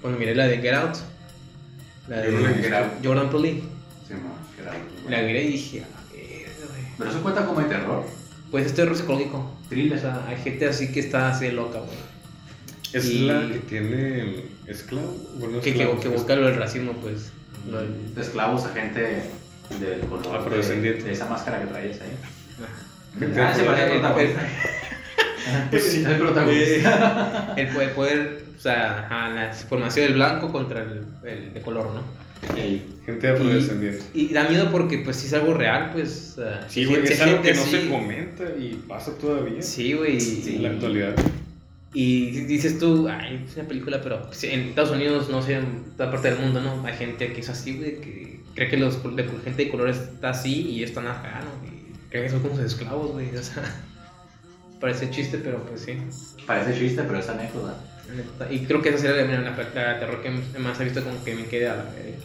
Cuando 0.00 0.18
miré 0.18 0.34
la 0.34 0.46
de 0.48 0.58
Get 0.58 0.74
Out, 0.74 0.96
la 2.08 2.16
de 2.18 2.32
no 2.32 2.46
Get 2.48 2.72
Out. 2.74 2.86
Jordan 3.04 3.30
Peele, 3.30 3.52
Sí, 3.52 4.14
que 4.56 4.62
era 4.62 4.72
algo 4.72 4.84
la 5.08 5.22
miré 5.22 5.44
y 5.44 5.52
dije, 5.52 5.82
a 5.82 6.12
ver, 6.12 6.46
güey. 6.68 6.82
Pero 6.98 7.10
eso 7.10 7.22
cuenta 7.22 7.46
como 7.46 7.60
de 7.60 7.68
terror. 7.68 8.04
Pues 8.50 8.66
este 8.66 8.82
terror 8.82 8.96
psicológico. 8.96 9.50
Thriller. 9.68 9.96
O 9.96 10.00
sea, 10.00 10.26
hay 10.26 10.36
gente 10.36 10.68
así 10.68 10.92
que 10.92 11.00
está 11.00 11.30
así 11.30 11.46
de 11.46 11.52
loca, 11.52 11.78
güey. 11.78 11.98
Es 12.92 13.06
Y- 13.08 13.20
la 13.26 13.48
que 13.48 13.58
tiene 13.60 14.44
esclavo. 14.66 15.16
Bueno, 15.38 15.60
Que, 15.60 15.70
esclavos, 15.70 16.00
que 16.00 16.08
es- 16.08 16.14
busca 16.14 16.36
lo 16.36 16.46
del 16.46 16.56
racismo, 16.56 16.92
pues. 16.94 17.30
Lo 17.70 17.80
del- 17.80 18.14
De 18.14 18.20
esclavos 18.20 18.64
a 18.66 18.74
gente 18.74 19.22
del 19.80 20.00
color 20.00 20.36
Afrodescendiente. 20.36 21.02
de, 21.02 21.08
de 21.08 21.12
esa 21.12 21.26
máscara 21.28 21.60
que 21.60 21.66
traías 21.66 22.00
ahí. 22.00 22.10
Ah, 23.38 23.54
se 23.54 23.64
parece 23.64 23.84
el- 23.94 24.00
protagonista. 24.00 24.48
Pues 25.70 25.82
sí. 25.84 26.04
el 26.06 26.16
protagonista. 26.18 27.54
el 27.56 27.68
poder, 27.68 27.94
poder, 27.94 28.44
o 28.56 28.60
sea, 28.60 29.00
ajá, 29.00 29.28
la 29.30 29.52
formación 29.52 30.06
del 30.06 30.14
blanco 30.14 30.52
contra 30.52 30.82
el, 30.82 31.04
el 31.28 31.52
de 31.52 31.60
color, 31.62 31.90
¿no? 31.92 32.56
Ey, 32.56 32.86
Gente 33.04 33.28
afrodescendiente. 33.28 34.04
Y 34.14 34.32
da 34.32 34.48
miedo 34.48 34.70
porque, 34.70 34.98
pues, 34.98 35.16
si 35.16 35.26
es 35.26 35.32
algo 35.34 35.54
real, 35.54 35.90
pues. 35.92 36.36
Sí, 36.68 36.84
güey, 36.84 36.98
gente- 36.98 37.12
es 37.14 37.20
algo 37.20 37.42
gente 37.42 37.52
que 37.52 37.58
no 37.58 37.64
se 37.64 37.88
comenta 37.90 38.44
y 38.56 38.80
pasa 38.86 39.18
todavía. 39.18 39.60
Sí, 39.62 39.94
güey. 39.94 40.16
y- 40.18 40.56
En 40.56 40.62
la 40.62 40.68
actualidad. 40.70 41.14
Y 41.92 42.30
dices 42.46 42.78
tú, 42.78 43.08
ay, 43.08 43.44
es 43.46 43.56
una 43.56 43.66
película, 43.66 44.00
pero 44.00 44.22
pues, 44.22 44.44
en 44.44 44.60
Estados 44.60 44.92
Unidos, 44.92 45.28
no 45.28 45.42
sé, 45.42 45.54
en 45.56 45.84
toda 45.96 46.10
parte 46.12 46.30
del 46.30 46.38
mundo, 46.38 46.60
¿no? 46.60 46.86
Hay 46.86 46.94
gente 46.94 47.32
que 47.32 47.40
es 47.40 47.48
así, 47.48 47.76
güey, 47.76 48.00
que 48.00 48.31
cree 48.54 48.68
que 48.68 48.76
los, 48.76 49.02
de, 49.16 49.24
gente 49.44 49.64
de 49.64 49.70
color 49.70 49.88
está 49.88 50.30
así 50.30 50.68
y 50.68 50.82
están 50.82 51.06
acá, 51.06 51.40
¿no? 51.42 51.68
Y 51.68 51.92
creen 52.10 52.24
que 52.26 52.30
son 52.30 52.40
como 52.40 52.60
esclavos, 52.60 53.12
güey, 53.12 53.34
o 53.36 53.42
sea. 53.42 53.62
Parece 54.80 55.10
chiste, 55.10 55.38
pero 55.38 55.64
pues 55.64 55.82
sí. 55.82 55.96
Parece 56.46 56.78
chiste, 56.78 57.02
pero 57.04 57.18
es 57.18 57.28
anécdota. 57.28 57.76
Y 58.50 58.60
creo 58.66 58.82
que 58.82 58.88
esa 58.88 58.98
sería 58.98 59.24
la, 59.24 59.40
la, 59.40 59.50
la 59.56 60.00
terror 60.00 60.22
que 60.22 60.30
más 60.58 60.80
he 60.80 60.84
visto 60.84 61.02
como 61.04 61.22
que 61.24 61.34
me 61.36 61.44
quede 61.46 61.68
a 61.68 61.76
la 61.76 61.84
verga. 61.84 62.16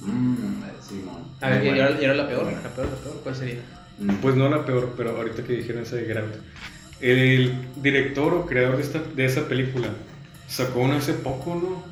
Mmm, 0.00 0.62
Simón. 0.86 1.22
A 1.40 1.50
ver, 1.50 1.58
Muy 1.60 1.66
y 1.66 1.70
bueno. 1.70 1.84
ahora, 1.84 2.00
y 2.00 2.04
ahora 2.04 2.16
la 2.16 2.28
peor, 2.28 2.52
la 2.52 2.70
peor, 2.70 2.88
la 2.88 2.96
peor, 2.96 3.20
¿cuál 3.22 3.36
sería? 3.36 3.60
Mm, 3.98 4.14
Pues 4.16 4.34
no 4.34 4.48
la 4.48 4.66
peor, 4.66 4.92
pero 4.96 5.16
ahorita 5.16 5.44
que 5.44 5.52
dijeron 5.54 5.82
esa 5.84 5.96
de 5.96 6.18
Out. 6.18 6.34
El 7.00 7.54
director 7.76 8.34
o 8.34 8.46
creador 8.46 8.76
de, 8.76 8.82
esta, 8.82 8.98
de 8.98 9.24
esa 9.24 9.48
película 9.48 9.88
sacó 10.48 10.80
una 10.80 10.96
hace 10.96 11.14
poco, 11.14 11.54
¿no? 11.54 11.84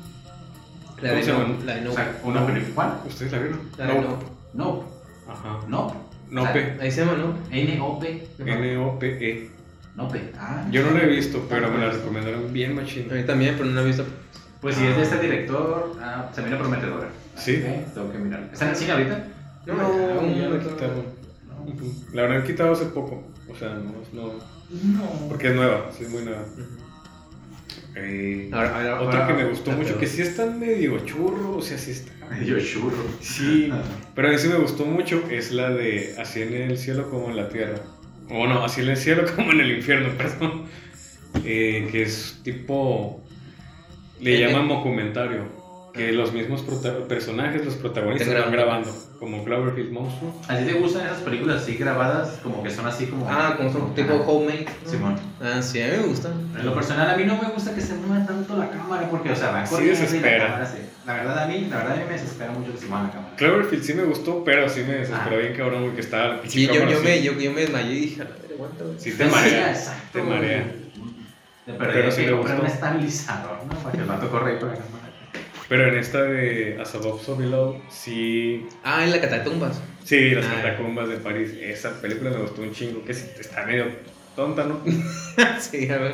La 1.03 1.09
¿Cómo 1.09 1.21
de 1.21 1.27
no, 1.33 1.65
la 1.65 1.75
de 1.75 1.81
no. 1.81 1.91
o 1.91 1.93
sea, 1.93 2.19
una 2.23 2.45
película. 2.45 2.73
¿Cuál? 2.75 2.99
¿Ustedes 3.07 3.31
la 3.31 3.39
vieron? 3.39 3.59
La 3.77 3.85
de 3.87 3.93
no. 4.01 4.19
No. 4.53 4.83
Ajá. 5.27 5.59
No. 5.67 5.93
Nope. 6.29 6.77
Ahí 6.81 6.91
se 6.91 7.01
llama, 7.05 7.17
¿no? 7.17 7.35
N-O-P. 7.51 8.27
N-O-P-E. 8.39 9.49
Nope. 9.95 10.31
Ah, 10.39 10.65
E. 10.67 10.71
Yo 10.71 10.83
no 10.83 10.91
la 10.91 11.03
he 11.03 11.07
visto, 11.07 11.45
pero 11.49 11.69
me 11.69 11.77
la 11.79 11.91
recomendaron 11.91 12.51
bien 12.51 12.75
machín. 12.75 13.11
A 13.11 13.15
mí 13.15 13.23
también, 13.23 13.55
pero 13.57 13.69
no 13.69 13.75
la 13.75 13.81
he 13.81 13.85
visto. 13.85 14.05
Pues 14.61 14.75
si 14.75 14.85
es 14.85 14.95
de 14.95 15.03
este 15.03 15.19
director, 15.19 15.91
ah, 16.01 16.29
se 16.33 16.41
mira 16.41 16.57
prometedora. 16.57 17.09
Sí. 17.35 17.63
Tengo 17.93 18.11
que 18.11 18.17
mirar. 18.17 18.49
¿Está 18.51 18.65
en 18.65 18.71
el 18.71 18.77
cine 18.77 18.91
ahorita? 18.93 19.27
No, 19.67 19.73
No, 19.75 20.49
la 20.49 20.59
quitaron. 20.59 21.05
La 22.13 22.23
han 22.23 22.43
quitado 22.43 22.71
hace 22.71 22.85
poco. 22.85 23.23
O 23.51 23.55
sea, 23.55 23.69
no, 23.73 23.93
no. 24.13 24.33
No. 24.71 25.27
Porque 25.29 25.49
es 25.49 25.55
nueva, 25.55 25.91
sí 25.95 26.05
es 26.05 26.09
muy 26.09 26.23
nueva. 26.23 26.43
Eh, 27.95 28.49
Ahora- 28.51 28.75
ahora- 28.75 29.01
otra 29.01 29.23
ahora- 29.23 29.27
que 29.37 29.43
me 29.43 29.49
gustó 29.49 29.71
mucho, 29.71 29.89
peor. 29.89 29.99
que 29.99 30.07
sí 30.07 30.21
está 30.23 30.45
medio 30.47 30.97
churro, 31.05 31.57
o 31.57 31.61
sea, 31.61 31.77
sí 31.77 31.91
está. 31.91 32.11
Yo 32.43 32.59
churro. 32.59 33.03
Sí, 33.21 33.69
pero 34.15 34.27
a 34.29 34.31
mí 34.31 34.37
sí 34.37 34.47
me 34.47 34.55
gustó 34.57 34.85
mucho, 34.85 35.23
es 35.29 35.51
la 35.51 35.69
de 35.69 36.15
Así 36.17 36.41
en 36.41 36.53
el 36.53 36.77
cielo 36.77 37.09
como 37.09 37.29
en 37.29 37.37
la 37.37 37.49
tierra. 37.49 37.75
O 38.29 38.47
no, 38.47 38.63
Así 38.63 38.81
en 38.81 38.89
el 38.89 38.97
cielo 38.97 39.23
como 39.35 39.51
en 39.51 39.61
el 39.61 39.71
infierno, 39.77 40.09
perdón. 40.17 40.63
Eh, 41.45 41.87
que 41.91 42.03
es 42.03 42.39
tipo. 42.43 43.23
Le 44.19 44.39
llaman 44.39 44.67
documentario. 44.69 45.61
Que 45.93 46.11
los 46.11 46.33
mismos 46.33 46.61
prota- 46.63 47.07
personajes, 47.07 47.63
los 47.65 47.75
protagonistas, 47.75 48.27
Están 48.29 48.43
van 48.45 48.51
grabando. 48.51 48.89
Como 49.23 49.41
Cloverfield 49.45 49.91
Monstruo. 49.93 50.33
¿A 50.49 50.57
ti 50.57 50.65
te 50.65 50.73
gustan 50.73 51.05
esas 51.05 51.19
películas 51.19 51.61
así 51.63 51.75
grabadas? 51.75 52.39
Como 52.43 52.61
que 52.61 52.69
son 52.69 52.85
así 52.85 53.05
como. 53.05 53.25
Ah, 53.29 53.53
como 53.55 53.71
son 53.71 53.95
tipo 53.95 54.15
homemade. 54.15 54.65
¿no? 54.83 54.89
Simón. 54.91 55.15
Ah, 55.41 55.61
sí, 55.61 55.81
a 55.81 55.85
mí 55.87 55.91
me 56.01 56.03
gustan. 56.07 56.33
En 56.59 56.65
lo 56.65 56.73
personal, 56.75 57.09
a 57.09 57.15
mí 57.15 57.23
no 57.23 57.37
me 57.41 57.47
gusta 57.47 57.73
que 57.73 57.79
se 57.79 57.93
mueva 57.93 58.25
tanto 58.25 58.57
la 58.57 58.69
cámara 58.69 59.07
porque, 59.09 59.31
o 59.31 59.35
sea, 59.35 59.51
va 59.51 59.65
Sí 59.65 59.71
corriendo 59.75 59.97
y 59.97 60.01
desespera. 60.01 60.37
la 60.39 60.45
cámara 60.49 60.65
se- 60.65 60.89
La 61.05 61.13
verdad, 61.13 61.39
a 61.43 61.47
mí, 61.47 61.67
la 61.69 61.77
verdad, 61.77 61.93
a 61.93 61.95
mí 61.99 62.03
me 62.05 62.13
desespera 62.13 62.51
mucho 62.51 62.73
que 62.73 62.77
se 62.79 62.85
mueva 62.87 63.03
la 63.05 63.11
cámara. 63.11 63.35
Cloverfield 63.37 63.83
sí 63.85 63.93
me 63.93 64.03
gustó, 64.03 64.43
pero 64.43 64.67
sí 64.67 64.81
me 64.85 64.93
desesperó 64.95 65.35
Ah. 65.37 65.39
bien 65.39 65.53
cabrón 65.55 65.83
porque 65.85 66.01
estaba 66.01 66.41
Sí, 66.45 66.67
yo, 66.67 66.73
yo, 66.89 66.99
me, 67.01 67.21
yo, 67.23 67.31
yo 67.39 67.51
me 67.53 67.61
desmayé 67.61 67.93
y 67.93 67.99
dije, 68.01 68.21
a 68.23 68.25
la 68.25 68.31
verga, 68.31 68.55
aguanta. 68.55 68.83
Sí 68.97 69.11
te 69.13 69.25
marea. 69.25 69.69
exacto. 69.71 70.01
te 70.11 70.21
marea. 70.21 70.65
Pero, 71.65 72.11
sí 72.11 72.21
sí 72.23 72.27
me 72.27 72.33
gustó. 72.33 72.59
un 72.59 72.65
estabilizador, 72.65 73.59
¿no? 73.65 73.73
Para 73.79 73.91
que 73.93 73.99
el 74.01 74.05
vato 74.05 74.29
corra 74.29 74.49
ahí 74.49 74.59
con 74.59 74.67
la 74.67 74.75
cámara. 74.75 75.02
Pero 75.73 75.87
en 75.87 75.97
esta 75.97 76.21
de 76.21 76.77
As 76.79 76.93
Above 76.93 77.23
So 77.25 77.35
Below, 77.35 77.81
sí. 77.89 78.63
Ah, 78.83 79.03
en 79.03 79.09
la 79.09 79.19
catatumbas. 79.19 79.81
Sí, 80.03 80.29
las 80.29 80.45
Ah. 80.45 80.61
catacumbas 80.61 81.09
de 81.09 81.15
París. 81.15 81.49
Esa 81.59 81.99
película 81.99 82.29
me 82.29 82.37
gustó 82.37 82.61
un 82.61 82.71
chingo, 82.71 83.03
que 83.03 83.11
sí, 83.15 83.25
está 83.39 83.65
medio 83.65 83.85
tonta, 84.35 84.65
¿no? 84.65 84.81
sí, 85.59 85.89
a 85.89 85.97
ver. 85.97 86.13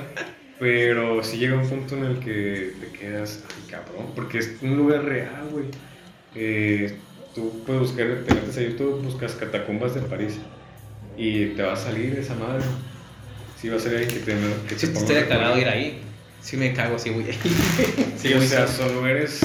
Pero 0.59 1.21
sí 1.25 1.39
llega 1.39 1.57
un 1.57 1.67
punto 1.67 1.97
en 1.97 2.05
el 2.05 2.19
que 2.19 2.71
te 2.79 2.97
quedas, 2.97 3.43
ay 3.49 3.69
cabrón, 3.69 4.13
porque 4.15 4.37
es 4.37 4.55
un 4.61 4.77
lugar 4.77 5.03
real, 5.03 5.49
güey. 5.51 5.65
Eh, 6.35 6.95
tú 7.35 7.61
puedes 7.65 7.81
buscar, 7.81 8.07
te 8.25 8.33
metes 8.33 8.57
a 8.59 8.61
YouTube, 8.61 9.01
buscas 9.03 9.33
catacumbas 9.33 9.93
de 9.93 10.01
París 10.03 10.37
y 11.17 11.47
te 11.47 11.63
va 11.63 11.73
a 11.73 11.75
salir 11.75 12.17
esa 12.17 12.35
madre. 12.35 12.63
Sí, 13.59 13.67
va 13.67 13.75
a 13.75 13.79
ser 13.79 13.97
alguien 13.97 14.09
que 14.09 14.19
te, 14.19 14.31
que 14.69 14.79
Sí, 14.79 14.87
te 14.87 14.99
estaría 14.99 15.23
un 15.23 15.27
cagado 15.27 15.57
ir 15.57 15.67
ahí. 15.67 16.01
Sí, 16.41 16.57
me 16.57 16.73
cago 16.73 16.95
así, 16.95 17.09
güey. 17.09 17.25
Sí, 18.17 18.33
o 18.33 18.41
sea, 18.41 18.67
son 18.67 18.93
lugares, 18.95 19.41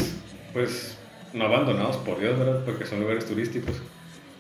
pues, 0.52 0.96
no 1.32 1.44
abandonados 1.44 1.96
por 1.98 2.20
Dios, 2.20 2.38
¿verdad? 2.38 2.64
Porque 2.64 2.86
son 2.86 3.00
lugares 3.00 3.26
turísticos. 3.26 3.76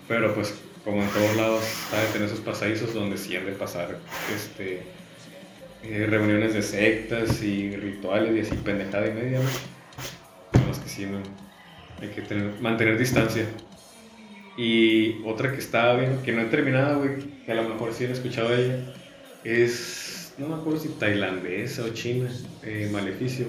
Pero, 0.08 0.34
pues, 0.34 0.54
como 0.84 1.02
en 1.02 1.08
todos 1.08 1.36
lados, 1.36 1.64
saben 1.90 2.12
tener 2.12 2.28
esos 2.28 2.40
pasadizos 2.40 2.92
donde 2.92 3.16
de 3.16 3.52
pasar, 3.52 3.98
este, 4.34 4.82
eh, 5.82 6.06
reuniones 6.08 6.54
de 6.54 6.62
sectas 6.62 7.42
y 7.42 7.74
rituales 7.76 8.34
y 8.36 8.40
así, 8.40 8.56
pendejada 8.62 9.06
y 9.06 9.12
media, 9.12 9.38
¿no? 9.40 9.48
Con 10.52 10.68
los 10.68 10.78
que 10.78 10.88
sí, 10.88 11.06
no, 11.06 11.18
hay 12.00 12.08
que 12.08 12.22
tener, 12.22 12.60
mantener 12.60 12.98
distancia. 12.98 13.46
Y 14.56 15.22
otra 15.24 15.52
que 15.52 15.58
estaba 15.58 15.96
viendo, 15.96 16.22
que 16.22 16.32
no 16.32 16.42
he 16.42 16.46
terminado, 16.46 17.00
güey, 17.00 17.16
que 17.44 17.52
a 17.52 17.54
lo 17.54 17.68
mejor 17.68 17.92
sí 17.92 18.04
han 18.04 18.12
escuchado 18.12 18.50
de 18.50 18.64
ella, 18.64 18.94
es, 19.42 20.03
no 20.38 20.48
me 20.48 20.54
acuerdo 20.54 20.80
si 20.80 20.88
tailandesa 20.88 21.84
o 21.84 21.88
china, 21.90 22.28
eh, 22.62 22.88
Maleficio. 22.92 23.46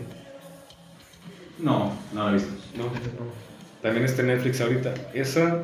No, 1.60 1.98
no 2.14 2.24
lo 2.24 2.30
he 2.30 2.34
visto. 2.34 2.54
No, 2.78 2.92
también 3.82 4.06
está 4.06 4.22
en 4.22 4.28
Netflix 4.28 4.62
ahorita. 4.62 4.94
Esa 5.14 5.62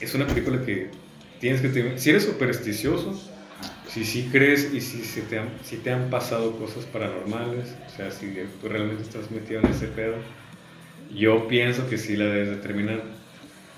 es 0.00 0.14
una 0.14 0.26
película 0.26 0.64
que 0.64 0.90
tienes 1.40 1.60
que 1.60 1.68
tener. 1.68 1.98
Si 1.98 2.10
eres 2.10 2.24
supersticioso, 2.24 3.20
si 3.88 4.04
sí 4.04 4.28
crees 4.30 4.72
y 4.72 4.80
si, 4.80 5.04
se 5.04 5.22
te 5.22 5.38
han, 5.38 5.50
si 5.64 5.76
te 5.76 5.92
han 5.92 6.10
pasado 6.10 6.56
cosas 6.56 6.84
paranormales, 6.86 7.74
o 7.86 7.96
sea, 7.96 8.10
si 8.10 8.32
tú 8.60 8.68
realmente 8.68 9.02
estás 9.02 9.30
metido 9.30 9.60
en 9.60 9.66
ese 9.66 9.86
pedo, 9.88 10.16
yo 11.14 11.48
pienso 11.48 11.88
que 11.88 11.98
sí 11.98 12.16
la 12.16 12.26
debes 12.26 12.50
de 12.50 12.56
terminar. 12.56 13.02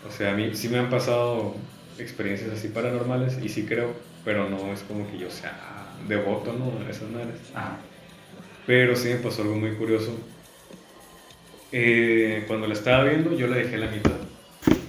O 0.08 0.10
sea, 0.10 0.32
a 0.32 0.36
mí 0.36 0.50
sí 0.54 0.68
me 0.68 0.78
han 0.78 0.88
pasado 0.88 1.56
experiencias 1.98 2.50
así 2.50 2.68
paranormales 2.68 3.38
y 3.42 3.48
sí 3.48 3.64
creo, 3.64 3.94
pero 4.24 4.48
no 4.48 4.72
es 4.72 4.80
como 4.80 5.10
que 5.10 5.18
yo 5.18 5.30
sea 5.30 5.79
devoto, 6.08 6.52
¿no? 6.52 6.86
A 6.86 6.90
esas 6.90 7.10
madres. 7.10 7.36
Ah, 7.54 7.76
Pero 8.66 8.96
sí 8.96 9.08
me 9.08 9.16
pasó 9.16 9.42
algo 9.42 9.56
muy 9.56 9.72
curioso. 9.74 10.16
Eh, 11.72 12.44
cuando 12.46 12.66
la 12.66 12.74
estaba 12.74 13.04
viendo, 13.04 13.36
yo 13.36 13.46
la 13.46 13.56
dejé 13.56 13.76
a 13.76 13.78
la 13.78 13.90
mitad. 13.90 14.16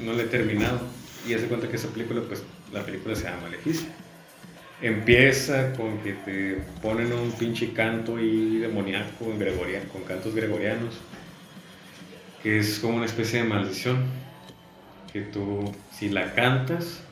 No 0.04 0.14
la 0.14 0.24
he 0.24 0.28
terminado. 0.28 0.80
Y 1.28 1.34
hace 1.34 1.48
cuenta 1.48 1.68
que 1.70 1.76
esa 1.76 1.90
película, 1.90 2.22
pues, 2.28 2.44
la 2.74 2.84
película 2.84 3.16
se 3.16 3.24
llama 3.26 3.44
Maleficia. 3.44 3.90
Empieza 4.82 5.74
con 5.74 6.00
que 6.00 6.14
te 6.14 6.58
ponen 6.82 7.14
un 7.14 7.32
pinche 7.34 7.72
canto 7.72 8.18
ahí 8.18 8.58
demoníaco 8.58 9.26
en 9.26 9.38
gregoriano, 9.38 9.88
con 9.90 10.02
cantos 10.04 10.34
gregorianos, 10.34 10.96
que 12.42 12.58
es 12.58 12.80
como 12.80 12.98
una 12.98 13.06
especie 13.06 13.44
de 13.44 13.48
maldición. 13.48 14.06
Que 15.14 15.22
tú, 15.22 15.72
si 15.92 16.10
la 16.10 16.34
cantas, 16.34 17.04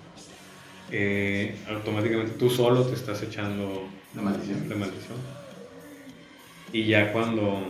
eh, 0.91 1.55
automáticamente 1.69 2.33
tú 2.33 2.49
solo 2.49 2.83
te 2.83 2.95
estás 2.95 3.21
echando 3.21 3.87
de 4.13 4.21
maldición. 4.21 4.69
la 4.69 4.75
maldición. 4.75 5.17
Y 6.71 6.85
ya 6.85 7.11
cuando. 7.11 7.63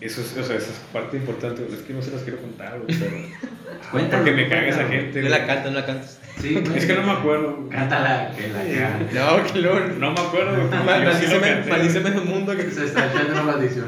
Eso 0.00 0.20
es, 0.20 0.36
o 0.36 0.44
sea, 0.44 0.56
esa 0.56 0.70
es 0.70 0.78
parte 0.92 1.16
importante. 1.16 1.66
Es 1.72 1.80
que 1.80 1.92
no 1.92 2.02
se 2.02 2.12
las 2.12 2.22
quiero 2.22 2.40
contar, 2.40 2.80
güey, 2.80 2.98
pero. 2.98 3.16
Cuéntalo, 3.90 4.24
Porque 4.24 4.36
me 4.36 4.48
caga 4.48 4.68
esa 4.68 4.86
gente. 4.86 5.22
No 5.22 5.28
la 5.28 5.46
cantas, 5.46 5.72
no 5.72 5.78
la 5.78 5.86
cantas. 5.86 6.17
Sí, 6.40 6.62
Es 6.76 6.86
que 6.86 6.94
no 6.94 7.02
me 7.02 7.12
acuerdo. 7.12 7.68
Cántala, 7.68 8.30
que 8.36 8.48
la 8.48 8.62
que 8.62 9.14
No, 9.14 9.52
que 9.52 9.58
luego. 9.60 9.80
No 9.98 10.12
me 10.12 10.20
acuerdo, 10.20 10.70
Maldíceme, 10.84 12.10
un 12.20 12.28
mundo 12.28 12.56
que 12.56 12.70
se 12.70 12.84
está 12.84 13.06
echando 13.10 13.32
una 13.32 13.42
maldición. 13.42 13.86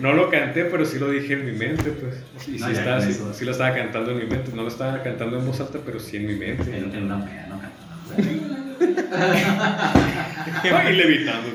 No 0.00 0.12
lo 0.12 0.28
canté, 0.30 0.66
pero 0.66 0.84
sí 0.84 0.98
lo 0.98 1.10
dije 1.10 1.32
en 1.32 1.46
mi 1.46 1.52
mente, 1.52 1.90
pues. 1.92 2.16
Y 2.46 2.58
No, 2.58 2.66
sí, 2.66 2.72
estaba, 2.72 3.00
sí, 3.00 3.10
eso. 3.12 3.32
sí 3.32 3.44
lo 3.46 3.52
estaba 3.52 3.74
cantando 3.74 4.10
en 4.10 4.18
mi 4.18 4.24
mente. 4.26 4.52
No 4.54 4.62
lo 4.62 4.68
estaba 4.68 5.02
cantando 5.02 5.38
en 5.38 5.46
voz 5.46 5.60
alta, 5.60 5.78
pero 5.84 5.98
sí 5.98 6.18
en 6.18 6.26
mi 6.26 6.34
mente. 6.34 6.76
En, 6.76 6.94
en 6.94 7.04
una 7.04 7.24
peda, 7.24 7.46
no 7.48 7.58
canta. 7.58 7.72
Ay, 10.84 10.96
levitando. 10.96 11.48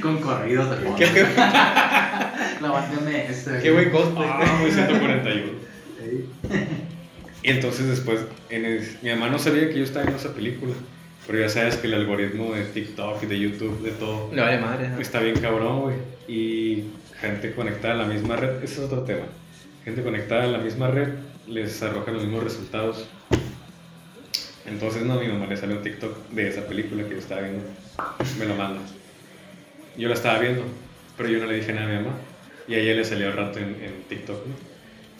Con 0.00 0.18
corridos 0.20 0.70
de 0.70 0.76
fondo. 0.76 0.96
Qué, 0.96 1.04
qué, 1.12 1.22
La 1.34 2.72
canción 2.72 3.04
de 3.04 3.26
este. 3.26 3.58
qué 3.62 3.70
buen 3.70 3.90
cosplay. 3.90 4.28
Ah, 4.30 4.58
muy 4.60 4.70
141. 4.70 5.58
Y 7.48 7.50
entonces 7.50 7.86
después, 7.88 8.20
en 8.50 8.66
el- 8.66 8.86
mi 9.00 9.08
mamá 9.08 9.30
no 9.30 9.38
sabía 9.38 9.68
que 9.70 9.78
yo 9.78 9.84
estaba 9.84 10.04
viendo 10.04 10.20
esa 10.20 10.34
película. 10.34 10.74
Pero 11.26 11.40
ya 11.40 11.48
sabes 11.48 11.76
que 11.76 11.86
el 11.86 11.94
algoritmo 11.94 12.52
de 12.54 12.64
TikTok 12.64 13.22
y 13.22 13.26
de 13.26 13.38
YouTube, 13.38 13.82
de 13.82 13.92
todo, 13.92 14.30
Le 14.34 14.42
vale 14.42 14.58
madre. 14.58 14.88
¿no? 14.90 15.00
está 15.00 15.20
bien 15.20 15.36
cabrón, 15.40 15.80
güey. 15.80 15.96
Y 16.28 16.84
gente 17.20 17.52
conectada 17.54 17.94
a 17.94 17.96
la 17.96 18.04
misma 18.04 18.36
red, 18.36 18.62
ese 18.62 18.74
es 18.74 18.78
otro 18.80 19.00
tema. 19.04 19.24
Gente 19.84 20.02
conectada 20.02 20.44
a 20.44 20.46
la 20.46 20.58
misma 20.58 20.88
red 20.88 21.08
les 21.46 21.82
arroja 21.82 22.12
los 22.12 22.22
mismos 22.24 22.44
resultados. 22.44 23.08
Entonces, 24.66 25.02
no, 25.04 25.14
a 25.14 25.20
mi 25.20 25.28
mamá 25.28 25.46
le 25.46 25.56
salió 25.56 25.76
un 25.76 25.82
TikTok 25.82 26.28
de 26.30 26.48
esa 26.48 26.66
película 26.66 27.02
que 27.04 27.10
yo 27.14 27.18
estaba 27.18 27.40
viendo. 27.42 27.64
Me 28.38 28.44
lo 28.44 28.54
manda. 28.54 28.80
Yo 29.96 30.08
la 30.08 30.14
estaba 30.14 30.38
viendo, 30.38 30.64
pero 31.16 31.30
yo 31.30 31.38
no 31.38 31.46
le 31.46 31.54
dije 31.56 31.72
nada 31.72 31.86
a 31.86 31.90
mi 31.90 32.04
mamá. 32.04 32.16
Y 32.68 32.74
a 32.74 32.78
ella 32.78 32.94
le 32.94 33.04
salió 33.04 33.28
al 33.28 33.32
rato 33.32 33.58
en, 33.58 33.76
en 33.82 34.02
TikTok, 34.08 34.46
¿no? 34.46 34.54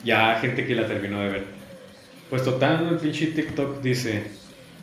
Ya 0.05 0.39
gente 0.41 0.67
que 0.67 0.75
la 0.75 0.87
terminó 0.87 1.21
de 1.21 1.29
ver. 1.31 1.58
Pues 2.31 2.45
total, 2.45 2.89
el 2.89 2.97
pinche 2.99 3.29
TikTok 3.29 3.81
dice 3.81 4.23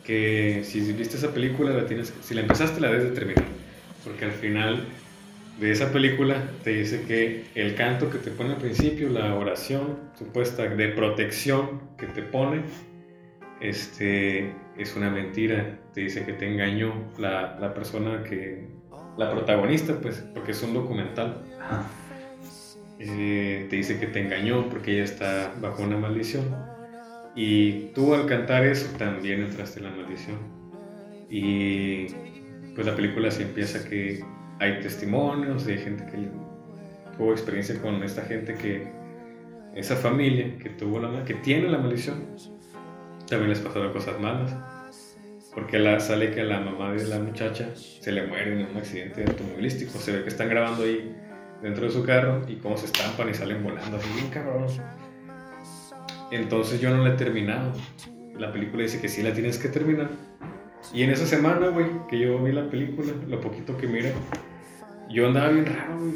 que 0.04 0.62
si 0.64 0.80
viste 0.92 1.16
esa 1.16 1.32
película, 1.32 1.70
la 1.70 1.86
tienes, 1.86 2.12
si 2.22 2.34
la 2.34 2.40
empezaste, 2.40 2.80
la 2.80 2.88
debes 2.88 3.04
de 3.04 3.10
terminar. 3.10 3.44
Porque 4.04 4.24
al 4.24 4.32
final 4.32 4.84
de 5.60 5.70
esa 5.70 5.92
película 5.92 6.42
te 6.64 6.70
dice 6.70 7.02
que 7.02 7.44
el 7.54 7.74
canto 7.74 8.10
que 8.10 8.18
te 8.18 8.30
pone 8.30 8.50
al 8.50 8.58
principio, 8.58 9.08
la 9.08 9.34
oración 9.34 9.98
supuesta 10.18 10.64
de 10.64 10.88
protección 10.88 11.80
que 11.96 12.06
te 12.06 12.22
pone, 12.22 12.62
este, 13.60 14.52
es 14.76 14.96
una 14.96 15.10
mentira. 15.10 15.78
Te 15.94 16.02
dice 16.02 16.24
que 16.24 16.32
te 16.32 16.48
engañó 16.48 17.10
la, 17.18 17.58
la 17.60 17.74
persona 17.74 18.22
que, 18.22 18.66
la 19.16 19.30
protagonista, 19.30 19.98
pues, 20.00 20.24
porque 20.34 20.52
es 20.52 20.62
un 20.62 20.74
documental. 20.74 21.42
Ajá. 21.60 21.86
Eh, 22.98 23.66
te 23.68 23.76
dice 23.76 23.98
que 23.98 24.06
te 24.06 24.20
engañó 24.20 24.68
porque 24.70 24.92
ella 24.92 25.04
está 25.04 25.54
bajo 25.60 25.82
una 25.82 25.98
maldición. 25.98 26.44
Y 27.36 27.90
tú 27.94 28.14
al 28.14 28.26
cantar 28.26 28.64
eso 28.64 28.88
también 28.96 29.42
entraste 29.42 29.80
en 29.80 29.84
la 29.84 29.90
maldición. 29.90 30.38
Y 31.28 32.06
pues 32.74 32.86
la 32.86 32.96
película 32.96 33.30
se 33.30 33.42
empieza 33.42 33.86
que 33.86 34.24
hay 34.58 34.80
testimonios 34.80 35.66
de 35.66 35.76
gente 35.76 36.06
que 36.06 36.30
tuvo 37.16 37.32
experiencia 37.32 37.80
con 37.80 38.02
esta 38.02 38.22
gente 38.22 38.54
que 38.54 38.90
esa 39.74 39.96
familia 39.96 40.56
que 40.58 40.70
tuvo 40.70 40.98
la 40.98 41.24
que 41.24 41.34
tiene 41.34 41.68
la 41.68 41.76
maldición. 41.76 42.24
También 43.28 43.50
les 43.50 43.60
pasaron 43.60 43.92
cosas 43.92 44.18
malas. 44.18 44.56
Porque 45.54 45.78
la, 45.78 46.00
sale 46.00 46.32
que 46.32 46.42
a 46.42 46.44
la 46.44 46.60
mamá 46.60 46.92
de 46.92 47.04
la 47.06 47.18
muchacha 47.18 47.74
se 47.74 48.12
le 48.12 48.26
muere 48.26 48.52
en 48.52 48.70
un 48.70 48.76
accidente 48.76 49.24
automovilístico. 49.26 49.98
Se 49.98 50.12
ve 50.12 50.22
que 50.22 50.28
están 50.28 50.48
grabando 50.48 50.84
ahí 50.84 51.14
dentro 51.62 51.84
de 51.84 51.90
su 51.90 52.02
carro 52.02 52.42
y 52.48 52.56
cómo 52.56 52.76
se 52.76 52.86
estampan 52.86 53.28
y 53.28 53.34
salen 53.34 53.62
volando 53.62 53.96
así 53.96 54.08
bien 54.14 54.28
cabrón 54.28 54.66
entonces 56.30 56.80
yo 56.80 56.90
no 56.94 57.02
la 57.04 57.14
he 57.14 57.16
terminado 57.16 57.72
la 58.38 58.52
película 58.52 58.82
dice 58.82 59.00
que 59.00 59.08
sí 59.08 59.22
la 59.22 59.32
tienes 59.32 59.58
que 59.58 59.68
terminar 59.68 60.10
y 60.92 61.02
en 61.02 61.10
esa 61.10 61.26
semana, 61.26 61.68
güey, 61.68 61.86
que 62.08 62.18
yo 62.18 62.38
vi 62.42 62.52
la 62.52 62.68
película, 62.70 63.12
lo 63.26 63.40
poquito 63.40 63.76
que 63.76 63.86
miré, 63.88 64.12
yo 65.10 65.26
andaba 65.26 65.48
bien 65.48 65.66
raro, 65.66 65.98
güey. 65.98 66.14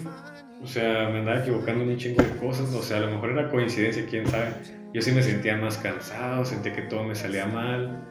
O 0.62 0.66
sea, 0.66 1.09
me 1.09 1.19
andaba 1.20 1.41
equivocando 1.41 1.82
en 1.82 1.91
un 1.91 1.97
chingo 1.97 2.23
de 2.23 2.28
cosas. 2.37 2.73
O 2.74 2.82
sea, 2.82 2.99
a 2.99 3.01
lo 3.01 3.11
mejor 3.11 3.31
era 3.31 3.51
coincidencia, 3.51 4.05
quién 4.09 4.27
sabe. 4.28 4.53
Yo 4.95 5.03
sí 5.03 5.11
me 5.11 5.23
sentía 5.23 5.57
más 5.57 5.78
cansado, 5.78 6.45
sentía 6.45 6.73
que 6.74 6.82
todo 6.82 7.03
me 7.03 7.16
salía 7.16 7.47
mal. 7.47 8.07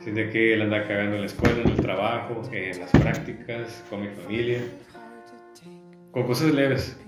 Sentía 0.00 0.28
que 0.28 0.52
él 0.52 0.60
andaba 0.62 0.84
cagando 0.84 1.14
en 1.14 1.20
la 1.22 1.26
escuela, 1.28 1.62
en 1.62 1.68
el 1.70 1.76
trabajo, 1.80 2.42
en 2.52 2.78
las 2.80 2.90
prácticas, 2.90 3.82
con 3.88 4.02
mi 4.02 4.08
familia. 4.08 4.58
Con 6.10 6.26
cosas 6.26 6.52
leves. 6.52 6.98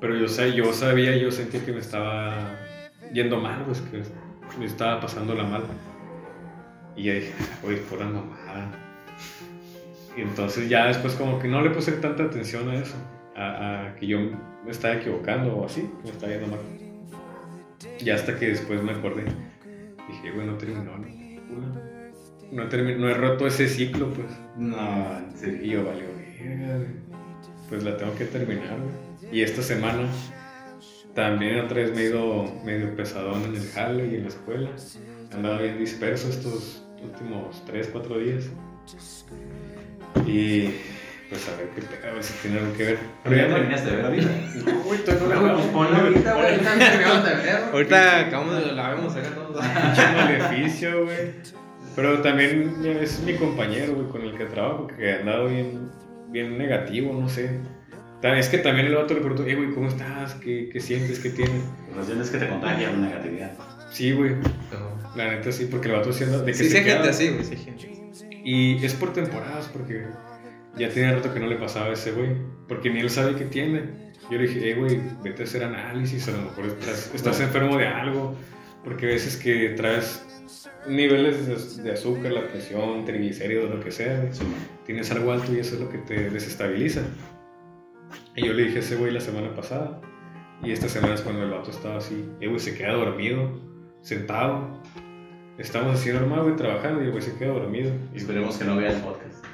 Pero 0.00 0.14
yo, 0.16 0.28
sa- 0.28 0.48
yo 0.48 0.72
sabía, 0.74 1.16
yo 1.16 1.30
sentía 1.30 1.64
que 1.64 1.72
me 1.72 1.78
estaba 1.78 2.58
yendo 3.12 3.40
mal, 3.40 3.64
pues 3.64 3.80
que 3.80 4.02
me 4.58 4.64
estaba 4.66 5.00
pasándola 5.00 5.44
mal. 5.44 5.62
Y 6.96 7.04
ya 7.04 7.14
dije, 7.14 7.32
oye, 7.66 7.76
pura 7.78 8.06
mamada. 8.06 8.70
Y 10.16 10.20
entonces 10.22 10.68
ya 10.68 10.86
después 10.88 11.14
como 11.14 11.38
que 11.38 11.48
no 11.48 11.62
le 11.62 11.70
puse 11.70 11.92
tanta 11.92 12.24
atención 12.24 12.68
a 12.68 12.74
eso, 12.74 12.94
a, 13.34 13.86
a 13.86 13.94
que 13.96 14.06
yo 14.06 14.18
me 14.64 14.70
estaba 14.70 14.94
equivocando 14.94 15.56
o 15.56 15.64
así, 15.66 15.80
que 15.80 16.04
me 16.04 16.10
estaba 16.10 16.32
yendo 16.32 16.48
mal. 16.48 16.60
Y 17.98 18.10
hasta 18.10 18.38
que 18.38 18.48
después 18.48 18.82
me 18.82 18.92
acordé, 18.92 19.24
dije, 20.08 20.30
güey, 20.34 20.46
no 20.46 20.54
terminó. 20.58 20.92
No, 22.52 22.68
termi- 22.68 22.96
no 22.98 23.08
he 23.08 23.14
roto 23.14 23.46
ese 23.46 23.66
ciclo, 23.66 24.10
pues. 24.10 24.26
No, 24.58 25.18
en 25.18 25.32
serio. 25.36 25.62
Y 25.64 25.70
yo, 25.70 25.84
vale, 25.86 26.02
güey. 26.06 26.86
pues 27.70 27.82
la 27.82 27.96
tengo 27.96 28.14
que 28.14 28.26
terminar, 28.26 28.76
güey. 28.78 29.34
Y 29.34 29.40
esta 29.42 29.62
semana 29.62 30.02
también 31.14 31.60
otra 31.60 31.78
vez 31.78 31.94
me 31.94 32.02
he 32.02 32.06
ido 32.06 32.52
medio 32.64 32.94
pesadón 32.96 33.44
en 33.44 33.56
el 33.56 33.68
jale 33.70 34.06
y 34.06 34.14
en 34.16 34.22
la 34.22 34.28
escuela. 34.28 34.70
He 35.30 35.34
andado 35.34 35.58
bien 35.58 35.78
disperso 35.78 36.28
estos 36.28 36.84
últimos 37.02 37.62
3, 37.66 37.88
4 37.92 38.18
días. 38.18 38.44
Y 40.26 40.70
pues 41.28 41.48
a 41.48 41.56
ver 41.56 41.68
qué 41.74 41.82
pedo, 41.82 42.10
a 42.10 42.14
ver 42.14 42.22
si 42.22 42.34
tiene 42.42 42.58
algo 42.58 42.72
que 42.74 42.84
ver. 42.84 42.98
Pero 43.24 43.36
ya 43.36 43.48
terminaste 43.48 43.90
de 43.90 43.96
ver 43.96 44.04
ahorita. 44.04 44.30
No, 44.66 44.82
güey, 44.82 44.98
todavía 45.04 45.36
no 45.36 45.46
la 45.46 45.52
Pues 45.54 45.64
veo. 45.64 45.72
ponla 45.72 45.98
ahorita, 45.98 46.34
güey. 46.34 46.46
Ahorita 46.46 46.78
terminamos 46.78 47.24
de 47.24 47.34
ver. 47.34 47.56
Ahorita 47.72 48.20
acabamos 48.20 48.64
de 48.64 48.72
la 48.72 48.90
vemos 48.90 49.16
acá 49.16 49.28
todos. 49.34 49.64
Pinche 49.64 50.12
maleficio, 50.14 51.04
güey. 51.04 51.62
Pero 51.96 52.22
también 52.22 52.82
es 53.00 53.20
mi 53.20 53.34
compañero, 53.34 53.94
güey, 53.94 54.08
con 54.08 54.22
el 54.22 54.36
que 54.36 54.46
trabajo, 54.46 54.86
que 54.86 55.12
ha 55.12 55.20
andado 55.20 55.48
bien, 55.48 55.90
bien 56.28 56.56
negativo, 56.58 57.12
no 57.12 57.28
sé. 57.28 57.60
Es 58.22 58.48
que 58.48 58.58
también 58.58 58.86
el 58.86 58.94
vato 58.94 59.14
le 59.14 59.20
preguntó, 59.20 59.44
eh, 59.46 59.54
güey, 59.56 59.70
¿cómo 59.72 59.88
estás? 59.88 60.34
¿Qué, 60.34 60.68
qué 60.72 60.80
sientes? 60.80 61.18
¿Qué 61.18 61.30
tienes? 61.30 61.62
Pues 61.94 62.06
tienes 62.06 62.30
que 62.30 62.38
te 62.38 62.48
contagia 62.48 62.90
la 62.90 62.96
negatividad. 62.98 63.52
Sí, 63.90 64.12
güey, 64.12 64.32
No. 64.36 65.12
la 65.16 65.30
neta 65.32 65.50
sí, 65.52 65.66
porque 65.70 65.88
el 65.88 65.94
vato 65.94 66.12
siendo 66.12 66.38
de 66.40 66.46
que 66.46 66.54
Sí, 66.54 66.64
se 66.68 66.78
sí 66.78 66.84
queda- 66.84 66.94
gente 66.94 67.08
así, 67.10 67.28
güey, 67.28 67.44
sí 67.44 67.56
gente. 67.56 67.92
Y 68.44 68.84
es 68.84 68.94
por 68.94 69.12
temporadas, 69.12 69.68
porque 69.72 70.04
ya 70.76 70.88
tiene 70.88 71.12
rato 71.14 71.32
que 71.34 71.40
no 71.40 71.46
le 71.46 71.56
pasaba 71.56 71.86
a 71.86 71.92
ese 71.92 72.12
güey, 72.12 72.30
porque 72.68 72.90
ni 72.90 73.00
él 73.00 73.10
sabe 73.10 73.34
qué 73.36 73.44
tiene. 73.44 74.12
Yo 74.30 74.38
le 74.38 74.46
dije, 74.46 74.70
eh, 74.70 74.74
güey, 74.74 75.00
vete 75.22 75.42
a 75.42 75.44
hacer 75.44 75.64
análisis, 75.64 76.26
a 76.28 76.30
lo 76.32 76.38
mejor 76.42 76.66
estás, 76.66 77.10
estás 77.14 77.40
enfermo 77.40 77.76
de 77.76 77.86
algo, 77.88 78.34
porque 78.84 79.06
a 79.06 79.08
veces 79.10 79.36
que 79.36 79.70
traes 79.70 80.24
niveles 80.88 81.76
de, 81.76 81.82
de 81.82 81.92
azúcar, 81.92 82.32
la 82.32 82.46
presión, 82.48 83.04
triglicéridos, 83.04 83.68
lo 83.70 83.80
que 83.80 83.90
sea, 83.90 84.18
güey, 84.20 84.32
Simón. 84.32 84.54
tienes 84.86 85.10
algo 85.10 85.32
alto 85.32 85.52
y 85.54 85.58
eso 85.58 85.74
es 85.74 85.80
lo 85.80 85.88
que 85.90 85.98
te 85.98 86.30
desestabiliza. 86.30 87.02
Y 88.36 88.46
yo 88.46 88.52
le 88.52 88.64
dije 88.64 88.78
a 88.78 88.80
ese 88.80 88.96
güey 88.96 89.12
la 89.12 89.20
semana 89.20 89.54
pasada, 89.54 90.00
y 90.62 90.70
esta 90.72 90.88
semana 90.88 91.14
es 91.14 91.20
cuando 91.22 91.42
el 91.42 91.50
vato 91.50 91.70
estaba 91.70 91.96
así, 91.98 92.24
eh, 92.40 92.46
güey, 92.46 92.60
se 92.60 92.76
queda 92.76 92.92
dormido, 92.92 93.60
sentado. 94.00 94.80
Estamos 95.58 95.94
así 96.00 96.10
normal, 96.10 96.44
güey, 96.44 96.56
trabajando 96.56 97.02
y 97.02 97.06
el 97.06 97.10
güey 97.10 97.22
se 97.22 97.34
queda 97.36 97.52
dormido. 97.52 97.92
Y 98.14 98.18
Esperemos 98.18 98.56
que 98.56 98.64
no 98.64 98.76
vea 98.76 98.90
el 98.92 99.00
podcast. 99.02 99.44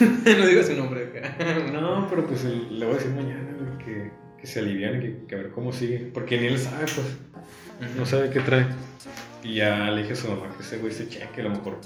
no 0.38 0.46
digo 0.46 0.62
su 0.62 0.74
nombre 0.76 1.06
acá. 1.06 1.36
No, 1.72 2.06
pero 2.08 2.24
pues 2.26 2.44
el- 2.44 2.78
le 2.78 2.86
voy 2.86 2.94
a 2.94 2.98
decir 2.98 3.12
mañana 3.12 3.50
güey, 3.58 3.78
que, 3.84 4.10
que 4.38 4.46
se 4.46 4.60
aliviane, 4.60 5.00
que, 5.00 5.26
que 5.26 5.34
a 5.34 5.38
ver 5.38 5.50
cómo 5.50 5.72
sigue. 5.72 6.10
Porque 6.14 6.38
ni 6.40 6.46
él 6.46 6.58
sabe, 6.58 6.84
pues. 6.84 7.18
No 7.96 8.04
sabe 8.06 8.30
qué 8.30 8.40
trae. 8.40 8.66
Y 9.42 9.54
ya 9.56 9.90
le 9.90 10.02
dije 10.02 10.12
a 10.12 10.16
su 10.16 10.28
mamá 10.28 10.54
que 10.56 10.62
ese 10.62 10.76
güey 10.78 10.92
se 10.92 11.08
cheque, 11.08 11.40
a 11.40 11.44
lo 11.44 11.50
mejor. 11.50 11.80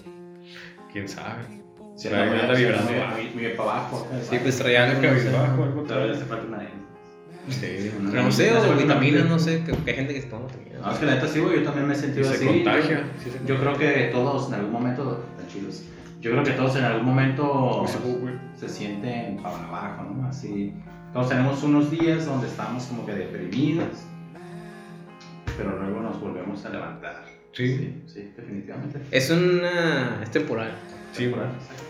Quién 0.92 1.08
sabe. 1.08 1.63
Si 1.96 2.08
Trae- 2.08 2.22
anda 2.28 2.42
anda 2.42 2.54
vibrando 2.54 2.90
muy, 3.34 3.48
para 3.56 3.70
abajo. 3.70 4.08
Sí, 4.28 4.38
pues 4.42 4.58
traía 4.58 4.84
algo. 4.90 5.00
Cabizbajo, 5.00 5.62
algo 5.62 5.86
le 5.88 6.12
hace 6.12 6.24
falta 6.24 6.46
una. 6.48 6.68
Sí. 7.48 7.92
Pero 8.10 8.22
no 8.22 8.32
sé, 8.32 8.52
o 8.56 8.74
vitaminas, 8.76 9.28
no 9.28 9.38
sé, 9.38 9.62
que, 9.64 9.72
que 9.72 9.90
hay 9.90 9.96
gente 9.96 10.14
que 10.14 10.22
se 10.22 10.28
toma 10.28 10.46
también. 10.48 10.80
No, 10.80 10.90
es 10.90 10.98
que 10.98 11.06
la 11.06 11.14
neta 11.16 11.28
sí, 11.28 11.40
güey, 11.40 11.56
yo 11.58 11.62
también 11.62 11.86
me 11.86 11.94
he 11.94 11.96
Y 11.96 12.00
sentido 12.00 12.28
se 12.28 12.34
así. 12.36 12.46
contagia. 12.46 13.00
Yo, 13.00 13.06
sí 13.22 13.30
se 13.30 13.46
yo 13.46 13.60
creo 13.60 13.76
que 13.76 14.08
todos 14.12 14.48
en 14.48 14.54
algún 14.54 14.72
momento, 14.72 15.24
tan 15.36 15.46
chidos, 15.48 15.82
yo 16.20 16.30
creo 16.32 16.42
que 16.42 16.52
todos 16.52 16.76
en 16.76 16.84
algún 16.84 17.04
momento 17.06 17.84
se 18.58 18.68
sienten 18.68 19.36
para 19.42 19.56
abajo, 19.68 20.04
¿no? 20.04 20.26
Así. 20.26 20.72
Todos 21.12 21.28
tenemos 21.28 21.62
unos 21.62 21.90
días 21.90 22.24
donde 22.26 22.46
estamos 22.48 22.84
como 22.86 23.04
que 23.06 23.12
deprimidos, 23.14 23.88
pero 25.56 25.78
luego 25.78 26.00
nos 26.00 26.20
volvemos 26.20 26.64
a 26.64 26.70
levantar. 26.70 27.24
Sí. 27.52 27.76
Sí, 27.76 28.02
sí, 28.06 28.32
definitivamente. 28.36 29.00
Es 29.10 29.30
una. 29.30 30.20
es 30.22 30.30
temporal. 30.30 30.72
Sí, 31.14 31.28
güey. 31.28 31.42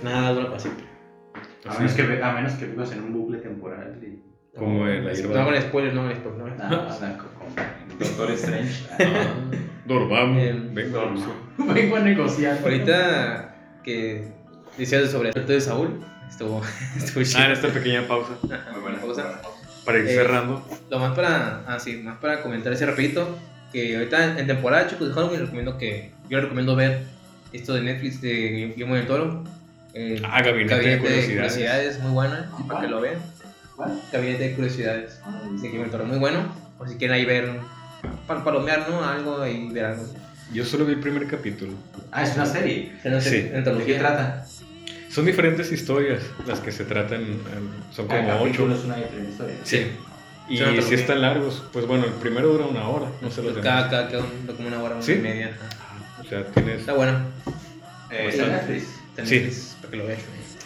Nada 0.02 0.32
dura 0.32 0.46
para 0.48 0.58
siempre. 0.60 0.84
A 1.66 1.74
menos, 1.78 1.92
que, 1.94 2.02
a 2.22 2.32
menos 2.32 2.52
que 2.54 2.66
vivas 2.66 2.92
en 2.92 3.02
un 3.02 3.12
bucle 3.12 3.38
temporal 3.38 3.98
y... 4.02 4.22
Como 4.58 4.86
el- 4.86 5.04
la 5.04 5.10
No 5.10 5.16
hierba. 5.16 5.42
hagan 5.42 5.62
spoilers, 5.62 5.94
no 5.94 6.02
hagan 6.02 6.16
spoilers. 6.16 6.38
No, 6.38 6.46
hagan- 6.46 6.58
Nada, 6.58 6.94
o 6.94 6.98
sea, 6.98 7.18
co- 7.18 7.24
como 7.38 7.98
Doctor 7.98 8.30
Strange. 8.32 8.86
Dormamos. 9.86 10.74
Venga, 10.74 10.98
dormo. 10.98 11.18
sí. 11.18 11.64
Vengo 11.74 11.96
a 11.96 12.00
negociar. 12.00 12.58
Ahorita 12.62 13.54
que 13.82 14.28
decías 14.78 15.10
sobre 15.10 15.30
el 15.34 15.46
de 15.46 15.60
Saúl, 15.60 16.00
estuvo, 16.28 16.62
estuvo 16.96 17.22
chido. 17.24 17.40
Ah, 17.40 17.46
en 17.46 17.52
esta 17.52 17.68
pequeña 17.68 18.06
pausa. 18.06 18.32
Muy 18.72 18.80
buena 18.80 18.98
cosa. 19.00 19.40
Para 19.84 19.98
ir 19.98 20.06
Eh, 20.06 20.14
cerrando. 20.14 20.66
Lo 20.90 20.98
más 20.98 21.14
para, 21.14 21.62
ah, 21.66 21.78
sí, 21.80 21.96
más 21.98 22.16
para 22.18 22.40
comentar 22.42 22.72
ese 22.72 22.86
rapidito, 22.86 23.36
que 23.72 23.96
ahorita 23.96 24.32
en, 24.32 24.38
en 24.38 24.46
temporada, 24.46 24.86
chicos, 24.86 25.08
de 25.08 25.14
Halloween, 25.14 25.40
recomiendo 25.40 25.76
que, 25.78 26.12
yo 26.28 26.40
recomiendo 26.40 26.76
ver 26.76 27.02
esto 27.54 27.74
de 27.74 27.82
Netflix 27.82 28.20
de 28.20 28.72
Guillermo 28.74 28.94
del 28.96 29.06
Toro, 29.06 29.44
Eh, 29.96 30.20
Ah, 30.24 30.42
Gabinete 30.42 30.74
de 30.74 30.98
Curiosidades. 30.98 31.26
Curiosidades, 31.52 32.00
muy 32.00 32.10
buena, 32.12 32.50
para 32.66 32.80
que 32.80 32.88
lo 32.88 33.00
vean. 33.00 33.14
¿Cuál? 33.76 34.00
Gabinete 34.12 34.48
de 34.48 34.54
Curiosidades, 34.54 35.20
de 35.52 35.56
Guillermo 35.68 35.82
del 35.82 35.90
Toro, 35.90 36.04
muy 36.04 36.18
bueno. 36.18 36.52
O 36.80 36.86
si 36.88 36.96
quieren 36.96 37.14
ahí 37.16 37.24
ver, 37.24 37.48
para 38.26 38.42
palomear, 38.42 38.88
¿no? 38.90 39.04
Algo 39.04 39.46
y 39.46 39.68
ver 39.70 39.84
algo. 39.84 40.02
Yo 40.52 40.64
solo 40.64 40.84
vi 40.84 40.94
el 40.94 41.00
primer 41.00 41.26
capítulo. 41.28 41.72
Ah, 42.10 42.24
es 42.24 42.34
una 42.34 42.44
serie. 42.46 42.92
No 43.04 43.20
sé, 43.20 43.30
Sí. 43.30 43.50
en 43.52 43.64
¿De 43.64 43.84
qué 43.84 43.94
trata? 43.94 44.44
Son 45.10 45.24
diferentes 45.24 45.70
historias 45.70 46.22
las 46.44 46.58
que 46.58 46.72
se 46.72 46.84
tratan. 46.84 47.22
em, 47.22 47.38
Son 47.92 48.08
como 48.08 48.18
Cada 48.20 48.34
ocho. 48.42 48.44
capítulo 48.46 48.74
es 48.74 48.84
una 48.84 48.96
diferente 48.96 49.30
historia. 49.30 49.54
Sí. 49.62 49.86
Y 50.48 50.58
Son 50.58 50.82
si 50.82 50.94
están 50.94 51.22
largos, 51.22 51.62
pues 51.72 51.86
bueno, 51.86 52.04
el 52.04 52.12
primero 52.14 52.48
dura 52.48 52.66
una 52.66 52.88
hora, 52.88 53.06
no 53.22 53.30
sé 53.30 53.42
los. 53.44 53.54
Cada, 53.58 53.88
cada, 53.88 54.08
cada 54.10 54.24
como 54.56 54.66
una 54.68 54.82
hora, 54.82 54.96
una 54.96 55.04
¿Sí? 55.04 55.12
y 55.12 55.18
media. 55.18 55.52
O 56.24 56.28
sea, 56.28 56.44
tienes. 56.46 56.80
Está 56.80 56.92
bueno. 56.94 57.18
Eh, 58.10 58.28
está 58.30 58.46
Netflix. 58.46 58.84
Sí. 59.24 59.76
Para 59.80 59.90
que 59.90 59.96
lo. 59.96 60.04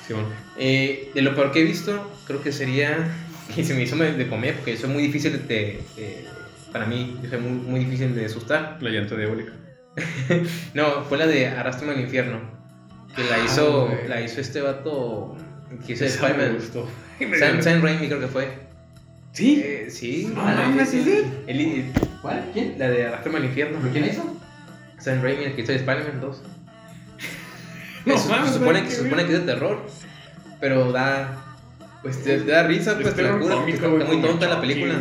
Simón. 0.06 0.24
Eh, 0.58 1.10
de 1.14 1.22
lo 1.22 1.34
peor 1.34 1.52
que 1.52 1.60
he 1.60 1.64
visto, 1.64 2.10
creo 2.26 2.42
que 2.42 2.52
sería. 2.52 2.96
Y 3.56 3.64
se 3.64 3.72
me 3.72 3.82
hizo 3.82 3.96
de 3.96 4.28
comer, 4.28 4.56
porque 4.56 4.76
soy 4.76 4.90
muy 4.90 5.02
difícil 5.04 5.32
de. 5.48 5.80
de- 5.96 6.26
para 6.70 6.84
mí, 6.84 7.18
yo 7.22 7.30
soy 7.30 7.38
muy, 7.40 7.50
muy 7.52 7.80
difícil 7.86 8.14
de 8.14 8.26
asustar. 8.26 8.76
La 8.82 8.90
llanta 8.90 9.16
diabólica. 9.16 9.52
No, 10.74 11.02
fue 11.04 11.16
la 11.16 11.26
de 11.26 11.46
Arrastrame 11.46 11.94
al 11.94 12.00
infierno. 12.02 12.40
Que 13.16 13.24
la 13.24 13.36
Ah, 13.36 13.44
hizo, 13.46 13.88
la 14.06 14.20
hizo 14.20 14.40
este 14.42 14.60
vato. 14.60 15.34
Que 15.86 15.94
hizo 15.94 16.04
Spider-Man. 16.04 16.54
gustó. 16.56 16.86
Sam, 17.38 17.62
Sam 17.62 17.82
Raimi 17.82 18.06
creo 18.06 18.20
que 18.20 18.28
fue. 18.28 18.48
¿Sí? 19.32 19.62
Eh, 19.64 19.86
sí. 19.90 20.30
No 20.34 20.42
¿Cuál? 22.20 22.50
¿Quién? 22.52 22.74
la 22.78 22.90
de 22.90 23.06
Arrastrame 23.06 23.38
al 23.38 23.44
infierno. 23.46 23.78
¿Pero 23.80 23.92
quién 23.92 24.04
hizo? 24.04 24.37
Sam 24.98 25.22
Raimi, 25.22 25.44
el 25.44 25.54
que 25.54 25.62
hizo 25.62 25.72
Spider-Man 25.72 26.20
2. 26.20 26.42
No 28.06 28.16
se 28.16 28.52
supone, 28.52 28.84
que, 28.84 28.90
se 28.90 29.02
supone 29.02 29.26
que 29.26 29.34
es 29.34 29.40
de 29.40 29.52
terror. 29.52 29.84
Pero 30.60 30.92
da. 30.92 31.44
Pues 32.02 32.22
te, 32.22 32.38
te 32.38 32.50
da 32.50 32.62
risa, 32.62 32.92
Es 32.92 32.98
pues 32.98 33.14
te 33.14 33.22
la 33.22 33.38
cura. 33.38 33.56
cómico, 33.56 33.98
Está, 33.98 34.12
muy 34.12 34.22
tonta 34.22 34.48
la 34.48 34.60
película. 34.60 34.94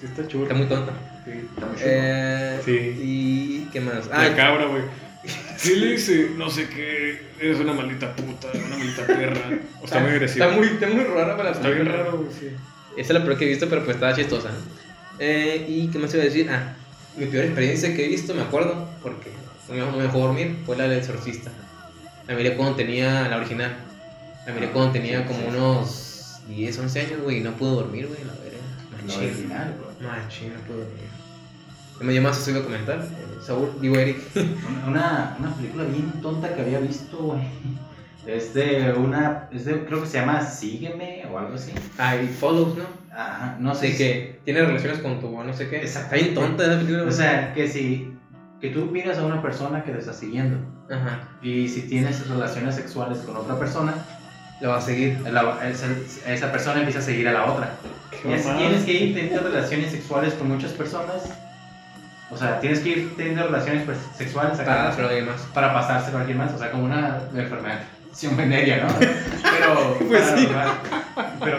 Sí, 0.00 0.06
está 0.06 0.26
chulo. 0.26 0.44
Está 0.44 0.54
muy 0.54 0.66
tonta. 0.66 0.92
Sí, 1.24 1.30
está 1.30 1.66
muy 1.66 1.76
chulo. 1.76 1.86
Eh, 1.88 2.60
Sí. 2.64 2.72
¿Y 3.02 3.68
qué 3.72 3.80
más? 3.80 4.06
La 4.08 4.34
cabra, 4.34 4.66
güey. 4.66 4.82
Sí 5.56 5.76
le 5.76 5.92
dice, 5.92 6.30
no 6.36 6.48
sé 6.50 6.68
qué, 6.68 7.20
eres 7.40 7.58
una 7.58 7.72
maldita 7.72 8.14
puta, 8.14 8.48
una 8.54 8.76
maldita 8.76 9.06
perra. 9.06 9.58
O 9.80 9.84
está 9.84 10.00
muy 10.00 10.10
agresivo. 10.10 10.44
Está 10.44 10.56
muy, 10.56 10.66
está 10.68 10.86
muy 10.86 11.04
rara 11.04 11.36
para 11.36 11.50
la 11.50 11.56
Está 11.56 11.70
bien 11.70 11.86
raro, 11.86 12.18
güey, 12.18 12.28
sí. 12.32 12.48
Esa 12.96 13.12
es 13.12 13.18
la 13.18 13.24
peor 13.24 13.38
que 13.38 13.46
he 13.46 13.48
visto, 13.48 13.68
pero 13.68 13.82
pues 13.84 13.96
estaba 13.96 14.14
chistosa. 14.14 14.50
Eh, 15.18 15.64
¿Y 15.68 15.88
qué 15.88 15.98
más 15.98 16.12
iba 16.14 16.22
a 16.22 16.26
decir? 16.26 16.48
Ah, 16.50 16.74
mi 17.16 17.26
peor 17.26 17.44
experiencia 17.44 17.94
que 17.94 18.04
he 18.04 18.08
visto, 18.08 18.34
me 18.34 18.42
acuerdo, 18.42 18.88
porque 19.02 19.30
no 19.68 19.92
me, 19.92 20.02
dejó 20.02 20.18
dormir, 20.18 20.58
fue 20.64 20.76
la 20.76 20.84
del 20.84 20.98
exorcista. 20.98 21.50
La 22.26 22.34
miré 22.34 22.56
cuando 22.56 22.76
tenía 22.76 23.28
la 23.28 23.36
original. 23.36 23.76
La 24.46 24.52
miré 24.52 24.70
cuando 24.70 24.92
tenía 24.92 25.26
como 25.26 25.46
unos 25.48 26.40
10, 26.48 26.78
11 26.78 27.00
años, 27.00 27.22
güey, 27.22 27.38
y 27.38 27.40
no 27.40 27.52
pude 27.52 27.70
dormir, 27.70 28.06
güey, 28.06 28.20
la 28.24 28.32
verga. 28.34 28.58
La 29.06 29.14
original. 29.14 29.74
Machín, 30.00 30.52
no 30.54 30.60
pude 30.60 30.78
dormir. 30.78 31.06
¿Qué 31.98 32.04
me 32.04 32.12
llamas 32.12 32.38
eso 32.38 32.50
iba 32.50 32.60
a 32.60 32.64
comentar? 32.64 32.98
Eh, 33.00 33.38
Saúl, 33.44 33.72
digo 33.80 33.96
Eric. 33.96 34.18
Una, 34.86 35.36
una 35.38 35.54
película 35.54 35.84
bien 35.84 36.12
tonta 36.20 36.54
que 36.54 36.60
había 36.60 36.78
visto, 36.80 37.16
güey. 37.16 37.40
Es 38.26 38.54
de 38.54 38.92
una. 38.96 39.48
Es 39.52 39.64
de, 39.64 39.84
creo 39.84 40.00
que 40.02 40.06
se 40.08 40.18
llama 40.18 40.40
Sígueme 40.42 41.24
o 41.32 41.38
algo 41.38 41.54
así. 41.54 41.72
Ah, 41.98 42.16
y 42.16 42.26
Follows, 42.26 42.76
¿no? 42.76 42.84
Ajá, 43.16 43.56
no 43.60 43.74
sé 43.74 43.92
Sé 43.92 43.96
que 43.96 44.40
tiene 44.44 44.62
relaciones 44.62 44.98
con 44.98 45.20
tu 45.20 45.42
no 45.42 45.52
sé 45.54 45.68
qué. 45.68 45.82
Está 45.82 46.08
bien 46.14 46.34
tonta 46.34 46.64
esa 46.64 46.76
película. 46.76 47.04
O 47.04 47.12
sea, 47.12 47.54
que 47.54 47.68
si. 47.68 48.12
Que 48.60 48.70
tú 48.70 48.86
miras 48.86 49.18
a 49.18 49.24
una 49.26 49.42
persona 49.42 49.84
que 49.84 49.92
te 49.92 49.98
está 49.98 50.12
siguiendo. 50.12 50.58
Ajá, 50.90 51.28
Y 51.42 51.68
si 51.68 51.82
tienes 51.82 52.28
relaciones 52.28 52.74
sexuales 52.74 53.18
con 53.18 53.36
otra 53.36 53.58
persona, 53.58 53.94
la 54.60 54.68
va 54.68 54.78
a 54.78 54.80
seguir. 54.80 55.20
la- 55.20 55.68
esa, 55.68 55.86
esa 56.26 56.50
persona 56.52 56.78
empieza 56.78 57.00
a 57.00 57.02
seguir 57.02 57.28
a 57.28 57.32
la 57.32 57.44
otra. 57.46 57.70
Y 58.24 58.32
así 58.32 58.48
tienes 58.56 58.84
que 58.84 58.92
ir 58.92 59.14
teniendo 59.14 59.42
relaciones 59.42 59.90
sexuales 59.90 60.34
con 60.34 60.48
muchas 60.48 60.72
personas. 60.72 61.30
O 62.30 62.36
sea, 62.36 62.58
tienes 62.60 62.80
que 62.80 62.88
ir 62.88 63.14
teniendo 63.16 63.44
relaciones 63.44 63.84
pues, 63.84 63.98
sexuales 64.16 64.58
Para 64.58 64.90
para 65.54 65.72
pasárselo 65.72 66.18
a 66.18 66.20
alguien 66.22 66.38
más. 66.38 66.52
O 66.52 66.58
sea, 66.58 66.72
como 66.72 66.84
una 66.84 67.20
enfermedad 67.34 67.80
venérea, 68.36 68.84
¿no? 68.86 68.94
Pero, 68.98 69.98
Pues 70.08 70.24
sí. 70.36 70.46
paranormal. 70.46 71.36
pero, 71.40 71.58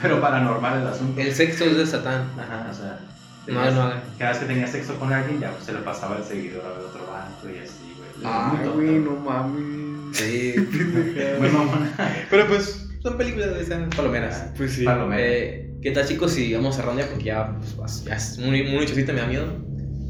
pero 0.00 0.20
paranormal 0.20 0.80
el 0.82 0.86
asunto. 0.88 1.20
El 1.20 1.34
sexo 1.34 1.64
es 1.64 1.76
de 1.76 1.86
Satán. 1.86 2.24
Ajá, 2.38 2.66
o 2.70 2.74
sea, 2.74 2.98
No, 3.46 3.70
no 3.70 3.82
hagan. 3.82 4.00
cada 4.18 4.30
vez 4.32 4.40
que 4.40 4.46
tenías 4.46 4.70
sexo 4.70 4.94
con 4.98 5.12
alguien, 5.12 5.40
ya 5.40 5.50
pues, 5.50 5.64
se 5.64 5.72
le 5.72 5.78
pasaba 5.80 6.16
el 6.18 6.24
seguidor 6.24 6.64
al 6.64 6.84
otro 6.84 7.06
banco 7.10 7.48
y 7.48 7.58
así, 7.62 7.94
güey. 7.96 8.22
Tonto. 8.22 8.72
güey, 8.74 8.98
no 8.98 9.10
mames. 9.16 10.16
Sí. 10.16 10.54
Muy 11.38 11.48
mamona. 11.48 11.92
Pero 12.30 12.46
pues 12.46 12.86
son 13.02 13.16
películas 13.18 13.54
de 13.54 13.62
esas 13.62 13.94
palomeras. 13.94 14.46
Pues 14.56 14.72
sí. 14.74 14.84
Palomera. 14.84 15.22
Eh, 15.22 15.68
¿Qué 15.82 15.90
tal 15.90 16.06
chicos 16.06 16.32
si 16.32 16.54
vamos 16.54 16.76
cerrando 16.76 17.02
ya? 17.02 17.08
Porque 17.08 17.24
ya, 17.24 17.52
pues, 17.76 18.04
ya 18.04 18.14
es 18.14 18.38
muy, 18.38 18.62
muy 18.62 18.86
me 18.86 19.02
da 19.20 19.26
miedo. 19.26 19.46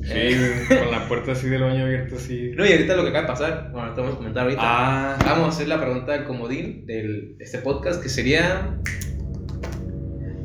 Sí, 0.03 0.11
Eh, 0.15 0.65
con 0.69 0.91
la 0.91 1.07
puerta 1.09 1.33
así 1.33 1.49
del 1.49 1.63
baño 1.63 1.85
abierta 1.85 2.17
así. 2.17 2.51
no, 2.57 2.67
y 2.67 2.73
ahorita 2.73 2.97
lo 2.97 3.03
que 3.05 3.09
acaba 3.11 3.23
de 3.23 3.29
pasar, 3.29 3.71
bueno, 3.73 3.95
te 3.95 4.01
vamos 4.01 4.15
a 4.15 4.19
comentar 4.19 4.43
ahorita. 4.45 4.61
Ah, 4.65 5.17
Vamos 5.25 5.47
a 5.47 5.49
hacer 5.51 5.69
la 5.69 5.81
pregunta 5.81 6.13
del 6.13 6.25
comodín 6.25 6.87
de 6.87 7.37
este 7.39 7.59
podcast 7.59 8.03
que 8.03 8.09
sería. 8.09 8.79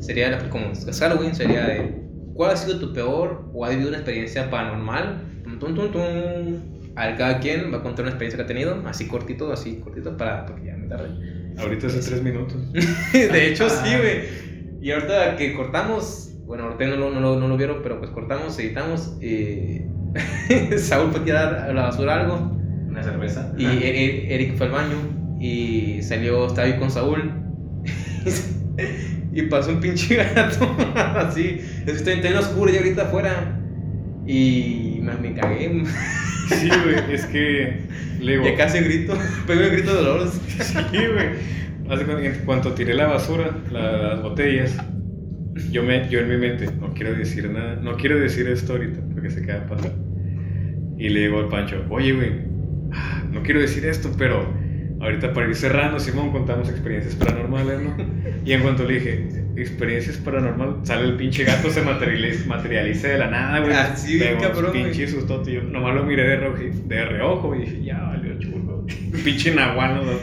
Sería 0.00 0.48
como 0.48 0.70
es 0.72 0.98
Halloween, 1.00 1.34
sería 1.34 1.66
de. 1.66 1.94
¿Cuál 2.34 2.52
ha 2.52 2.56
sido 2.56 2.78
tu 2.78 2.92
peor 2.92 3.50
o 3.52 3.64
ha 3.64 3.70
vivido 3.70 3.88
una 3.88 3.98
experiencia 3.98 4.48
paranormal? 4.48 5.22
Tum, 5.42 5.58
tum, 5.58 5.74
tum, 5.74 5.90
tum. 5.92 6.92
A 6.94 7.06
ver, 7.08 7.16
cada 7.16 7.40
quien 7.40 7.72
va 7.72 7.78
a 7.78 7.82
contar 7.82 8.02
una 8.04 8.10
experiencia 8.10 8.36
que 8.38 8.42
ha 8.44 8.46
tenido, 8.46 8.80
así 8.86 9.06
cortito, 9.08 9.52
así 9.52 9.80
cortito, 9.80 10.16
para, 10.16 10.46
porque 10.46 10.66
ya 10.66 10.76
me 10.76 10.86
tarde. 10.86 11.08
ahorita 11.58 11.88
hace 11.88 11.98
tres 12.00 12.22
minutos. 12.22 12.56
de 13.12 13.48
hecho, 13.48 13.68
sí, 13.68 13.88
güey. 13.96 14.20
Y 14.80 14.92
ahorita 14.92 15.36
que 15.36 15.54
cortamos, 15.54 16.32
bueno, 16.48 16.64
ahorita 16.64 16.86
no 16.86 16.96
lo, 16.96 17.10
no 17.10 17.20
lo, 17.20 17.38
no 17.38 17.46
lo 17.46 17.56
vieron, 17.56 17.76
pero 17.82 17.98
pues 18.00 18.10
cortamos, 18.10 18.58
editamos. 18.58 19.16
Y 19.22 19.82
Saúl 20.78 21.10
fue 21.12 21.20
a 21.20 21.24
tirar 21.24 21.54
a 21.54 21.72
la 21.72 21.82
basura 21.82 22.20
algo. 22.22 22.52
Una 22.88 23.02
cerveza. 23.02 23.52
Y 23.56 23.66
E- 23.66 24.04
E- 24.30 24.34
Eric 24.34 24.56
fue 24.56 24.66
al 24.66 24.72
baño 24.72 24.96
y 25.38 26.02
salió, 26.02 26.46
estaba 26.46 26.66
ahí 26.66 26.78
con 26.78 26.90
Saúl. 26.90 27.30
y 29.32 29.42
pasó 29.42 29.70
un 29.70 29.80
pinche 29.80 30.16
gato 30.16 30.74
así. 30.94 31.60
Es 31.86 32.02
que 32.02 32.10
estoy 32.12 32.30
en 32.30 32.36
oscuro 32.36 32.72
ya 32.72 32.78
ahorita 32.78 33.02
afuera. 33.02 33.54
Y 34.26 34.98
me, 35.02 35.14
me 35.14 35.34
cagué. 35.34 35.84
Sí, 36.48 36.68
güey, 36.68 37.14
es 37.14 37.26
que. 37.26 37.82
Le. 38.20 38.42
Ya 38.44 38.56
casi 38.56 38.78
grito. 38.80 39.16
Pego 39.46 39.62
un 39.62 39.70
grito 39.72 39.94
de 39.94 40.02
dolor. 40.02 40.28
Sí, 40.30 40.74
güey. 40.92 41.28
Hace 41.90 42.04
cuando, 42.04 42.22
en 42.22 42.34
cuanto 42.44 42.72
tiré 42.72 42.94
la 42.94 43.06
basura, 43.06 43.50
la- 43.70 43.92
las 44.14 44.22
botellas, 44.22 44.74
yo, 45.70 45.82
me, 45.82 46.08
yo 46.08 46.20
en 46.20 46.28
mi 46.28 46.36
mente, 46.36 46.66
no 46.80 46.92
quiero 46.94 47.14
decir 47.14 47.48
nada, 47.50 47.76
no 47.76 47.96
quiero 47.96 48.18
decir 48.18 48.48
esto 48.48 48.72
ahorita, 48.72 49.00
porque 49.12 49.30
se 49.30 49.42
queda 49.42 49.66
pasar. 49.66 49.92
Y 50.98 51.08
le 51.10 51.20
digo 51.20 51.40
al 51.40 51.48
Pancho, 51.48 51.84
oye, 51.90 52.12
güey, 52.12 52.32
ah, 52.92 53.22
no 53.32 53.42
quiero 53.42 53.60
decir 53.60 53.84
esto, 53.86 54.10
pero 54.18 54.52
ahorita 55.00 55.32
para 55.32 55.48
ir 55.48 55.54
cerrando, 55.54 55.98
Simón, 56.00 56.32
contamos 56.32 56.68
experiencias 56.68 57.14
paranormales, 57.14 57.80
¿no? 57.80 57.96
Y 58.44 58.52
en 58.52 58.62
cuanto 58.62 58.84
le 58.84 58.94
dije, 58.94 59.28
experiencias 59.56 60.16
paranormales, 60.16 60.74
sale 60.88 61.04
el 61.04 61.14
pinche 61.16 61.44
gato, 61.44 61.70
se 61.70 61.82
materializa, 61.82 62.46
materializa 62.48 63.08
de 63.08 63.18
la 63.18 63.30
nada, 63.30 63.60
güey. 63.60 63.72
Así, 63.74 64.20
un 64.20 64.40
cabrón. 64.40 64.72
Pinche 64.72 65.06
sustote, 65.06 65.52
yo 65.52 65.62
nomás 65.62 65.94
lo 65.94 66.04
miré 66.04 66.26
de, 66.26 66.36
reojo, 66.36 66.58
de 66.86 67.04
reojo 67.04 67.54
y 67.54 67.58
dije, 67.60 67.84
ya 67.84 67.98
valió 68.00 68.38
chulo. 68.38 68.86
Pinche 69.24 69.54
Ya 69.54 69.70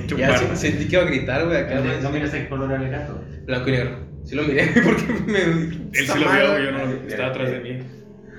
chupar. 0.08 0.38
se- 0.40 0.56
sentí 0.56 0.86
que 0.88 0.96
iba 0.96 1.04
a 1.04 1.08
gritar, 1.08 1.46
güey, 1.46 1.58
acá. 1.58 1.82
¿No 2.02 2.10
miras 2.10 2.32
qué 2.32 2.48
color 2.50 2.72
era 2.72 2.84
el 2.84 2.90
gato? 2.90 3.24
Blanco 3.46 3.70
y 3.70 3.72
negro. 3.74 4.15
Sí 4.26 4.36
lo 4.36 4.44
miré 4.44 4.68
porque 4.84 5.06
me. 5.26 5.40
Él 5.40 5.92
sí 5.94 6.20
lo 6.20 6.32
vio, 6.32 6.60
yo 6.60 6.72
no 6.72 6.86
lo 6.86 6.88
vi. 6.88 7.08
Estaba 7.08 7.30
atrás 7.30 7.52
de 7.52 7.60
mí. 7.60 7.80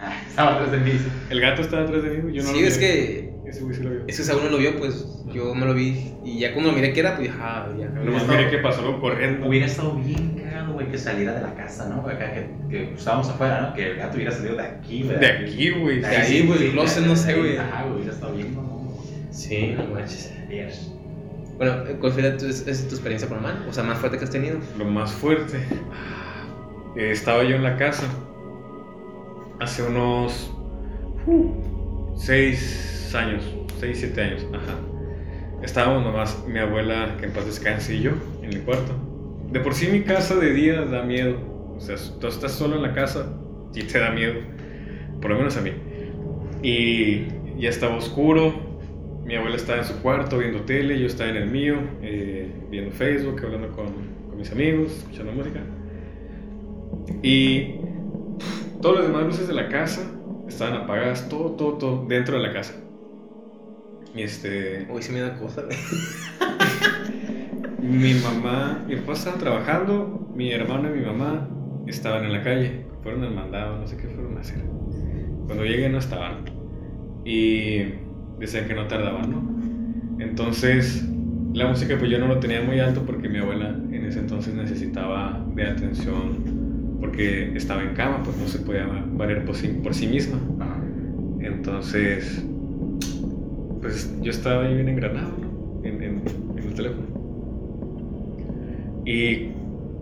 Ah, 0.01 0.23
estaba 0.29 0.55
atrás 0.55 0.73
de 0.73 0.79
mí. 0.79 0.91
sí. 0.93 1.09
El 1.31 1.41
gato 1.41 1.63
estaba 1.63 1.85
atrás 1.85 2.03
de 2.03 2.11
mí, 2.11 2.35
yo 2.35 2.43
no 2.43 2.49
sí, 2.51 2.61
lo 2.61 2.67
es 2.67 2.79
vi. 2.79 2.85
que. 2.85 3.37
Ese 3.47 3.61
güey 3.63 3.77
sí 3.77 3.83
lo 3.85 3.91
vio. 3.91 4.01
Es 4.09 4.17
que 4.17 4.25
Saúl 4.25 4.43
no 4.45 4.51
lo 4.51 4.59
vio, 4.59 4.77
pues 4.77 5.07
yo 5.33 5.55
me 5.55 5.65
lo 5.65 5.73
vi. 5.73 6.13
Y 6.25 6.41
ya 6.41 6.53
cuando 6.53 6.73
lo 6.73 6.77
miré 6.77 6.93
que 6.93 7.01
era, 7.01 7.17
pues 7.17 7.31
ah, 7.41 7.69
ya. 7.79 7.89
Nomás 7.89 8.27
miré 8.27 8.51
que 8.51 8.59
pasó 8.59 9.01
corriendo. 9.01 9.47
Hubiera 9.47 9.67
estado 9.67 9.95
bien 9.95 10.31
cagado, 10.43 10.73
güey, 10.73 10.91
que 10.91 10.99
saliera 10.99 11.33
de 11.35 11.43
la 11.43 11.55
casa, 11.55 11.89
¿no? 11.89 12.01
Acá 12.01 12.33
que, 12.33 12.49
que 12.69 12.95
estábamos 12.95 13.29
afuera, 13.29 13.61
¿no? 13.61 13.75
Que 13.75 13.93
el 13.93 13.97
gato 13.97 14.17
hubiera 14.17 14.33
salido 14.33 14.57
de 14.57 14.63
aquí, 14.63 15.05
güey. 15.05 15.19
De 15.21 15.27
aquí, 15.27 15.71
güey. 15.71 16.01
De 16.01 16.07
ahí, 16.09 16.47
güey, 16.47 16.67
el 16.67 16.73
closet, 16.73 17.07
no 17.07 17.15
sé, 17.15 17.35
güey. 17.35 17.57
Ajá, 17.57 17.85
güey, 17.85 17.95
hubiera 17.99 18.13
estado 18.13 18.35
bien, 18.35 18.55
¿no? 18.55 18.99
Sí, 19.31 19.75
no 19.77 19.95
manches. 19.95 20.33
Bueno, 21.57 21.85
¿cuál 22.01 22.12
fue 22.12 22.23
tu, 22.33 22.47
es, 22.47 22.65
tu 22.89 22.95
experiencia 22.95 23.28
paranormal? 23.28 23.66
O 23.69 23.73
sea, 23.73 23.83
más 23.83 23.99
fuerte 23.99 24.19
que 24.19 24.24
has 24.24 24.31
tenido. 24.31 24.59
Lo 24.78 24.85
más 24.85 25.12
fuerte. 25.12 25.57
eh, 26.97 27.11
estaba 27.11 27.45
yo 27.45 27.57
en 27.57 27.62
la 27.62 27.77
casa. 27.77 28.07
Hace 29.61 29.83
unos. 29.83 30.53
6 32.16 33.15
años. 33.15 33.45
6, 33.81 33.97
7 33.99 34.20
años. 34.23 34.47
Ajá. 34.53 34.74
Estábamos 35.62 36.05
nomás 36.05 36.45
mi 36.47 36.59
abuela, 36.59 37.16
que 37.19 37.27
en 37.27 37.33
paz 37.33 37.47
descanse, 37.47 37.95
y 37.95 38.03
yo 38.03 38.12
en 38.43 38.53
el 38.53 38.62
cuarto. 38.62 38.93
De 39.51 39.61
por 39.61 39.74
sí 39.74 39.89
mi 39.89 40.03
casa 40.03 40.35
de 40.37 40.53
día 40.53 40.83
da 40.83 41.03
miedo. 41.03 41.39
O 41.77 41.81
sea, 41.81 41.97
tú 42.20 42.27
estás 42.27 42.53
solo 42.53 42.77
en 42.77 42.83
la 42.83 42.93
casa 42.93 43.33
y 43.74 43.83
te 43.83 43.99
da 43.99 44.11
miedo. 44.11 44.35
Por 45.20 45.31
lo 45.31 45.39
menos 45.39 45.57
a 45.57 45.62
mí. 45.62 45.73
Y 46.62 47.28
ya 47.59 47.70
estaba 47.70 47.97
oscuro. 47.97 48.65
Mi 49.27 49.35
abuela 49.35 49.57
estaba 49.57 49.81
en 49.81 49.85
su 49.85 50.01
cuarto 50.03 50.39
viendo 50.39 50.61
tele, 50.61 51.01
yo 51.01 51.09
estaba 51.09 51.31
en 51.31 51.36
el 51.36 51.51
mío, 51.51 51.81
eh, 52.01 52.48
viendo 52.70 52.93
Facebook, 52.93 53.40
hablando 53.44 53.73
con, 53.73 53.86
con 54.28 54.39
mis 54.39 54.53
amigos, 54.53 54.98
escuchando 54.98 55.32
música. 55.32 55.61
Y 57.24 57.74
todas 58.81 59.01
las 59.01 59.09
demás 59.09 59.24
luces 59.24 59.48
de 59.48 59.55
la 59.55 59.69
casa 59.69 60.09
estaban 60.47 60.74
apagadas, 60.74 61.28
todo, 61.28 61.57
todo, 61.57 61.73
todo 61.73 62.07
dentro 62.07 62.36
de 62.36 62.47
la 62.47 62.53
casa. 62.53 62.74
Y 64.15 64.23
este, 64.23 64.86
Uy, 64.89 65.03
se 65.03 65.12
me 65.12 65.20
da 65.20 65.36
cosa, 65.36 65.65
mi 67.82 68.15
mamá, 68.15 68.85
mi 68.86 68.94
papá 68.94 69.15
estaban 69.15 69.40
trabajando, 69.40 70.31
mi 70.36 70.53
hermano 70.53 70.94
y 70.94 71.01
mi 71.01 71.05
mamá 71.05 71.48
estaban 71.89 72.24
en 72.24 72.32
la 72.32 72.44
calle, 72.44 72.86
fueron 73.03 73.24
al 73.24 73.35
mandado, 73.35 73.77
no 73.77 73.89
sé 73.89 73.97
qué 73.97 74.07
fueron 74.07 74.39
a 74.39 74.40
hacer. 74.40 74.62
Cuando 75.47 75.65
llegué 75.65 75.89
no 75.89 75.98
estaban. 75.98 76.44
Y 77.24 78.06
decían 78.39 78.67
que 78.67 78.75
no 78.75 78.87
tardaban, 78.89 79.31
¿no? 79.31 79.45
Entonces, 80.19 81.05
la 81.53 81.67
música 81.69 81.99
pues 81.99 82.11
yo 82.11 82.19
no 82.19 82.29
lo 82.29 82.41
tenía 82.41 82.63
muy 82.63 82.81
alto 82.81 83.05
porque 83.07 83.29
mi 83.29 83.39
abuela 83.39 83.71
en 83.91 84.05
ese 84.07 84.21
entonces 84.21 84.55
necesitaba 84.55 85.45
de 85.55 85.65
atención 85.67 86.45
porque 87.01 87.53
estaba 87.57 87.83
en 87.83 87.95
cama, 87.95 88.23
pues 88.23 88.37
no 88.39 88.49
se 88.49 88.61
podía 88.61 88.87
valer 88.87 89.45
por 89.45 89.57
sí, 89.57 89.69
por 89.83 89.95
sí 89.95 90.07
misma. 90.09 90.41
Entonces, 91.39 92.47
pues 93.81 94.13
yo 94.21 94.31
estaba 94.31 94.65
ahí 94.65 94.75
bien 94.75 94.89
engranado, 94.89 95.37
¿no? 95.39 95.55
En, 95.85 96.03
en- 96.03 96.23
en 96.57 96.65
el 96.65 96.75
teléfono. 96.75 97.07
Y, 99.05 99.51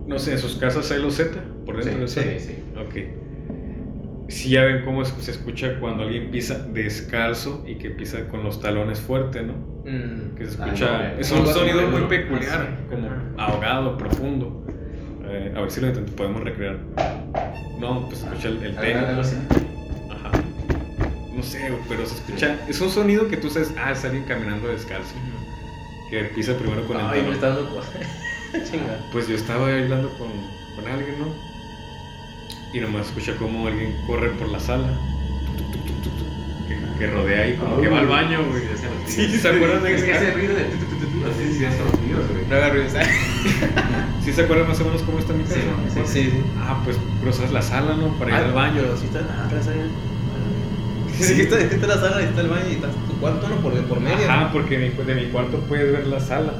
no 0.07 0.19
sé, 0.19 0.33
en 0.33 0.39
sus 0.39 0.55
casas 0.55 0.91
hay 0.91 1.01
los 1.01 1.15
Z 1.15 1.31
por 1.65 1.77
dentro 1.77 1.99
del 1.99 2.09
Sí, 2.09 2.21
Z. 2.21 2.39
sí, 2.39 2.39
sí. 2.39 2.53
Ok. 2.75 2.95
Si 4.27 4.49
ya 4.49 4.63
ven 4.63 4.83
cómo 4.83 5.05
se 5.05 5.31
escucha 5.31 5.79
cuando 5.79 6.03
alguien 6.03 6.31
pisa 6.31 6.57
descalzo 6.73 7.63
y 7.67 7.75
que 7.75 7.91
pisa 7.91 8.27
con 8.27 8.43
los 8.43 8.59
talones 8.59 8.99
fuerte, 8.99 9.43
¿no? 9.43 9.53
Mm. 9.85 10.35
Que 10.35 10.47
se 10.47 10.61
Ah, 10.61 10.65
escucha. 10.65 10.97
no, 11.13 11.19
es 11.19 11.31
un 11.31 11.45
sonido 11.47 11.87
muy 11.87 12.01
peculiar, 12.03 12.69
Ah, 12.71 12.87
como 12.89 13.09
ahogado, 13.37 13.97
profundo. 13.97 14.65
Eh, 15.27 15.53
a 15.55 15.61
ver 15.61 15.69
si 15.71 15.81
lo 15.81 15.91
podemos 16.15 16.43
recrear. 16.43 16.77
No, 17.79 18.05
pues 18.07 18.19
se 18.19 18.25
escucha 18.27 18.47
el, 18.47 18.63
el. 18.63 18.77
Ajá. 18.77 20.31
No 21.35 21.43
sé, 21.43 21.71
pero 21.87 22.05
se 22.05 22.15
escucha. 22.15 22.57
Es 22.67 22.81
un 22.81 22.89
sonido 22.89 23.27
que 23.27 23.37
tú 23.37 23.49
sabes, 23.49 23.73
ah, 23.77 23.91
es 23.91 24.03
alguien 24.05 24.23
caminando 24.23 24.67
descalzo. 24.69 25.13
Que 26.09 26.23
pisa 26.25 26.55
primero 26.57 26.85
con 26.87 26.97
el 26.99 27.05
Ay, 27.05 27.21
me 27.23 27.31
está 27.33 27.49
dando 27.49 27.69
cosa. 27.75 27.91
Chinga. 28.71 28.99
Pues 29.11 29.27
yo 29.27 29.35
estaba 29.35 29.67
hablando 29.67 30.09
con, 30.17 30.29
con 30.75 30.87
alguien, 30.91 31.19
¿no? 31.19 31.54
Y 32.75 32.81
nomás 32.81 33.07
escucha 33.07 33.37
como 33.37 33.67
alguien 33.67 33.95
corre 34.05 34.31
por 34.31 34.49
la 34.49 34.59
sala. 34.59 34.89
Que, 36.67 36.99
que 36.99 37.07
rodea 37.07 37.43
ahí, 37.43 37.55
como 37.55 37.79
que 37.79 37.87
va 37.87 37.99
al 37.99 38.07
baño, 38.07 38.39
güey. 38.49 38.63
Sí, 39.07 39.27
¿se 39.37 39.47
acuerdan 39.47 39.81
de 39.81 39.95
Es 39.95 40.03
que 40.03 40.11
ese? 40.11 40.27
ese 40.27 40.33
ruido 40.33 40.55
de 40.55 40.63
tu, 40.65 40.77
tu, 40.79 40.85
tu, 40.85 41.05
tu, 41.05 41.19
tu, 41.19 41.25
así 41.25 41.53
sí, 41.53 41.63
esos 41.63 41.89
ruidos, 42.01 42.27
güey. 42.29 42.45
No 42.49 42.55
haga 42.57 42.69
ruido, 42.71 42.89
¿sabes? 42.89 43.07
¿Sí 44.25 44.33
se 44.33 44.41
acuerdan 44.41 44.67
más 44.67 44.81
o 44.81 44.83
menos 44.83 45.01
cómo 45.03 45.19
está 45.19 45.31
mi 45.31 45.45
casa? 45.45 45.55
Sí, 46.05 46.23
sí. 46.23 46.33
Ah, 46.59 46.81
pues 46.83 46.97
cruzas 47.21 47.49
la 47.53 47.61
sala, 47.61 47.95
¿no? 47.95 48.09
Para 48.19 48.31
ir 48.31 48.45
al 48.47 48.51
baño. 48.51 48.81
Pero 48.81 48.97
sí 48.97 49.05
está 49.05 49.19
atrás 49.45 49.69
ahí. 49.69 49.79
Sí, 51.17 51.41
está, 51.43 51.57
está 51.57 51.87
la 51.87 51.95
sala 51.95 52.21
está 52.23 52.41
el 52.41 52.49
baño 52.49 52.65
y 52.69 52.73
está 52.73 52.89
tu 52.89 53.13
cuarto, 53.21 53.47
¿no? 53.47 53.55
Por, 53.61 53.73
por 53.85 54.01
medio. 54.01 54.29
Ajá, 54.29 54.51
porque 54.51 54.77
de 54.77 55.15
mi, 55.15 55.27
cuarto 55.27 55.59
puedes 55.69 55.93
ver 55.93 56.07
la 56.07 56.19
sala. 56.19 56.51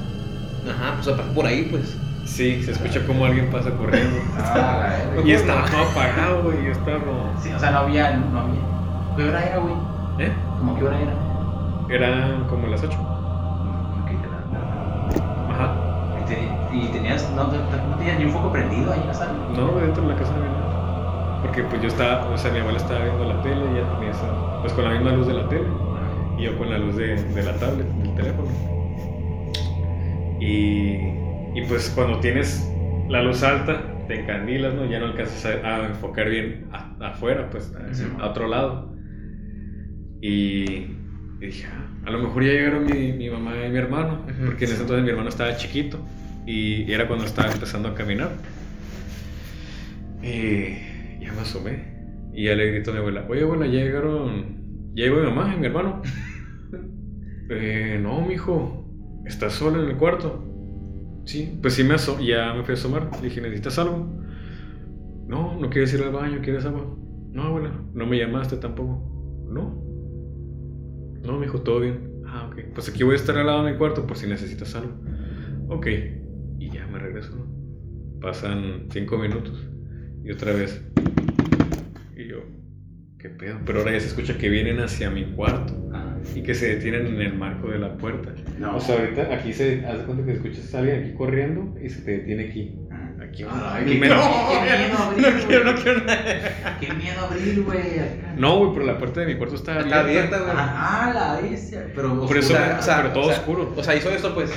Ajá, 0.66 0.96
pues 0.96 1.14
por 1.34 1.46
ahí, 1.46 1.68
pues. 1.70 1.98
Sí, 2.26 2.62
se 2.64 2.72
escucha 2.72 3.06
como 3.06 3.26
alguien 3.26 3.50
pasa 3.52 3.70
corriendo. 3.72 4.18
Ah. 4.38 4.90
Y 5.24 5.32
estaba 5.32 5.64
todo 5.66 5.84
apagado, 5.84 6.44
güey. 6.44 6.66
Y 6.66 6.70
estaba 6.72 6.98
como. 7.00 7.32
Sí, 7.42 7.52
o 7.54 7.60
sea, 7.60 7.72
no 7.72 7.78
había, 7.80 8.18
no 8.18 8.40
había. 8.40 8.60
¿Qué 9.16 9.24
hora 9.30 9.44
era, 9.46 9.58
güey? 9.60 9.74
¿Eh? 10.20 10.34
¿Cómo 10.60 10.76
qué 10.78 10.84
hora 10.86 10.98
era? 11.00 11.14
Eran 11.90 12.46
como 12.46 12.68
las 12.68 12.84
8. 12.84 12.98
Ok, 12.98 14.12
era- 14.12 15.54
Ajá. 15.54 15.76
Y 16.22 16.26
te- 16.28 16.76
Y 16.76 16.88
tenías, 16.92 17.30
no, 17.36 17.44
no 17.46 17.96
tenías 17.98 18.20
ni 18.20 18.26
un 18.26 18.32
foco 18.32 18.52
prendido 18.52 18.92
ahí 18.92 19.00
en 19.02 19.08
la 19.08 19.14
sala. 19.14 19.32
No, 19.56 19.72
dentro 19.80 20.04
de 20.04 20.10
la 20.10 20.16
casa 20.20 20.32
no 20.34 20.38
había 20.44 20.52
nada. 20.52 21.40
Porque 21.44 21.62
pues 21.64 21.82
yo 21.82 21.88
estaba, 21.88 22.26
o 22.28 22.38
sea, 22.38 22.52
mi 22.52 22.60
abuela 22.60 22.78
estaba 22.80 23.02
viendo 23.04 23.24
la 23.26 23.42
tele 23.44 23.62
y 23.72 23.78
ella 23.78 23.88
tenía 23.94 24.12
esa, 24.12 24.62
pues 24.62 24.74
con 24.74 24.84
la 24.84 24.90
misma 24.92 25.12
luz 25.12 25.28
de 25.28 25.34
la 25.36 25.48
tele. 25.48 25.68
Y 26.38 26.44
yo 26.44 26.58
con 26.58 26.70
la 26.72 26.78
luz 26.80 26.96
de, 26.98 27.16
de 27.24 27.44
la 27.44 27.54
tablet, 27.54 27.88
del 27.88 28.16
teléfono. 28.16 28.48
Y, 30.40 30.98
y 31.56 31.62
pues 31.68 31.92
cuando 31.96 32.20
tienes 32.20 32.68
la 33.10 33.24
luz 33.24 33.42
alta, 33.44 33.82
te 34.08 34.22
encandilas, 34.22 34.74
¿no? 34.76 34.86
Ya 34.90 35.00
no 35.00 35.06
alcanzas 35.08 35.46
a, 35.46 35.76
a 35.84 35.88
enfocar 35.88 36.30
bien 36.30 36.68
a- 36.72 36.96
afuera, 37.12 37.50
pues 37.50 37.74
a, 37.76 37.94
Sí. 37.94 38.04
a 38.20 38.28
otro 38.28 38.48
lado. 38.48 38.94
Y, 40.22 40.64
y 41.40 41.46
dije, 41.46 41.68
ah, 41.72 42.08
a 42.08 42.12
lo 42.12 42.20
mejor 42.20 42.44
ya 42.44 42.52
llegaron 42.52 42.86
mi, 42.86 43.14
mi 43.14 43.30
mamá 43.30 43.54
y 43.66 43.70
mi 43.70 43.78
hermano, 43.78 44.26
porque 44.46 44.66
en 44.66 44.72
ese 44.72 44.82
entonces 44.82 45.04
mi 45.04 45.10
hermano 45.10 45.30
estaba 45.30 45.56
chiquito 45.58 46.00
y 46.46 46.92
era 46.92 47.08
cuando 47.08 47.26
estaba 47.26 47.52
empezando 47.52 47.90
a 47.90 47.96
caminar. 47.96 48.32
Y 50.22 51.22
ya 51.22 51.32
me 51.34 51.42
asomé. 51.42 51.96
Y 52.34 52.46
ya 52.46 52.56
le 52.56 52.72
grito 52.72 52.92
a 52.92 52.94
mi 52.94 53.00
abuela, 53.00 53.26
oye 53.30 53.44
abuela, 53.44 53.66
ya 53.66 53.80
llegaron, 53.84 54.92
ya 54.94 55.06
llegó 55.06 55.18
mi 55.18 55.28
mamá 55.28 55.54
y 55.56 55.60
mi 55.60 55.68
hermano. 55.68 56.02
eh, 57.50 58.00
no, 58.02 58.22
mijo, 58.22 58.86
¿estás 59.26 59.54
sola 59.54 59.82
en 59.82 59.90
el 59.90 59.98
cuarto? 59.98 60.44
Sí, 61.26 61.58
pues 61.62 61.74
sí 61.74 61.84
me 61.84 61.96
ya 62.24 62.54
me 62.54 62.64
fui 62.64 62.74
a 62.74 62.78
asomar. 62.78 63.10
Dije, 63.22 63.42
¿necesitas 63.42 63.80
algo? 63.80 64.08
No, 65.28 65.60
no 65.60 65.70
quieres 65.70 65.94
ir 65.94 66.04
al 66.04 66.12
baño, 66.12 66.40
¿quieres 66.44 66.66
agua? 66.66 66.86
No, 67.32 67.44
abuela, 67.44 67.72
no 67.94 68.06
me 68.06 68.18
llamaste 68.18 68.58
tampoco. 68.58 69.46
No. 69.50 69.84
No, 71.24 71.40
mijo, 71.40 71.62
todo 71.62 71.80
bien. 71.80 72.22
Ah, 72.28 72.48
ok. 72.52 72.74
Pues 72.74 72.90
aquí 72.90 73.04
voy 73.04 73.14
a 73.14 73.16
estar 73.16 73.38
al 73.38 73.48
lado 73.48 73.64
de 73.64 73.72
mi 73.72 73.78
cuarto 73.78 74.06
por 74.06 74.18
si 74.18 74.28
necesitas 74.28 74.76
algo. 74.76 74.94
Ok. 75.70 75.88
Y 76.60 76.70
ya 76.70 76.86
me 76.88 77.00
regreso, 77.00 77.36
¿no? 77.36 78.20
Pasan 78.22 78.88
cinco 78.92 79.18
minutos. 79.18 79.68
Y 80.24 80.32
otra 80.32 80.54
vez. 80.54 80.86
Y 82.16 82.28
yo, 82.28 82.38
¿qué 83.18 83.30
pedo? 83.30 83.60
Pero 83.66 83.80
ahora 83.80 83.94
ya 83.94 84.00
se 84.00 84.08
escucha 84.08 84.38
que 84.38 84.50
vienen 84.50 84.80
hacia 84.80 85.10
mi 85.10 85.26
cuarto 85.34 85.74
Ah, 85.92 86.05
y 86.34 86.42
que 86.42 86.54
se 86.56 86.76
detienen 86.76 87.08
en 87.08 87.22
el 87.22 87.34
marco 87.34 87.68
de 87.70 87.80
la 87.80 87.96
puerta. 87.98 88.32
no. 88.58 88.78
O 88.78 88.80
sea, 88.80 88.98
ahorita 89.00 89.34
aquí 89.34 89.54
se 89.54 89.86
hace 89.86 90.04
cuenta 90.06 90.26
que 90.26 90.32
escuchas 90.34 90.74
a 90.74 90.80
alguien 90.80 91.02
aquí 91.04 91.14
corriendo 91.14 91.74
y 91.84 91.90
se 91.90 92.02
te 92.02 92.12
detiene 92.12 92.46
aquí. 92.50 92.76
Ah. 92.92 93.02
Aquí. 93.24 93.44
Ay, 93.50 93.84
Y 93.84 93.94
qué 93.94 94.00
me- 94.00 94.08
miedo 94.08 94.16
abrir, 94.22 95.22
No 95.22 95.28
quiero, 95.48 95.64
güey. 95.64 95.76
no 95.76 95.82
quiero 95.84 96.00
nada. 96.06 96.78
Qué 96.80 96.94
miedo 96.94 97.20
abrir, 97.30 97.64
güey. 97.64 97.80
No, 98.38 98.58
güey, 98.60 98.72
pero 98.74 98.86
la 98.86 98.98
puerta 98.98 99.20
de 99.22 99.26
mi 99.28 99.36
cuarto 99.36 99.56
está 99.56 99.74
abierta. 99.74 99.96
Está 99.98 100.02
abierta, 100.10 100.38
güey. 100.40 100.52
Ah, 100.58 101.12
la 101.14 101.42
bestia. 101.50 101.88
Pero 101.96 102.26
Por 102.26 102.38
eso, 102.38 102.54
O 102.54 102.82
sea, 102.82 102.98
pero 103.02 103.14
todo 103.14 103.24
o 103.24 103.28
sea, 103.30 103.38
oscuro. 103.38 103.74
O 103.76 103.84
sea, 103.84 103.96
hizo 103.96 104.10
esto, 104.10 104.34
pues. 104.34 104.52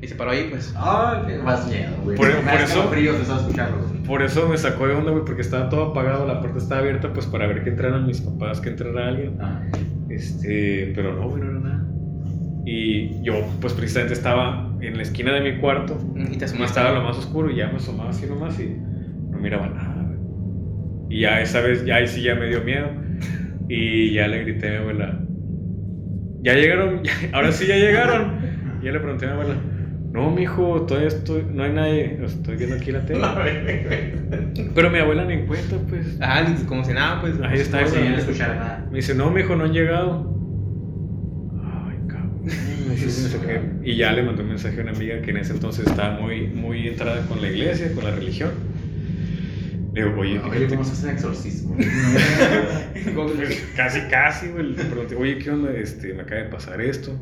Y 0.00 0.06
se 0.06 0.14
paró 0.14 0.30
ahí, 0.30 0.46
pues. 0.48 0.72
Ah, 0.76 1.24
qué 1.26 1.38
más 1.38 1.66
miedo, 1.68 1.90
güey. 2.04 2.16
Por- 2.16 2.44
da 2.44 2.54
eso- 2.62 2.88
frío 2.88 3.12
escucharlo. 3.16 3.78
Por 4.06 4.22
eso 4.22 4.48
me 4.48 4.56
sacó 4.56 4.86
de 4.86 4.94
onda, 4.94 5.10
güey, 5.10 5.24
porque 5.24 5.42
estaba 5.42 5.68
todo 5.68 5.90
apagado, 5.90 6.24
la 6.26 6.40
puerta 6.40 6.58
estaba 6.58 6.80
abierta, 6.80 7.12
pues 7.12 7.26
para 7.26 7.46
ver 7.48 7.62
que 7.64 7.70
entraran 7.70 8.06
mis 8.06 8.20
papás, 8.20 8.60
que 8.60 8.68
entrara 8.70 9.08
alguien. 9.08 9.36
Ah. 9.40 9.62
Este, 10.10 10.92
pero 10.94 11.14
no, 11.14 11.28
güey, 11.28 11.42
no 11.42 11.50
era 11.50 11.60
nada. 11.60 11.84
Y 12.64 13.22
yo, 13.22 13.34
pues 13.60 13.72
precisamente 13.72 14.14
estaba 14.14 14.74
en 14.80 14.96
la 14.96 15.02
esquina 15.02 15.32
de 15.32 15.40
mi 15.52 15.58
cuarto, 15.60 15.98
Y 16.16 16.36
te 16.36 16.44
estaba 16.44 16.92
lo 16.92 17.02
más 17.02 17.16
oscuro, 17.18 17.50
y 17.50 17.56
ya 17.56 17.68
me 17.68 17.76
asomaba 17.76 18.10
así 18.10 18.26
nomás 18.26 18.58
y 18.60 18.76
no 19.30 19.38
miraba 19.38 19.68
nada, 19.68 20.02
güey. 20.04 20.18
Y 21.10 21.20
ya 21.22 21.40
esa 21.40 21.60
vez, 21.60 21.84
ya 21.84 21.96
ahí 21.96 22.06
sí 22.06 22.22
ya 22.22 22.34
me 22.34 22.46
dio 22.48 22.62
miedo. 22.62 22.88
Y 23.68 24.12
ya 24.14 24.28
le 24.28 24.44
grité 24.44 24.68
a 24.68 24.70
mi 24.72 24.76
abuela, 24.78 25.20
ya 26.42 26.54
llegaron, 26.54 27.02
Ya- 27.02 27.12
ahora 27.32 27.52
sí 27.52 27.66
ya 27.66 27.76
llegaron. 27.76 28.32
Y 28.80 28.86
ya 28.86 28.92
le 28.92 29.00
pregunté 29.00 29.26
a 29.26 29.28
mi 29.28 29.34
abuela, 29.34 29.54
no, 30.12 30.30
mijo, 30.30 30.86
todavía 30.86 31.08
estoy, 31.08 31.44
no 31.52 31.64
hay 31.64 31.72
nadie, 31.72 32.18
estoy 32.24 32.56
viendo 32.56 32.76
aquí 32.76 32.92
la 32.92 33.04
tele. 33.04 33.20
Pero 34.74 34.90
mi 34.90 34.98
abuela 34.98 35.24
ni 35.26 35.34
en 35.34 35.46
cuenta, 35.46 35.76
pues. 35.88 36.16
Ah, 36.20 36.42
ni 36.42 36.64
como 36.64 36.82
si 36.84 36.94
nada, 36.94 37.20
pues. 37.20 37.34
Ahí 37.42 37.58
está, 37.58 37.84
yo 37.84 38.10
no 38.10 38.16
escuchara 38.16 38.54
nada. 38.54 38.86
Me 38.90 38.96
dice, 38.96 39.14
no, 39.14 39.30
mijo, 39.30 39.54
no 39.54 39.64
han 39.64 39.72
llegado. 39.72 40.34
Ay, 41.62 41.98
cabrón. 42.08 42.40
Me 42.88 42.94
dice. 42.94 43.60
Y 43.84 43.96
ya 43.96 44.12
le 44.12 44.22
mandé 44.22 44.42
un 44.42 44.48
mensaje 44.48 44.80
a 44.80 44.82
una 44.82 44.92
amiga 44.92 45.20
que 45.20 45.30
en 45.30 45.36
ese 45.36 45.52
entonces 45.52 45.86
estaba 45.86 46.18
muy, 46.18 46.46
muy 46.46 46.88
entrada 46.88 47.26
con 47.26 47.42
la 47.42 47.48
iglesia, 47.48 47.92
con 47.94 48.04
la 48.04 48.10
religión. 48.10 48.50
Le 49.92 50.04
digo, 50.04 50.20
oye, 50.20 50.38
Oye. 50.38 50.68
¿cómo 50.68 50.84
se 50.84 50.92
hace 50.92 51.12
exorcismo? 51.12 51.76
Pues, 51.76 53.66
casi, 53.76 54.00
casi, 54.10 54.48
güey. 54.48 54.72
Le 54.72 54.84
pregunté, 54.84 55.16
oye, 55.16 55.38
¿qué 55.38 55.50
onda? 55.50 55.70
Este, 55.72 56.14
me 56.14 56.22
acaba 56.22 56.42
de 56.42 56.48
pasar 56.48 56.80
esto. 56.80 57.14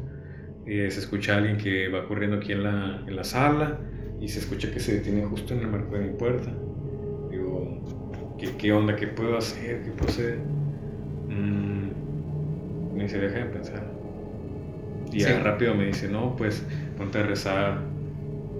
Y 0.66 0.90
se 0.90 1.00
escucha 1.00 1.34
a 1.34 1.38
alguien 1.38 1.56
que 1.58 1.88
va 1.88 2.06
corriendo 2.06 2.36
aquí 2.38 2.52
en 2.52 2.64
la, 2.64 3.04
en 3.06 3.16
la 3.16 3.24
sala. 3.24 3.78
Y 4.20 4.28
se 4.28 4.40
escucha 4.40 4.70
que 4.72 4.80
se 4.80 4.94
detiene 4.94 5.24
justo 5.24 5.54
en 5.54 5.60
el 5.60 5.68
marco 5.68 5.96
de 5.96 6.06
mi 6.06 6.10
puerta. 6.16 6.52
Digo, 7.30 7.82
¿qué, 8.38 8.56
qué 8.56 8.72
onda? 8.72 8.96
¿Qué 8.96 9.06
puedo 9.08 9.36
hacer? 9.38 9.82
¿Qué 9.82 9.90
puedo 9.92 10.10
hacer? 10.10 10.38
Mm, 11.28 11.90
me 12.96 13.04
dice, 13.04 13.18
deja 13.18 13.38
de 13.38 13.44
pensar. 13.46 13.84
Y 15.12 15.20
Sí. 15.20 15.32
rápido 15.32 15.74
me 15.74 15.86
dice, 15.86 16.08
no, 16.08 16.36
pues 16.36 16.64
ponte 16.96 17.18
a 17.18 17.22
rezar 17.22 17.80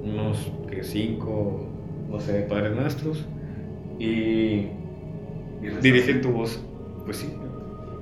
unos 0.02 0.52
que 0.70 0.82
cinco, 0.84 1.68
no 2.08 2.20
sé, 2.20 2.42
padres 2.42 2.74
nuestros. 2.74 3.26
Y 3.98 4.68
dirige 5.82 6.14
tu 6.14 6.30
voz. 6.32 6.62
Pues 7.04 7.18
sí. 7.18 7.32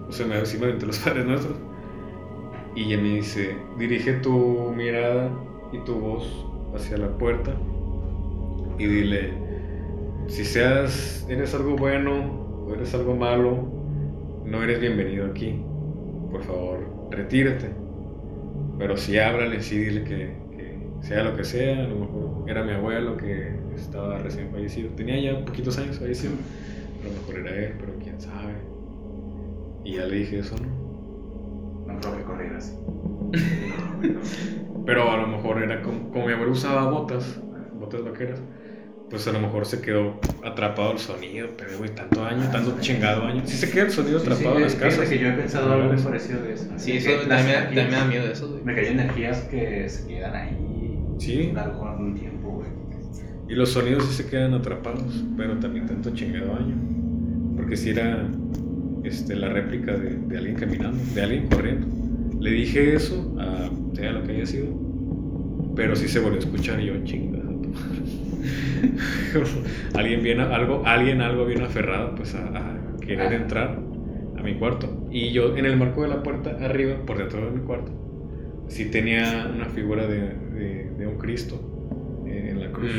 O 0.08 0.12
sea, 0.12 0.26
me, 0.26 0.44
sí 0.46 0.58
me 0.58 0.66
aventé 0.66 0.86
los 0.86 0.98
padres 0.98 1.24
nuestros. 1.26 1.56
Y 2.74 2.84
ella 2.84 3.02
me 3.02 3.14
dice, 3.16 3.56
dirige 3.78 4.14
tu 4.14 4.72
mirada 4.76 5.30
y 5.72 5.78
tu 5.78 5.94
voz 5.94 6.46
hacia 6.74 6.98
la 6.98 7.08
puerta 7.16 7.54
y 8.78 8.86
dile, 8.86 9.32
si 10.26 10.44
seas, 10.44 11.26
eres 11.28 11.54
algo 11.54 11.76
bueno 11.76 12.66
o 12.66 12.74
eres 12.74 12.94
algo 12.94 13.14
malo, 13.14 13.68
no 14.44 14.62
eres 14.62 14.80
bienvenido 14.80 15.26
aquí. 15.26 15.60
Por 16.30 16.42
favor, 16.42 16.80
retírate. 17.10 17.70
Pero 18.78 18.96
si 18.96 19.18
háblale, 19.18 19.62
sí 19.62 19.78
dile 19.78 20.02
que, 20.02 20.36
que 20.56 20.78
sea 21.02 21.22
lo 21.22 21.36
que 21.36 21.44
sea, 21.44 21.84
a 21.84 21.88
lo 21.88 21.96
mejor 21.96 22.50
era 22.50 22.64
mi 22.64 22.72
abuelo 22.72 23.16
que 23.16 23.54
estaba 23.74 24.18
recién 24.18 24.50
fallecido. 24.50 24.90
Tenía 24.90 25.20
ya 25.20 25.44
poquitos 25.44 25.78
años 25.78 25.98
fallecido. 25.98 26.32
A 27.00 27.06
lo 27.06 27.12
mejor 27.12 27.46
era 27.46 27.66
él, 27.66 27.74
pero 27.78 27.92
quién 28.02 28.20
sabe. 28.20 28.54
Y 29.84 29.96
ya 29.96 30.06
le 30.06 30.16
dije 30.16 30.40
eso, 30.40 30.56
¿no? 30.56 30.83
No 31.86 31.98
creo 32.00 32.16
que 32.18 32.22
corriera 32.24 32.58
así. 32.58 32.72
Pero 34.86 35.10
a 35.10 35.16
lo 35.16 35.26
mejor 35.26 35.62
era 35.62 35.82
como, 35.82 36.10
como 36.10 36.26
mi 36.26 36.32
abuelo 36.32 36.52
usaba 36.52 36.90
botas, 36.90 37.40
botas 37.78 38.04
vaqueras, 38.04 38.40
pues 39.08 39.26
a 39.28 39.32
lo 39.32 39.40
mejor 39.40 39.64
se 39.66 39.80
quedó 39.80 40.18
atrapado 40.44 40.92
el 40.92 40.98
sonido, 40.98 41.48
pero 41.56 41.78
güey, 41.78 41.94
tanto 41.94 42.24
año, 42.24 42.42
tanto 42.50 42.76
chingado 42.80 43.24
año. 43.24 43.42
Sí 43.44 43.56
se 43.56 43.70
queda 43.70 43.84
el 43.84 43.90
sonido 43.90 44.18
atrapado 44.18 44.56
en 44.56 44.62
las 44.62 44.74
casas. 44.74 45.08
que 45.08 45.18
yo 45.18 45.28
he 45.28 45.32
pensado 45.32 45.72
algo 45.72 45.92
muy 45.92 46.02
parecido 46.02 46.42
de 46.42 46.52
eso. 46.54 46.66
Sí, 46.76 46.92
De 46.92 46.98
eso 46.98 47.08
que 47.22 47.26
también, 47.26 47.68
me 47.74 47.90
da- 47.90 48.04
miedo 48.04 48.26
de 48.26 48.32
eso, 48.32 48.48
güey. 48.50 48.62
Me 48.64 48.74
caen 48.74 48.98
energías 49.00 49.38
que 49.42 49.88
se 49.88 50.06
quedan 50.06 50.34
ahí. 50.34 50.98
Sí. 51.18 51.52
Algo 51.56 51.86
algún 51.86 52.14
tiempo, 52.14 52.50
güey. 52.50 52.68
Y 53.48 53.54
los 53.54 53.70
sonidos 53.70 54.04
sí 54.06 54.22
se 54.22 54.28
quedan 54.28 54.52
atrapados, 54.54 55.24
pero 55.36 55.58
también 55.58 55.86
tanto 55.86 56.10
chingado 56.10 56.54
año. 56.56 56.74
Porque 57.56 57.76
si 57.76 57.90
era 57.90 58.26
este, 59.04 59.36
la 59.36 59.48
réplica 59.50 59.92
de, 59.96 60.16
de 60.16 60.38
alguien 60.38 60.56
caminando, 60.56 60.98
de 61.14 61.22
alguien 61.22 61.48
corriendo. 61.48 61.86
Le 62.40 62.50
dije 62.50 62.94
eso, 62.94 63.36
a 63.38 63.70
sea 63.94 64.12
lo 64.12 64.22
que 64.24 64.32
haya 64.32 64.46
sido, 64.46 64.66
pero 65.76 65.94
sí 65.96 66.08
se 66.08 66.20
volvió 66.20 66.36
a 66.38 66.40
escuchar 66.40 66.80
y 66.80 66.86
yo, 66.86 66.94
chinga. 67.04 67.38
alguien 69.94 70.22
viene, 70.22 70.42
algo, 70.42 70.82
alguien 70.84 71.20
algo 71.20 71.46
vino 71.46 71.64
aferrado 71.64 72.14
pues 72.14 72.34
a, 72.34 72.44
a 72.46 72.76
querer 73.00 73.32
Ah. 73.32 73.34
entrar 73.34 73.78
a 74.36 74.42
mi 74.42 74.54
cuarto. 74.56 75.06
Y 75.10 75.32
yo 75.32 75.56
en 75.56 75.66
el 75.66 75.76
marco 75.76 76.02
de 76.02 76.08
la 76.08 76.22
puerta, 76.22 76.56
arriba, 76.60 76.96
por 77.06 77.18
dentro 77.18 77.44
de 77.44 77.50
mi 77.50 77.60
cuarto, 77.64 77.92
sí 78.68 78.86
tenía 78.86 79.50
una 79.54 79.66
figura 79.66 80.06
de, 80.06 80.20
de- 80.54 80.90
de 80.98 81.06
un 81.06 81.18
Cristo 81.18 81.60
en 82.26 82.60
la 82.60 82.70
cruz. 82.70 82.90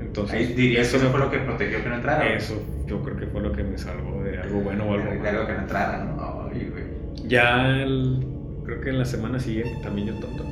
Entonces, 0.00 0.36
Ahí 0.36 0.54
dirías 0.54 0.88
que 0.88 0.96
eso 0.96 1.06
eso 1.06 1.10
fue 1.10 1.20
lo 1.20 1.30
que 1.30 1.38
protegió 1.38 1.82
que 1.82 1.88
no 1.88 1.96
entrara. 1.96 2.32
eso 2.34 2.62
yo 2.86 3.02
creo 3.02 3.16
que 3.16 3.26
fue 3.26 3.42
lo 3.42 3.52
que 3.52 3.62
me 3.64 3.76
salvó 3.76 4.22
de 4.22 4.37
algo 4.48 4.60
bueno 4.62 4.84
o 4.84 4.94
algo 4.94 5.10
malo. 5.14 5.28
algo 5.28 5.46
que 5.46 5.52
no 5.52 5.58
entrara, 5.60 6.04
¿no? 6.04 6.48
Ay, 6.52 6.68
güey. 6.70 6.84
Ya 7.28 7.66
el- 7.82 8.26
creo 8.64 8.80
que 8.80 8.90
en 8.90 8.98
la 8.98 9.04
semana 9.04 9.38
siguiente, 9.40 9.78
también 9.82 10.08
yo 10.08 10.14
tonto, 10.14 10.44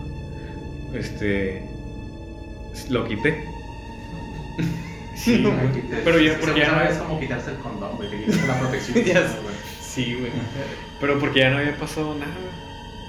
este, 0.94 1.62
lo 2.90 3.06
quité. 3.06 3.44
Sí, 5.16 5.40
No, 5.42 5.48
güey. 5.50 6.02
pero 6.04 6.20
ya 6.20 6.38
porque 6.38 6.60
ya 6.60 6.72
no 6.72 6.82
es 6.82 6.98
como 6.98 7.18
quitarse 7.18 7.50
el 7.52 7.56
condón, 7.56 7.96
güey. 7.96 8.10
Quitas 8.26 8.46
la 8.46 8.58
protección. 8.60 8.98
Ya 9.06 9.20
güey. 9.20 9.54
Sí, 9.80 10.14
güey. 10.20 10.30
Pero 11.00 11.18
porque 11.18 11.40
ya 11.40 11.50
no 11.50 11.56
había 11.58 11.74
pasado 11.78 12.14
nada. 12.14 12.34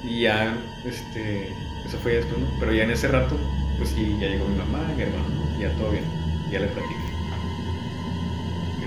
Y 0.06 0.22
ya, 0.22 0.56
este, 0.86 1.50
eso 1.86 1.98
fue 2.02 2.14
ya 2.14 2.18
después, 2.20 2.40
¿no? 2.40 2.48
Pero 2.62 2.72
ya 2.74 2.84
en 2.86 2.92
ese 2.92 3.10
rato, 3.10 3.38
pues 3.78 3.90
sí, 3.90 4.16
ya 4.22 4.30
llegó 4.30 4.48
mi 4.48 4.56
mamá 4.58 4.90
mi 4.96 5.02
hermano, 5.02 5.26
ya 5.60 5.70
todo 5.74 5.92
bien, 5.92 6.06
ya 6.50 6.60
le 6.60 6.68
platiqué. 6.68 6.96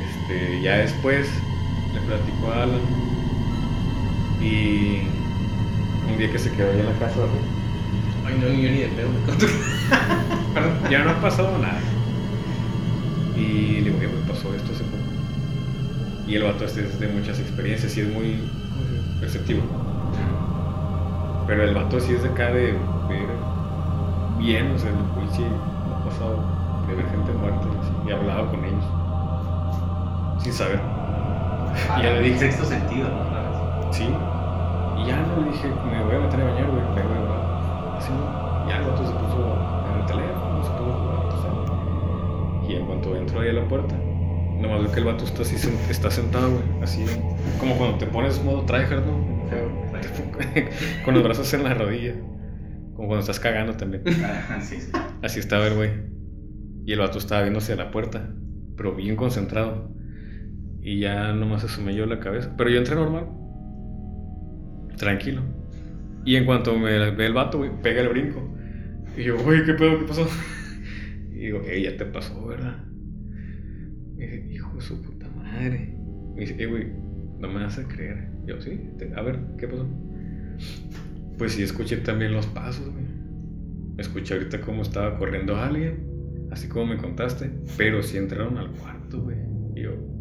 Este, 0.09 0.63
ya 0.63 0.79
después 0.79 1.29
le 1.95 2.01
platico 2.01 2.53
a 2.53 2.63
Alan. 2.63 2.81
Y 4.41 5.03
un 6.11 6.19
día 6.19 6.31
que 6.33 6.39
se 6.39 6.51
quedó 6.53 6.71
allá 6.71 6.81
en 6.81 6.87
la 6.87 6.99
casa, 6.99 7.17
güey, 7.17 7.61
Ay, 8.27 8.39
no, 8.41 8.47
yo 8.49 8.71
ni 8.71 8.79
de 8.79 8.89
pedo 8.89 9.09
me 9.09 9.27
conto. 9.27 9.47
Perdón, 10.55 10.73
ya 10.91 11.05
no 11.05 11.11
ha 11.11 11.21
pasado 11.21 11.59
nada. 11.59 11.81
Y 13.37 13.81
le 13.81 13.91
digo, 13.91 13.99
"Oye, 13.99 14.07
güey, 14.09 14.23
pasó 14.27 14.55
esto 14.55 14.73
hace 14.73 14.85
poco. 14.85 15.03
Y 16.27 16.37
el 16.37 16.43
vato 16.45 16.65
este 16.65 16.85
es 16.85 17.01
de 17.01 17.09
muchas 17.09 17.39
experiencias 17.41 17.97
y 17.97 18.01
es 18.01 18.13
muy 18.13 18.39
perceptivo. 19.21 19.63
Pero 21.47 21.65
el 21.65 21.75
vato 21.75 21.99
sí 21.99 22.13
es 22.13 22.23
de 22.23 22.29
acá 22.29 22.47
de 22.53 22.73
ver 23.09 23.27
bien, 24.39 24.71
o 24.73 24.79
sea, 24.79 24.91
el 24.91 24.97
policía 25.15 25.47
ha 25.49 26.05
pasado 26.09 26.45
de 26.89 26.95
ver 26.95 27.07
gente 27.11 27.33
muerta 27.33 27.67
y 28.07 28.11
hablado 28.13 28.51
con 28.51 28.65
ellos. 28.65 28.85
Sin 30.43 30.53
saber. 30.53 31.00
Y 31.99 32.03
ya 32.03 32.13
le 32.13 32.21
dije, 32.23 32.39
Sexto 32.39 32.65
sentido, 32.65 33.09
¿no? 33.09 33.93
Sí. 33.93 34.05
Y 34.05 35.07
ya 35.07 35.17
no 35.23 35.45
le 35.45 35.51
dije, 35.51 35.69
me 35.69 36.05
voy 36.05 36.17
a 36.17 36.21
meter 36.21 36.41
a 36.41 36.45
bañar, 36.45 36.71
güey, 36.71 36.83
pero 36.95 37.09
güey, 37.09 37.21
va. 37.23 37.97
Así. 37.97 38.13
Ya 38.69 38.77
el 38.79 38.85
vato 38.85 39.07
se 39.07 39.13
puso 39.13 39.85
en 39.93 40.01
el 40.01 40.07
teléfono, 40.07 40.65
se 40.65 40.71
puso 40.71 40.91
a 40.91 40.97
jugar, 40.97 41.27
o 41.27 42.63
sea. 42.63 42.71
Y 42.71 42.77
en 42.77 42.87
cuanto 42.87 43.17
entró 43.17 43.41
ahí 43.41 43.49
a 43.49 43.53
la 43.53 43.69
puerta, 43.69 43.95
nomás 44.61 44.83
veo 44.83 44.93
que 44.93 45.01
el 45.01 45.07
vato 45.07 45.25
está 45.25 45.43
así, 45.43 45.57
está 45.89 46.11
sentado, 46.11 46.51
güey, 46.51 46.83
así, 46.83 47.05
como 47.59 47.77
cuando 47.77 47.99
te 47.99 48.07
pones 48.07 48.43
modo 48.45 48.63
tryhard, 48.65 49.05
¿no? 49.05 49.31
Con 51.05 51.15
los 51.15 51.23
brazos 51.23 51.53
en 51.55 51.65
la 51.65 51.75
rodilla. 51.75 52.15
Como 52.95 53.09
cuando 53.09 53.21
estás 53.21 53.41
cagando 53.41 53.75
también. 53.75 54.03
Sí, 54.61 54.81
sí. 54.81 54.93
Así 55.23 55.41
estaba 55.41 55.67
el 55.67 55.75
güey. 55.75 55.91
Y 56.87 56.93
el 56.93 56.99
vato 57.01 57.19
estaba 57.19 57.43
viéndose 57.43 57.73
a 57.73 57.77
la 57.77 57.91
puerta, 57.91 58.33
pero 58.77 58.95
bien 58.95 59.17
concentrado. 59.17 59.91
Y 60.91 60.99
ya 60.99 61.33
nomás 61.33 61.63
asomé 61.63 61.95
yo 61.95 62.05
la 62.05 62.19
cabeza. 62.19 62.53
Pero 62.57 62.69
yo 62.69 62.79
entré 62.79 62.97
normal. 62.97 63.29
Tranquilo. 64.97 65.41
Y 66.25 66.35
en 66.35 66.45
cuanto 66.45 66.77
me 66.77 67.13
ve 67.13 67.27
el 67.27 67.33
vato, 67.33 67.59
güey, 67.59 67.71
pega 67.81 68.01
el 68.01 68.09
brinco. 68.09 68.43
Y 69.17 69.23
yo, 69.23 69.39
güey, 69.39 69.65
¿qué 69.65 69.75
pedo? 69.75 70.01
¿Qué 70.01 70.07
pasó? 70.07 70.27
Y 71.31 71.45
digo, 71.45 71.63
eh, 71.65 71.83
ya 71.83 71.97
te 71.97 72.07
pasó, 72.07 72.45
¿verdad? 72.45 72.85
Me 74.17 74.27
dice, 74.27 74.49
hijo 74.51 74.75
de 74.75 74.81
su 74.81 75.01
puta 75.01 75.29
madre. 75.29 75.97
Me 76.35 76.41
dice, 76.41 76.57
eh, 76.59 76.67
güey, 76.67 76.89
no 77.39 77.47
me 77.47 77.63
vas 77.63 77.79
a 77.79 77.87
creer. 77.87 78.29
Yo, 78.45 78.61
sí, 78.61 78.91
a 79.15 79.23
ver, 79.23 79.39
¿qué 79.59 79.69
pasó? 79.69 79.87
Pues 81.39 81.53
sí, 81.53 81.63
escuché 81.63 81.99
también 81.99 82.33
los 82.33 82.49
pasos, 82.49 82.91
güey. 82.91 83.05
Escuché 83.97 84.35
ahorita 84.35 84.61
cómo 84.61 84.83
estaba 84.83 85.17
corriendo 85.17 85.55
alguien, 85.55 86.49
así 86.51 86.69
como 86.69 86.87
me 86.87 86.97
contaste, 86.97 87.49
pero 87.79 88.03
sí 88.03 88.17
entraron 88.17 88.59
al 88.59 88.73
cuarto, 88.73 89.23
güey. 89.23 89.39
Y 89.77 89.83
yo, 89.83 90.20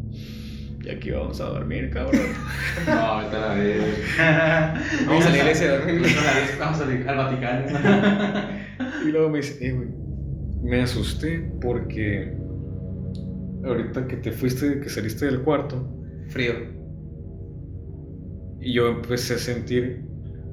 y 0.82 0.88
aquí 0.90 1.10
vamos 1.10 1.40
a 1.40 1.44
dormir, 1.46 1.90
cabrón. 1.90 2.20
No, 2.86 3.18
vete 3.18 3.36
a 3.36 3.40
la 3.40 3.54
vez. 3.54 5.06
Vamos 5.06 5.26
a 5.26 5.30
la 5.30 5.36
iglesia 5.36 5.70
a 5.70 5.78
dormir. 5.78 6.02
Vamos 6.58 6.80
al 6.80 7.08
al 7.08 7.16
Vaticano. 7.16 7.66
Y 9.06 9.10
luego 9.12 9.28
me 9.30 9.38
dice, 9.38 9.66
eh, 9.66 9.72
güey, 9.72 9.88
me 10.62 10.82
asusté 10.82 11.50
porque 11.60 12.34
ahorita 13.64 14.06
que 14.06 14.16
te 14.16 14.32
fuiste, 14.32 14.80
que 14.80 14.88
saliste 14.88 15.26
del 15.26 15.42
cuarto, 15.42 15.86
Frío. 16.28 16.54
y 18.60 18.72
yo 18.72 18.88
empecé 18.88 19.34
a 19.34 19.38
sentir 19.38 20.04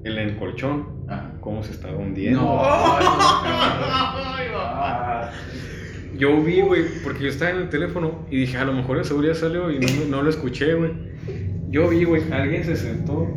en 0.03 0.17
el 0.17 0.37
colchón 0.37 0.95
Ah. 1.09 1.31
cómo 1.39 1.63
se 1.63 1.71
estaba 1.71 1.97
hundiendo. 1.97 2.41
No. 2.41 2.59
Ah, 2.61 5.31
Yo 6.17 6.41
vi, 6.43 6.61
güey, 6.61 6.83
porque 7.03 7.23
yo 7.23 7.29
estaba 7.29 7.51
en 7.51 7.57
el 7.57 7.69
teléfono 7.69 8.25
y 8.31 8.37
dije, 8.37 8.57
a 8.57 8.65
lo 8.65 8.73
mejor 8.73 8.97
el 8.97 9.05
seguro 9.05 9.27
ya 9.27 9.35
salió 9.35 9.71
y 9.71 9.79
no, 9.79 9.87
no 10.09 10.23
lo 10.23 10.29
escuché, 10.29 10.73
güey. 10.73 10.91
Yo 11.69 11.89
vi, 11.89 12.03
güey, 12.05 12.23
alguien 12.31 12.63
se 12.63 12.75
sentó 12.75 13.27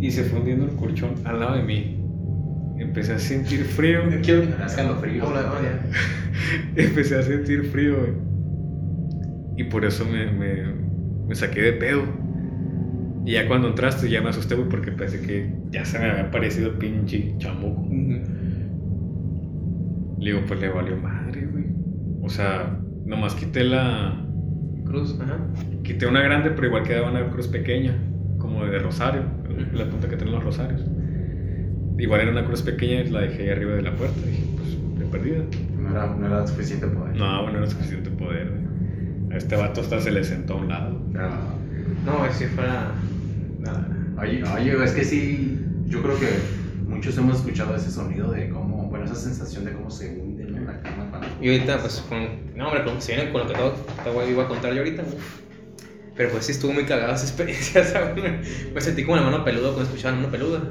y 0.00 0.10
se 0.10 0.24
fue 0.24 0.40
hundiendo 0.40 0.66
el 0.66 0.76
colchón 0.76 1.14
al 1.24 1.40
lado 1.40 1.56
de 1.56 1.62
mí. 1.62 1.98
Empecé 2.78 3.14
a 3.14 3.18
sentir 3.18 3.64
frío. 3.64 4.02
Quiero. 4.22 4.44
Hola. 5.22 5.52
Empecé 6.76 7.16
a 7.16 7.22
sentir 7.22 7.64
frío, 7.64 7.98
güey. 7.98 8.12
Y 9.56 9.64
por 9.64 9.84
eso 9.84 10.04
me, 10.04 10.30
me, 10.30 10.72
me 11.26 11.34
saqué 11.34 11.60
de 11.60 11.72
pedo. 11.72 12.04
Y 13.26 13.32
ya 13.32 13.48
cuando 13.48 13.68
entraste 13.68 14.08
ya 14.08 14.22
me 14.22 14.30
asusté, 14.30 14.54
güey, 14.54 14.68
porque 14.68 14.92
pensé 14.92 15.20
que 15.20 15.52
ya 15.70 15.84
se 15.84 15.98
me 15.98 16.06
había 16.08 16.24
aparecido 16.24 16.70
el 16.70 16.78
pinche 16.78 17.34
chamuco. 17.38 17.86
Le 20.18 20.32
digo, 20.32 20.40
pues 20.46 20.60
le 20.60 20.68
valió 20.68 20.96
madre, 20.96 21.40
güey. 21.42 21.47
O 22.28 22.30
sea, 22.30 22.78
nomás 23.06 23.34
quité 23.34 23.64
la. 23.64 24.22
Cruz, 24.84 25.18
ajá. 25.18 25.38
Quité 25.82 26.06
una 26.06 26.20
grande, 26.20 26.50
pero 26.50 26.66
igual 26.66 26.82
quedaba 26.82 27.10
una 27.10 27.26
cruz 27.30 27.48
pequeña, 27.48 27.96
como 28.36 28.66
de 28.66 28.78
rosario, 28.78 29.22
la 29.72 29.88
punta 29.88 30.10
que 30.10 30.16
tienen 30.16 30.34
los 30.34 30.44
rosarios. 30.44 30.84
Igual 31.96 32.20
era 32.20 32.30
una 32.30 32.44
cruz 32.44 32.60
pequeña 32.60 33.00
y 33.00 33.08
la 33.08 33.20
dejé 33.20 33.44
ahí 33.44 33.48
arriba 33.48 33.76
de 33.76 33.82
la 33.82 33.96
puerta. 33.96 34.20
Dije, 34.26 34.44
pues, 34.56 34.98
de 34.98 35.06
perdida. 35.06 35.42
No 35.78 35.90
era, 35.90 36.14
no 36.14 36.26
era 36.26 36.46
suficiente 36.46 36.86
poder. 36.86 37.16
No, 37.16 37.44
bueno, 37.44 37.52
no 37.52 37.64
era 37.64 37.70
suficiente 37.70 38.10
poder. 38.10 38.52
A 39.32 39.36
este 39.38 39.56
vato 39.56 39.80
hasta 39.80 39.98
se 39.98 40.10
le 40.10 40.22
sentó 40.22 40.52
a 40.52 40.56
un 40.58 40.68
lado. 40.68 41.00
Ah. 41.16 41.54
No, 42.04 42.30
si 42.30 42.44
fuera. 42.44 42.92
Nada. 43.58 43.88
Oye, 44.20 44.44
oye, 44.44 44.84
es 44.84 44.92
que 44.92 45.02
sí, 45.02 45.64
yo 45.86 46.02
creo 46.02 46.18
que 46.20 46.28
muchos 46.86 47.16
hemos 47.16 47.36
escuchado 47.36 47.74
ese 47.74 47.90
sonido 47.90 48.30
de 48.32 48.50
cómo, 48.50 48.88
bueno, 48.90 49.06
esa 49.06 49.14
sensación 49.14 49.64
de 49.64 49.72
cómo 49.72 49.90
se 49.90 50.10
hunde 50.10 50.44
¿no? 50.44 50.60
la 50.60 50.80
cama 50.82 51.06
cuando... 51.10 51.26
Y 51.40 51.48
ahorita, 51.48 51.78
pues, 51.78 52.04
con. 52.08 52.56
No, 52.56 52.66
hombre, 52.68 52.84
como 52.84 53.00
se 53.00 53.14
viene 53.14 53.30
con 53.32 53.42
lo 53.42 53.48
que 53.48 53.54
todo 53.54 53.74
voy- 54.12 54.30
iba 54.30 54.44
a 54.44 54.48
contar 54.48 54.72
yo 54.72 54.78
ahorita, 54.80 55.02
uf. 55.02 55.38
Pero 56.16 56.30
pues 56.32 56.46
sí 56.46 56.50
estuvo 56.52 56.72
muy 56.72 56.82
cagada 56.84 57.14
esa 57.14 57.26
experiencia, 57.26 57.84
¿sabes? 57.84 58.16
Me 58.74 58.80
sentí 58.80 59.04
como 59.04 59.14
la 59.18 59.22
mano 59.22 59.44
peluda 59.44 59.68
cuando 59.68 59.84
escuchaba 59.84 60.16
la 60.16 60.22
mano 60.22 60.32
peluda. 60.32 60.62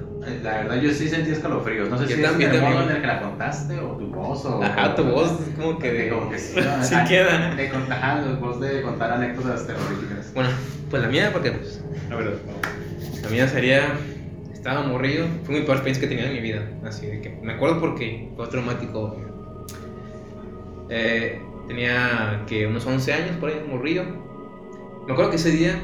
La 0.44 0.57
verdad, 0.57 0.81
yo 0.81 0.91
sí 0.91 1.07
sentí 1.07 1.31
escalofríos. 1.31 1.89
No 1.89 1.98
sé 1.98 2.03
Yo 2.06 2.15
si 2.18 2.22
también, 2.22 2.49
es 2.52 2.57
el 2.57 2.64
modo 2.64 2.81
en 2.84 2.89
el 2.98 2.99
que 3.02 3.07
la 3.07 3.22
contaste 3.22 3.80
o 3.80 3.95
tu 3.95 4.07
voz 4.07 4.44
o. 4.44 4.61
Ajá, 4.61 4.94
tu 4.94 5.06
voz 5.06 5.31
como 5.56 5.80
que 5.80 5.94
de... 5.94 6.10
Como 6.10 6.30
que 6.30 6.38
sí, 6.38 6.53
¿no? 6.60 6.84
sí 6.84 6.95
queda. 7.07 7.56
De, 7.56 7.69
con- 7.69 7.89
ajá, 7.89 8.23
tu 8.26 8.45
voz 8.45 8.60
de 8.60 8.81
contar 8.81 9.10
anécdotas 9.14 9.65
terroríficas. 9.65 10.34
Bueno, 10.34 10.49
pues 10.89 11.02
la 11.02 11.07
mía, 11.07 11.30
porque 11.31 11.52
pues, 11.53 11.81
A 12.11 12.15
ver, 12.18 12.39
la 13.23 13.30
mía 13.30 13.48
sería... 13.48 13.94
Estaba 14.52 14.81
morrido. 14.81 15.27
Fue 15.45 15.56
mi 15.56 15.61
peor 15.61 15.77
experiencia 15.77 16.02
que 16.02 16.07
tenido 16.07 16.27
en 16.27 16.34
mi 16.34 16.41
vida. 16.41 16.61
Así 16.85 17.06
de 17.06 17.22
que 17.22 17.30
me 17.41 17.53
acuerdo 17.53 17.80
porque 17.80 18.34
fue 18.35 18.48
traumático. 18.48 19.15
Eh, 20.90 21.42
tenía 21.68 22.44
que 22.48 22.68
unos 22.68 22.86
11 22.86 23.14
años 23.14 23.38
por 23.38 23.50
ahí, 23.50 23.62
morrido. 23.70 24.04
Me 25.06 25.14
acuerdo 25.14 25.32
que 25.32 25.38
ese 25.38 25.52
día 25.52 25.80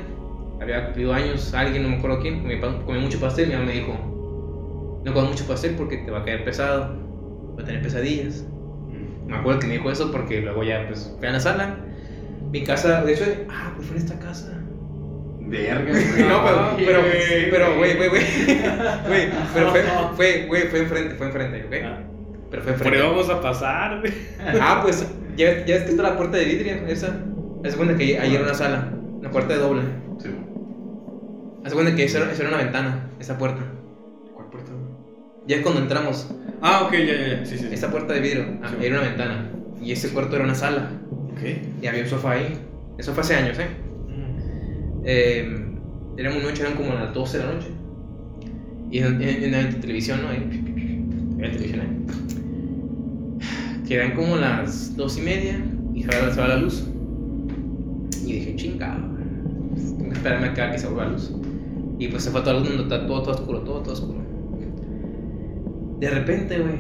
había 0.62 0.86
cumplido 0.86 1.14
años 1.14 1.54
alguien, 1.54 1.84
no 1.84 1.90
me 1.90 1.98
acuerdo 1.98 2.20
quién, 2.20 2.42
comió 2.86 3.02
mucho 3.02 3.20
pastel, 3.20 3.48
mi 3.48 3.54
mamá 3.54 3.66
me 3.66 3.74
dijo, 3.74 5.02
no 5.04 5.14
comas 5.14 5.30
mucho 5.32 5.46
pastel 5.46 5.76
porque 5.76 5.98
te 5.98 6.12
va 6.12 6.20
a 6.20 6.26
caer 6.26 6.44
pesado, 6.44 6.96
va 7.58 7.62
a 7.62 7.66
tener 7.66 7.82
pesadillas. 7.82 8.46
Me 9.28 9.38
acuerdo 9.38 9.60
que 9.62 9.68
me 9.68 9.74
dijo 9.74 9.90
eso 9.90 10.12
porque 10.12 10.42
luego 10.42 10.64
ya 10.64 10.86
pues 10.88 11.14
fui 11.18 11.28
a 11.28 11.32
la 11.32 11.40
sala. 11.40 11.78
Mi 12.52 12.64
casa, 12.64 13.04
de 13.04 13.14
hecho, 13.14 13.26
ah, 13.50 13.74
pues 13.76 13.88
fue 13.88 13.98
en 13.98 14.04
esta 14.04 14.20
casa. 14.20 14.60
Verga, 15.40 15.92
No, 16.30 16.44
pero, 16.44 16.76
pero, 16.78 17.02
güey. 17.02 17.50
pero, 17.50 17.78
güey, 17.78 17.96
güey, 17.96 18.10
güey. 18.10 18.24
Güey, 19.08 19.30
pero 19.54 19.70
fue, 19.70 19.84
fue, 20.16 20.46
güey, 20.48 20.68
fue 20.68 20.80
enfrente, 20.80 21.16
fue 21.16 21.28
enfrente, 21.28 21.66
¿ok? 21.66 22.13
Pero 22.54 22.64
fue 22.66 22.74
por 22.74 22.82
ahí 22.84 23.00
enfrente. 23.00 23.08
vamos 23.10 23.30
a 23.32 23.42
pasar, 23.42 24.00
güey. 24.00 24.14
Ah, 24.62 24.80
pues, 24.84 25.08
ya, 25.36 25.66
ya 25.66 25.76
es 25.78 25.84
que 25.86 25.90
está 25.90 26.04
la 26.04 26.16
puerta 26.16 26.38
de 26.38 26.46
vidrio, 26.46 26.86
esa. 26.88 27.18
Haz 27.66 27.76
cuenta 27.76 27.98
que 27.98 28.20
ahí 28.20 28.36
era 28.36 28.44
una 28.44 28.54
sala, 28.54 28.94
una 29.20 29.32
puerta 29.32 29.54
de 29.54 29.60
doble. 29.60 29.82
Sí. 30.20 30.30
Haz 31.66 31.74
cuenta 31.74 31.96
que 31.96 32.04
esa 32.04 32.20
era, 32.20 32.32
esa 32.32 32.44
era 32.44 32.50
una 32.54 32.64
ventana, 32.64 33.10
esa 33.20 33.40
puerta. 33.40 33.62
¿Cuál 34.36 34.50
puerta? 34.52 34.72
Ya 35.48 35.56
es 35.56 35.62
cuando 35.64 35.82
entramos, 35.82 36.30
Ah, 36.62 36.84
ok, 36.86 36.92
ya, 36.94 37.00
ya, 37.16 37.28
ya. 37.40 37.46
Sí, 37.46 37.58
sí. 37.58 37.66
sí. 37.68 37.74
esa 37.74 37.90
puerta 37.90 38.14
de 38.14 38.20
vidrio, 38.20 38.46
ah, 38.62 38.70
Sí. 38.70 38.86
era 38.86 39.00
una 39.00 39.08
ventana. 39.08 39.50
Y 39.82 39.92
ese 39.92 40.10
cuarto 40.10 40.36
era 40.36 40.46
una 40.46 40.54
sala. 40.56 40.92
Ok. 41.32 41.42
Y 41.82 41.88
había 41.88 42.04
un 42.04 42.08
sofá 42.10 42.34
ahí. 42.34 42.56
Eso 43.00 43.14
fue 43.14 43.22
hace 43.22 43.36
años, 43.36 43.58
¿eh? 43.58 43.68
Eh, 45.06 45.66
era 46.18 46.30
muy 46.30 46.42
noche, 46.44 46.62
eran 46.62 46.76
como 46.76 46.94
las 46.94 47.14
12 47.16 47.38
de 47.40 47.44
la 47.46 47.52
noche. 47.54 47.68
Y 48.92 49.00
en, 49.00 49.22
en, 49.24 49.44
en 49.44 49.52
la 49.52 49.70
televisión, 49.80 50.22
¿no? 50.22 50.30
Ahí, 50.30 50.64
televisión 51.52 51.82
ahí. 51.82 52.43
Que 53.88 53.96
eran 53.96 54.12
como 54.16 54.38
las 54.38 54.96
2 54.96 55.18
y 55.18 55.22
media 55.22 55.66
y 55.94 56.04
se 56.04 56.40
va, 56.40 56.48
la 56.48 56.58
luz. 56.58 56.88
Y 58.26 58.34
dije, 58.34 58.56
chingado. 58.56 59.02
pues, 59.72 59.98
Tengo 59.98 60.10
que 60.10 60.16
esperarme 60.16 60.48
acá 60.48 60.72
que 60.72 60.80
se 60.80 60.88
vuelva 60.88 61.06
la 61.06 61.12
luz. 61.12 61.32
Y 62.00 62.08
pues 62.08 62.24
se 62.24 62.32
fue 62.32 62.42
todo 62.42 62.58
el 62.60 62.64
mundo, 62.64 62.88
todo, 62.88 63.22
todo 63.22 63.32
oscuro, 63.32 63.60
todo, 63.62 63.92
oscuro. 63.92 64.20
De 66.00 66.10
repente, 66.10 66.60
güey, 66.60 66.76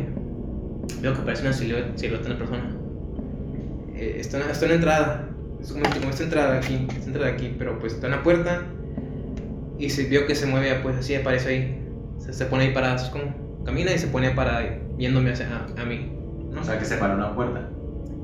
veo 1.01 1.13
que 1.13 1.21
aparece 1.21 1.43
una 1.43 1.53
silueta, 1.53 1.97
silueta 1.97 2.23
de 2.25 2.29
una 2.31 2.39
persona. 2.39 2.75
Eh, 3.95 4.17
está, 4.19 4.39
en- 4.39 4.69
la 4.69 4.75
entrada. 4.75 5.29
Es 5.61 5.71
como, 5.71 6.09
esta 6.09 6.23
entrada 6.23 6.57
aquí, 6.57 6.87
esta 6.89 7.05
entrada 7.07 7.29
aquí, 7.29 7.55
pero 7.57 7.79
pues 7.79 7.93
está 7.93 8.07
en 8.07 8.11
la 8.11 8.23
puerta 8.23 8.63
y 9.79 9.89
se 9.89 10.05
vio 10.05 10.27
que 10.27 10.35
se 10.35 10.45
mueve, 10.45 10.75
pues 10.83 10.97
así 10.97 11.15
aparece 11.15 11.49
ahí. 11.49 11.79
Se, 12.31 12.45
pone 12.45 12.65
ahí 12.65 12.73
parada, 12.73 12.97
camina 13.65 13.93
y 13.93 13.97
se 13.97 14.07
pone 14.07 14.31
para 14.31 14.79
viéndome 14.97 15.31
hacia, 15.31 15.47
a, 15.47 15.81
a 15.81 15.85
mí. 15.85 16.09
¿No? 16.53 16.61
O 16.61 16.63
sea, 16.63 16.79
que 16.79 16.85
se 16.85 16.97
paró 16.97 17.15
una 17.15 17.33
puerta. 17.35 17.69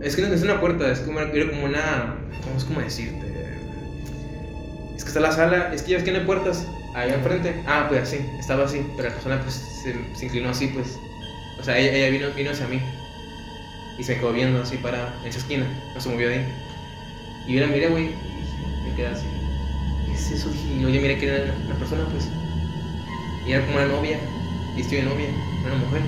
Es 0.02 0.16
que 0.16 0.22
no 0.22 0.28
es 0.34 0.44
una 0.44 0.60
puerta, 0.60 0.92
es 0.92 1.00
como, 1.00 1.20
era 1.20 1.50
como 1.50 1.66
una. 1.66 2.16
¿Cómo 2.44 2.58
es 2.58 2.64
como 2.64 2.80
decirte? 2.80 3.28
Es 4.96 5.04
que 5.04 5.10
está 5.10 5.20
la 5.20 5.32
sala, 5.32 5.74
es 5.74 5.84
que 5.84 5.92
ya 5.92 5.98
ves 5.98 6.06
que 6.06 6.12
no 6.12 6.20
hay 6.20 6.26
puertas 6.26 6.66
ahí 6.96 7.12
enfrente. 7.12 7.62
Ah, 7.68 7.86
pues 7.90 8.04
así, 8.04 8.18
estaba 8.40 8.66
así, 8.66 8.86
pero 8.96 9.10
la 9.10 9.16
persona 9.16 9.42
pues 9.42 9.56
se, 9.56 9.94
se 10.16 10.26
inclinó 10.26 10.50
así, 10.50 10.68
pues. 10.68 10.98
O 11.60 11.64
sea, 11.64 11.78
ella, 11.78 11.92
ella 11.92 12.10
vino, 12.10 12.28
vino 12.36 12.52
hacia 12.52 12.68
mí 12.68 12.82
y 14.00 14.04
se 14.04 14.14
me 14.14 14.20
quedó 14.22 14.32
viendo 14.32 14.62
así 14.62 14.78
para 14.78 15.14
en 15.22 15.28
esa 15.28 15.40
esquina, 15.40 15.66
no 15.94 16.00
se 16.00 16.10
movió 16.10 16.30
de 16.30 16.36
ahí. 16.36 16.46
Y 17.48 17.56
yo 17.56 17.62
la 17.62 17.68
miré, 17.68 17.90
güey, 17.90 18.06
y 18.06 18.90
me 18.90 18.96
quedé 18.96 19.08
así. 19.08 19.26
¿Qué 20.06 20.14
es 20.14 20.32
eso? 20.32 20.50
Y 20.72 20.80
luego 20.80 20.96
ya 20.96 21.02
miré 21.02 21.18
que 21.18 21.28
era 21.28 21.54
una 21.66 21.76
persona, 21.76 22.06
pues. 22.12 22.30
Y 23.46 23.52
era 23.52 23.66
como 23.66 23.78
una 23.78 23.88
novia, 23.88 24.18
y 24.78 24.82
estoy 24.82 25.00
de 25.00 25.04
novia, 25.04 25.28
una 25.66 25.76
mujer. 25.76 26.02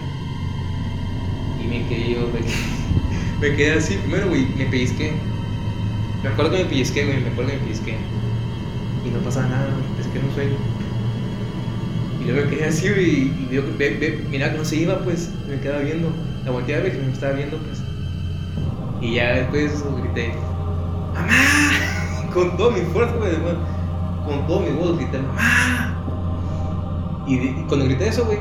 Y 1.63 1.67
me 1.67 1.87
quedé 1.87 2.13
yo, 2.13 2.27
me 3.41 3.55
quedé, 3.55 3.73
así, 3.73 3.95
primero, 3.95 4.29
güey, 4.29 4.45
me 4.57 4.65
pellizqué. 4.65 5.13
Me 6.23 6.29
acuerdo 6.29 6.51
que 6.51 6.63
me 6.63 6.65
pellizqué, 6.65 7.05
güey, 7.05 7.21
me 7.21 7.29
acuerdo 7.29 7.51
que 7.51 7.57
me 7.57 7.63
pellizqué. 7.63 7.97
Y 9.05 9.09
no 9.09 9.19
pasaba 9.19 9.47
nada, 9.47 9.69
güey, 9.71 9.95
pensé 9.95 10.11
que 10.11 10.17
era 10.19 10.27
un 10.27 10.33
sueño. 10.33 10.55
Y 12.19 12.23
luego 12.25 12.49
me 12.49 12.55
quedé 12.55 12.65
así, 12.65 12.89
güey, 12.89 13.09
y 13.09 13.47
veo 13.49 13.65
que, 13.65 13.89
ve, 13.97 14.23
mira 14.29 14.51
que 14.51 14.57
no 14.57 14.65
se 14.65 14.75
iba, 14.77 14.99
pues, 14.99 15.31
me 15.47 15.59
quedaba 15.59 15.81
viendo. 15.81 16.11
La 16.45 16.51
volteé 16.51 16.75
a 16.75 16.79
ver 16.79 16.91
que 16.91 16.97
me 16.99 17.11
estaba 17.11 17.33
viendo, 17.33 17.57
pues. 17.57 17.81
Y 19.01 19.15
ya 19.15 19.33
después 19.33 19.83
grité, 20.01 20.33
¡Mamá! 21.13 22.29
Con 22.33 22.55
toda 22.57 22.71
mi 22.71 22.81
fuerza, 22.91 23.15
güey, 23.15 23.35
güey, 23.35 23.55
con 24.25 24.47
todo 24.47 24.61
mi 24.61 24.69
voz 24.69 24.97
grité, 24.97 25.19
¡Mamá! 25.19 25.97
Y, 27.27 27.35
y 27.35 27.65
cuando 27.67 27.85
grité 27.85 28.07
eso, 28.07 28.25
güey, 28.25 28.37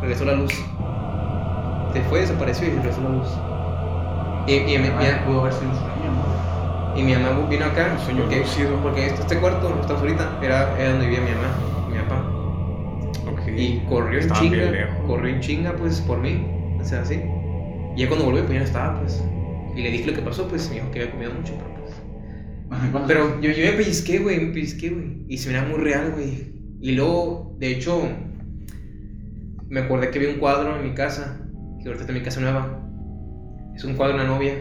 regresó 0.00 0.24
la 0.24 0.34
luz. 0.34 0.52
Se 2.02 2.08
fue, 2.08 2.20
desapareció 2.20 2.68
y 2.68 2.70
regresó 2.70 3.00
la 3.02 3.08
luz. 3.10 3.28
Y, 4.46 4.52
y, 4.74 4.78
mi- 4.78 4.88
pudo 5.26 5.40
haber 5.40 5.52
sido 5.52 5.70
un 5.70 5.76
sueño, 5.76 6.12
¿no? 6.14 6.98
y 6.98 7.02
mi 7.02 7.12
mamá 7.12 7.46
vino 7.48 7.64
acá 7.66 7.92
Un 7.92 8.00
sueño 8.04 8.22
porque, 8.22 8.42
porque 8.82 9.06
este, 9.06 9.20
este 9.20 9.38
cuarto, 9.38 9.68
donde 9.68 9.82
estamos 9.82 10.02
ahorita, 10.02 10.38
era, 10.42 10.76
era 10.80 10.90
donde 10.92 11.06
vivía 11.06 11.20
mi 11.20 11.30
mamá 11.30 11.54
y 11.88 11.92
mi 11.92 11.98
papá. 11.98 12.24
Ok. 13.30 13.48
Y 13.56 13.80
corrió 13.88 14.18
en 14.20 14.30
chinga, 14.40 14.56
corrió 15.06 15.34
en 15.34 15.40
chinga, 15.40 15.72
pues, 15.74 16.00
por 16.00 16.18
mí. 16.18 16.46
O 16.80 16.84
sea, 16.84 17.02
así. 17.02 17.20
Y 17.94 18.00
ya 18.02 18.08
cuando 18.08 18.24
volvió, 18.26 18.42
pues 18.42 18.54
ya 18.54 18.60
no 18.60 18.64
estaba, 18.64 19.00
pues. 19.00 19.22
Y 19.76 19.82
le 19.82 19.90
dije 19.90 20.06
lo 20.10 20.16
que 20.16 20.22
pasó, 20.22 20.48
pues, 20.48 20.68
me 20.70 20.76
dijo 20.76 20.90
que 20.90 21.00
había 21.00 21.12
comido 21.12 21.32
mucho, 21.34 21.52
pero 21.58 21.74
pues. 21.84 21.94
¿Cuántos- 22.90 23.02
Pero 23.06 23.40
yo, 23.40 23.50
yo 23.50 23.64
me 23.70 23.72
pellizqué, 23.72 24.18
güey, 24.18 24.40
me 24.40 24.52
pellizqué, 24.52 24.88
güey. 24.90 25.24
Y 25.28 25.38
se 25.38 25.50
me 25.50 25.58
era 25.58 25.66
muy 25.66 25.78
real, 25.78 26.12
güey. 26.14 26.52
Y 26.80 26.92
luego, 26.92 27.54
de 27.58 27.72
hecho, 27.72 28.02
me 29.68 29.80
acordé 29.80 30.10
que 30.10 30.18
vi 30.18 30.26
un 30.26 30.38
cuadro 30.38 30.76
en 30.76 30.82
mi 30.84 30.94
casa, 30.94 31.40
que 31.82 31.88
ahorita 31.88 32.00
está 32.02 32.12
en 32.12 32.18
mi 32.18 32.24
casa 32.24 32.40
nueva. 32.40 32.84
Es 33.74 33.84
un 33.84 33.94
cuadro 33.94 34.16
de 34.18 34.24
una 34.24 34.32
novia. 34.34 34.54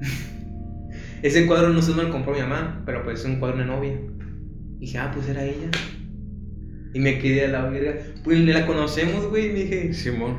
Ese 1.22 1.46
cuadro 1.46 1.70
no 1.70 1.80
sé 1.82 1.88
dónde 1.88 2.04
lo 2.04 2.10
compró 2.12 2.32
mi 2.34 2.40
mamá, 2.40 2.82
pero 2.84 3.02
pues 3.04 3.20
es 3.20 3.26
un 3.26 3.38
cuadro 3.38 3.56
de 3.58 3.64
una 3.64 3.74
novia. 3.76 3.98
Y 4.76 4.80
dije, 4.80 4.98
ah, 4.98 5.10
pues 5.14 5.28
era 5.28 5.44
ella. 5.44 5.70
Y 6.92 7.00
me 7.00 7.18
quedé 7.18 7.46
a 7.46 7.48
la 7.48 7.66
verga. 7.68 7.94
Pues 8.24 8.38
ni 8.38 8.46
la 8.52 8.66
conocemos, 8.66 9.28
güey. 9.28 9.46
Y 9.46 9.52
me 9.52 9.58
dije, 9.60 9.92
Simón. 9.94 10.38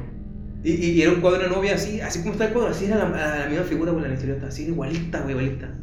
y, 0.63 0.71
y- 0.71 0.91
y 0.91 1.01
era 1.01 1.11
un 1.11 1.21
cuadro 1.21 1.39
de 1.41 1.47
una 1.47 1.55
novia 1.55 1.75
así, 1.75 1.99
así 2.01 2.19
como 2.19 2.33
está 2.33 2.45
el 2.47 2.53
cuadro, 2.53 2.69
así 2.71 2.85
era 2.85 2.97
la, 2.97 3.09
la, 3.09 3.39
la 3.39 3.49
misma 3.49 3.63
figura, 3.65 3.91
güey, 3.91 4.07
la 4.07 4.13
historieta, 4.13 4.47
así 4.47 4.65
igualita, 4.67 5.21
güey, 5.21 5.31
igualita. 5.31 5.73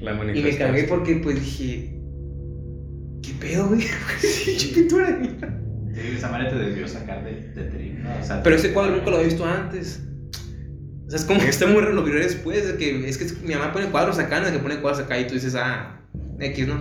La 0.00 0.12
Y 0.34 0.42
me 0.42 0.56
cagué 0.56 0.84
porque 0.84 1.16
pues 1.16 1.36
dije, 1.40 1.98
¿qué 3.22 3.32
pedo, 3.40 3.68
güey? 3.68 3.80
Pinche 4.44 4.74
pintura 4.74 5.10
de 5.12 5.18
mierda. 5.18 5.60
Sí, 5.94 6.14
esa 6.16 6.28
madre 6.28 6.50
te 6.50 6.56
debió 6.56 6.88
sacar 6.88 7.24
de, 7.24 7.52
de 7.52 7.70
trip, 7.70 7.98
¿no? 8.00 8.10
O 8.20 8.24
sea, 8.24 8.42
Pero 8.42 8.56
ese 8.56 8.72
cuadro 8.72 8.96
nunca 8.96 9.10
lo 9.10 9.16
había 9.16 9.28
visto 9.28 9.44
antes. 9.44 10.02
O 11.06 11.10
sea, 11.10 11.18
es 11.18 11.24
como 11.24 11.40
que 11.40 11.48
está 11.48 11.66
muy 11.66 11.80
raro, 11.80 11.92
lo 11.92 12.02
después, 12.02 12.66
de 12.66 12.76
que 12.76 13.08
es 13.08 13.18
que 13.18 13.46
mi 13.46 13.54
mamá 13.54 13.72
pone 13.72 13.86
cuadros 13.86 14.18
acá, 14.18 14.40
no 14.40 14.46
es 14.46 14.52
que 14.52 14.58
pone 14.58 14.80
cuadros 14.80 15.04
acá 15.04 15.18
y 15.20 15.26
tú 15.26 15.34
dices, 15.34 15.54
ah, 15.54 16.00
X, 16.40 16.66
¿no? 16.66 16.80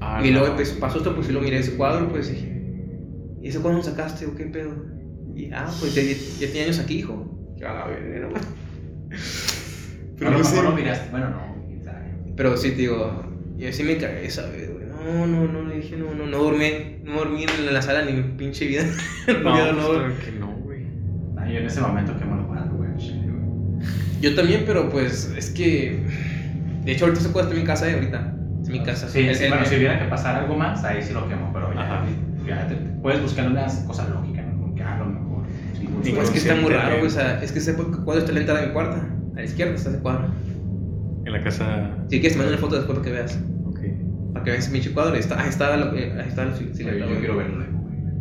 Ah, 0.00 0.20
y 0.24 0.30
luego 0.30 0.48
no. 0.48 0.56
pues, 0.56 0.70
pasó 0.72 0.98
esto, 0.98 1.14
pues 1.14 1.28
y 1.28 1.32
lo 1.32 1.40
miré 1.40 1.58
ese 1.58 1.74
cuadro, 1.74 2.08
pues 2.08 2.28
dije, 2.28 2.62
¿y 3.42 3.48
ese 3.48 3.60
cuadro 3.60 3.78
lo 3.78 3.84
sacaste 3.84 4.26
o 4.26 4.34
qué 4.34 4.46
pedo? 4.46 4.74
Y 5.36 5.50
ah, 5.52 5.70
pues 5.78 5.94
ya, 5.94 6.02
tiene 6.38 6.62
años 6.62 6.78
aquí, 6.78 6.98
hijo. 6.98 7.54
Que 7.58 7.66
a 7.66 7.72
¿no? 7.72 7.84
a 7.84 7.88
lo 10.30 10.38
no 10.38 10.44
sé. 10.44 10.56
mejor 10.56 10.70
lo 10.70 10.76
miraste. 10.76 11.10
Bueno, 11.10 11.30
no. 11.30 11.50
Pero 12.36 12.56
sí, 12.56 12.70
digo, 12.70 13.22
yo 13.58 13.72
sí 13.72 13.82
me 13.82 13.98
cagué 13.98 14.26
esa 14.26 14.48
vez, 14.48 14.69
güey. 14.69 14.69
No, 15.04 15.26
no, 15.26 15.46
no, 15.52 15.62
le 15.68 15.76
dije, 15.76 15.96
no, 15.96 16.14
no, 16.14 16.26
no 16.26 16.38
dormí, 16.38 16.66
no 17.04 17.18
dormí 17.18 17.44
en 17.44 17.72
la 17.72 17.80
sala 17.82 18.04
ni 18.04 18.12
mi 18.12 18.22
pinche 18.36 18.66
vida. 18.66 18.82
No, 19.28 19.34
pues, 19.52 19.74
no. 19.76 19.88
claro 19.88 20.14
que 20.24 20.32
no, 20.32 20.46
güey. 20.64 20.84
Ah, 21.38 21.46
yo 21.48 21.58
en 21.58 21.66
ese 21.66 21.80
momento 21.80 22.16
quemo 22.18 22.40
el 22.40 22.46
cuadro, 22.46 22.74
güey. 22.76 22.96
chile, 22.98 23.26
güey. 23.28 23.86
Yo 24.20 24.34
también, 24.34 24.64
pero 24.66 24.90
pues 24.90 25.32
es 25.36 25.50
que. 25.50 26.04
De 26.84 26.92
hecho, 26.92 27.04
ahorita 27.06 27.20
ese 27.22 27.32
cuadro 27.32 27.48
está 27.50 27.56
en 27.58 27.62
mi 27.62 27.66
casa, 27.66 27.90
eh, 27.90 27.94
ahorita. 27.94 28.34
Es 28.62 28.68
mi 28.68 28.82
casa. 28.82 29.08
Sí, 29.08 29.20
El- 29.20 29.34
sí, 29.34 29.44
el- 29.44 29.50
bueno, 29.50 29.64
el- 29.64 29.70
si 29.70 29.76
hubiera 29.76 29.98
que 29.98 30.06
pasar 30.06 30.36
algo 30.36 30.56
más, 30.56 30.84
ahí 30.84 31.02
sí 31.02 31.12
lo 31.14 31.28
quemo, 31.28 31.50
pero 31.52 31.72
ya, 31.74 31.80
Ajá. 31.80 32.04
ya 32.46 32.66
te, 32.68 32.74
puedes 33.02 33.22
buscar 33.22 33.46
unas 33.48 33.74
cosas 33.86 34.08
lógicas, 34.10 34.46
¿no? 34.46 34.60
Como 34.60 34.74
que 34.74 34.82
ah, 34.82 34.96
a 34.96 34.98
lo 34.98 35.06
mejor. 35.06 35.44
Sí, 35.78 35.88
Y 36.10 36.12
Pues 36.12 36.24
es 36.28 36.30
que 36.30 36.38
está 36.38 36.54
muy 36.56 36.70
raro, 36.72 36.96
güey. 36.96 37.06
O 37.06 37.10
sea, 37.10 37.42
es 37.42 37.52
que 37.52 37.58
ese 37.60 37.74
cuadro 37.74 38.18
está 38.20 38.30
en 38.30 38.34
la 38.34 38.40
entrada 38.40 38.60
de 38.60 38.66
mi 38.68 38.72
cuarto. 38.72 38.96
A 38.96 39.36
la 39.36 39.44
izquierda 39.44 39.74
está 39.74 39.90
ese 39.90 40.00
cuadro. 40.00 40.26
En 41.24 41.32
la 41.32 41.40
casa. 41.42 41.90
Si 42.08 42.18
quieres, 42.20 42.32
te 42.32 42.38
mando 42.38 42.52
una 42.52 42.60
foto 42.60 42.76
después 42.76 42.98
para 42.98 43.04
que 43.08 43.12
veas. 43.14 43.38
Para 44.40 44.44
que 44.44 44.50
veas 44.52 44.64
ese 44.64 44.72
pinche 44.72 44.90
cuadro. 44.92 45.14
Está, 45.14 45.40
ahí 45.40 45.48
está, 45.48 45.76
lo- 45.76 45.92
ahí 45.92 46.12
está 46.26 46.44
la 46.46 46.56
Sí, 46.56 46.68
silueta, 46.74 47.06
yo 47.06 47.18
quiero 47.18 47.36
verlo. 47.36 47.64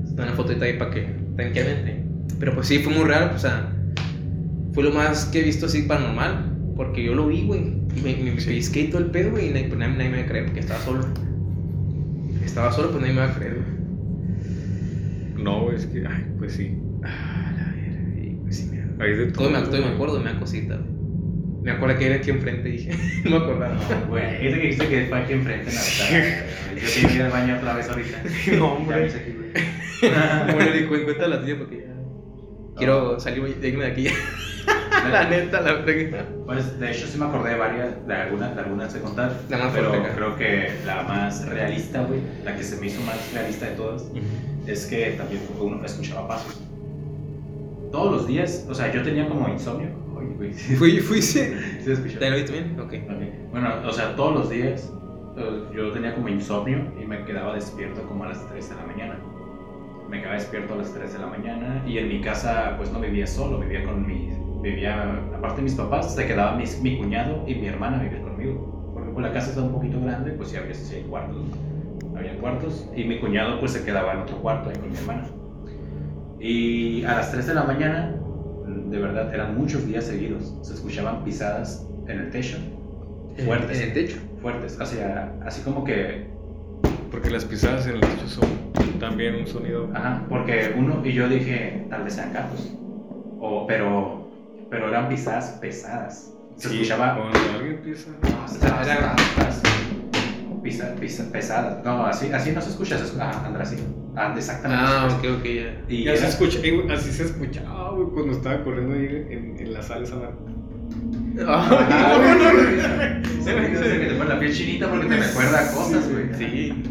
Está 0.06 0.24
una 0.24 0.34
fotito 0.34 0.64
ahí 0.66 0.78
para 0.78 0.91
que 0.91 1.08
tranquilamente. 1.36 2.04
Pero 2.40 2.56
pues 2.56 2.68
sí, 2.68 2.80
fue 2.80 2.94
muy 2.94 3.06
raro, 3.06 3.36
o 3.36 3.40
sea, 3.40 3.72
fue 4.74 4.84
lo 4.84 4.91
más 4.91 5.26
que 5.26 5.40
he 5.41 5.44
visto 5.44 5.66
así 5.66 5.84
paranormal, 5.84 6.58
porque 6.76 7.04
yo 7.04 7.16
lo 7.16 7.28
vi, 7.28 7.46
güey. 7.46 7.80
Y 7.96 8.02
me, 8.02 8.16
me, 8.18 8.32
me 8.32 8.41
pellizqué 8.41 8.82
y 8.82 8.88
todo 8.90 9.02
el 9.02 9.08
pedo, 9.12 9.32
güey, 9.32 9.48
y 9.50 9.50
nadie, 9.52 9.68
pues, 9.68 9.80
nadie, 9.80 9.94
nadie 9.96 10.10
me 10.10 10.18
iba 10.18 10.26
a 10.26 10.30
creer 10.30 10.46
porque 10.46 10.60
estaba 10.60 10.80
solo. 10.82 11.06
Estaba 12.46 12.72
solo, 12.72 12.90
pues 12.91 13.02
nadie 13.02 13.14
me 13.16 13.22
iba 13.24 13.32
a 13.32 13.36
creer, 13.36 13.56
güey. 13.56 15.44
No, 15.44 15.72
es 15.72 15.86
que, 15.86 16.06
ay, 16.06 16.26
pues 16.38 16.54
sí. 16.54 16.78
Ah, 17.04 17.54
la 17.58 17.74
verga, 17.76 18.38
pues 18.44 18.58
sí, 18.58 18.70
me 18.72 19.04
Hay 19.04 19.16
de 19.16 19.26
todo. 19.32 19.48
Todo 19.48 19.52
me, 19.62 19.68
todo 19.68 19.82
me 19.82 19.88
acuerdo, 19.88 20.20
me 20.20 20.34
da 20.34 20.40
cosita, 20.40 20.76
güey. 20.76 20.99
Me 21.61 21.72
acuerdo 21.72 21.98
que 21.98 22.06
era 22.07 22.15
aquí 22.15 22.30
enfrente, 22.30 22.69
dije, 22.69 22.91
no 23.26 23.31
me 23.31 23.38
acordaba. 23.38 23.76
No, 23.76 24.07
güey, 24.07 24.48
ese 24.48 24.56
que 24.60 24.68
dijiste 24.68 24.88
que 24.88 25.06
fue 25.07 25.18
aquí 25.19 25.34
enfrente 25.34 25.69
en 25.69 25.76
la 25.76 25.81
ventana. 25.81 26.10
güey. 26.10 26.81
Yo 26.86 26.90
tengo 26.94 27.07
que 27.10 27.15
ir 27.15 27.22
al 27.23 27.31
baño 27.31 27.57
otra 27.57 27.73
vez 27.76 27.90
ahorita. 27.90 28.23
No, 28.48 28.53
Ya 28.53 28.64
hombre. 28.64 28.99
ves 29.02 29.15
aquí, 29.15 29.31
güey. 29.31 29.49
Bueno, 30.53 30.88
cu- 30.90 31.03
cuenta 31.03 31.27
la 31.27 31.41
tuya 31.41 31.57
porque 31.57 31.77
ya. 31.86 31.94
Quiero 32.77 33.19
salir 33.19 33.44
de 33.57 33.68
irme 33.68 33.84
de 33.86 33.91
aquí. 33.91 34.07
la 35.11 35.27
neta, 35.30 35.60
la 35.60 35.73
verga. 35.73 36.26
Pues 36.45 36.80
de 36.80 36.91
hecho 36.91 37.06
sí 37.07 37.18
me 37.18 37.26
acordé 37.26 37.49
de 37.52 37.56
varias, 37.57 38.07
de 38.07 38.14
algunas, 38.14 38.56
de 38.56 38.61
algunas 38.61 38.94
de 38.94 39.02
contar. 39.02 39.34
La 39.49 39.57
más 39.57 39.73
pero 39.73 39.90
fuerte 39.90 40.10
creo 40.15 40.38
que 40.38 40.72
la 40.86 41.03
más 41.03 41.45
realista, 41.49 42.03
güey, 42.03 42.22
la 42.45 42.56
que 42.56 42.64
se 42.64 42.77
me 42.80 42.88
hizo 42.88 43.02
más 43.02 43.18
realista 43.34 43.65
de 43.65 43.76
todas, 43.76 44.06
es 44.65 44.86
que 44.86 45.11
también 45.18 45.41
fue 45.57 45.65
uno 45.68 45.86
escuchaba 45.86 46.27
pasos. 46.30 46.61
Todos 47.91 48.11
los 48.14 48.27
días, 48.27 48.65
o 48.69 48.73
sea, 48.73 48.94
yo 48.94 49.03
tenía 49.03 49.27
como 49.27 49.49
insomnio. 49.49 49.90
Oye, 50.20 50.34
güey, 50.38 50.54
sí, 50.54 50.76
Fui, 50.76 51.00
fui, 51.00 51.22
sí. 51.22 51.40
escuchó. 51.86 52.20
¿Te 52.20 52.30
lo 52.30 52.36
viste 52.38 52.52
bien? 52.52 52.80
Ok. 52.80 52.94
Ok. 53.10 53.52
Bueno, 53.52 53.70
o 53.88 53.91
sea, 53.91 54.16
todos 54.16 54.34
los 54.36 54.50
días 54.50 54.94
yo 55.74 55.91
tenía 55.91 56.14
como 56.16 56.28
insomnio 56.28 56.80
y 57.02 57.06
me 57.06 57.24
quedaba 57.24 57.56
despierto 57.56 58.02
como 58.08 58.26
a 58.26 58.30
las 58.30 58.46
3 58.50 58.70
de 58.70 58.76
la 58.76 58.84
mañana. 58.86 59.20
Me 60.10 60.20
quedaba 60.20 60.36
despierto 60.36 60.74
a 60.74 60.78
las 60.78 60.94
3 60.94 61.14
de 61.14 61.20
la 61.20 61.28
mañana 61.28 61.84
y 61.88 61.98
en 62.00 62.10
mi 62.10 62.20
casa 62.22 62.74
pues 62.78 62.91
no 62.91 63.00
vivía 63.00 63.26
solo, 63.28 63.60
vivía 63.60 63.84
con 63.84 64.06
mis... 64.06 64.34
Vivía, 64.62 65.04
aparte 65.38 65.58
de 65.58 65.62
mis 65.64 65.76
papás, 65.76 66.14
se 66.14 66.28
quedaba 66.28 66.58
mis- 66.58 66.82
mi 66.82 66.98
cuñado 66.98 67.46
y 67.48 67.56
mi 67.56 67.68
hermana 67.68 68.00
a 68.00 68.04
vivir 68.04 68.22
conmigo. 68.22 68.91
Porque 68.94 69.12
pues 69.12 69.26
la 69.26 69.32
casa 69.32 69.52
está 69.52 69.62
un 69.62 69.72
poquito 69.72 70.02
grande, 70.02 70.32
pues 70.32 70.50
sí 70.50 70.58
había 70.58 70.74
sí 70.74 70.96
hay 70.96 71.04
cuartos. 71.04 71.38
Había 72.18 72.38
cuartos 72.40 72.90
y 72.94 73.06
mi 73.06 73.20
cuñado 73.20 73.58
pues 73.62 73.72
se 73.72 73.86
quedaba 73.86 74.12
en 74.14 74.20
otro 74.20 74.36
cuarto 74.41 74.70
ahí 74.70 74.76
con 74.76 74.91
mi 74.91 74.98
hermana. 74.98 75.28
Y 76.41 77.04
a 77.06 77.16
las 77.16 77.32
3 77.32 77.48
de 77.48 77.54
la 77.54 77.64
mañana, 77.64 78.16
de 78.90 78.99
verdad, 78.99 79.34
eran 79.34 79.57
muchos 79.57 79.86
días 79.88 80.06
seguidos. 80.06 80.53
Se 80.61 80.74
escuchaban 80.74 81.24
pisadas 81.24 81.86
en 82.07 82.20
el 82.20 82.32
techo. 82.32 82.57
Fuertes. 83.45 83.80
En 83.80 83.88
el 83.90 83.94
techo. 83.94 84.18
Fuertes. 84.41 84.78
O 84.80 84.86
sea, 84.86 85.34
así 85.45 85.61
como 85.61 85.84
que. 85.84 86.28
Porque 87.11 87.30
las 87.30 87.45
pisadas 87.45 87.88
en 87.88 87.95
el 87.95 88.02
techo 88.02 88.28
son 88.28 88.49
también 88.99 89.36
un 89.36 89.48
sonido. 89.48 89.90
Ajá, 89.94 90.26
porque 90.30 90.74
uno. 90.78 91.06
Y 91.06 91.14
yo 91.14 91.28
dije, 91.30 91.86
tal 91.90 92.03
vez 92.03 92.14
sean 92.14 92.34
gatos. 92.34 92.72
O, 93.40 93.66
pero. 93.68 94.28
Pero 94.70 94.88
eran 94.90 95.10
pisadas 95.10 95.57
pesadas. 95.61 96.34
Se 96.57 96.70
Sí, 96.70 96.76
escuchaba. 96.82 97.16
Cuando 97.16 97.40
alguien 97.57 97.82
pisa. 97.82 98.10
No, 98.22 98.48
se 98.48 98.56
escuchaba- 98.56 98.84
Era- 98.84 99.16
pisa- 100.61 100.61
pisa- 100.61 100.95
pisa- 100.99 101.32
pesadas. 101.32 101.84
No, 101.84 102.06
así, 102.06 102.32
así 102.32 102.52
no 102.52 102.61
se 102.61 102.70
escucha. 102.70 102.98
Se 102.98 103.06
escucha. 103.06 103.32
Ah, 103.32 103.45
Andrés, 103.45 103.70
sí. 103.70 103.78
Ah, 104.22 104.34
exactamente. 104.36 104.84
Ah, 104.86 105.08
ok, 105.18 105.26
ok, 105.40 105.46
ya. 105.46 105.82
Y 105.88 106.08
era- 106.08 106.14
escucha, 106.28 106.60
eh, 106.64 106.86
así 106.91 107.12
se 107.12 107.24
escuchaba, 107.24 107.91
güey, 107.91 108.08
cuando 108.10 108.34
estaba 108.34 108.64
corriendo 108.64 108.94
ahí 108.96 109.26
en, 109.30 109.56
en 109.60 109.74
la 109.74 109.82
sala 109.82 110.04
esa 110.04 110.16
madre. 110.18 110.36
Ah. 111.48 113.22
Se 113.41 113.56
me 113.56 113.70
te 113.70 114.16
pone 114.16 114.30
la 114.30 114.40
piel 114.40 114.54
chinita 114.54 114.90
porque 114.90 115.06
te 115.08 115.18
recuerda 115.18 115.60
a 115.60 115.72
cosas, 115.74 116.12
güey. 116.12 116.26
Sí. 116.38 116.84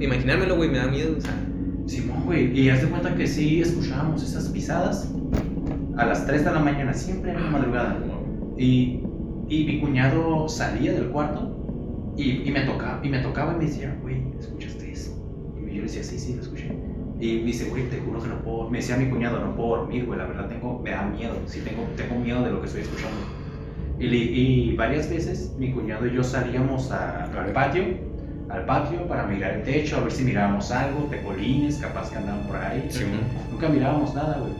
Imaginármelo, 0.00 0.56
güey, 0.56 0.70
me 0.70 0.78
da 0.78 0.86
miedo. 0.88 1.16
O 1.16 1.20
sea, 1.20 1.34
Simón, 1.86 2.24
güey, 2.24 2.58
y 2.58 2.70
haz 2.70 2.82
de 2.82 2.88
cuenta 2.88 3.14
que 3.14 3.26
sí 3.26 3.60
escuchábamos 3.60 4.22
esas 4.22 4.48
pisadas 4.48 5.12
a 5.96 6.06
las 6.06 6.26
3 6.26 6.44
de 6.44 6.50
la 6.52 6.58
mañana, 6.60 6.92
siempre 6.94 7.32
en 7.32 7.44
la 7.44 7.50
madrugada. 7.50 7.96
Y, 8.58 9.00
y 9.48 9.64
mi 9.64 9.80
cuñado 9.80 10.48
salía 10.48 10.92
del 10.92 11.08
cuarto 11.08 12.14
y, 12.16 12.42
y 12.48 12.50
me 12.50 12.60
tocaba, 12.62 13.00
y 13.04 13.08
me 13.08 13.18
tocaba 13.18 13.54
y 13.54 13.58
me 13.58 13.64
decía, 13.66 13.96
güey, 14.02 14.23
decía, 15.84 16.02
sí, 16.02 16.18
sí, 16.18 16.34
lo 16.34 16.42
escuché. 16.42 16.66
Y 17.20 17.38
me 17.38 17.44
dice, 17.46 17.66
güey, 17.66 17.88
te 17.88 18.00
juro 18.00 18.20
que 18.22 18.28
no 18.28 18.42
puedo, 18.42 18.68
me 18.70 18.78
decía 18.78 18.96
mi 18.96 19.08
cuñado, 19.08 19.38
no 19.40 19.54
puedo 19.54 19.76
dormir, 19.78 20.04
güey, 20.06 20.18
la 20.18 20.26
verdad 20.26 20.48
tengo, 20.48 20.80
me 20.82 20.90
da 20.90 21.02
miedo, 21.04 21.34
sí, 21.46 21.60
tengo, 21.60 21.84
tengo 21.96 22.16
miedo 22.16 22.42
de 22.42 22.50
lo 22.50 22.60
que 22.60 22.66
estoy 22.66 22.82
escuchando. 22.82 23.16
Y, 23.98 24.06
y 24.06 24.76
varias 24.76 25.08
veces 25.08 25.52
mi 25.56 25.70
cuñado 25.72 26.06
y 26.06 26.12
yo 26.14 26.24
salíamos 26.24 26.90
a- 26.90 27.24
al 27.24 27.52
patio, 27.52 27.84
al 28.48 28.64
patio 28.66 29.06
para 29.06 29.24
mirar 29.26 29.52
el 29.52 29.62
techo, 29.62 29.96
a 29.98 30.00
ver 30.00 30.12
si 30.12 30.24
mirábamos 30.24 30.70
algo, 30.72 31.04
tecolines, 31.04 31.76
capaz 31.78 32.10
que 32.10 32.16
andaban 32.18 32.46
por 32.46 32.56
ahí. 32.56 32.86
Sí, 32.90 33.04
Nunca 33.52 33.68
mirábamos 33.68 34.14
nada, 34.14 34.38
güey. 34.38 34.52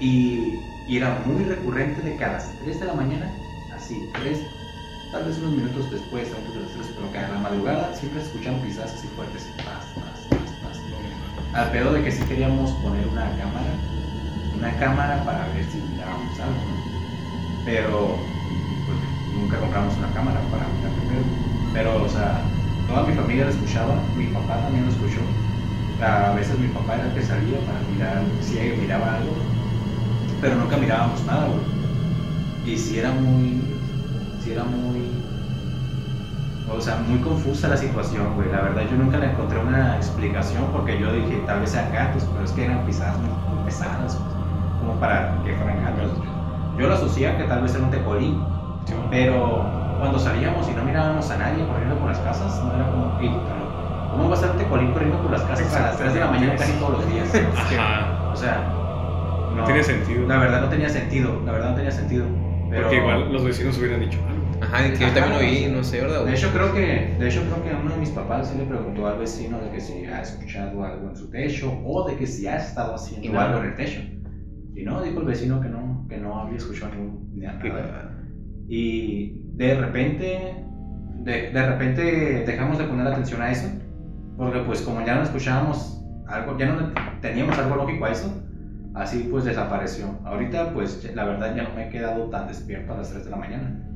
Y, 0.00 0.58
y 0.88 0.96
era 0.96 1.22
muy 1.26 1.44
recurrente 1.44 2.00
de 2.02 2.16
que 2.16 2.24
a 2.24 2.32
las 2.32 2.52
3 2.62 2.80
de 2.80 2.86
la 2.86 2.94
mañana, 2.94 3.30
así, 3.74 4.08
3, 4.22 4.40
tal 5.12 5.24
vez 5.24 5.38
unos 5.38 5.52
minutos 5.52 5.90
después, 5.90 6.28
antes 6.34 6.54
de 6.54 6.60
las 6.60 6.72
3, 6.72 6.86
pero 6.96 7.12
que 7.12 7.18
a 7.18 7.28
la 7.28 7.38
madrugada 7.38 7.94
siempre 7.94 8.20
se 8.20 8.26
escuchan 8.28 8.60
pisadas 8.62 8.94
así 8.94 9.06
fuertes. 9.08 9.46
Al 11.52 11.70
pedo 11.72 11.92
de 11.92 12.02
que 12.02 12.12
sí 12.12 12.22
queríamos 12.24 12.70
poner 12.74 13.06
una 13.08 13.36
cámara, 13.36 13.72
una 14.56 14.76
cámara 14.76 15.24
para 15.24 15.48
ver 15.48 15.64
si 15.64 15.78
mirábamos 15.78 16.38
algo. 16.38 16.60
Pero 17.64 18.16
pues, 18.86 18.98
nunca 19.34 19.58
compramos 19.58 19.96
una 19.98 20.12
cámara 20.12 20.40
para 20.50 20.68
mirar 20.68 20.92
primero. 20.92 21.24
Pero, 21.72 22.04
o 22.04 22.08
sea, 22.08 22.40
toda 22.86 23.04
mi 23.06 23.14
familia 23.14 23.44
lo 23.46 23.50
escuchaba, 23.50 23.94
mi 24.16 24.26
papá 24.28 24.62
también 24.62 24.84
lo 24.84 24.90
escuchó. 24.90 25.20
A 26.00 26.32
veces 26.34 26.58
mi 26.58 26.68
papá 26.68 26.94
era 26.94 27.06
el 27.06 27.14
que 27.14 27.22
salía 27.22 27.58
para 27.66 27.80
mirar 27.80 28.22
si 28.40 28.58
alguien 28.58 28.80
miraba 28.80 29.16
algo, 29.16 29.36
pero 30.40 30.54
nunca 30.56 30.76
mirábamos 30.76 31.24
nada, 31.24 31.48
güey. 31.48 31.66
Y 32.64 32.78
si 32.78 32.98
era 32.98 33.12
muy, 33.12 33.60
si 34.38 34.52
era 34.52 34.64
muy, 34.64 35.09
o 36.76 36.80
sea, 36.80 36.96
muy 37.06 37.18
confusa 37.20 37.68
la 37.68 37.76
situación, 37.76 38.34
güey. 38.36 38.48
La 38.50 38.60
verdad, 38.62 38.82
yo 38.90 38.96
nunca 38.96 39.18
le 39.18 39.26
encontré 39.26 39.58
una 39.58 39.96
explicación 39.96 40.64
porque 40.72 40.98
yo 40.98 41.12
dije, 41.12 41.42
tal 41.46 41.60
vez 41.60 41.70
sean 41.70 41.92
gatos, 41.92 42.26
pero 42.32 42.44
es 42.44 42.52
que 42.52 42.64
eran 42.64 42.84
pisadas 42.86 43.18
muy, 43.18 43.30
pesadas, 43.64 44.16
pues, 44.16 44.34
como 44.80 44.94
para 45.00 45.36
que 45.44 45.54
fueran 45.54 45.82
gatos. 45.84 46.12
Yo 46.78 46.88
lo 46.88 46.94
asociaba 46.94 47.36
que 47.36 47.44
tal 47.44 47.62
vez 47.62 47.74
era 47.74 47.84
un 47.84 47.90
tecolín, 47.90 48.42
pero 49.10 49.64
cuando 49.98 50.18
salíamos 50.18 50.68
y 50.68 50.72
no 50.72 50.84
mirábamos 50.84 51.30
a 51.30 51.36
nadie 51.36 51.66
corriendo 51.66 51.96
por 51.96 52.08
las 52.08 52.18
casas, 52.20 52.62
no 52.64 52.72
era 52.74 52.90
como, 52.90 53.18
"Ey, 53.20 53.28
pero 53.28 54.10
¿cómo 54.12 54.28
va 54.30 54.34
a 54.34 54.38
ser 54.38 54.50
un 54.50 54.56
tecolín 54.56 54.92
corriendo 54.92 55.18
por 55.20 55.30
las 55.32 55.42
casas 55.42 55.74
a 55.76 55.80
las 55.80 55.98
3 55.98 56.14
de 56.14 56.20
la 56.20 56.26
mañana 56.28 56.56
casi 56.56 56.72
todos 56.74 56.92
los 56.98 57.06
días? 57.12 57.28
Ajá. 57.56 58.30
O 58.32 58.36
sea, 58.36 58.76
No 59.56 59.64
tiene 59.64 59.82
sentido. 59.82 60.26
La 60.28 60.38
verdad 60.38 60.60
no 60.62 60.68
tenía 60.68 60.88
sentido, 60.88 61.42
la 61.44 61.52
verdad 61.52 61.70
no 61.70 61.74
tenía 61.76 61.90
sentido. 61.90 62.24
Pero, 62.70 62.82
Porque 62.82 62.96
igual 62.98 63.32
los 63.32 63.44
vecinos 63.44 63.76
hubieran 63.78 64.00
dicho. 64.00 64.18
Ajá, 64.60 64.92
que 64.92 64.98
yo 64.98 65.12
también 65.12 65.30
lo 65.30 65.38
oí, 65.38 65.72
no 65.72 65.82
sé, 65.82 66.00
¿verdad? 66.00 66.24
De 66.24 66.32
hecho 66.32 66.50
creo 66.52 66.72
que, 66.72 67.16
de 67.18 67.28
hecho 67.28 67.42
creo 67.42 67.62
que 67.62 67.74
uno 67.74 67.92
de 67.92 67.98
mis 67.98 68.10
papás 68.10 68.48
sí 68.48 68.58
le 68.58 68.64
preguntó 68.64 69.06
al 69.06 69.18
vecino 69.18 69.58
de 69.60 69.70
que 69.70 69.80
si 69.80 70.04
ha 70.04 70.20
escuchado 70.20 70.84
algo 70.84 71.08
en 71.08 71.16
su 71.16 71.30
techo 71.30 71.72
o 71.84 72.08
de 72.08 72.16
que 72.16 72.26
si 72.26 72.46
ha 72.46 72.56
estado 72.56 72.94
haciendo 72.94 73.32
nada. 73.32 73.48
algo 73.48 73.60
en 73.60 73.70
el 73.70 73.76
techo. 73.76 74.00
Y 74.74 74.82
no, 74.84 75.02
dijo 75.02 75.20
el 75.20 75.26
vecino 75.26 75.60
que 75.60 75.68
no, 75.68 76.06
que 76.08 76.16
no 76.16 76.40
había 76.40 76.56
escuchado 76.56 76.94
ningún 76.94 77.30
ni 77.34 77.40
nada. 77.40 77.60
Y 78.68 79.42
de 79.54 79.74
repente, 79.74 80.64
de, 81.24 81.50
de 81.50 81.66
repente 81.66 82.44
dejamos 82.46 82.78
de 82.78 82.84
poner 82.84 83.06
atención 83.06 83.42
a 83.42 83.50
eso, 83.50 83.68
porque 84.36 84.60
pues 84.60 84.80
como 84.82 85.04
ya 85.04 85.16
no 85.16 85.22
escuchábamos 85.22 86.02
algo, 86.26 86.56
ya 86.56 86.66
no 86.66 86.92
teníamos 87.20 87.58
algo 87.58 87.76
lógico 87.76 88.04
a 88.04 88.12
eso, 88.12 88.32
así 88.94 89.28
pues 89.30 89.44
desapareció. 89.44 90.18
Ahorita 90.24 90.72
pues 90.72 91.12
la 91.14 91.24
verdad 91.24 91.54
ya 91.54 91.64
no 91.64 91.74
me 91.74 91.88
he 91.88 91.90
quedado 91.90 92.30
tan 92.30 92.46
despierto 92.46 92.92
a 92.92 92.98
las 92.98 93.10
3 93.10 93.24
de 93.24 93.30
la 93.30 93.36
mañana. 93.36 93.89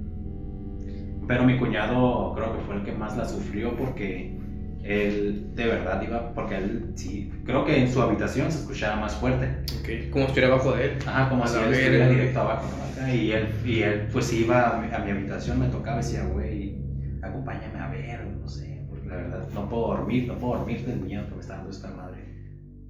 Pero 1.26 1.44
mi 1.44 1.58
cuñado 1.58 2.32
creo 2.34 2.52
que 2.56 2.60
fue 2.64 2.76
el 2.76 2.84
que 2.84 2.92
más 2.92 3.16
la 3.16 3.24
sufrió 3.26 3.74
porque 3.76 4.36
él 4.82 5.54
de 5.54 5.66
verdad 5.66 6.02
iba, 6.02 6.34
porque 6.34 6.56
él 6.56 6.92
sí, 6.94 7.30
creo 7.44 7.64
que 7.64 7.78
en 7.78 7.90
su 7.90 8.02
habitación 8.02 8.52
se 8.52 8.58
escuchaba 8.58 9.00
más 9.00 9.16
fuerte. 9.16 9.48
Ok. 9.80 10.10
Como 10.10 10.26
estuviera 10.26 10.52
abajo 10.52 10.72
de 10.72 10.84
él. 10.84 10.98
Ajá, 11.06 11.28
como 11.30 11.44
A 11.44 11.46
si 11.46 11.58
él 11.58 11.72
estuviera 11.72 12.08
directo 12.08 12.40
abajo, 12.40 12.66
¿no? 13.00 13.14
Y 13.14 13.32
él, 13.32 13.48
y 13.64 13.80
él 13.82 14.08
pues 14.12 14.32
iba 14.32 14.76
a 14.76 14.80
mi, 14.80 14.92
a 14.94 14.98
mi 14.98 15.10
habitación, 15.10 15.58
me 15.58 15.66
tocaba 15.68 16.00
y 16.00 16.02
decía, 16.02 16.24
güey, 16.24 16.74
acompáñame 17.22 17.78
a 17.78 17.88
ver, 17.88 18.26
no 18.26 18.48
sé, 18.48 18.84
porque 18.88 19.08
la 19.08 19.16
verdad 19.16 19.48
no 19.54 19.68
puedo 19.68 19.88
dormir, 19.88 20.26
no 20.28 20.38
puedo 20.38 20.58
dormir 20.58 20.84
del 20.84 21.00
miedo 21.00 21.26
que 21.28 21.34
me 21.34 21.40
está 21.40 21.54
dando 21.56 21.70
esta 21.70 21.88
madre. 21.90 22.34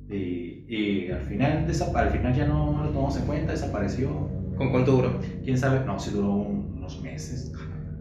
Y, 0.08 0.64
y 0.68 1.10
al 1.10 1.20
final, 1.22 1.66
al 1.94 2.10
final 2.10 2.34
ya 2.34 2.44
no 2.44 2.82
lo 2.82 2.88
tomamos 2.90 3.16
en 3.16 3.24
cuenta, 3.24 3.52
desapareció. 3.52 4.28
¿Con 4.56 4.70
cuánto 4.70 4.92
duró? 4.92 5.18
¿Quién 5.42 5.56
sabe? 5.58 5.80
No, 5.84 5.98
si 5.98 6.10
duró 6.10 6.30
un- 6.32 6.74
unos 6.76 7.00
meses. 7.00 7.50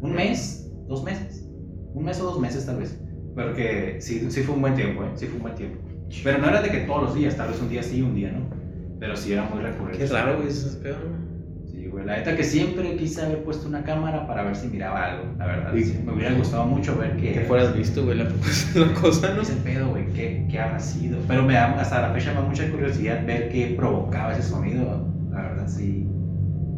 ¿Un 0.04 0.14
mes? 0.16 0.70
¿Dos 0.88 1.04
meses? 1.04 1.48
Un 1.94 2.04
mes 2.04 2.20
o 2.22 2.26
dos 2.26 2.40
meses 2.40 2.66
tal 2.66 2.78
vez. 2.78 3.00
Porque 3.36 3.98
sí, 4.00 4.30
sí 4.30 4.42
fue 4.44 4.56
un 4.56 4.62
buen 4.62 4.76
tiempo, 4.76 5.04
¿eh? 5.04 5.08
Sí 5.16 5.26
fue 5.28 5.38
un 5.38 5.44
buen 5.44 5.56
tiempo. 5.56 5.80
Pero 6.24 6.38
no 6.40 6.50
era 6.50 6.62
de 6.62 6.70
que 6.70 6.80
todos 6.80 7.04
los 7.04 7.16
días, 7.16 7.36
tal 7.38 7.50
vez 7.50 7.60
un 7.62 7.70
día 7.70 7.82
sí, 7.82 8.02
un 8.02 8.14
día 8.14 8.32
no. 8.32 8.42
Pero 9.00 9.16
sí 9.16 9.34
era 9.34 9.44
muy 9.44 9.62
recurrente. 9.64 9.98
Qué 10.06 10.12
raro, 10.12 10.36
güey, 10.38 10.50
eso 10.50 10.68
es 10.68 10.76
peor. 10.76 10.98
Sí, 11.72 11.88
güey. 11.88 12.06
La 12.06 12.18
neta 12.18 12.36
que 12.36 12.44
siempre 12.44 12.96
quise 12.98 13.22
haber 13.22 13.44
puesto 13.44 13.68
una 13.68 13.84
cámara 13.84 14.28
para 14.28 14.44
ver 14.44 14.56
si 14.56 14.68
miraba 14.68 15.06
algo, 15.06 15.24
la 15.40 15.46
verdad. 15.48 15.74
Y- 15.74 15.84
Sí, 15.84 16.00
me 16.06 16.14
hubiera 16.14 16.34
gustado 16.36 16.66
mucho 16.66 16.98
ver 16.98 17.16
que... 17.18 17.32
Que 17.34 17.40
fueras 17.42 17.76
visto, 17.76 18.04
güey, 18.06 18.18
la, 18.18 18.26
la 18.76 18.94
cosa, 18.94 19.30
No 19.30 19.36
¿no? 19.38 19.42
es 19.42 19.50
el 19.50 19.58
pedo, 19.60 19.90
güey, 19.90 20.06
¿qué, 20.14 20.46
qué 20.52 20.60
habrá 20.60 20.80
sido? 20.80 21.18
Pero 21.28 21.44
me 21.44 21.54
da, 21.54 21.80
hasta 21.80 22.02
la 22.02 22.14
fecha 22.14 22.32
me 22.34 22.42
da 22.42 22.48
mucha 22.48 22.70
curiosidad 22.70 23.26
ver 23.26 23.50
qué 23.50 23.74
provocaba 23.78 24.34
ese 24.34 24.44
sonido. 24.44 25.08
La 25.32 25.42
verdad, 25.42 25.68
sí. 25.68 26.06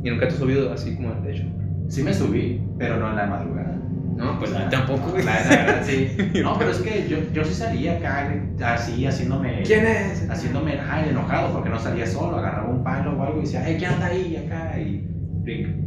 Y 0.04 0.10
nunca 0.10 0.28
te 0.28 0.34
has 0.34 0.40
subido 0.40 0.72
así 0.72 0.96
como 0.96 1.10
al 1.12 1.22
techo. 1.24 1.44
Sí 1.88 2.04
me 2.04 2.14
subí, 2.14 2.62
pero 2.78 2.98
no 2.98 3.10
en 3.10 3.16
la 3.16 3.26
madrugada. 3.28 3.76
No, 4.16 4.40
pues 4.40 4.54
tampoco. 4.70 5.18
La, 5.18 5.24
la 5.24 5.50
verdad, 5.50 5.82
sí. 5.84 6.16
No, 6.42 6.58
pero 6.58 6.72
es 6.72 6.78
que 6.80 7.08
yo, 7.10 7.18
yo 7.34 7.44
sí 7.44 7.54
salía 7.54 7.98
acá, 7.98 8.32
así, 8.74 9.06
haciéndome... 9.06 9.64
¿Quién 9.64 9.86
es? 9.86 10.30
Haciéndome 10.30 10.80
ay, 10.90 11.10
enojado 11.10 11.52
porque 11.54 11.70
no 11.70 11.78
salía 11.78 12.08
solo, 12.08 12.38
agarraba 12.38 12.70
un 12.70 12.84
palo 12.84 13.18
o 13.18 13.24
algo 13.24 13.40
y 13.40 13.42
decía, 13.42 13.62
hey, 13.66 13.76
¿quién 13.78 13.92
anda 13.92 14.08
ahí 14.08 14.38
acá? 14.38 14.80
Y 14.80 15.06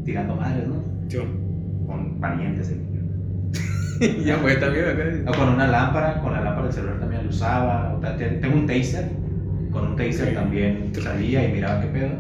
tirando 0.05 0.37
madres, 0.37 0.69
¿no? 0.69 0.83
Yo. 1.09 1.23
Con 1.87 2.21
parientes. 2.21 2.71
¿eh? 2.71 4.23
ya, 4.25 4.37
güey, 4.37 4.61
también 4.61 4.85
acá. 4.85 5.31
O 5.31 5.35
con 5.35 5.49
una 5.55 5.67
lámpara, 5.67 6.21
con 6.21 6.33
la 6.33 6.43
lámpara 6.43 6.67
del 6.67 6.73
celular 6.73 7.01
también 7.01 7.25
lo 7.25 7.31
usaba. 7.31 7.95
o 7.95 8.01
Tengo 8.01 8.55
un 8.55 8.67
taser, 8.67 9.09
con 9.73 9.89
un 9.89 9.97
taser 9.97 10.29
Ok. 10.29 10.35
también 10.35 10.93
salía 10.95 11.49
y 11.49 11.53
miraba 11.53 11.81
qué 11.81 11.87
pedo. 11.89 12.11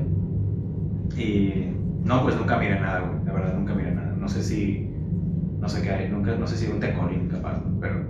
Y 1.17 1.78
no, 2.05 2.23
pues 2.23 2.37
nunca 2.37 2.59
miré 2.59 2.81
nada, 2.81 3.01
güey. 3.01 3.25
La 3.25 3.33
verdad, 3.33 3.55
nunca 3.55 3.75
miré 3.75 3.93
nada. 3.93 4.15
No 4.19 4.29
sé 4.29 4.43
si, 4.43 4.89
no 5.61 5.69
sé 5.69 5.83
qué 5.83 5.91
hay, 5.91 6.09
nunca, 6.09 6.35
no 6.37 6.47
sé 6.47 6.57
si 6.57 6.67
un 6.67 6.81
tecolín 6.81 7.29
capaz, 7.29 7.63
pero 7.81 8.07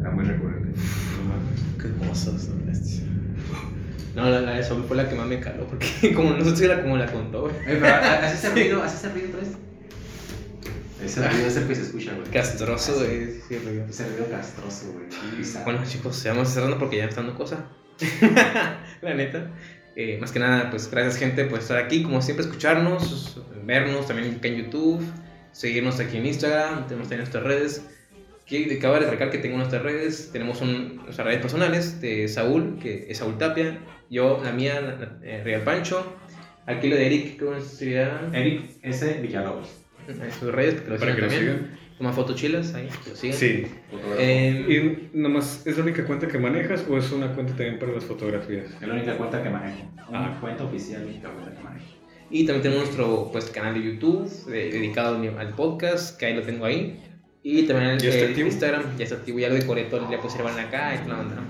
era 0.00 0.10
muy 0.10 0.24
recurrente. 0.24 0.70
Qué 1.80 2.06
cosas, 2.06 2.48
¿no? 2.48 2.60
No, 4.14 4.28
la, 4.28 4.40
la 4.40 4.52
de 4.54 4.64
fue 4.64 4.96
la 4.96 5.08
que 5.08 5.14
más 5.14 5.26
me 5.26 5.38
caló, 5.38 5.66
porque 5.66 6.12
como 6.14 6.30
no 6.30 6.44
sé 6.44 6.56
si 6.56 6.66
la, 6.66 6.82
como 6.82 6.96
la 6.96 7.10
contó, 7.10 7.42
güey. 7.42 7.54
Oye, 7.66 7.76
pero 7.76 7.94
haz 7.94 8.34
ese 8.44 8.50
ruido, 8.50 8.84
ese 8.84 9.08
ruido 9.10 9.28
otra 9.28 9.40
vez. 9.40 9.50
Ese 11.04 11.28
ruido 11.28 11.46
es 11.46 11.56
el 11.56 11.68
que 11.68 11.74
se 11.74 11.82
escucha, 11.82 12.12
güey. 12.14 12.26
Castroso, 12.30 12.96
güey. 12.96 13.40
Sí, 13.48 13.58
güey. 13.62 13.80
Ese 13.88 14.08
ruido 14.08 14.28
castroso, 14.30 14.92
güey. 14.92 15.06
Bueno, 15.64 15.80
chicos, 15.86 16.16
se 16.16 16.28
vamos 16.28 16.48
cerrando 16.48 16.78
porque 16.78 16.96
ya 16.96 17.04
me 17.04 17.08
está 17.10 17.22
dando 17.22 17.38
cosa. 17.38 17.66
la 19.00 19.14
neta. 19.14 19.50
Eh, 20.02 20.16
más 20.18 20.32
que 20.32 20.38
nada, 20.38 20.70
pues 20.70 20.90
gracias, 20.90 21.18
gente, 21.18 21.44
por 21.44 21.58
estar 21.58 21.76
aquí. 21.76 22.02
Como 22.02 22.22
siempre, 22.22 22.46
escucharnos, 22.46 23.38
vernos 23.66 24.06
también 24.06 24.34
acá 24.34 24.48
en 24.48 24.56
YouTube, 24.56 25.04
seguirnos 25.52 26.00
aquí 26.00 26.16
en 26.16 26.24
Instagram. 26.24 26.86
Tenemos 26.86 27.08
también 27.08 27.18
nuestras 27.18 27.44
redes. 27.44 27.86
Que 28.46 28.76
acaba 28.78 28.94
de 28.98 29.04
recalcar 29.10 29.30
que 29.30 29.36
tengo 29.38 29.58
nuestras 29.58 29.82
redes. 29.82 30.30
Tenemos 30.32 30.62
un- 30.62 31.02
nuestras 31.04 31.26
redes 31.26 31.40
personales 31.42 32.00
de 32.00 32.28
Saúl, 32.28 32.78
que 32.80 33.06
es 33.10 33.18
Saúl 33.18 33.36
Tapia. 33.36 33.78
Yo, 34.08 34.40
la 34.42 34.52
mía, 34.52 34.80
la- 34.80 34.96
la- 34.96 35.18
eh, 35.22 35.42
Real 35.44 35.60
Pancho. 35.64 36.16
Aquí 36.64 36.88
lo 36.88 36.96
de 36.96 37.04
Eric, 37.06 37.38
¿cómo 37.38 37.60
sería? 37.60 38.22
Eric 38.32 38.70
S. 38.82 39.18
Villalobos. 39.20 39.68
En 40.08 40.32
sus 40.32 40.50
redes, 40.50 40.76
porque 40.76 40.90
lo 40.92 40.98
Para 40.98 41.14
que 41.14 41.20
lo 41.20 41.30
sigan. 41.30 41.78
Toma 42.00 42.14
fotos 42.14 42.34
chilas 42.34 42.72
ahí, 42.72 42.88
que 43.04 43.10
lo 43.10 43.16
sigan. 43.16 43.36
Sí. 43.36 43.66
Eh, 44.18 45.10
¿Y 45.12 45.18
nomás 45.18 45.66
es 45.66 45.76
la 45.76 45.82
única 45.82 46.02
cuenta 46.06 46.26
que 46.28 46.38
manejas 46.38 46.86
o 46.88 46.96
es 46.96 47.12
una 47.12 47.34
cuenta 47.34 47.52
también 47.52 47.78
para 47.78 47.92
las 47.92 48.04
fotografías? 48.04 48.64
Es 48.80 48.88
la 48.88 48.94
única 48.94 49.18
cuenta 49.18 49.42
que 49.42 49.50
manejo. 49.50 49.82
Una 50.08 50.28
Ah. 50.28 50.38
cuenta 50.40 50.64
oficial, 50.64 51.02
la 51.02 51.10
única 51.10 51.28
cuenta 51.28 51.54
que 51.54 51.62
manejo. 51.62 51.84
Y 52.30 52.46
también 52.46 52.62
tenemos 52.62 52.84
nuestro 52.84 53.28
pues, 53.30 53.50
canal 53.50 53.74
de 53.74 53.82
YouTube 53.82 54.32
eh, 54.50 54.70
dedicado 54.72 55.20
al, 55.38 55.50
podcast, 55.50 56.18
que 56.18 56.24
ahí 56.24 56.34
lo 56.34 56.40
tengo 56.40 56.64
ahí. 56.64 56.98
Y 57.42 57.64
también 57.64 57.90
el, 57.90 57.98
¿Ya 57.98 58.08
está 58.08 58.24
el 58.24 58.28
activo? 58.30 58.48
Instagram, 58.48 58.96
ya 58.96 59.04
está 59.04 59.16
activo, 59.16 59.38
ya 59.38 59.48
lo 59.50 59.56
decoré 59.56 59.82
todo, 59.82 60.10
ya 60.10 60.18
puse 60.22 60.42
van 60.42 60.58
acá, 60.58 60.94
y 60.94 61.06
la 61.06 61.20
onda, 61.20 61.34
¿no? 61.34 61.42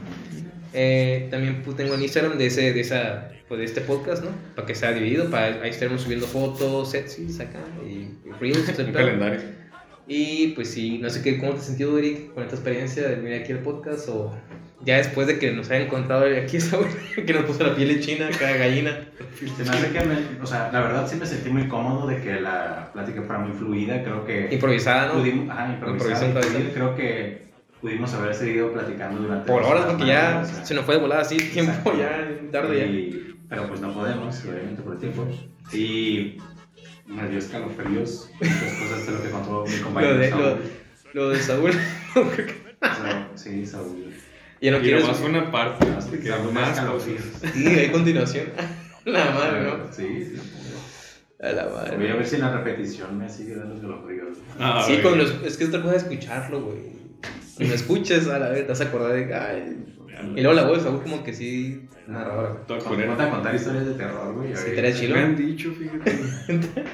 Eh, 0.73 1.29
también 1.31 1.63
pues, 1.65 1.77
tengo 1.77 1.95
el 1.95 2.03
Instagram 2.03 2.37
de, 2.39 2.47
ese, 2.47 2.73
de, 2.73 2.81
esa, 2.81 3.31
pues, 3.47 3.61
de 3.61 3.67
este 3.67 3.83
podcast, 3.83 4.25
¿no? 4.25 4.33
Para 4.57 4.67
que 4.67 4.75
sea 4.75 4.91
dividido, 4.91 5.31
para 5.31 5.63
ahí 5.63 5.71
estaremos 5.71 6.01
subiendo 6.01 6.27
fotos, 6.27 6.91
sexys 6.91 7.39
acá, 7.39 7.61
y, 7.89 8.09
reels, 8.41 8.69
pedo. 8.77 8.93
calendario. 8.93 9.60
Y 10.13 10.49
pues 10.49 10.73
sí, 10.73 10.99
no 10.99 11.09
sé 11.09 11.23
qué, 11.23 11.39
cómo 11.39 11.53
te 11.53 11.59
has 11.61 11.67
sentido, 11.67 11.97
Eric, 11.97 12.35
con 12.35 12.43
esta 12.43 12.57
experiencia 12.57 13.09
de 13.09 13.15
venir 13.15 13.41
aquí 13.41 13.53
al 13.53 13.61
podcast, 13.61 14.09
o 14.09 14.37
ya 14.85 14.97
después 14.97 15.29
de 15.29 15.39
que 15.39 15.53
nos 15.53 15.71
haya 15.71 15.85
encontrado 15.85 16.25
aquí 16.37 16.57
esa 16.57 16.79
que 17.27 17.33
nos 17.33 17.45
puso 17.45 17.63
la 17.65 17.77
piel 17.77 17.89
de 17.95 18.01
china, 18.01 18.29
cada 18.37 18.57
gallina. 18.57 18.99
Se 19.57 19.63
me 19.63 19.71
hace 19.71 19.93
que, 19.93 20.01
me- 20.05 20.43
o 20.43 20.47
sea, 20.47 20.69
la 20.73 20.81
verdad 20.81 21.07
sí 21.09 21.15
me 21.15 21.27
sentí 21.27 21.49
muy 21.49 21.69
cómodo 21.69 22.09
de 22.09 22.21
que 22.21 22.41
la 22.41 22.91
plática 22.93 23.23
fuera 23.23 23.39
muy 23.41 23.57
fluida. 23.57 24.03
Creo 24.03 24.27
que 24.27 24.49
Improvisada, 24.53 25.13
¿no? 25.13 25.21
pudimos, 25.21 25.49
ajá, 25.49 25.77
fluida. 25.79 25.93
improvisación. 25.93 26.71
Creo 26.75 26.97
que 26.97 27.51
pudimos 27.81 28.13
haber 28.13 28.35
seguido 28.35 28.73
platicando 28.73 29.23
durante 29.23 29.47
Por 29.53 29.63
horas, 29.63 29.85
porque 29.87 30.07
ya 30.07 30.41
o 30.43 30.45
sea, 30.45 30.65
se 30.65 30.75
nos 30.75 30.85
fue 30.87 30.97
de 30.97 31.03
volada 31.03 31.21
así, 31.21 31.37
tiempo 31.37 31.71
Exacto. 31.93 31.97
ya, 32.01 32.51
tarde 32.51 32.79
ya. 32.81 32.85
y- 32.87 33.27
pero 33.49 33.69
pues 33.69 33.81
no 33.81 33.93
podemos, 33.95 34.45
obviamente 34.45 34.83
por 34.83 34.95
el 34.95 34.99
tiempo. 34.99 35.27
Y 35.73 36.37
me 37.11 37.29
dio 37.29 37.39
escalofríos 37.39 38.31
muchas 38.41 38.73
cosas 38.75 39.07
de 39.07 39.13
lo 39.13 39.23
que 39.23 39.31
contó 39.31 39.65
mi 39.67 39.77
compañero. 39.83 40.15
Lo 40.15 40.19
de, 40.21 40.31
Saúl. 40.31 40.61
lo, 41.13 41.23
lo 41.25 41.31
de 41.31 41.39
Saúl. 41.41 41.71
Sí, 43.35 43.67
Saúl. 43.67 44.13
ya 44.61 44.71
no 44.71 44.79
Y 44.79 44.81
quieres. 44.83 45.03
nomás 45.05 45.21
una 45.21 45.51
parte, 45.51 45.87
Más 45.87 46.05
Saúl 46.07 46.53
me 46.53 46.61
más 46.61 46.71
escalofríos. 46.71 47.23
Sí, 47.53 47.67
hay 47.67 47.91
continuación. 47.91 48.47
La 49.07 49.31
madre, 49.31 49.63
¿no? 49.63 49.93
Sí, 49.93 50.25
sí. 50.37 50.41
A 51.43 51.53
la 51.53 51.65
Voy 51.67 51.73
a 51.73 51.77
madre. 51.85 52.13
ver 52.13 52.27
si 52.27 52.35
en 52.37 52.41
la 52.43 52.53
repetición 52.59 53.17
me 53.19 53.29
sigue 53.29 53.57
dando 53.57 53.75
escalofríos. 53.77 54.39
Ah, 54.59 54.85
Sí, 54.87 54.99
con 55.03 55.17
los, 55.19 55.31
es 55.45 55.57
que 55.57 55.65
es 55.65 55.69
otra 55.71 55.81
cosa 55.83 55.97
escucharlo, 55.97 56.61
güey. 56.63 57.00
Cuando 57.61 57.75
escuches, 57.75 58.27
a 58.27 58.39
la 58.39 58.49
vez 58.49 58.63
te 58.63 58.69
vas 58.69 58.81
a 58.81 58.85
acordar 58.85 59.13
de. 59.13 59.35
Ay. 59.35 59.85
Y 60.35 60.41
luego 60.41 60.55
la 60.55 60.65
voz 60.67 60.83
Saúl, 60.83 61.03
como 61.03 61.23
que 61.23 61.35
sí. 61.35 61.89
Narradora. 62.07 62.67
Ponte 62.67 63.23
a 63.23 63.31
contar 63.31 63.55
historias 63.55 63.85
de 63.87 63.93
terror, 63.95 64.35
güey. 64.35 64.57
Sí, 64.57 64.71
te 64.75 64.95
chilo. 64.95 65.17
Me 65.17 65.23
han 65.23 65.37
dicho, 65.37 65.73
fíjate. 65.73 66.19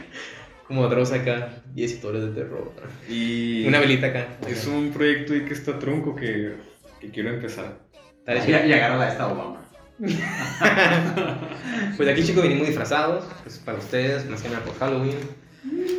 Como 0.67 0.89
Dross 0.89 1.13
acá, 1.13 1.63
10 1.75 1.93
historias 1.93 2.25
de 2.25 2.31
terror. 2.43 2.73
Y 3.09 3.65
Una 3.69 3.79
velita 3.79 4.09
acá. 4.09 4.27
es 4.49 4.67
un 4.67 4.91
proyecto 4.91 5.33
ahí 5.33 5.45
que 5.45 5.55
está 5.55 5.79
tronco 5.79 6.17
que, 6.17 6.57
que 7.01 7.11
quiero 7.11 7.31
empezar. 7.31 7.79
Está 8.27 8.67
Y, 8.67 8.73
agarra 8.73 8.97
la 8.97 9.09
esta 9.09 9.29
Obama. 9.29 9.63
Pues 11.97 12.09
aquí 12.09 12.25
chicos 12.25 12.43
venimos 12.43 12.67
disfrazados, 12.67 13.25
pues 13.45 13.59
para 13.59 13.79
ustedes, 13.79 14.29
más 14.29 14.43
que 14.43 14.49
nada 14.49 14.63
por 14.65 14.75
Halloween. 14.75 15.17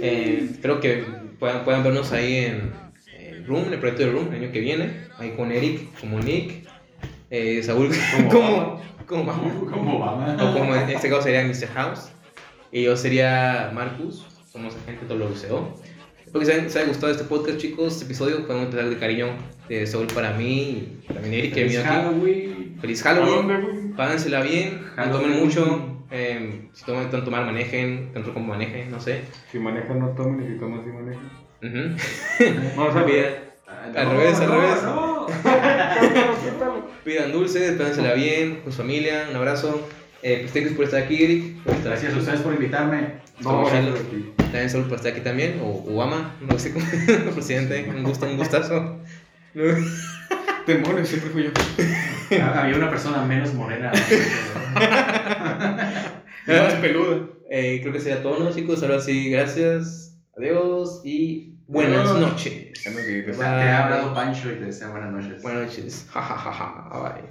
Eh, 0.02 0.50
espero 0.52 0.80
que 0.82 1.06
puedan, 1.40 1.64
puedan 1.64 1.84
vernos 1.84 2.12
ahí 2.12 2.46
en 2.46 2.72
Room, 3.48 3.72
el 3.72 3.80
proyecto 3.80 4.04
de 4.06 4.12
Room, 4.12 4.28
el 4.34 4.44
año 4.44 4.52
que 4.52 4.60
viene. 4.60 5.08
Ahí 5.18 5.32
con 5.36 5.52
Eric, 5.52 6.00
como 6.00 6.20
Nick, 6.20 6.68
eh, 7.30 7.62
Saúl 7.64 7.90
Como 8.32 8.82
como, 9.08 9.32
como, 9.32 9.66
Como 9.72 9.98
Obama. 9.98 10.36
o 10.44 10.54
como 10.54 10.76
en 10.76 10.90
este 10.90 11.10
caso 11.10 11.22
sería 11.24 11.44
Mr. 11.44 11.68
House. 11.74 12.10
Y 12.72 12.84
yo 12.84 12.98
sería 12.98 13.72
Marcus, 13.74 14.26
somos 14.52 14.76
agente 14.76 15.06
WCO. 15.06 15.74
Espero 16.26 16.40
que 16.42 16.46
les 16.46 16.50
haya, 16.50 16.64
haya 16.82 16.88
gustado 16.90 17.12
este 17.14 17.24
podcast, 17.24 17.58
chicos. 17.58 17.94
Este 17.94 18.06
episodio 18.06 18.46
podemos 18.46 18.66
empezar 18.66 18.90
de 18.90 18.98
cariño 18.98 19.28
de 19.70 19.88
Saúl 19.88 20.08
para 20.14 20.34
mí 20.34 20.98
y 21.10 21.14
también 21.14 21.34
Eric 21.36 21.54
que 21.54 21.64
vino 21.64 21.80
aquí. 21.80 21.88
Halloween. 21.90 22.78
Feliz 22.82 23.06
¿A 23.06 23.16
Halloween. 23.16 23.94
Pásensela 23.96 24.42
bien, 24.42 24.82
no 24.98 25.10
tomen 25.10 25.40
mucho. 25.40 26.04
eh, 26.12 26.68
si 26.74 26.86
toman 26.86 27.10
tanto 27.10 27.32
mal, 27.32 27.46
manejen, 27.46 28.12
tanto 28.14 28.34
como 28.34 28.48
manejen, 28.48 28.92
no 28.92 29.00
sé. 29.00 29.22
Si 29.52 29.58
manejan, 29.58 30.00
no 30.00 30.10
tomen 30.10 30.44
y 30.44 30.54
si 30.54 30.60
toman, 30.60 30.84
sí 30.84 30.92
manejan. 30.92 31.47
No, 31.62 32.94
sea, 32.94 33.06
Pida- 33.06 33.44
Ah, 33.70 33.92
Al 33.96 34.06
no, 34.06 34.12
revés, 34.14 34.40
al 34.40 34.48
no, 34.48 34.62
revés. 34.62 34.84
no. 34.84 35.28
Pidan 37.04 37.32
dulces, 37.34 37.74
pásensela 37.78 38.14
bien, 38.14 38.62
con 38.62 38.72
su 38.72 38.78
familia, 38.78 39.28
un 39.30 39.36
abrazo. 39.36 39.88
Eh, 40.24 40.40
pues 40.42 40.54
gracias 40.54 40.74
por 40.76 40.86
estar 40.86 41.04
aquí, 41.04 41.22
Eric. 41.24 41.64
Por 41.64 41.74
estar 41.76 41.92
Gracias 41.92 42.14
a 42.14 42.18
ustedes 42.18 42.40
por 42.42 42.54
invitarme. 42.54 43.16
no, 43.42 43.64
no, 43.64 43.70
chidos. 43.70 44.00
También 44.38 44.70
Saúl 44.70 44.86
por 44.86 44.96
estar 44.98 45.12
aquí 45.12 45.20
también, 45.22 45.60
o 45.62 45.84
Obama, 45.94 46.34
no 46.42 46.58
sé 46.58 46.72
cómo, 46.74 46.86
presidente, 47.34 47.86
un 47.90 48.04
gusto, 48.04 48.26
un 48.26 48.38
gustazo. 48.38 49.00
Demonios, 50.66 51.08
siempre 51.10 51.30
fui 51.32 51.44
yo. 51.44 51.52
Había 52.46 52.76
una 52.78 52.90
persona 52.90 53.24
menos 53.26 53.54
morena. 53.54 53.92
Más 56.48 56.74
peluda. 56.76 57.28
Eh, 57.50 57.80
creo 57.82 57.94
que 57.94 58.00
sería 58.00 58.22
todo, 58.22 58.40
¿no, 58.44 58.52
chicos? 58.54 58.82
Ahora 58.84 59.00
sí, 59.02 59.30
gracias, 59.30 60.07
adiós 60.38 61.02
y 61.04 61.56
buenas 61.68 62.14
noches. 62.14 62.84
Te 63.38 63.44
ha 63.44 63.86
hablado 63.86 64.14
Pancho 64.14 64.52
y 64.52 64.56
te 64.56 64.66
desea 64.66 64.90
buenas 64.90 65.12
noches. 65.12 65.42
Buenas 65.42 65.68
noches. 65.68 66.08
Ja, 66.14 66.22
ja, 66.22 66.38
ja, 66.38 66.52
ja. 66.54 66.90
Bye. 66.92 67.24